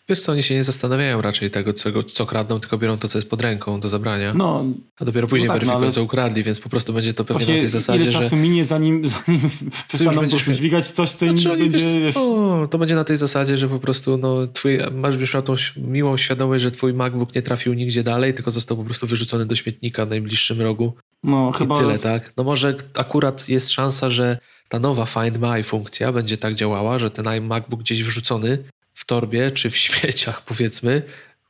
Wiesz 0.10 0.22
co, 0.22 0.32
oni 0.32 0.44
się 0.44 0.56
nie 0.56 0.64
zastanawiają 0.64 1.22
raczej 1.22 1.52
tego, 1.52 1.74
co, 1.74 2.04
co 2.04 2.26
kradną, 2.26 2.60
tylko 2.60 2.78
biorą 2.78 2.98
to, 2.98 3.08
co 3.08 3.18
jest 3.18 3.30
pod 3.30 3.42
ręką 3.42 3.80
do 3.80 3.90
zabrania. 3.90 4.34
No, 4.34 4.66
a 5.00 5.06
dopiero 5.06 5.28
później 5.28 5.48
no 5.48 5.54
tak, 5.54 5.60
weryfikują, 5.60 5.86
no, 5.86 5.92
co 5.92 6.04
ukradli, 6.04 6.44
więc 6.44 6.60
po 6.60 6.70
prostu 6.70 6.94
będzie 6.94 7.14
to 7.14 7.26
pewnie 7.26 7.56
na 7.56 7.60
tej 7.60 7.70
zasadzie, 7.70 8.04
ile 8.04 8.12
czasu 8.12 8.30
że... 8.30 8.36
minie, 8.36 8.66
zanim, 8.66 9.08
zanim 9.28 9.50
przestaną 9.88 10.22
będziesz... 10.22 10.44
dźwigać 10.44 10.88
coś, 10.88 11.12
co 11.12 11.18
znaczy, 11.18 11.60
im 11.60 11.72
będzie... 11.72 12.00
Wiesz, 12.00 12.18
o, 12.18 12.68
to 12.72 12.78
będzie 12.78 12.96
na 12.96 13.04
tej 13.04 13.18
zasadzie, 13.18 13.58
że 13.58 13.68
po 13.68 13.80
prostu 13.80 14.18
no, 14.18 14.48
twój, 14.48 14.78
masz 14.92 15.34
miał 15.34 15.44
tą 15.44 15.54
miłą 15.78 16.18
świadomość, 16.18 16.64
że 16.64 16.72
twój 16.72 16.94
MacBook 16.94 17.36
nie 17.36 17.42
trafił 17.42 17.74
nigdzie 17.74 18.04
dalej, 18.04 18.34
tylko 18.34 18.52
został 18.52 18.78
po 18.78 18.84
prostu 18.84 19.08
wyrzucony 19.08 19.46
do 19.46 19.56
śmietnika 19.56 20.06
w 20.06 20.10
najbliższym 20.10 20.62
rogu. 20.62 20.94
No, 21.24 21.52
I 21.56 21.58
chyba... 21.58 21.76
tyle, 21.76 22.00
tak? 22.00 22.34
No 22.38 22.44
może 22.44 22.76
akurat 22.98 23.50
jest 23.50 23.72
szansa, 23.72 24.10
że 24.10 24.38
ta 24.70 24.80
nowa 24.80 25.06
Find 25.06 25.38
My 25.38 25.64
funkcja 25.64 26.12
będzie 26.12 26.38
tak 26.38 26.56
działała, 26.56 27.00
że 27.00 27.12
ten 27.12 27.46
MacBook 27.46 27.80
gdzieś 27.80 28.04
wrzucony 28.04 28.64
torbie 29.08 29.52
czy 29.52 29.70
w 29.70 29.78
śmieciach, 29.78 30.46
powiedzmy, 30.46 31.02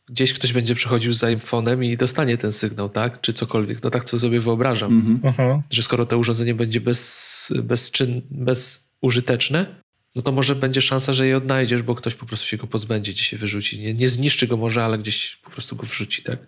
gdzieś 0.09 0.33
ktoś 0.33 0.53
będzie 0.53 0.75
przechodził 0.75 1.13
z 1.13 1.21
iPhone'em 1.21 1.85
i 1.85 1.97
dostanie 1.97 2.37
ten 2.37 2.51
sygnał, 2.51 2.89
tak? 2.89 3.21
Czy 3.21 3.33
cokolwiek. 3.33 3.83
No 3.83 3.89
tak 3.89 4.03
to 4.03 4.19
sobie 4.19 4.39
wyobrażam. 4.39 4.91
Mm 4.91 5.33
-hmm. 5.33 5.61
Że 5.69 5.81
skoro 5.81 6.05
to 6.05 6.17
urządzenie 6.17 6.53
będzie 6.53 6.81
bez, 6.81 7.53
bezczyn, 7.63 8.21
bezużyteczne, 8.31 9.65
no 10.15 10.21
to 10.21 10.31
może 10.31 10.55
będzie 10.55 10.81
szansa, 10.81 11.13
że 11.13 11.27
je 11.27 11.37
odnajdziesz, 11.37 11.81
bo 11.81 11.95
ktoś 11.95 12.15
po 12.15 12.25
prostu 12.25 12.47
się 12.47 12.57
go 12.57 12.67
pozbędzie, 12.67 13.11
gdzieś 13.11 13.27
się 13.27 13.37
wyrzuci. 13.37 13.79
Nie, 13.79 13.93
nie 13.93 14.09
zniszczy 14.09 14.47
go 14.47 14.57
może, 14.57 14.85
ale 14.85 14.97
gdzieś 14.97 15.35
po 15.43 15.49
prostu 15.49 15.75
go 15.75 15.83
wrzuci, 15.83 16.23
tak? 16.23 16.39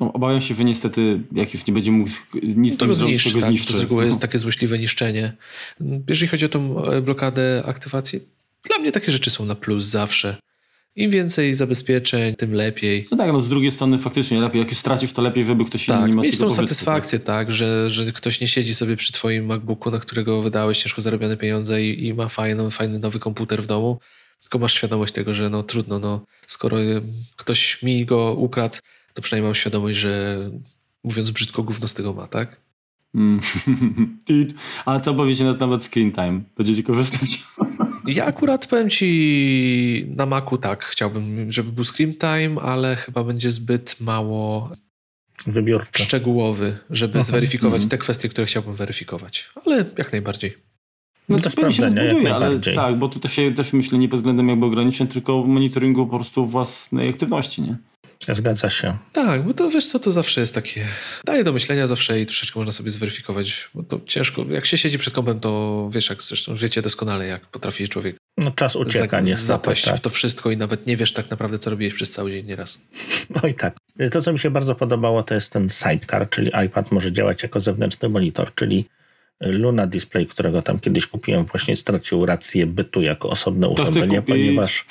No, 0.00 0.12
obawiam 0.12 0.40
się, 0.40 0.54
że 0.54 0.64
niestety, 0.64 1.20
jak 1.32 1.54
już 1.54 1.66
nie 1.66 1.74
będzie 1.74 1.90
mógł 1.90 2.10
nic 2.42 2.72
no 2.72 2.78
to 2.78 2.86
go 2.86 2.94
zniszczy, 2.94 3.32
tak, 3.32 3.50
zniszczy. 3.50 3.72
To 3.72 3.78
z 3.78 3.80
reguły 3.80 4.02
no. 4.02 4.06
jest 4.06 4.20
takie 4.20 4.38
złośliwe 4.38 4.78
niszczenie. 4.78 5.32
Jeżeli 6.08 6.28
chodzi 6.28 6.44
o 6.44 6.48
tą 6.48 6.84
e, 6.84 7.02
blokadę 7.02 7.62
aktywacji, 7.66 8.20
dla 8.68 8.78
mnie 8.78 8.92
takie 8.92 9.12
rzeczy 9.12 9.30
są 9.30 9.44
na 9.44 9.54
plus 9.54 9.84
zawsze. 9.84 10.36
Im 10.96 11.10
więcej 11.10 11.54
zabezpieczeń, 11.54 12.34
tym 12.34 12.54
lepiej. 12.54 13.06
No 13.10 13.16
tak, 13.16 13.32
no 13.32 13.42
z 13.42 13.48
drugiej 13.48 13.70
strony 13.70 13.98
faktycznie 13.98 14.40
lepiej, 14.40 14.58
jak 14.58 14.68
już 14.68 14.78
stracisz, 14.78 15.12
to 15.12 15.22
lepiej, 15.22 15.44
żeby 15.44 15.64
ktoś 15.64 15.86
tak, 15.86 16.10
inny 16.10 16.22
mieć 16.22 16.38
tą 16.38 16.50
satysfakcję, 16.50 17.18
tak, 17.18 17.26
tak 17.26 17.52
że, 17.52 17.90
że 17.90 18.12
ktoś 18.12 18.40
nie 18.40 18.48
siedzi 18.48 18.74
sobie 18.74 18.96
przy 18.96 19.12
twoim 19.12 19.46
MacBooku, 19.46 19.90
na 19.90 19.98
którego 19.98 20.42
wydałeś 20.42 20.82
ciężko 20.82 21.00
zarobione 21.00 21.36
pieniądze 21.36 21.82
i, 21.84 22.06
i 22.06 22.14
ma 22.14 22.28
fajny, 22.28 22.70
fajny 22.70 22.98
nowy 22.98 23.18
komputer 23.18 23.62
w 23.62 23.66
domu, 23.66 23.98
tylko 24.42 24.58
masz 24.58 24.74
świadomość 24.74 25.12
tego, 25.12 25.34
że 25.34 25.50
no 25.50 25.62
trudno, 25.62 25.98
no 25.98 26.24
skoro 26.46 26.76
ktoś 27.36 27.82
mi 27.82 28.04
go 28.04 28.34
ukradł, 28.34 28.78
to 29.14 29.22
przynajmniej 29.22 29.48
mam 29.48 29.54
świadomość, 29.54 29.98
że 29.98 30.38
mówiąc 31.04 31.30
brzydko, 31.30 31.62
gówno 31.62 31.88
z 31.88 31.94
tego 31.94 32.12
ma, 32.12 32.26
tak? 32.26 32.60
Mm. 33.14 33.40
A 34.86 35.00
co 35.00 35.14
powiecie 35.14 35.44
na 35.44 35.54
temat 35.54 35.84
screen 35.84 36.12
time? 36.12 36.40
Będziecie 36.56 36.82
korzystać? 36.82 37.44
Ja 38.06 38.24
akurat 38.24 38.66
powiem 38.66 38.90
ci 38.90 40.06
na 40.16 40.26
Macu 40.26 40.58
tak, 40.58 40.84
chciałbym, 40.84 41.52
żeby 41.52 41.72
był 41.72 41.84
screen 41.84 42.14
time, 42.14 42.62
ale 42.62 42.96
chyba 42.96 43.24
będzie 43.24 43.50
zbyt 43.50 44.00
mało 44.00 44.70
Wybiórczy. 45.46 46.02
szczegółowy, 46.02 46.78
żeby 46.90 47.18
Aha. 47.18 47.24
zweryfikować 47.24 47.82
mhm. 47.82 47.90
te 47.90 47.98
kwestie, 47.98 48.28
które 48.28 48.46
chciałbym 48.46 48.74
weryfikować. 48.74 49.50
Ale 49.66 49.84
jak 49.98 50.12
najbardziej. 50.12 50.56
No, 51.28 51.36
no 51.36 51.42
to 51.42 51.50
pewnie 51.50 51.72
się 51.72 51.90
zbuduje, 51.90 52.34
ale 52.34 52.60
tak, 52.60 52.96
bo 52.96 53.08
to 53.08 53.18
też, 53.18 53.36
też 53.56 53.72
myślę 53.72 53.98
nie 53.98 54.08
pod 54.08 54.20
względem 54.20 54.48
jakby 54.48 54.66
ograniczeń, 54.66 55.06
tylko 55.06 55.42
monitoringu 55.42 56.06
po 56.06 56.16
prostu 56.16 56.46
własnej 56.46 57.08
aktywności, 57.08 57.62
nie? 57.62 57.76
Zgadza 58.28 58.70
się. 58.70 58.96
Tak, 59.12 59.44
bo 59.44 59.54
to 59.54 59.70
wiesz 59.70 59.86
co, 59.86 59.98
to 59.98 60.12
zawsze 60.12 60.40
jest 60.40 60.54
takie, 60.54 60.86
daje 61.24 61.44
do 61.44 61.52
myślenia 61.52 61.86
zawsze 61.86 62.20
i 62.20 62.26
troszeczkę 62.26 62.60
można 62.60 62.72
sobie 62.72 62.90
zweryfikować, 62.90 63.70
bo 63.74 63.82
to 63.82 64.00
ciężko, 64.06 64.44
jak 64.50 64.66
się 64.66 64.78
siedzi 64.78 64.98
przed 64.98 65.14
kompem, 65.14 65.40
to 65.40 65.88
wiesz, 65.92 66.10
jak 66.10 66.22
zresztą 66.22 66.54
wiecie 66.54 66.82
doskonale, 66.82 67.26
jak 67.26 67.46
potrafi 67.46 67.88
człowiek 67.88 68.16
no 68.38 68.50
czas 68.50 68.76
ucieka 68.76 69.20
nie 69.20 69.36
zapaść 69.36 69.84
tak. 69.84 69.96
w 69.96 70.00
to 70.00 70.10
wszystko 70.10 70.50
i 70.50 70.56
nawet 70.56 70.86
nie 70.86 70.96
wiesz 70.96 71.12
tak 71.12 71.30
naprawdę, 71.30 71.58
co 71.58 71.70
robiłeś 71.70 71.94
przez 71.94 72.10
cały 72.10 72.30
dzień 72.30 72.46
nieraz. 72.46 72.80
No 73.42 73.48
i 73.48 73.54
tak. 73.54 73.76
To, 74.10 74.22
co 74.22 74.32
mi 74.32 74.38
się 74.38 74.50
bardzo 74.50 74.74
podobało, 74.74 75.22
to 75.22 75.34
jest 75.34 75.52
ten 75.52 75.68
sidecar, 75.68 76.30
czyli 76.30 76.50
iPad 76.66 76.92
może 76.92 77.12
działać 77.12 77.42
jako 77.42 77.60
zewnętrzny 77.60 78.08
monitor, 78.08 78.54
czyli 78.54 78.84
Luna 79.40 79.86
Display, 79.86 80.26
którego 80.26 80.62
tam 80.62 80.78
kiedyś 80.78 81.06
kupiłem, 81.06 81.44
właśnie 81.44 81.76
stracił 81.76 82.26
rację 82.26 82.66
bytu 82.66 83.02
jako 83.02 83.30
osobne 83.30 83.68
urządzenie, 83.68 84.22
ponieważ 84.22 84.84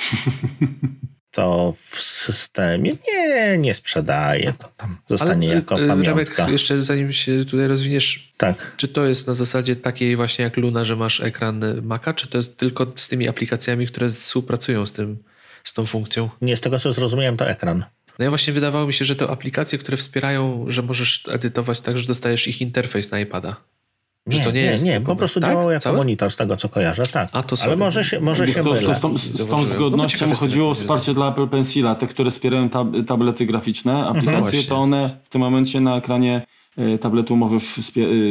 to 1.31 1.73
w 1.77 2.01
systemie 2.01 2.93
nie, 3.07 3.57
nie 3.57 3.73
sprzedaje, 3.73 4.53
to 4.53 4.69
tam 4.77 4.97
zostanie 5.09 5.47
Ale, 5.47 5.55
jako 5.55 5.81
y, 5.81 5.87
pamiątka. 5.87 6.11
Remek, 6.11 6.51
jeszcze 6.51 6.83
zanim 6.83 7.11
się 7.11 7.45
tutaj 7.45 7.67
rozwiniesz, 7.67 8.31
tak. 8.37 8.73
czy 8.77 8.87
to 8.87 9.05
jest 9.05 9.27
na 9.27 9.35
zasadzie 9.35 9.75
takiej 9.75 10.15
właśnie 10.15 10.43
jak 10.43 10.57
Luna, 10.57 10.85
że 10.85 10.95
masz 10.95 11.21
ekran 11.21 11.63
Maca, 11.83 12.13
czy 12.13 12.27
to 12.27 12.37
jest 12.37 12.57
tylko 12.57 12.87
z 12.95 13.07
tymi 13.07 13.27
aplikacjami, 13.27 13.87
które 13.87 14.09
współpracują 14.09 14.85
z 14.85 14.91
tym, 14.91 15.23
z 15.63 15.73
tą 15.73 15.85
funkcją? 15.85 16.29
Nie, 16.41 16.57
z 16.57 16.61
tego 16.61 16.79
co 16.79 16.93
zrozumiałem 16.93 17.37
to 17.37 17.49
ekran. 17.49 17.83
No 18.19 18.23
ja 18.23 18.29
właśnie 18.29 18.53
wydawało 18.53 18.87
mi 18.87 18.93
się, 18.93 19.05
że 19.05 19.15
to 19.15 19.31
aplikacje, 19.31 19.77
które 19.77 19.97
wspierają, 19.97 20.65
że 20.67 20.81
możesz 20.81 21.23
edytować 21.29 21.81
tak, 21.81 21.97
że 21.97 22.07
dostajesz 22.07 22.47
ich 22.47 22.61
interfejs 22.61 23.11
na 23.11 23.19
iPada. 23.19 23.55
Nie, 24.25 24.37
że 24.37 24.43
to 24.43 24.51
nie, 24.51 24.61
nie, 24.61 24.71
jest 24.71 24.85
nie 24.85 25.01
po 25.01 25.15
prostu 25.15 25.39
tak? 25.39 25.49
działało 25.49 25.71
jako 25.71 25.83
Całe? 25.83 25.97
monitor 25.97 26.31
z 26.31 26.35
tego 26.35 26.55
co 26.55 26.69
kojarzę, 26.69 27.07
tak. 27.07 27.29
A 27.31 27.43
to 27.43 27.55
Ale 27.63 27.75
może 27.75 28.03
się, 28.03 28.19
może 28.19 28.47
się 28.47 28.63
to, 28.63 28.75
to, 28.75 28.95
z, 28.95 28.99
tą, 28.99 29.17
z 29.17 29.49
tą 29.49 29.65
zgodnością 29.65 30.27
no, 30.27 30.35
chodziło 30.35 30.69
o 30.69 30.73
wsparcie 30.73 31.13
dla 31.13 31.31
Apple 31.31 31.47
Pencila. 31.47 31.95
Te, 31.95 32.07
które 32.07 32.31
wspierają 32.31 32.69
tab 32.69 32.87
tablety 33.07 33.45
graficzne, 33.45 33.93
mhm. 33.93 34.17
aplikacje, 34.17 34.59
mhm. 34.59 34.65
to 34.65 34.77
one 34.77 35.17
w 35.23 35.29
tym 35.29 35.41
momencie 35.41 35.81
na 35.81 35.97
ekranie 35.97 36.45
e, 36.77 36.97
tabletu 36.97 37.35
możesz 37.35 37.63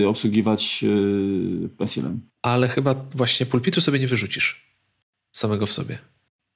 e, 0.02 0.08
obsługiwać 0.08 0.84
e, 0.84 1.68
Pencilem. 1.68 2.20
Ale 2.42 2.68
chyba 2.68 2.94
właśnie 3.14 3.46
pulpitu 3.46 3.80
sobie 3.80 3.98
nie 3.98 4.08
wyrzucisz 4.08 4.66
samego 5.32 5.66
w 5.66 5.72
sobie. 5.72 5.98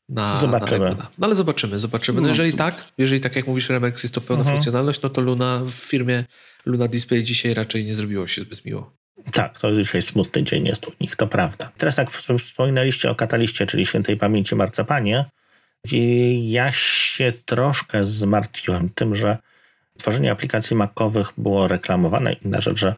Na, 0.09 0.37
zobaczymy. 0.37 0.91
Na 0.91 1.09
no 1.19 1.27
ale 1.27 1.35
zobaczymy, 1.35 1.79
zobaczymy. 1.79 2.17
No, 2.17 2.23
no 2.23 2.29
jeżeli 2.29 2.53
tak, 2.53 2.93
jeżeli 2.99 3.21
tak 3.21 3.37
jak 3.37 3.47
mówisz 3.47 3.69
Remek, 3.69 4.03
jest 4.03 4.15
to 4.15 4.21
pełna 4.21 4.41
mhm. 4.41 4.57
funkcjonalność, 4.57 5.03
no 5.03 5.11
to 5.11 5.21
Luna 5.21 5.63
w 5.65 5.71
firmie 5.71 6.25
Luna 6.67 6.89
Display 6.89 7.23
dzisiaj 7.23 7.55
raczej 7.55 7.85
nie 7.85 7.95
zrobiło 7.95 8.27
się 8.27 8.43
zbyt 8.43 8.65
miło. 8.65 9.04
Tak, 9.33 9.61
to 9.61 9.73
dzisiaj 9.73 10.03
smutny 10.03 10.43
dzień 10.43 10.67
jest 10.67 10.89
u 10.89 10.93
nich, 11.01 11.17
to 11.17 11.27
prawda. 11.27 11.71
Teraz 11.79 11.97
tak 11.97 12.11
wspominaliście 12.11 13.11
o 13.11 13.15
kataliście, 13.15 13.67
czyli 13.67 13.87
świętej 13.87 14.17
pamięci 14.17 14.55
marcepanie. 14.55 15.25
Ja 16.43 16.73
się 16.73 17.33
troszkę 17.45 18.07
zmartwiłem 18.07 18.91
tym, 18.91 19.17
że 19.17 19.39
tworzenie 19.99 20.33
aplikacji 20.33 20.77
makowych 20.77 21.33
było 21.39 21.69
reklamowane. 21.69 22.33
Inna 22.33 22.61
rzecz, 22.61 22.79
że 22.79 22.95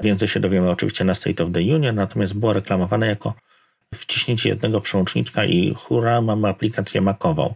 więcej 0.00 0.28
się 0.28 0.40
dowiemy 0.40 0.70
oczywiście 0.70 1.04
na 1.04 1.14
State 1.14 1.44
of 1.44 1.52
the 1.52 1.60
Union, 1.60 1.94
natomiast 1.94 2.34
było 2.34 2.52
reklamowane 2.52 3.06
jako 3.06 3.34
wciśnięcie 3.94 4.48
jednego 4.48 4.80
przełączniczka 4.80 5.44
i 5.44 5.74
hura, 5.74 6.20
mamy 6.20 6.48
aplikację 6.48 7.00
makową. 7.00 7.54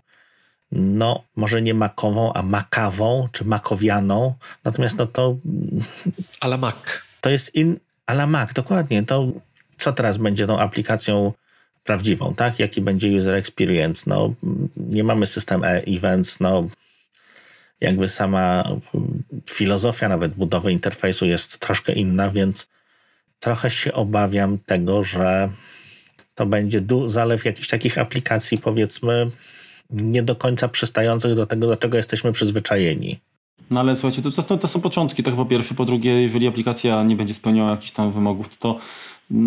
No, 0.72 1.24
może 1.36 1.62
nie 1.62 1.74
makową, 1.74 2.32
a 2.32 2.42
makawą, 2.42 3.28
czy 3.32 3.44
makowianą, 3.44 4.34
natomiast 4.64 4.96
no 4.96 5.06
to... 5.06 5.36
Ale 6.40 6.58
Mac. 6.58 6.76
To 7.20 7.30
jest 7.30 7.54
in, 7.54 7.78
la 8.10 8.26
Mac, 8.26 8.52
dokładnie. 8.52 9.02
To 9.02 9.32
co 9.76 9.92
teraz 9.92 10.18
będzie 10.18 10.46
tą 10.46 10.58
aplikacją 10.58 11.32
prawdziwą, 11.84 12.34
tak? 12.34 12.58
Jaki 12.58 12.80
będzie 12.80 13.08
user 13.08 13.34
experience? 13.34 14.04
No, 14.06 14.34
nie 14.76 15.04
mamy 15.04 15.26
system 15.26 15.64
e-events, 15.64 16.40
no, 16.40 16.68
jakby 17.80 18.08
sama 18.08 18.64
filozofia 19.50 20.08
nawet 20.08 20.34
budowy 20.34 20.72
interfejsu 20.72 21.26
jest 21.26 21.58
troszkę 21.58 21.92
inna, 21.92 22.30
więc 22.30 22.68
trochę 23.40 23.70
się 23.70 23.92
obawiam 23.92 24.58
tego, 24.58 25.02
że 25.02 25.48
to 26.34 26.46
będzie 26.46 26.82
zalew 27.06 27.44
jakichś 27.44 27.68
takich 27.68 27.98
aplikacji, 27.98 28.58
powiedzmy, 28.58 29.30
nie 29.90 30.22
do 30.22 30.36
końca 30.36 30.68
przystających 30.68 31.34
do 31.34 31.46
tego, 31.46 31.66
do 31.66 31.76
czego 31.76 31.96
jesteśmy 31.96 32.32
przyzwyczajeni. 32.32 33.20
No 33.72 33.80
ale 33.80 33.96
słuchajcie, 33.96 34.22
to, 34.22 34.42
to, 34.42 34.56
to 34.56 34.68
są 34.68 34.80
początki, 34.80 35.22
tak 35.22 35.34
po 35.34 35.44
pierwsze. 35.44 35.74
Po 35.74 35.84
drugie, 35.84 36.22
jeżeli 36.22 36.46
aplikacja 36.46 37.02
nie 37.02 37.16
będzie 37.16 37.34
spełniała 37.34 37.70
jakichś 37.70 37.90
tam 37.90 38.12
wymogów, 38.12 38.58
to, 38.58 38.78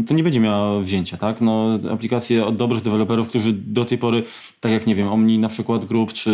to 0.07 0.14
nie 0.14 0.23
będzie 0.23 0.40
miała 0.40 0.80
wzięcia, 0.80 1.18
tak? 1.18 1.41
No, 1.41 1.80
aplikacje 1.91 2.45
od 2.45 2.56
dobrych 2.56 2.84
deweloperów, 2.84 3.27
którzy 3.27 3.53
do 3.53 3.86
tej 3.86 3.98
pory, 3.98 4.23
tak 4.60 4.72
jak 4.72 4.88
nie 4.88 4.95
wiem, 4.95 5.07
Omni 5.07 5.40
na 5.40 5.49
przykład 5.49 5.86
Group 5.86 6.14
czy 6.14 6.32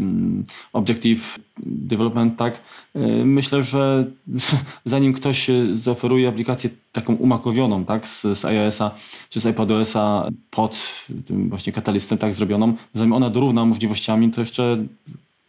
mm, 0.00 0.44
Objective 0.72 1.38
Development, 1.66 2.36
tak? 2.36 2.60
Y, 2.96 2.98
myślę, 3.24 3.62
że 3.62 4.10
zanim 4.84 5.12
ktoś 5.12 5.50
zaoferuje 5.74 6.28
aplikację 6.28 6.70
taką 6.92 7.14
umakowioną, 7.14 7.84
tak? 7.84 8.06
Z, 8.06 8.22
z 8.38 8.44
iOS-a 8.44 8.90
czy 9.30 9.40
z 9.40 9.46
iPadOS-a 9.46 10.28
pod 10.50 11.04
tym 11.26 11.48
właśnie 11.48 11.72
katalystem 11.72 12.18
tak 12.18 12.34
zrobioną, 12.34 12.74
zanim 12.94 13.12
ona 13.12 13.30
dorówna 13.30 13.64
możliwościami, 13.64 14.30
to 14.30 14.40
jeszcze 14.40 14.84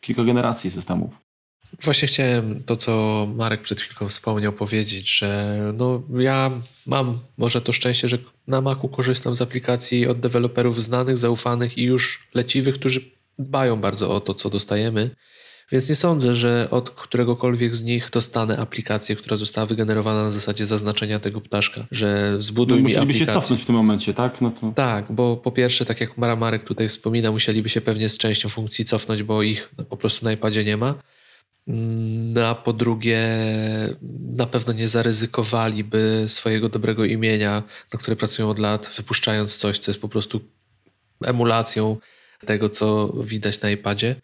kilka 0.02 0.24
generacji 0.24 0.72
systemów. 0.72 1.27
Właśnie 1.84 2.08
chciałem 2.08 2.64
to, 2.64 2.78
co 2.78 3.28
Marek 3.36 3.62
przed 3.62 3.82
chwilką 3.82 4.10
wspomniał, 4.10 4.54
powiedzieć, 4.54 5.18
że 5.18 5.58
no 5.78 6.02
ja 6.18 6.52
mam 6.86 7.20
może 7.38 7.62
to 7.62 7.74
szczęście, 7.74 8.08
że 8.08 8.18
na 8.48 8.62
Macu 8.62 8.88
korzystam 8.88 9.36
z 9.36 9.42
aplikacji 9.42 10.08
od 10.08 10.20
deweloperów 10.20 10.84
znanych, 10.84 11.18
zaufanych 11.18 11.78
i 11.78 11.84
już 11.84 12.28
leciwych, 12.34 12.76
którzy 12.76 13.02
dbają 13.40 13.82
bardzo 13.82 14.16
o 14.16 14.22
to, 14.22 14.34
co 14.34 14.50
dostajemy. 14.50 15.10
Więc 15.72 15.90
nie 15.90 15.96
sądzę, 15.96 16.36
że 16.36 16.68
od 16.72 16.90
któregokolwiek 16.90 17.76
z 17.76 17.84
nich 17.84 18.10
dostanę 18.10 18.58
aplikację, 18.58 19.16
która 19.16 19.36
została 19.36 19.68
wygenerowana 19.68 20.24
na 20.24 20.32
zasadzie 20.32 20.66
zaznaczenia 20.66 21.20
tego 21.20 21.42
ptaszka, 21.42 21.86
że 21.92 22.36
zbuduj 22.40 22.84
no, 22.84 22.90
mi 22.90 22.96
aplikację. 22.96 23.26
się 23.26 23.34
cofnąć 23.34 23.62
w 23.62 23.66
tym 23.66 23.76
momencie, 23.76 24.14
tak? 24.14 24.42
No 24.42 24.52
to... 24.52 24.72
Tak, 24.76 25.12
bo 25.12 25.38
po 25.38 25.52
pierwsze, 25.52 25.86
tak 25.86 26.02
jak 26.02 26.18
Marek 26.18 26.64
tutaj 26.64 26.88
wspomina, 26.90 27.32
musieliby 27.32 27.70
się 27.70 27.82
pewnie 27.82 28.10
z 28.10 28.18
częścią 28.18 28.50
funkcji 28.50 28.86
cofnąć, 28.86 29.24
bo 29.24 29.44
ich 29.44 29.70
po 29.90 29.98
prostu 29.98 30.26
na 30.26 30.32
iPadzie 30.32 30.64
nie 30.64 30.78
ma. 30.78 30.96
No, 31.68 32.48
a 32.48 32.56
po 32.56 32.74
drugie, 32.74 33.28
na 34.36 34.46
pewno 34.46 34.74
nie 34.74 34.88
zaryzykowaliby 34.88 36.26
swojego 36.28 36.70
dobrego 36.70 37.06
imienia, 37.06 37.64
na 37.94 38.00
które 38.00 38.16
pracują 38.16 38.50
od 38.50 38.60
lat, 38.60 38.92
wypuszczając 38.98 39.58
coś, 39.58 39.80
co 39.80 39.92
jest 39.92 40.02
po 40.02 40.10
prostu 40.10 40.42
emulacją 41.24 41.98
tego, 42.46 42.70
co 42.70 43.08
widać 43.08 43.62
na 43.62 43.70
iPadzie. 43.70 44.16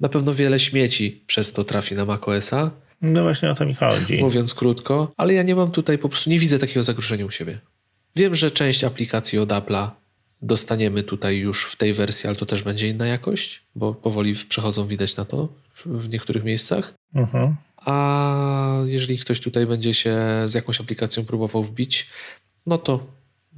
Na 0.00 0.08
pewno 0.08 0.34
wiele 0.34 0.60
śmieci 0.60 1.22
przez 1.26 1.52
to 1.52 1.64
trafi 1.64 1.94
na 1.94 2.04
macOSa. 2.04 2.70
No 3.02 3.22
właśnie 3.22 3.50
o 3.50 3.54
to 3.54 3.66
mi 3.66 3.74
chodzi. 3.74 4.18
Mówiąc 4.18 4.54
krótko, 4.54 5.12
ale 5.16 5.34
ja 5.34 5.42
nie 5.42 5.54
mam 5.54 5.70
tutaj, 5.70 5.98
po 5.98 6.08
prostu 6.08 6.30
nie 6.30 6.38
widzę 6.38 6.58
takiego 6.58 6.84
zagrożenia 6.84 7.26
u 7.26 7.30
siebie. 7.30 7.58
Wiem, 8.16 8.34
że 8.34 8.50
część 8.50 8.84
aplikacji 8.84 9.38
od 9.38 9.48
Apple'a 9.48 9.90
dostaniemy 10.42 11.02
tutaj 11.02 11.38
już 11.38 11.64
w 11.64 11.76
tej 11.76 11.92
wersji, 11.92 12.26
ale 12.26 12.36
to 12.36 12.46
też 12.46 12.62
będzie 12.62 12.88
inna 12.88 13.06
jakość, 13.06 13.62
bo 13.74 13.94
powoli 13.94 14.34
przechodzą 14.48 14.86
widać 14.86 15.16
na 15.16 15.24
to 15.24 15.48
w 15.86 16.08
niektórych 16.08 16.44
miejscach. 16.44 16.94
Uh-huh. 17.14 17.52
A 17.76 18.80
jeżeli 18.84 19.18
ktoś 19.18 19.40
tutaj 19.40 19.66
będzie 19.66 19.94
się 19.94 20.16
z 20.46 20.54
jakąś 20.54 20.80
aplikacją 20.80 21.24
próbował 21.24 21.62
wbić, 21.62 22.06
no 22.66 22.78
to 22.78 23.00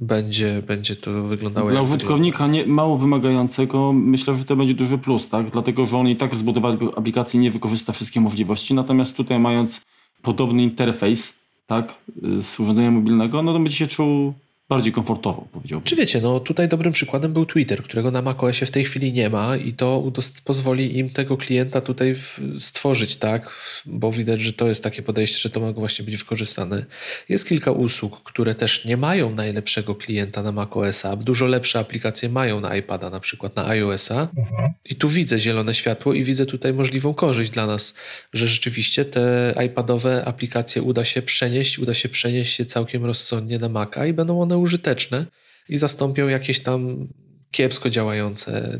będzie, 0.01 0.61
będzie 0.67 0.95
to 0.95 1.23
wyglądało 1.23 1.69
Dla 1.69 1.81
użytkownika 1.81 2.47
nie, 2.47 2.65
mało 2.65 2.97
wymagającego 2.97 3.93
myślę, 3.93 4.35
że 4.35 4.45
to 4.45 4.55
będzie 4.55 4.73
duży 4.73 4.97
plus, 4.97 5.29
tak? 5.29 5.49
Dlatego, 5.49 5.85
że 5.85 5.97
on 5.97 6.07
i 6.07 6.15
tak 6.15 6.35
zbudowany 6.35 6.77
aplikacji 6.95 7.39
nie 7.39 7.51
wykorzysta 7.51 7.93
wszystkie 7.93 8.21
możliwości, 8.21 8.73
natomiast 8.73 9.15
tutaj 9.15 9.39
mając 9.39 9.81
podobny 10.21 10.63
interfejs, 10.63 11.33
tak, 11.67 11.95
z 12.41 12.59
urządzenia 12.59 12.91
mobilnego, 12.91 13.43
no 13.43 13.53
to 13.53 13.59
będzie 13.59 13.77
się 13.77 13.87
czuł 13.87 14.33
bardziej 14.69 14.93
komfortowo, 14.93 15.47
powiedziałbym. 15.51 15.87
Czy 15.87 15.95
wiecie, 15.95 16.21
no 16.21 16.39
tutaj 16.39 16.67
dobrym 16.67 16.93
przykładem 16.93 17.33
był 17.33 17.45
Twitter, 17.45 17.83
którego 17.83 18.11
na 18.11 18.21
macOSie 18.21 18.65
w 18.65 18.71
tej 18.71 18.83
chwili 18.83 19.13
nie 19.13 19.29
ma 19.29 19.55
i 19.55 19.73
to 19.73 20.11
pozwoli 20.43 20.97
im 20.97 21.09
tego 21.09 21.37
klienta 21.37 21.81
tutaj 21.81 22.15
stworzyć, 22.59 23.15
tak? 23.15 23.61
Bo 23.85 24.11
widać, 24.11 24.41
że 24.41 24.53
to 24.53 24.67
jest 24.67 24.83
takie 24.83 25.01
podejście, 25.01 25.39
że 25.39 25.49
to 25.49 25.59
ma 25.59 25.71
właśnie 25.71 26.05
być 26.05 26.17
wykorzystane. 26.17 26.85
Jest 27.29 27.47
kilka 27.47 27.71
usług, 27.71 28.23
które 28.23 28.55
też 28.55 28.85
nie 28.85 28.97
mają 28.97 29.35
najlepszego 29.35 29.95
klienta 29.95 30.43
na 30.43 30.51
macOSa, 30.51 31.15
dużo 31.15 31.45
lepsze 31.45 31.79
aplikacje 31.79 32.29
mają 32.29 32.59
na 32.59 32.75
iPada, 32.75 33.09
na 33.09 33.19
przykład 33.19 33.55
na 33.55 33.67
iOSa 33.67 34.27
mhm. 34.37 34.73
i 34.85 34.95
tu 34.95 35.09
widzę 35.09 35.39
zielone 35.39 35.75
światło 35.75 36.13
i 36.13 36.23
widzę 36.23 36.45
tutaj 36.45 36.73
możliwą 36.73 37.13
korzyść 37.13 37.51
dla 37.51 37.67
nas, 37.67 37.93
że 38.33 38.47
rzeczywiście 38.47 39.05
te 39.05 39.53
iPadowe 39.65 40.25
aplikacje 40.25 40.81
uda 40.81 41.05
się 41.05 41.21
przenieść, 41.21 41.79
uda 41.79 41.93
się 41.93 42.09
przenieść 42.09 42.55
się 42.55 42.65
całkiem 42.65 43.05
rozsądnie 43.05 43.59
na 43.59 43.69
Maca 43.69 44.05
i 44.05 44.13
będą 44.13 44.41
one 44.41 44.56
użyteczne 44.57 45.25
i 45.69 45.77
zastąpią 45.77 46.27
jakieś 46.27 46.59
tam 46.59 47.07
kiepsko 47.51 47.89
działające 47.89 48.79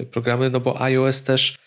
e, 0.00 0.06
programy, 0.06 0.50
no 0.50 0.60
bo 0.60 0.82
iOS 0.82 1.22
też 1.22 1.58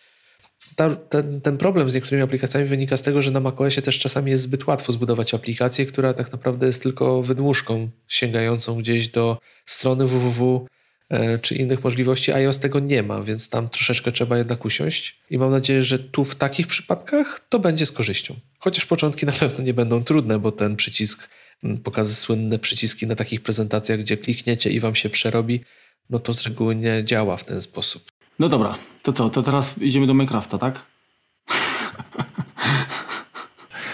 ta, 0.75 0.95
ten, 0.95 1.41
ten, 1.41 1.57
problem 1.57 1.89
z 1.89 1.93
niektórymi 1.93 2.23
aplikacjami 2.23 2.65
wynika 2.65 2.97
z 2.97 3.01
tego, 3.01 3.21
że 3.21 3.31
na 3.31 3.39
macOSie 3.39 3.81
też 3.81 3.99
czasami 3.99 4.31
jest 4.31 4.43
zbyt 4.43 4.67
łatwo 4.67 4.91
zbudować 4.91 5.33
aplikację, 5.33 5.85
która 5.85 6.13
tak 6.13 6.31
naprawdę 6.31 6.67
jest 6.67 6.83
tylko 6.83 7.21
wydmuszką 7.21 7.89
sięgającą 8.07 8.77
gdzieś 8.77 9.09
do 9.09 9.37
strony 9.65 10.07
www 10.07 10.67
e, 11.09 11.39
czy 11.39 11.55
innych 11.55 11.83
możliwości. 11.83 12.31
iOS 12.31 12.59
tego 12.59 12.79
nie 12.79 13.03
ma, 13.03 13.23
więc 13.23 13.49
tam 13.49 13.69
troszeczkę 13.69 14.11
trzeba 14.11 14.37
jednak 14.37 14.65
usiąść 14.65 15.19
i 15.29 15.37
mam 15.37 15.51
nadzieję, 15.51 15.81
że 15.81 15.99
tu 15.99 16.25
w 16.25 16.35
takich 16.35 16.67
przypadkach 16.67 17.41
to 17.49 17.59
będzie 17.59 17.85
z 17.85 17.91
korzyścią. 17.91 18.35
Chociaż 18.59 18.85
początki 18.85 19.25
na 19.25 19.31
pewno 19.31 19.63
nie 19.63 19.73
będą 19.73 20.03
trudne, 20.03 20.39
bo 20.39 20.51
ten 20.51 20.75
przycisk 20.75 21.29
pokazy 21.83 22.15
słynne 22.15 22.59
przyciski 22.59 23.07
na 23.07 23.15
takich 23.15 23.41
prezentacjach, 23.41 23.99
gdzie 23.99 24.17
klikniecie 24.17 24.69
i 24.69 24.79
wam 24.79 24.95
się 24.95 25.09
przerobi, 25.09 25.63
no 26.09 26.19
to 26.19 26.33
z 26.33 26.43
reguły 26.43 26.75
nie 26.75 27.03
działa 27.03 27.37
w 27.37 27.43
ten 27.43 27.61
sposób. 27.61 28.11
No 28.39 28.49
dobra, 28.49 28.77
to 29.03 29.13
co, 29.13 29.29
to 29.29 29.43
teraz 29.43 29.77
idziemy 29.77 30.07
do 30.07 30.13
Minecrafta, 30.13 30.57
tak? 30.57 30.81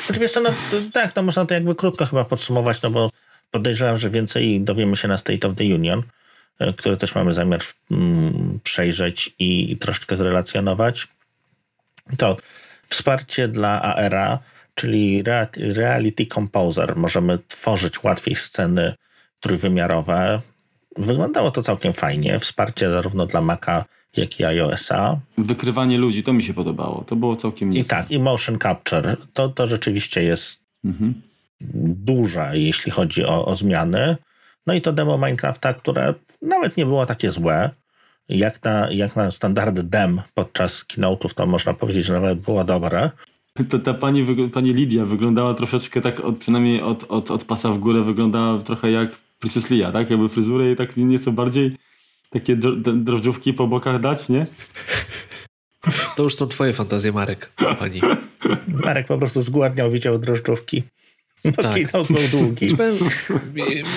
Oczywiście, 0.09 0.39
no 0.41 0.53
tak, 0.93 1.15
no 1.15 1.23
można 1.23 1.45
to 1.45 1.53
jakby 1.53 1.75
krótko 1.75 2.05
chyba 2.05 2.25
podsumować, 2.25 2.81
no 2.81 2.91
bo 2.91 3.09
podejrzewam, 3.51 3.97
że 3.97 4.09
więcej 4.09 4.61
dowiemy 4.61 4.95
się 4.95 5.07
na 5.07 5.17
State 5.17 5.47
of 5.47 5.55
the 5.55 5.63
Union, 5.63 6.03
e, 6.59 6.73
który 6.73 6.97
też 6.97 7.15
mamy 7.15 7.33
zamiar 7.33 7.61
mm, 7.91 8.59
przejrzeć 8.63 9.35
i, 9.39 9.71
i 9.71 9.77
troszeczkę 9.77 10.15
zrelacjonować. 10.15 11.07
To 12.17 12.37
wsparcie 12.87 13.47
dla 13.47 13.81
ARA 13.81 14.39
czyli 14.75 15.23
Reality 15.57 16.25
Composer. 16.25 16.95
Możemy 16.95 17.39
tworzyć 17.47 18.03
łatwiej 18.03 18.35
sceny 18.35 18.93
trójwymiarowe. 19.39 20.41
Wyglądało 20.97 21.51
to 21.51 21.63
całkiem 21.63 21.93
fajnie. 21.93 22.39
Wsparcie 22.39 22.89
zarówno 22.89 23.25
dla 23.25 23.41
Maca, 23.41 23.85
jak 24.17 24.39
i 24.39 24.45
iOS-a. 24.45 25.19
Wykrywanie 25.37 25.97
ludzi, 25.97 26.23
to 26.23 26.33
mi 26.33 26.43
się 26.43 26.53
podobało. 26.53 27.03
To 27.07 27.15
było 27.15 27.35
całkiem 27.35 27.69
niezłe. 27.69 27.85
I 27.85 27.89
tak, 27.89 28.11
i 28.11 28.19
motion 28.19 28.59
capture. 28.59 29.17
To, 29.33 29.49
to 29.49 29.67
rzeczywiście 29.67 30.23
jest 30.23 30.61
mhm. 30.85 31.21
duże, 31.95 32.51
jeśli 32.53 32.91
chodzi 32.91 33.25
o, 33.25 33.45
o 33.45 33.55
zmiany. 33.55 34.17
No 34.67 34.73
i 34.73 34.81
to 34.81 34.93
demo 34.93 35.17
Minecrafta, 35.17 35.73
które 35.73 36.13
nawet 36.41 36.77
nie 36.77 36.85
było 36.85 37.05
takie 37.05 37.31
złe. 37.31 37.69
Jak 38.29 38.63
na, 38.63 38.91
jak 38.91 39.15
na 39.15 39.31
standardy 39.31 39.83
dem 39.83 40.21
podczas 40.33 40.85
keynote'ów, 40.85 41.33
to 41.33 41.45
można 41.45 41.73
powiedzieć, 41.73 42.05
że 42.05 42.13
nawet 42.13 42.39
było 42.39 42.63
dobre. 42.63 43.09
To 43.69 43.79
ta 43.79 43.93
pani, 43.93 44.25
pani 44.53 44.73
Lidia 44.73 45.05
wyglądała 45.05 45.53
troszeczkę 45.53 46.01
tak, 46.01 46.19
od, 46.19 46.37
przynajmniej 46.37 46.81
od, 46.81 47.03
od, 47.09 47.31
od 47.31 47.43
pasa 47.43 47.69
w 47.69 47.77
górę, 47.77 48.03
wyglądała 48.03 48.61
trochę 48.61 48.91
jak 48.91 49.11
Princess 49.39 49.69
Leia, 49.69 49.91
tak? 49.91 50.09
Jakby 50.09 50.29
fryzurę 50.29 50.71
i 50.71 50.75
tak 50.75 50.97
nieco 50.97 51.31
bardziej 51.31 51.75
takie 52.29 52.55
drożdżówki 52.95 53.53
po 53.53 53.67
bokach 53.67 54.01
dać, 54.01 54.29
nie? 54.29 54.47
To 56.15 56.23
już 56.23 56.35
są 56.35 56.47
twoje 56.47 56.73
fantazje, 56.73 57.11
Marek, 57.11 57.51
pani. 57.79 58.01
Marek 58.67 59.07
po 59.07 59.17
prostu 59.17 59.41
zgładniał, 59.41 59.91
widział 59.91 60.19
drożdżówki. 60.19 60.83
No, 61.45 61.51
tak. 61.51 61.91
był 61.91 62.27
długi. 62.31 62.67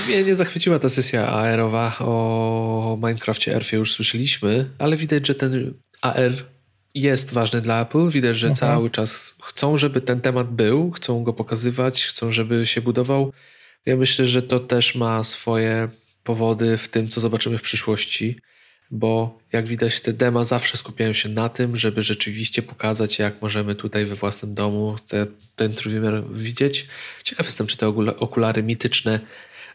Mnie 0.09 0.25
nie 0.25 0.35
zachwyciła 0.35 0.79
ta 0.79 0.89
sesja 0.89 1.29
AR-owa 1.29 1.99
o 2.01 2.99
Minecrafcie 3.03 3.55
Earthie, 3.55 3.77
już 3.77 3.93
słyszeliśmy, 3.93 4.71
ale 4.79 4.97
widać, 4.97 5.27
że 5.27 5.35
ten 5.35 5.75
AR 6.03 6.33
jest 6.95 7.33
ważny 7.33 7.61
dla 7.61 7.83
Apple. 7.83 8.09
Widać, 8.09 8.37
że 8.37 8.51
cały 8.51 8.91
czas 8.91 9.35
chcą, 9.43 9.79
żeby 9.79 10.01
ten 10.01 10.21
temat 10.21 10.51
był, 10.51 10.91
chcą 10.91 11.25
go 11.25 11.33
pokazywać, 11.33 12.07
chcą, 12.07 12.31
żeby 12.31 12.66
się 12.66 12.81
budował. 12.81 13.33
Ja 13.87 13.97
myślę, 13.97 14.25
że 14.25 14.43
to 14.43 14.61
też 14.61 14.95
ma 14.95 15.25
swoje 15.25 15.89
powody 16.25 16.77
w 16.77 16.89
tym, 16.89 17.09
co 17.09 17.21
zobaczymy 17.21 17.59
w 17.59 17.62
przyszłości, 17.62 18.41
bo 18.91 19.39
jak 19.53 19.66
widać, 19.66 20.01
te 20.01 20.12
dema 20.12 20.45
zawsze 20.45 20.77
skupiają 20.77 21.12
się 21.12 21.29
na 21.29 21.49
tym, 21.49 21.77
żeby 21.77 22.03
rzeczywiście 22.03 22.62
pokazać, 22.62 23.19
jak 23.19 23.43
możemy 23.43 23.75
tutaj 23.75 24.05
we 24.05 24.15
własnym 24.15 24.55
domu 24.55 24.97
te, 25.09 25.27
ten 25.57 25.73
trójwymiar 25.73 26.23
widzieć. 26.33 26.87
Ciekaw 27.25 27.47
jestem, 27.47 27.66
czy 27.66 27.77
te 27.77 27.89
okulary 28.19 28.62
mityczne 28.62 29.21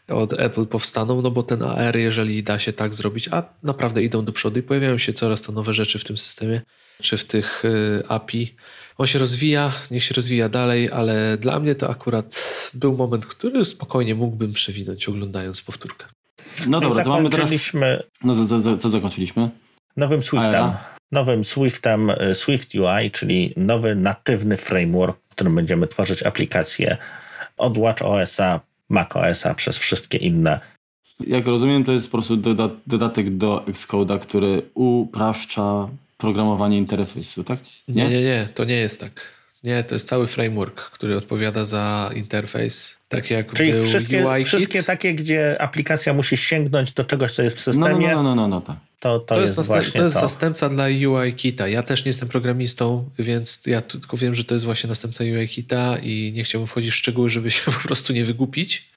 od 0.08 0.32
Apple 0.32 0.66
powstaną, 0.66 1.22
no 1.22 1.30
bo 1.30 1.42
ten 1.42 1.62
AR, 1.62 1.96
jeżeli 1.96 2.42
da 2.42 2.58
się 2.58 2.72
tak 2.72 2.94
zrobić, 2.94 3.28
a 3.28 3.42
naprawdę 3.62 4.02
idą 4.02 4.24
do 4.24 4.32
przodu 4.32 4.60
i 4.60 4.62
pojawiają 4.62 4.98
się 4.98 5.12
coraz 5.12 5.42
to 5.42 5.52
nowe 5.52 5.72
rzeczy 5.72 5.98
w 5.98 6.04
tym 6.04 6.18
systemie, 6.18 6.60
czy 7.00 7.16
w 7.16 7.24
tych 7.24 7.64
y, 7.64 8.02
API. 8.08 8.54
On 8.98 9.06
się 9.06 9.18
rozwija, 9.18 9.72
niech 9.90 10.04
się 10.04 10.14
rozwija 10.14 10.48
dalej, 10.48 10.90
ale 10.90 11.36
dla 11.38 11.60
mnie 11.60 11.74
to 11.74 11.90
akurat 11.90 12.34
był 12.74 12.96
moment, 12.96 13.26
który 13.26 13.64
spokojnie 13.64 14.14
mógłbym 14.14 14.52
przewinąć 14.52 15.08
oglądając 15.08 15.62
powtórkę. 15.62 16.06
No 16.66 16.80
dobra, 16.80 17.04
to 17.04 17.10
mamy 17.10 17.30
teraz... 17.30 17.50
No 18.24 18.46
co, 18.46 18.62
co, 18.62 18.78
co 18.78 18.90
zakończyliśmy? 18.90 19.50
Nowym 19.96 20.22
Swiftem. 20.22 20.70
Nowym 21.12 21.44
Swiftem, 21.44 22.10
y, 22.10 22.34
Swift 22.34 22.74
UI, 22.74 23.10
czyli 23.10 23.54
nowy 23.56 23.94
natywny 23.94 24.56
framework, 24.56 25.18
w 25.30 25.34
którym 25.34 25.54
będziemy 25.54 25.86
tworzyć 25.86 26.22
aplikacje 26.22 26.96
od 27.56 27.78
WatchOS-a, 27.78 28.60
macOS-a 28.88 29.54
przez 29.54 29.78
wszystkie 29.78 30.18
inne 30.18 30.60
jak 31.26 31.46
rozumiem, 31.46 31.84
to 31.84 31.92
jest 31.92 32.06
po 32.06 32.18
prostu 32.18 32.36
dodatek 32.86 33.36
do 33.36 33.64
Xcode'a, 33.66 34.18
który 34.18 34.62
upraszcza 34.74 35.88
programowanie 36.20 36.78
interfejsu, 36.78 37.44
tak? 37.44 37.58
Nie? 37.88 38.04
nie, 38.04 38.10
nie, 38.10 38.22
nie, 38.22 38.48
to 38.54 38.64
nie 38.64 38.74
jest 38.74 39.00
tak. 39.00 39.40
Nie, 39.64 39.84
to 39.84 39.94
jest 39.94 40.08
cały 40.08 40.26
framework, 40.26 40.80
który 40.80 41.16
odpowiada 41.16 41.64
za 41.64 42.10
interfejs. 42.16 42.98
Tak 43.08 43.30
jak 43.30 43.52
Czyli 43.52 43.72
był 43.72 43.86
wszystkie, 43.86 44.26
UI 44.26 44.44
wszystkie 44.44 44.82
takie, 44.82 45.14
gdzie 45.14 45.62
aplikacja 45.62 46.14
musi 46.14 46.36
sięgnąć 46.36 46.92
do 46.92 47.04
czegoś, 47.04 47.32
co 47.32 47.42
jest 47.42 47.56
w 47.56 47.60
systemie. 47.60 48.08
No, 48.08 48.22
no, 48.22 48.22
no, 48.22 48.34
no, 48.34 48.34
no, 48.34 48.48
no 48.48 48.60
tak. 48.60 48.76
To, 49.00 49.18
to, 49.18 49.34
to, 49.34 49.40
jest, 49.40 49.56
jest 49.56 49.68
to 49.68 50.02
jest 50.02 50.14
to. 50.14 50.20
zastępca 50.20 50.68
dla 50.68 50.84
UI 50.84 51.34
Kita. 51.34 51.68
Ja 51.68 51.82
też 51.82 52.04
nie 52.04 52.08
jestem 52.08 52.28
programistą, 52.28 53.10
więc 53.18 53.62
ja 53.66 53.80
tylko 53.80 54.16
wiem, 54.16 54.34
że 54.34 54.44
to 54.44 54.54
jest 54.54 54.64
właśnie 54.64 54.88
następca 54.88 55.24
UI 55.24 55.48
Kita 55.48 55.98
i 56.02 56.32
nie 56.34 56.44
chciałbym 56.44 56.66
wchodzić 56.66 56.90
w 56.90 56.94
szczegóły, 56.94 57.30
żeby 57.30 57.50
się 57.50 57.70
po 57.82 57.88
prostu 57.88 58.12
nie 58.12 58.24
wygupić. 58.24 58.90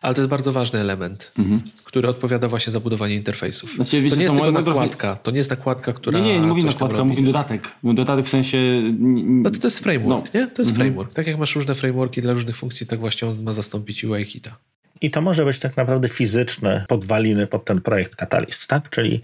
Ale 0.00 0.14
to 0.14 0.20
jest 0.20 0.30
bardzo 0.30 0.52
ważny 0.52 0.80
element, 0.80 1.32
mhm. 1.38 1.62
który 1.84 2.08
odpowiada 2.08 2.48
właśnie 2.48 2.72
za 2.72 2.80
budowanie 2.80 3.14
interfejsów. 3.14 3.74
Znaczy, 3.74 4.02
wiecie, 4.02 4.10
to 4.10 4.16
nie 4.16 4.22
jest 4.22 4.36
tylko 4.36 4.52
nakładka, 4.52 5.16
to 5.16 5.30
nie 5.30 5.38
jest 5.38 5.50
nakładka, 5.50 5.92
która 5.92 6.18
Nie, 6.18 6.24
nie, 6.24 6.40
nie 6.40 6.46
mówię 6.46 6.62
nakładka, 6.62 7.04
mówię 7.04 7.22
dodatek. 7.22 7.68
Dodatek 7.84 8.26
w 8.26 8.28
sensie... 8.28 8.58
No 8.98 9.50
to, 9.50 9.58
to 9.58 9.66
jest 9.66 9.78
framework, 9.78 10.34
no. 10.34 10.40
nie? 10.40 10.46
To 10.46 10.62
jest 10.62 10.70
mhm. 10.70 10.76
framework. 10.76 11.12
Tak 11.12 11.26
jak 11.26 11.38
masz 11.38 11.54
różne 11.54 11.74
frameworki 11.74 12.20
dla 12.20 12.32
różnych 12.32 12.56
funkcji, 12.56 12.86
tak 12.86 13.00
właśnie 13.00 13.28
on 13.28 13.42
ma 13.42 13.52
zastąpić 13.52 14.04
UI 14.04 14.26
Kita. 14.26 14.56
I 15.00 15.10
to 15.10 15.22
może 15.22 15.44
być 15.44 15.58
tak 15.58 15.76
naprawdę 15.76 16.08
fizyczne 16.08 16.84
podwaliny 16.88 17.46
pod 17.46 17.64
ten 17.64 17.80
projekt 17.80 18.16
Catalyst, 18.16 18.66
tak? 18.66 18.90
Czyli 18.90 19.20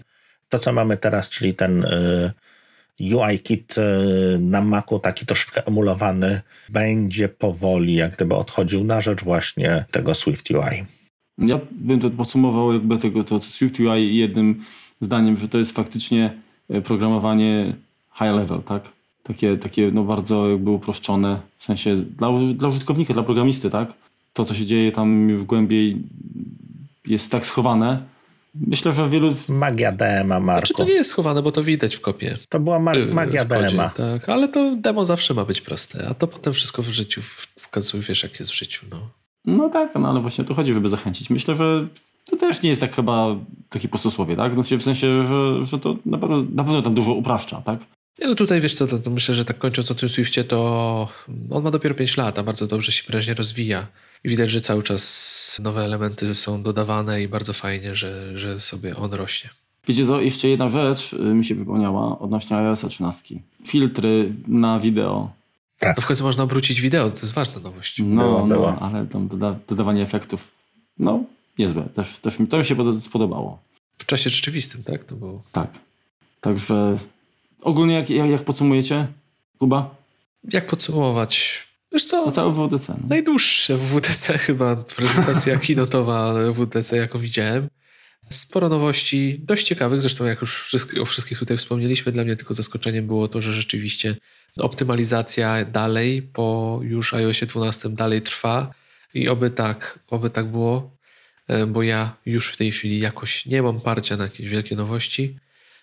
to, 0.49 0.59
co 0.59 0.73
mamy 0.73 0.97
teraz, 0.97 1.29
czyli 1.29 1.53
ten 1.53 1.83
y, 1.83 2.31
UI-kit 3.01 3.77
y, 3.77 4.39
na 4.39 4.61
Macu, 4.61 4.99
taki 4.99 5.25
troszkę 5.25 5.67
emulowany, 5.67 6.41
będzie 6.69 7.29
powoli 7.29 7.93
jak 7.93 8.15
gdyby 8.15 8.35
odchodził 8.35 8.83
na 8.83 9.01
rzecz 9.01 9.23
właśnie 9.23 9.85
tego 9.91 10.13
Swift 10.13 10.51
UI. 10.51 10.85
Ja 11.37 11.59
bym 11.71 11.99
to 11.99 12.09
podsumował 12.09 12.73
jakby 12.73 12.97
tego 12.97 13.23
to 13.23 13.41
Swift 13.41 13.79
UI 13.79 14.17
jednym 14.17 14.63
zdaniem, 15.01 15.37
że 15.37 15.49
to 15.49 15.57
jest 15.57 15.71
faktycznie 15.71 16.33
y, 16.71 16.81
programowanie 16.81 17.75
high 18.13 18.33
level, 18.35 18.61
tak? 18.63 18.83
Takie, 19.23 19.57
takie 19.57 19.91
no 19.91 20.03
bardzo 20.03 20.49
jakby 20.49 20.71
uproszczone, 20.71 21.39
w 21.57 21.63
sensie 21.63 21.95
dla, 21.95 22.29
dla 22.53 22.67
użytkownika, 22.67 23.13
dla 23.13 23.23
programisty, 23.23 23.69
tak? 23.69 23.93
To, 24.33 24.45
co 24.45 24.53
się 24.53 24.65
dzieje 24.65 24.91
tam 24.91 25.29
już 25.29 25.43
głębiej 25.43 25.97
jest 27.05 27.31
tak 27.31 27.45
schowane, 27.45 28.03
Myślę, 28.67 28.93
że 28.93 29.09
wielu... 29.09 29.35
Magia 29.47 29.91
DMA, 29.91 30.39
Marko. 30.39 30.67
Znaczy 30.67 30.73
to 30.73 30.83
nie 30.83 30.93
jest 30.93 31.09
schowane, 31.09 31.41
bo 31.41 31.51
to 31.51 31.63
widać 31.63 31.95
w 31.95 32.01
kopie. 32.01 32.37
To 32.49 32.59
była 32.59 32.79
ma 32.79 32.95
y, 32.95 33.05
magia 33.05 33.45
DMA. 33.45 33.89
Tak, 33.89 34.29
ale 34.29 34.47
to 34.47 34.75
demo 34.75 35.05
zawsze 35.05 35.33
ma 35.33 35.45
być 35.45 35.61
proste, 35.61 36.07
a 36.09 36.13
to 36.13 36.27
potem 36.27 36.53
wszystko 36.53 36.83
w 36.83 36.89
życiu, 36.89 37.21
w 37.21 37.69
końcu 37.69 37.99
wiesz 38.01 38.23
jak 38.23 38.39
jest 38.39 38.51
w 38.51 38.57
życiu. 38.57 38.85
No, 38.91 39.09
no 39.45 39.69
tak, 39.69 39.95
no 39.95 40.09
ale 40.09 40.21
właśnie 40.21 40.43
o 40.43 40.47
to 40.47 40.53
chodzi, 40.53 40.73
żeby 40.73 40.89
zachęcić. 40.89 41.29
Myślę, 41.29 41.55
że 41.55 41.87
to 42.25 42.37
też 42.37 42.61
nie 42.61 42.69
jest 42.69 42.81
tak 42.81 42.95
chyba 42.95 43.35
takie 43.69 43.87
posłusłowie, 43.87 44.35
tak? 44.35 44.53
Znaczy 44.53 44.77
w 44.77 44.83
sensie, 44.83 45.25
że, 45.25 45.65
że 45.65 45.79
to 45.79 45.97
na 46.05 46.17
pewno, 46.17 46.43
na 46.53 46.63
pewno 46.63 46.81
tam 46.81 46.95
dużo 46.95 47.13
upraszcza, 47.13 47.61
tak? 47.61 47.79
Ja 48.19 48.27
no 48.27 48.35
tutaj 48.35 48.61
wiesz 48.61 48.75
co, 48.75 48.87
to, 48.87 48.99
to 48.99 49.09
myślę, 49.09 49.35
że 49.35 49.45
tak 49.45 49.57
kończąc 49.57 49.91
o 49.91 49.95
tym 49.95 50.09
Swiftie, 50.09 50.43
to 50.43 51.09
on 51.51 51.63
ma 51.63 51.71
dopiero 51.71 51.95
5 51.95 52.17
lat, 52.17 52.39
a 52.39 52.43
bardzo 52.43 52.67
dobrze 52.67 52.91
się 52.91 53.03
wyraźnie 53.07 53.33
rozwija. 53.33 53.87
I 54.27 54.29
widać, 54.29 54.49
że 54.49 54.61
cały 54.61 54.83
czas 54.83 55.59
nowe 55.63 55.83
elementy 55.83 56.35
są 56.35 56.63
dodawane 56.63 57.21
i 57.21 57.27
bardzo 57.27 57.53
fajnie, 57.53 57.95
że, 57.95 58.37
że 58.37 58.59
sobie 58.59 58.95
on 58.95 59.13
rośnie. 59.13 59.49
Wiecie 59.87 60.07
co, 60.07 60.21
jeszcze 60.21 60.47
jedna 60.47 60.69
rzecz 60.69 61.13
y, 61.13 61.17
mi 61.19 61.45
się 61.45 61.55
przypomniała 61.55 62.19
odnośnie 62.19 62.57
iOS 62.57 62.85
13. 62.89 63.35
Filtry 63.65 64.33
na 64.47 64.79
wideo. 64.79 65.31
Tak. 65.79 65.95
To 65.95 66.01
w 66.01 66.05
końcu 66.05 66.23
można 66.23 66.43
obrócić 66.43 66.81
wideo, 66.81 67.09
to 67.09 67.21
jest 67.21 67.33
ważna 67.33 67.61
nowość. 67.61 68.01
No, 68.03 68.47
no 68.47 68.77
ale 68.79 69.05
tam 69.05 69.27
doda 69.27 69.55
dodawanie 69.67 70.01
efektów, 70.01 70.47
no 70.99 71.23
niezłe. 71.57 71.83
Też, 71.95 72.17
też 72.17 72.39
mi, 72.39 72.47
to 72.47 72.57
mi 72.57 72.65
się 72.65 72.75
spodobało. 73.01 73.59
W 73.97 74.05
czasie 74.05 74.29
rzeczywistym, 74.29 74.83
tak? 74.83 75.03
To 75.03 75.15
było... 75.15 75.41
Tak. 75.51 75.69
Także 76.41 76.97
ogólnie 77.61 77.93
jak, 77.93 78.09
jak, 78.09 78.29
jak 78.29 78.43
podsumujecie, 78.43 79.07
Kuba? 79.59 79.95
Jak 80.53 80.67
podsumować? 80.67 81.66
Wiesz 81.91 82.05
co? 82.05 82.25
To 82.25 82.31
całe 82.31 82.51
WDC. 82.51 82.93
No. 83.01 83.07
Najdłuższe 83.09 83.77
WDC 83.77 84.37
chyba, 84.37 84.75
prezentacja 84.75 85.57
kinotowa 85.67 86.33
WDC, 86.51 86.97
jaką 86.97 87.19
widziałem. 87.19 87.67
Sporo 88.29 88.69
nowości, 88.69 89.39
dość 89.39 89.67
ciekawych, 89.67 90.01
zresztą 90.01 90.25
jak 90.25 90.41
już 90.41 90.75
o 91.01 91.05
wszystkich 91.05 91.39
tutaj 91.39 91.57
wspomnieliśmy, 91.57 92.11
dla 92.11 92.23
mnie 92.23 92.35
tylko 92.35 92.53
zaskoczeniem 92.53 93.07
było 93.07 93.27
to, 93.27 93.41
że 93.41 93.53
rzeczywiście 93.53 94.15
optymalizacja 94.57 95.65
dalej 95.65 96.21
po 96.21 96.79
już 96.83 97.13
iOSie 97.13 97.45
12 97.45 97.89
dalej 97.89 98.21
trwa 98.21 98.71
i 99.13 99.29
oby 99.29 99.49
tak, 99.49 99.99
oby 100.07 100.29
tak 100.29 100.45
było, 100.45 100.97
e, 101.47 101.65
bo 101.65 101.83
ja 101.83 102.15
już 102.25 102.49
w 102.49 102.57
tej 102.57 102.71
chwili 102.71 102.99
jakoś 102.99 103.45
nie 103.45 103.61
mam 103.61 103.81
parcia 103.81 104.17
na 104.17 104.23
jakieś 104.23 104.49
wielkie 104.49 104.75
nowości. 104.75 105.37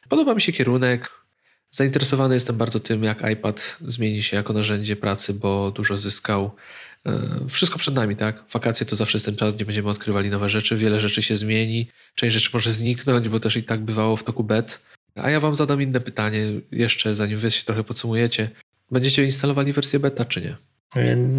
Podoba 0.09 0.35
mi 0.35 0.40
się 0.40 0.52
kierunek, 0.52 1.10
Zainteresowany 1.74 2.34
jestem 2.34 2.56
bardzo 2.56 2.80
tym, 2.80 3.05
jak 3.05 3.30
iPad 3.30 3.76
zmieni 3.86 4.22
się 4.22 4.36
jako 4.36 4.52
narzędzie 4.52 4.96
pracy, 4.96 5.34
bo 5.34 5.70
dużo 5.70 5.98
zyskał. 5.98 6.51
E, 7.06 7.40
wszystko 7.48 7.78
przed 7.78 7.94
nami, 7.94 8.16
tak? 8.16 8.44
Wakacje 8.52 8.86
to 8.86 8.96
zawsze 8.96 9.16
jest 9.16 9.26
ten 9.26 9.36
czas, 9.36 9.55
gdzie 9.55 9.64
będziemy 9.64 9.88
odkrywali 9.88 10.30
nowe 10.30 10.48
rzeczy, 10.48 10.76
wiele 10.76 11.01
rzeczy 11.01 11.22
się 11.22 11.36
zmieni, 11.36 11.88
część 12.14 12.34
rzeczy 12.34 12.51
może 12.55 12.70
zniknąć, 12.70 13.28
bo 13.28 13.40
też 13.40 13.56
i 13.56 13.62
tak 13.62 13.80
bywało 13.80 14.16
w 14.16 14.24
toku 14.24 14.44
bet. 14.44 14.82
A 15.14 15.30
ja 15.30 15.40
wam 15.40 15.55
zadam 15.55 15.82
inne 15.82 16.01
pytanie, 16.01 16.46
jeszcze 16.72 17.14
zanim 17.14 17.38
wy 17.38 17.51
się 17.51 17.64
trochę 17.64 17.84
podsumujecie. 17.84 18.51
Będziecie 18.90 19.24
instalowali 19.24 19.72
wersję 19.72 19.98
beta, 19.98 20.24
czy 20.24 20.40
nie? 20.40 20.56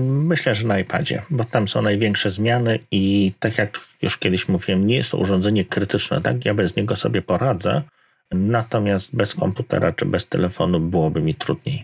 Myślę, 0.07 0.55
że 0.55 0.67
na 0.67 0.79
iPadzie, 0.79 1.21
bo 1.29 1.43
tam 1.43 1.67
są 1.67 1.81
największe 1.81 2.31
zmiany 2.31 2.79
i 2.91 3.31
tak 3.39 3.57
jak 3.57 3.79
już 4.01 4.17
kiedyś 4.17 4.47
mówiłem, 4.47 4.87
nie 4.87 4.95
jest 4.95 5.11
to 5.11 5.17
urządzenie 5.17 5.65
krytyczne, 5.65 6.21
tak? 6.21 6.45
Ja 6.45 6.53
bez 6.53 6.75
niego 6.75 6.95
sobie 6.95 7.21
poradzę, 7.21 7.81
Natomiast 8.31 9.15
bez 9.15 9.35
komputera 9.35 9.93
czy 9.93 10.05
bez 10.05 10.27
telefonu 10.27 10.79
byłoby 10.79 11.21
mi 11.21 11.35
trudniej. 11.35 11.83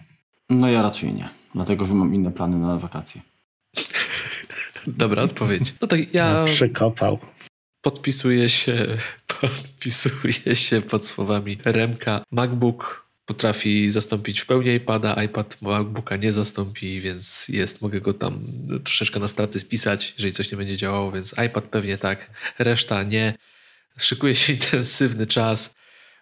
No 0.50 0.70
ja 0.70 0.82
raczej 0.82 1.14
nie, 1.14 1.30
dlatego 1.56 1.86
że 1.86 1.94
mam 1.94 2.14
inne 2.14 2.32
plany 2.32 2.58
na 2.58 2.78
wakacje. 2.78 3.22
Dobra 4.88 5.24
odpowiedź. 5.24 5.74
No 5.82 5.88
tak 5.88 6.14
ja... 6.14 6.34
No, 6.34 6.46
przykopał. 6.46 7.20
Podpisuję 7.82 8.50
się, 8.50 8.88
podpisuję 9.42 10.56
się 10.56 10.82
pod 10.82 11.08
słowami 11.08 11.58
Remka. 11.66 12.24
MacBook 12.32 13.12
potrafi 13.26 13.92
zastąpić 13.92 14.40
w 14.40 14.46
pełni 14.46 14.70
iPada, 14.70 15.24
iPad 15.24 15.62
MacBooka 15.62 16.16
nie 16.16 16.34
zastąpi, 16.34 17.02
więc 17.02 17.48
jest, 17.48 17.82
mogę 17.82 18.02
go 18.02 18.14
tam 18.14 18.44
troszeczkę 18.84 19.20
na 19.20 19.28
straty 19.28 19.60
spisać, 19.60 20.14
jeżeli 20.18 20.34
coś 20.34 20.52
nie 20.52 20.58
będzie 20.58 20.78
działało, 20.78 21.12
więc 21.12 21.36
iPad 21.46 21.68
pewnie 21.68 21.98
tak, 21.98 22.30
reszta 22.60 23.04
nie. 23.04 23.34
Szykuje 23.98 24.36
się 24.36 24.54
intensywny 24.60 25.28
czas. 25.28 25.76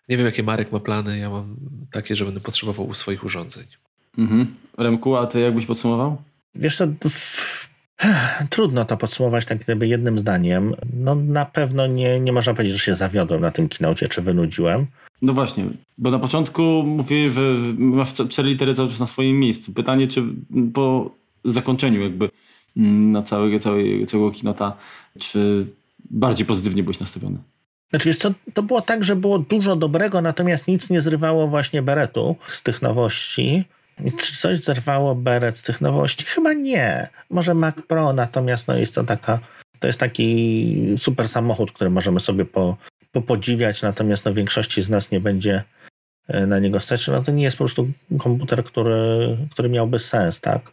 Nie 0.09 0.17
wiem, 0.17 0.25
jakie 0.25 0.43
Marek 0.43 0.71
ma 0.71 0.79
plany. 0.79 1.19
Ja 1.19 1.29
mam 1.29 1.55
takie, 1.91 2.15
że 2.15 2.25
będę 2.25 2.39
potrzebował 2.39 2.87
u 2.87 2.93
swoich 2.93 3.23
urządzeń. 3.23 3.65
Mhm. 4.17 4.55
Remku, 4.77 5.15
a 5.15 5.27
ty 5.27 5.39
jakbyś 5.39 5.65
podsumował? 5.65 6.17
Wiesz 6.55 6.77
co, 6.77 6.87
trudno 8.49 8.85
to 8.85 8.97
podsumować 8.97 9.45
tak 9.45 9.57
gdyby 9.57 9.87
jednym 9.87 10.19
zdaniem. 10.19 10.75
No 10.93 11.15
na 11.15 11.45
pewno 11.45 11.87
nie, 11.87 12.19
nie 12.19 12.33
można 12.33 12.53
powiedzieć, 12.53 12.73
że 12.73 12.85
się 12.85 12.93
zawiodłem 12.93 13.41
na 13.41 13.51
tym 13.51 13.69
kinocie, 13.69 14.07
czy 14.07 14.21
wynudziłem. 14.21 14.85
No 15.21 15.33
właśnie, 15.33 15.65
bo 15.97 16.11
na 16.11 16.19
początku 16.19 16.61
mówiłeś, 16.85 17.33
że 17.33 17.41
masz 17.77 18.13
cztery 18.13 18.49
litery 18.49 18.73
cały 18.73 18.89
czas 18.89 18.99
na 18.99 19.07
swoim 19.07 19.39
miejscu. 19.39 19.73
Pytanie, 19.73 20.07
czy 20.07 20.23
po 20.73 21.11
zakończeniu 21.45 22.01
jakby 22.01 22.29
mm, 22.77 23.11
na 23.11 23.23
całego, 23.23 23.59
całego, 23.59 24.05
całego 24.05 24.31
kinota, 24.31 24.77
czy 25.19 25.67
bardziej 26.09 26.45
pozytywnie 26.45 26.83
byłeś 26.83 26.99
nastawiony? 26.99 27.37
Znaczy, 27.89 28.13
co, 28.13 28.31
to 28.53 28.63
było 28.63 28.81
tak, 28.81 29.03
że 29.03 29.15
było 29.15 29.39
dużo 29.39 29.75
dobrego, 29.75 30.21
natomiast 30.21 30.67
nic 30.67 30.89
nie 30.89 31.01
zrywało 31.01 31.47
właśnie 31.47 31.81
beretu 31.81 32.35
z 32.47 32.63
tych 32.63 32.81
nowości. 32.81 33.65
Czy 34.17 34.37
coś 34.37 34.59
zerwało 34.59 35.15
beret 35.15 35.57
z 35.57 35.63
tych 35.63 35.81
nowości? 35.81 36.25
Chyba 36.25 36.53
nie. 36.53 37.09
Może 37.29 37.53
Mac 37.53 37.75
Pro, 37.87 38.13
natomiast 38.13 38.67
no 38.67 38.77
jest 38.77 38.95
to 38.95 39.03
taka, 39.03 39.39
to 39.79 39.87
jest 39.87 39.99
taki 39.99 40.93
super 40.97 41.27
samochód, 41.27 41.71
który 41.71 41.89
możemy 41.89 42.19
sobie 42.19 42.45
po, 42.45 42.77
popodziwiać, 43.11 43.81
natomiast 43.81 44.25
no 44.25 44.33
większości 44.33 44.81
z 44.81 44.89
nas 44.89 45.11
nie 45.11 45.19
będzie 45.19 45.63
e, 46.27 46.47
na 46.47 46.59
niego 46.59 46.79
stać. 46.79 47.07
No 47.07 47.23
to 47.23 47.31
nie 47.31 47.43
jest 47.43 47.57
po 47.57 47.63
prostu 47.63 47.87
komputer, 48.19 48.63
który, 48.63 49.37
który 49.51 49.69
miałby 49.69 49.99
sens, 49.99 50.41
tak? 50.41 50.71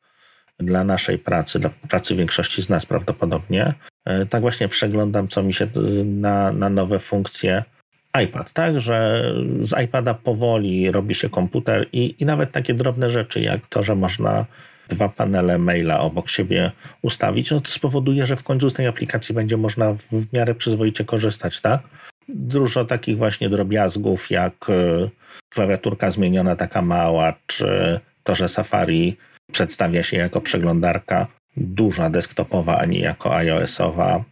Dla 0.58 0.84
naszej 0.84 1.18
pracy, 1.18 1.58
dla 1.58 1.70
pracy 1.70 2.16
większości 2.16 2.62
z 2.62 2.68
nas 2.68 2.86
prawdopodobnie. 2.86 3.74
E, 4.06 4.26
tak 4.26 4.40
właśnie 4.40 4.68
przeglądam, 4.68 5.28
co 5.28 5.42
mi 5.42 5.52
się 5.52 5.68
na, 6.04 6.52
na 6.52 6.70
nowe 6.70 6.98
funkcje. 6.98 7.64
iPad, 8.22 8.52
tak, 8.52 8.80
że 8.80 9.24
z 9.60 9.84
iPada 9.84 10.14
powoli 10.14 10.92
robi 10.92 11.14
się 11.14 11.28
komputer 11.28 11.86
i, 11.92 12.14
i 12.18 12.24
nawet 12.24 12.52
takie 12.52 12.74
drobne 12.74 13.10
rzeczy, 13.10 13.40
jak 13.40 13.66
to, 13.66 13.82
że 13.82 13.94
można 13.94 14.46
dwa 14.88 15.08
panele 15.08 15.58
maila 15.58 16.00
obok 16.00 16.28
siebie 16.28 16.72
ustawić, 17.02 17.50
no 17.50 17.60
to 17.60 17.70
spowoduje, 17.70 18.26
że 18.26 18.36
w 18.36 18.42
końcu 18.42 18.70
z 18.70 18.74
tej 18.74 18.86
aplikacji 18.86 19.34
będzie 19.34 19.56
można 19.56 19.92
w, 19.92 20.02
w 20.02 20.32
miarę 20.32 20.54
przyzwoicie 20.54 21.04
korzystać, 21.04 21.60
tak? 21.60 21.80
Dużo 22.28 22.84
takich 22.84 23.16
właśnie 23.16 23.48
drobiazgów, 23.48 24.30
jak 24.30 24.54
e, 24.68 25.08
klawiaturka 25.48 26.10
zmieniona 26.10 26.56
taka 26.56 26.82
mała, 26.82 27.34
czy 27.46 28.00
to, 28.24 28.34
że 28.34 28.48
Safari 28.48 29.16
przedstawia 29.52 30.02
się 30.02 30.16
jako 30.16 30.40
przeglądarka 30.40 31.26
duża 31.56 32.10
desktopowa, 32.10 32.78
a 32.78 32.84
nie 32.84 32.98
jako 32.98 33.36
iOS-owa. 33.36 34.24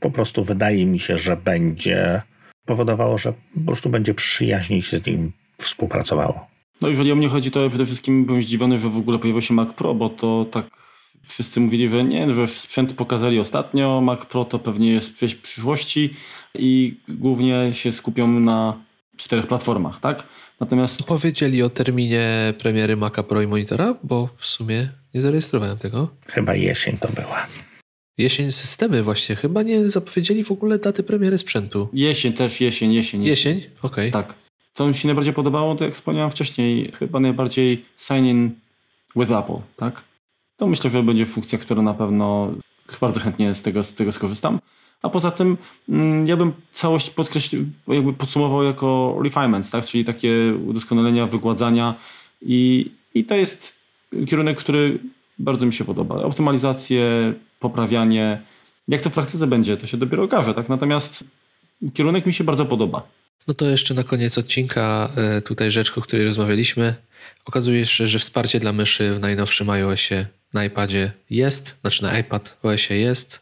Po 0.00 0.10
prostu 0.10 0.44
wydaje 0.44 0.86
mi 0.86 0.98
się, 0.98 1.18
że 1.18 1.36
będzie 1.36 2.22
powodowało, 2.66 3.18
że 3.18 3.32
po 3.54 3.60
prostu 3.66 3.90
będzie 3.90 4.14
przyjaźniej 4.14 4.82
się 4.82 4.98
z 4.98 5.06
nim 5.06 5.32
współpracowało. 5.58 6.46
No 6.80 6.88
jeżeli 6.88 7.12
o 7.12 7.16
mnie 7.16 7.28
chodzi, 7.28 7.50
to 7.50 7.68
przede 7.68 7.86
wszystkim 7.86 8.24
byłem 8.24 8.42
zdziwiony, 8.42 8.78
że 8.78 8.88
w 8.88 8.96
ogóle 8.96 9.18
pojawił 9.18 9.42
się 9.42 9.54
Mac 9.54 9.72
Pro, 9.72 9.94
bo 9.94 10.08
to 10.08 10.46
tak 10.50 10.66
wszyscy 11.28 11.60
mówili, 11.60 11.90
że 11.90 12.04
nie, 12.04 12.34
że 12.34 12.48
sprzęt 12.48 12.94
pokazali 12.94 13.40
ostatnio, 13.40 14.00
Mac 14.00 14.24
Pro 14.26 14.44
to 14.44 14.58
pewnie 14.58 14.92
jest 14.92 15.08
w 15.08 15.42
przyszłości 15.42 16.14
i 16.54 17.00
głównie 17.08 17.70
się 17.72 17.92
skupią 17.92 18.28
na 18.40 18.76
czterech 19.16 19.46
platformach, 19.46 20.00
tak? 20.00 20.26
Natomiast... 20.60 21.02
Powiedzieli 21.02 21.62
o 21.62 21.70
terminie 21.70 22.54
premiery 22.58 22.96
Maca 22.96 23.22
Pro 23.22 23.42
i 23.42 23.46
monitora, 23.46 23.94
bo 24.02 24.28
w 24.36 24.46
sumie 24.46 24.88
nie 25.18 25.22
zarejestrowałem 25.22 25.78
tego. 25.78 26.08
Chyba 26.26 26.54
jesień 26.54 26.98
to 26.98 27.08
była. 27.08 27.46
Jesień 28.18 28.52
systemy 28.52 29.02
właśnie. 29.02 29.36
Chyba 29.36 29.62
nie 29.62 29.90
zapowiedzieli 29.90 30.44
w 30.44 30.52
ogóle 30.52 30.78
daty 30.78 31.02
premiery 31.02 31.38
sprzętu. 31.38 31.88
Jesień 31.92 32.32
też, 32.32 32.60
jesień, 32.60 32.92
jesień. 32.92 33.24
Jesień? 33.24 33.56
Okej. 33.56 34.10
Okay. 34.10 34.10
Tak. 34.10 34.34
Co 34.74 34.86
mi 34.86 34.94
się 34.94 35.08
najbardziej 35.08 35.34
podobało, 35.34 35.74
to 35.74 35.84
jak 35.84 35.94
wspomniałem 35.94 36.30
wcześniej, 36.30 36.92
chyba 36.98 37.20
najbardziej 37.20 37.84
sign 37.96 38.24
in 38.24 38.50
with 39.16 39.32
Apple, 39.32 39.60
tak? 39.76 40.02
To 40.56 40.66
myślę, 40.66 40.90
że 40.90 41.02
będzie 41.02 41.26
funkcja, 41.26 41.58
która 41.58 41.82
na 41.82 41.94
pewno 41.94 42.52
bardzo 43.00 43.20
chętnie 43.20 43.54
z 43.54 43.62
tego, 43.62 43.84
z 43.84 43.94
tego 43.94 44.12
skorzystam. 44.12 44.60
A 45.02 45.08
poza 45.08 45.30
tym 45.30 45.56
mm, 45.88 46.26
ja 46.26 46.36
bym 46.36 46.52
całość 46.72 47.10
podkreślił, 47.10 47.64
jakby 47.88 48.12
podsumował 48.12 48.62
jako 48.62 49.18
refinements, 49.22 49.70
tak? 49.70 49.86
czyli 49.86 50.04
takie 50.04 50.54
udoskonalenia, 50.66 51.26
wygładzania 51.26 51.94
i, 52.42 52.90
i 53.14 53.24
to 53.24 53.34
jest 53.34 53.78
kierunek, 54.26 54.58
który 54.58 54.98
bardzo 55.38 55.66
mi 55.66 55.72
się 55.72 55.84
podoba. 55.84 56.22
Optymalizację, 56.22 57.34
poprawianie. 57.60 58.42
Jak 58.88 59.02
to 59.02 59.10
w 59.10 59.12
praktyce 59.12 59.46
będzie, 59.46 59.76
to 59.76 59.86
się 59.86 59.96
dopiero 59.96 60.22
okaże. 60.22 60.54
Tak? 60.54 60.68
Natomiast 60.68 61.24
kierunek 61.94 62.26
mi 62.26 62.32
się 62.32 62.44
bardzo 62.44 62.66
podoba. 62.66 63.02
No 63.48 63.54
to 63.54 63.64
jeszcze 63.64 63.94
na 63.94 64.04
koniec 64.04 64.38
odcinka 64.38 65.10
e, 65.16 65.42
tutaj 65.42 65.70
rzecz, 65.70 65.98
o 65.98 66.00
której 66.00 66.26
rozmawialiśmy. 66.26 66.94
Okazuje 67.44 67.86
się, 67.86 68.06
że 68.06 68.18
wsparcie 68.18 68.60
dla 68.60 68.72
myszy 68.72 69.14
w 69.14 69.20
najnowszym 69.20 69.70
iOSie 69.70 70.26
na 70.52 70.64
iPadzie 70.64 71.12
jest, 71.30 71.76
znaczy 71.80 72.02
na 72.02 72.18
iPad 72.18 72.58
OSie 72.62 72.94
jest. 72.94 73.40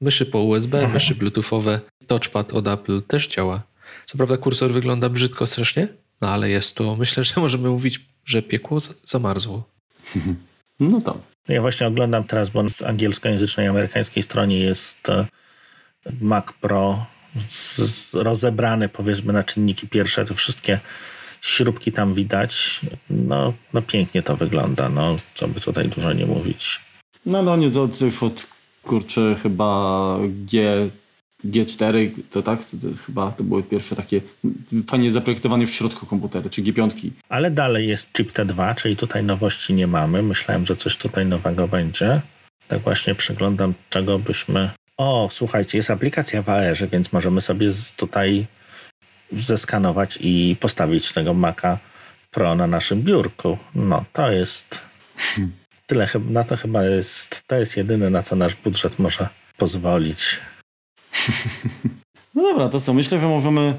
Myszy 0.00 0.26
po 0.26 0.38
USB, 0.38 0.82
Aha. 0.84 0.94
myszy 0.94 1.14
bluetoothowe, 1.14 1.80
touchpad 2.06 2.52
od 2.52 2.68
Apple 2.68 3.02
też 3.02 3.28
działa. 3.28 3.62
Co 4.04 4.16
prawda 4.16 4.36
kursor 4.36 4.72
wygląda 4.72 5.08
brzydko 5.08 5.46
strasznie, 5.46 5.88
no 6.20 6.28
ale 6.28 6.50
jest 6.50 6.76
to, 6.76 6.96
myślę, 6.96 7.24
że 7.24 7.34
możemy 7.36 7.68
mówić, 7.70 8.00
że 8.24 8.42
piekło 8.42 8.78
zamarzło. 9.04 9.73
No 10.80 11.00
to. 11.00 11.18
Ja 11.48 11.60
właśnie 11.60 11.86
oglądam 11.86 12.24
teraz, 12.24 12.50
bo 12.50 12.68
z 12.68 12.82
angielskojęzycznej 12.82 13.66
amerykańskiej 13.66 14.22
stronie 14.22 14.60
jest 14.60 15.08
e, 15.08 15.26
Mac 16.20 16.44
Pro 16.60 17.06
z, 17.48 18.14
rozebrany 18.14 18.88
powiedzmy 18.88 19.32
na 19.32 19.44
czynniki 19.44 19.88
pierwsze, 19.88 20.24
te 20.24 20.34
wszystkie 20.34 20.80
śrubki 21.40 21.92
tam 21.92 22.14
widać. 22.14 22.80
No, 23.10 23.52
no 23.72 23.82
pięknie 23.82 24.22
to 24.22 24.36
wygląda, 24.36 24.88
no 24.88 25.16
co 25.34 25.48
by 25.48 25.60
tutaj 25.60 25.88
dużo 25.88 26.12
nie 26.12 26.26
mówić. 26.26 26.80
No 27.26 27.42
no 27.42 27.56
nie, 27.56 27.70
to, 27.70 27.88
to 27.88 28.04
już 28.04 28.22
od 28.22 28.46
kurczę 28.82 29.36
chyba 29.42 30.18
G, 30.28 30.90
G4, 31.44 32.10
to 32.30 32.42
tak, 32.42 32.64
to, 32.64 32.76
to 32.76 32.86
chyba 33.06 33.32
to 33.32 33.44
były 33.44 33.62
pierwsze 33.62 33.96
takie 33.96 34.20
fajnie 34.86 35.10
zaprojektowane 35.10 35.66
w 35.66 35.70
środku 35.70 36.06
komputery, 36.06 36.50
czy 36.50 36.62
G5. 36.62 37.10
Ale 37.28 37.50
dalej 37.50 37.88
jest 37.88 38.12
chip 38.12 38.32
T2, 38.32 38.74
czyli 38.74 38.96
tutaj 38.96 39.24
nowości 39.24 39.74
nie 39.74 39.86
mamy. 39.86 40.22
Myślałem, 40.22 40.66
że 40.66 40.76
coś 40.76 40.96
tutaj 40.96 41.26
nowego 41.26 41.68
będzie. 41.68 42.20
Tak 42.68 42.80
właśnie 42.80 43.14
przeglądam, 43.14 43.74
czego 43.90 44.18
byśmy... 44.18 44.70
O, 44.96 45.28
słuchajcie, 45.32 45.78
jest 45.78 45.90
aplikacja 45.90 46.42
w 46.42 46.48
AR, 46.48 46.76
więc 46.92 47.12
możemy 47.12 47.40
sobie 47.40 47.70
tutaj 47.96 48.46
zeskanować 49.32 50.18
i 50.20 50.56
postawić 50.60 51.12
tego 51.12 51.34
Maca 51.34 51.78
Pro 52.30 52.54
na 52.54 52.66
naszym 52.66 53.02
biurku. 53.02 53.58
No, 53.74 54.04
to 54.12 54.30
jest... 54.30 54.82
Tyle, 55.86 56.08
na 56.28 56.44
to 56.44 56.56
chyba 56.56 56.84
jest, 56.84 57.42
to 57.46 57.56
jest 57.56 57.76
jedyne, 57.76 58.10
na 58.10 58.22
co 58.22 58.36
nasz 58.36 58.54
budżet 58.54 58.98
może 58.98 59.28
pozwolić. 59.56 60.40
No 62.34 62.42
dobra, 62.42 62.68
to 62.68 62.80
co? 62.80 62.94
Myślę, 62.94 63.18
że 63.18 63.28
możemy 63.28 63.78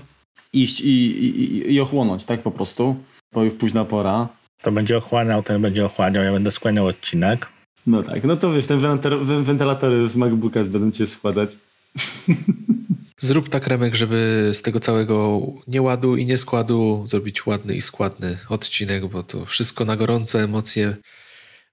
iść 0.53 0.81
i, 0.81 0.89
i, 0.89 1.73
i 1.73 1.79
ochłonąć, 1.79 2.23
tak 2.23 2.41
po 2.41 2.51
prostu, 2.51 2.95
bo 3.33 3.43
już 3.43 3.53
późna 3.53 3.85
pora. 3.85 4.27
To 4.61 4.71
będzie 4.71 4.97
ochłaniał, 4.97 5.43
ten 5.43 5.61
będzie 5.61 5.85
ochłaniał, 5.85 6.23
ja 6.23 6.31
będę 6.31 6.51
skłaniał 6.51 6.87
odcinek. 6.87 7.49
No 7.87 8.03
tak, 8.03 8.23
no 8.23 8.37
to 8.37 8.53
wiesz, 8.53 8.67
ten 8.67 8.79
wentylatory 9.43 10.09
z 10.09 10.15
MacBooka 10.15 10.63
będą 10.63 10.91
cię 10.91 11.07
składać. 11.07 11.57
Zrób 13.17 13.49
tak, 13.49 13.67
Remek, 13.67 13.95
żeby 13.95 14.49
z 14.53 14.61
tego 14.61 14.79
całego 14.79 15.41
nieładu 15.67 16.15
i 16.15 16.25
nieskładu 16.25 17.03
zrobić 17.07 17.45
ładny 17.45 17.75
i 17.75 17.81
składny 17.81 18.37
odcinek, 18.49 19.05
bo 19.05 19.23
to 19.23 19.45
wszystko 19.45 19.85
na 19.85 19.97
gorące 19.97 20.43
emocje, 20.43 20.95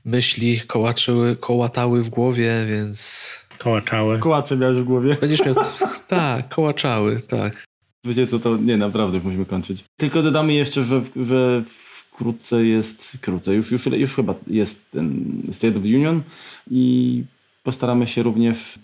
myśli 0.05 0.61
kołaczyły, 0.61 1.37
kołatały 1.37 2.03
w 2.03 2.09
głowie, 2.09 2.67
więc 2.69 3.39
Kołaczały. 3.63 4.19
Kołacze 4.19 4.57
miałeś 4.57 4.79
w 4.79 4.85
głowie. 4.85 5.17
Będziesz 5.21 5.45
miał... 5.45 5.55
tak, 6.09 6.49
kołaczały, 6.49 7.21
tak. 7.21 7.65
Wiecie 8.05 8.27
co, 8.27 8.39
to 8.39 8.57
nie, 8.57 8.77
naprawdę 8.77 9.21
musimy 9.25 9.47
kończyć. 9.47 9.85
Tylko 9.97 10.23
dodamy 10.23 10.53
jeszcze, 10.53 10.85
że, 10.85 11.03
że 11.17 11.63
wkrótce 11.67 12.65
jest, 12.65 13.17
wkrótce, 13.17 13.55
już, 13.55 13.71
już, 13.71 13.87
już 13.87 14.15
chyba 14.15 14.35
jest 14.47 14.91
ten 14.91 15.43
State 15.53 15.77
of 15.77 15.83
the 15.83 15.89
Union 15.89 16.23
i 16.71 17.25
postaramy 17.63 18.07
się 18.07 18.23
również 18.23 18.79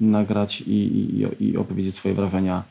nagrać 0.00 0.60
i, 0.60 0.72
i, 0.72 1.44
i 1.44 1.56
opowiedzieć 1.56 1.94
swoje 1.94 2.14
wrażenia 2.14 2.62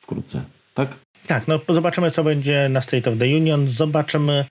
wkrótce, 0.00 0.42
tak? 0.74 0.94
Tak, 1.26 1.48
no 1.48 1.60
zobaczymy 1.68 2.10
co 2.10 2.24
będzie 2.24 2.68
na 2.68 2.80
State 2.80 3.10
of 3.10 3.18
the 3.18 3.26
Union, 3.26 3.68
zobaczymy 3.68 4.44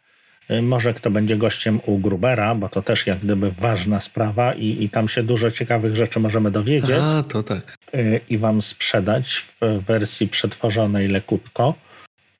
może 0.61 0.93
kto 0.93 1.11
będzie 1.11 1.37
gościem 1.37 1.79
u 1.85 1.97
Grubera, 1.97 2.55
bo 2.55 2.69
to 2.69 2.81
też 2.81 3.07
jak 3.07 3.19
gdyby 3.19 3.51
ważna 3.51 3.99
sprawa 3.99 4.53
i, 4.53 4.83
i 4.83 4.89
tam 4.89 5.07
się 5.07 5.23
dużo 5.23 5.51
ciekawych 5.51 5.95
rzeczy 5.95 6.19
możemy 6.19 6.51
dowiedzieć. 6.51 6.97
A, 7.01 7.23
to 7.23 7.43
tak. 7.43 7.77
Y, 7.95 8.21
I 8.29 8.37
wam 8.37 8.61
sprzedać 8.61 9.37
w 9.37 9.59
wersji 9.85 10.27
przetworzonej 10.27 11.07
lekutko. 11.07 11.73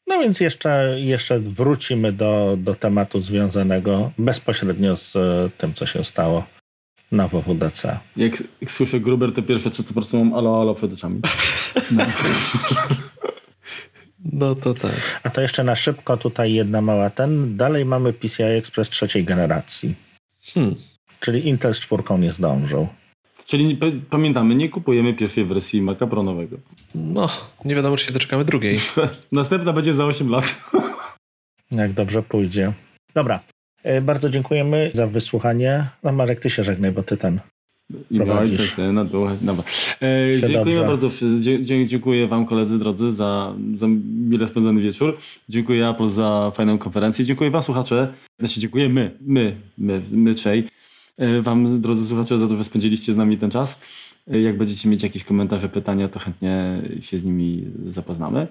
No 0.08 0.20
więc 0.20 0.40
jeszcze, 0.40 0.96
jeszcze 1.00 1.40
wrócimy 1.40 2.12
do, 2.12 2.58
do 2.60 2.76
tematu 2.76 3.20
związanego 3.20 4.12
bezpośrednio 4.18 4.98
z 4.98 5.14
tym, 5.58 5.74
co 5.74 5.86
się 5.86 6.04
stało 6.04 6.44
na 7.12 7.28
WWDC. 7.28 8.00
Jak, 8.18 8.44
jak 8.62 8.72
słyszę 8.72 9.00
Gruber, 9.00 9.34
to 9.34 9.42
pierwsze 9.42 9.72
co 9.72 9.84
to 9.84 9.88
po 9.88 9.94
prostu 9.94 10.18
mam 10.18 10.34
alo, 10.34 10.62
alo 10.62 10.76
przed 10.76 10.94
oczami. 10.94 11.22
No. 11.92 12.06
No 14.19 14.56
to 14.56 14.73
tak. 14.73 15.22
A 15.23 15.30
to 15.30 15.41
jeszcze 15.41 15.64
na 15.64 15.76
szybko 15.76 16.18
tutaj 16.18 16.53
jedna 16.53 16.81
mała 16.81 17.10
ten. 17.10 17.57
Dalej 17.57 17.85
mamy 17.85 18.14
PCI 18.14 18.44
Express 18.44 18.89
trzeciej 18.89 19.23
generacji. 19.23 19.95
Hmm. 20.53 20.76
Czyli 21.19 21.48
Intel 21.48 21.73
z 21.73 21.80
czwórką 21.80 22.18
nie 22.18 22.31
zdążył. 22.31 22.88
Czyli 23.45 23.80
pamiętamy, 24.10 24.56
nie 24.56 24.69
kupujemy 24.69 25.14
pierwszej 25.14 25.45
wersji 25.45 25.81
Maca 25.81 26.07
Pro 26.07 26.23
nowego. 26.23 26.57
No, 26.95 27.30
nie 27.65 27.76
wiadomo, 27.76 27.98
czy 27.98 28.06
się 28.06 28.11
doczekamy 28.11 28.45
drugiej. 28.45 28.80
Następna 29.31 29.73
będzie 29.73 29.94
za 29.94 30.06
8 30.06 30.30
lat. 30.30 30.56
Jak 31.72 31.94
dobrze 31.94 32.23
pójdzie. 32.23 32.73
Dobra. 33.14 33.39
E, 33.84 34.02
bardzo 34.02 34.30
dziękujemy 34.30 34.91
za 34.94 35.07
wysłuchanie. 35.07 35.85
No 36.03 36.11
Marek, 36.11 36.39
ty 36.39 36.49
się 36.49 36.64
żegnaj, 36.64 36.91
bo 36.91 37.03
ty 37.03 37.18
ten 37.18 37.39
i 38.12 38.18
prowadzisz. 38.18 38.74
Syna, 38.74 39.06
dobra. 39.06 39.36
E, 40.02 40.50
dziękuję 40.50 40.80
bardzo. 40.80 41.10
Dziękuję 41.86 42.28
wam 42.28 42.46
koledzy 42.46 42.80
drodzy 42.80 43.12
za, 43.12 43.56
za 43.78 43.88
mile 44.28 44.48
spędzony 44.48 44.82
wieczór. 44.82 45.18
Dziękuję 45.50 45.90
Apple 45.90 46.08
za 46.08 46.52
fajną 46.54 46.78
konferencję. 46.78 47.26
Dziękuję 47.26 47.52
wam 47.52 47.62
słuchacze. 47.62 48.14
Znaczy 48.40 48.60
dziękuję 48.60 48.90
my, 48.90 49.12
my, 49.22 49.56
my, 49.78 50.02
my 50.12 50.36
trzej. 50.36 50.68
E, 51.18 51.42
wam 51.42 51.82
drodzy 51.82 52.08
słuchacze 52.08 52.38
za 52.38 52.48
to, 52.48 52.58
że 52.58 52.64
spędziliście 52.64 53.14
z 53.14 53.18
nami 53.18 53.38
ten 53.38 53.52
czas. 53.52 53.82
E, 54.32 54.42
jak 54.42 54.58
będziecie 54.58 54.90
mieć 54.90 55.04
jakieś 55.04 55.24
komentarze, 55.24 55.70
pytania, 55.70 56.08
to 56.08 56.20
chętnie 56.20 56.82
się 57.02 57.18
z 57.18 57.26
nimi 57.26 57.66
zapoznamy. 57.90 58.48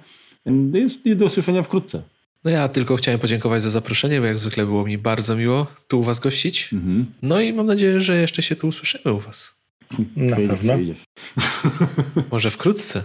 E, 1.07 1.15
do 1.17 1.27
usłyszenia 1.27 1.63
wkrótce. 1.63 2.03
No 2.47 2.52
ja 2.52 2.68
tylko 2.68 2.97
chciałem 2.97 3.20
podziękować 3.20 3.62
za 3.62 3.70
zaproszenie, 3.70 4.20
bo 4.20 4.27
jak 4.27 4.39
zwykle 4.39 4.66
było 4.66 4.85
mi 4.85 4.98
bardzo 4.98 5.36
miło 5.36 5.66
tu 5.89 6.01
u 6.01 6.02
was 6.02 6.20
gościć. 6.20 6.73
Mhm. 6.73 7.06
No 7.23 7.40
i 7.40 7.52
mam 7.52 7.66
nadzieję, 7.66 8.01
że 8.01 8.16
jeszcze 8.20 8.43
się 8.43 8.56
tu 8.56 8.68
usłyszymy 8.68 9.14
u 9.14 9.20
was. 9.20 9.55
Na 10.16 10.36
pewno. 10.36 10.78
Może 12.32 12.51
wkrótce. 12.51 13.05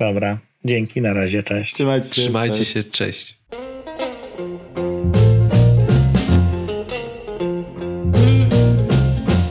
Dobra. 0.00 0.38
Dzięki, 0.64 1.00
na 1.00 1.12
razie, 1.12 1.42
cześć. 1.42 1.74
Trzymajcie, 1.74 2.08
Trzymajcie 2.08 2.56
cześć. 2.56 2.72
się, 2.72 2.84
cześć. 2.84 3.38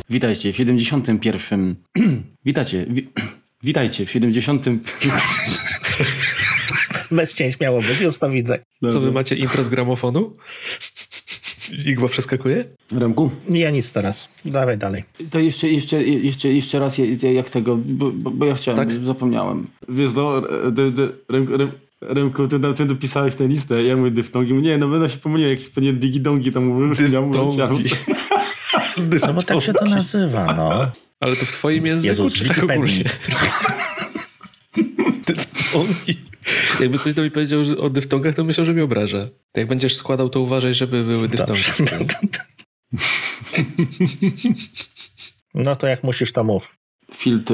Witajcie 0.10 0.54
w 0.54 0.56
71. 0.56 1.76
Witajcie. 2.46 2.86
Wi... 2.90 3.10
Witajcie 3.64 4.06
w 4.06 4.12
70. 4.12 4.66
Bez 7.12 7.34
cień 7.34 7.52
śmiało 7.52 7.82
być, 7.82 8.02
już 8.02 8.18
to 8.18 8.30
widzę. 8.30 8.60
Co 8.90 9.00
wy 9.00 9.12
macie 9.12 9.36
intro 9.36 9.64
z 9.64 9.68
gramofonu? 9.68 10.34
Igła 11.86 12.10
przeskakuje? 12.10 12.66
Remku? 12.92 13.32
Ja 13.50 13.72
nic 13.72 13.92
teraz. 13.92 14.30
Dawaj 14.46 14.78
dalej. 14.78 15.04
To 15.30 15.40
jeszcze, 15.40 15.70
jeszcze, 15.70 16.04
jeszcze, 16.04 16.50
jeszcze 16.50 16.80
raz 16.80 16.98
jak 17.34 17.50
tego, 17.50 17.76
bo, 17.76 18.12
bo 18.12 18.46
ja 18.46 18.56
chciałem, 18.56 18.78
tak? 18.78 19.06
zapomniałem. 19.06 19.68
Wiesz 19.90 20.14
no, 20.14 20.42
Remku, 21.30 21.58
Rem, 21.58 21.72
Remku, 22.02 22.48
ty, 22.48 22.60
ty 22.76 22.86
dopisałeś 22.86 23.36
tę 23.36 23.48
listę, 23.48 23.84
ja 23.84 23.96
mówię 23.96 24.12
dyftongi. 24.12 24.54
Nie, 24.54 24.78
no 24.78 24.88
będę 24.88 25.10
się 25.10 25.18
pomylił, 25.18 25.50
jakieś 25.50 25.70
pewnie 25.70 25.94
digidongi 25.94 26.52
tam 26.52 26.66
mówił. 26.66 26.94
Dyftongi. 26.96 27.90
No 29.28 29.34
bo 29.34 29.42
tak 29.42 29.62
się 29.62 29.74
to 29.74 29.86
nazywa, 29.86 30.54
no. 30.54 30.92
Ale 31.20 31.36
to 31.36 31.46
w 31.46 31.52
twoim 31.52 31.86
języku, 31.86 32.08
Jezus, 32.08 32.34
czy 32.34 32.48
tak 32.48 32.64
ogólnie? 32.64 33.04
Dyftongi. 35.28 36.18
Jakby 36.82 37.00
ktoś 37.00 37.14
do 37.14 37.22
mnie 37.22 37.32
powiedział 37.32 37.66
że 37.66 37.78
o 37.78 37.90
dyftongach, 37.90 38.36
to 38.36 38.44
myślał, 38.44 38.66
że 38.66 38.74
mi 38.74 38.82
obraża. 38.82 39.28
Jak 39.56 39.68
będziesz 39.68 39.96
składał, 39.96 40.30
to 40.30 40.40
uważaj, 40.40 40.74
żeby 40.74 41.04
były 41.04 41.28
dyftongi. 41.28 41.62
No 45.54 45.76
to 45.76 45.88
jak 45.88 46.04
musisz, 46.04 46.34
to 46.34 46.44
mów. 46.44 46.76
filtr... 47.16 47.54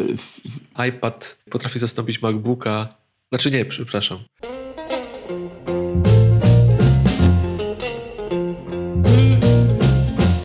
iPad 0.87 1.37
potrafi 1.49 1.79
zastąpić 1.79 2.21
MacBooka. 2.21 2.97
Znaczy 3.31 3.51
nie, 3.51 3.65
przepraszam. 3.65 4.19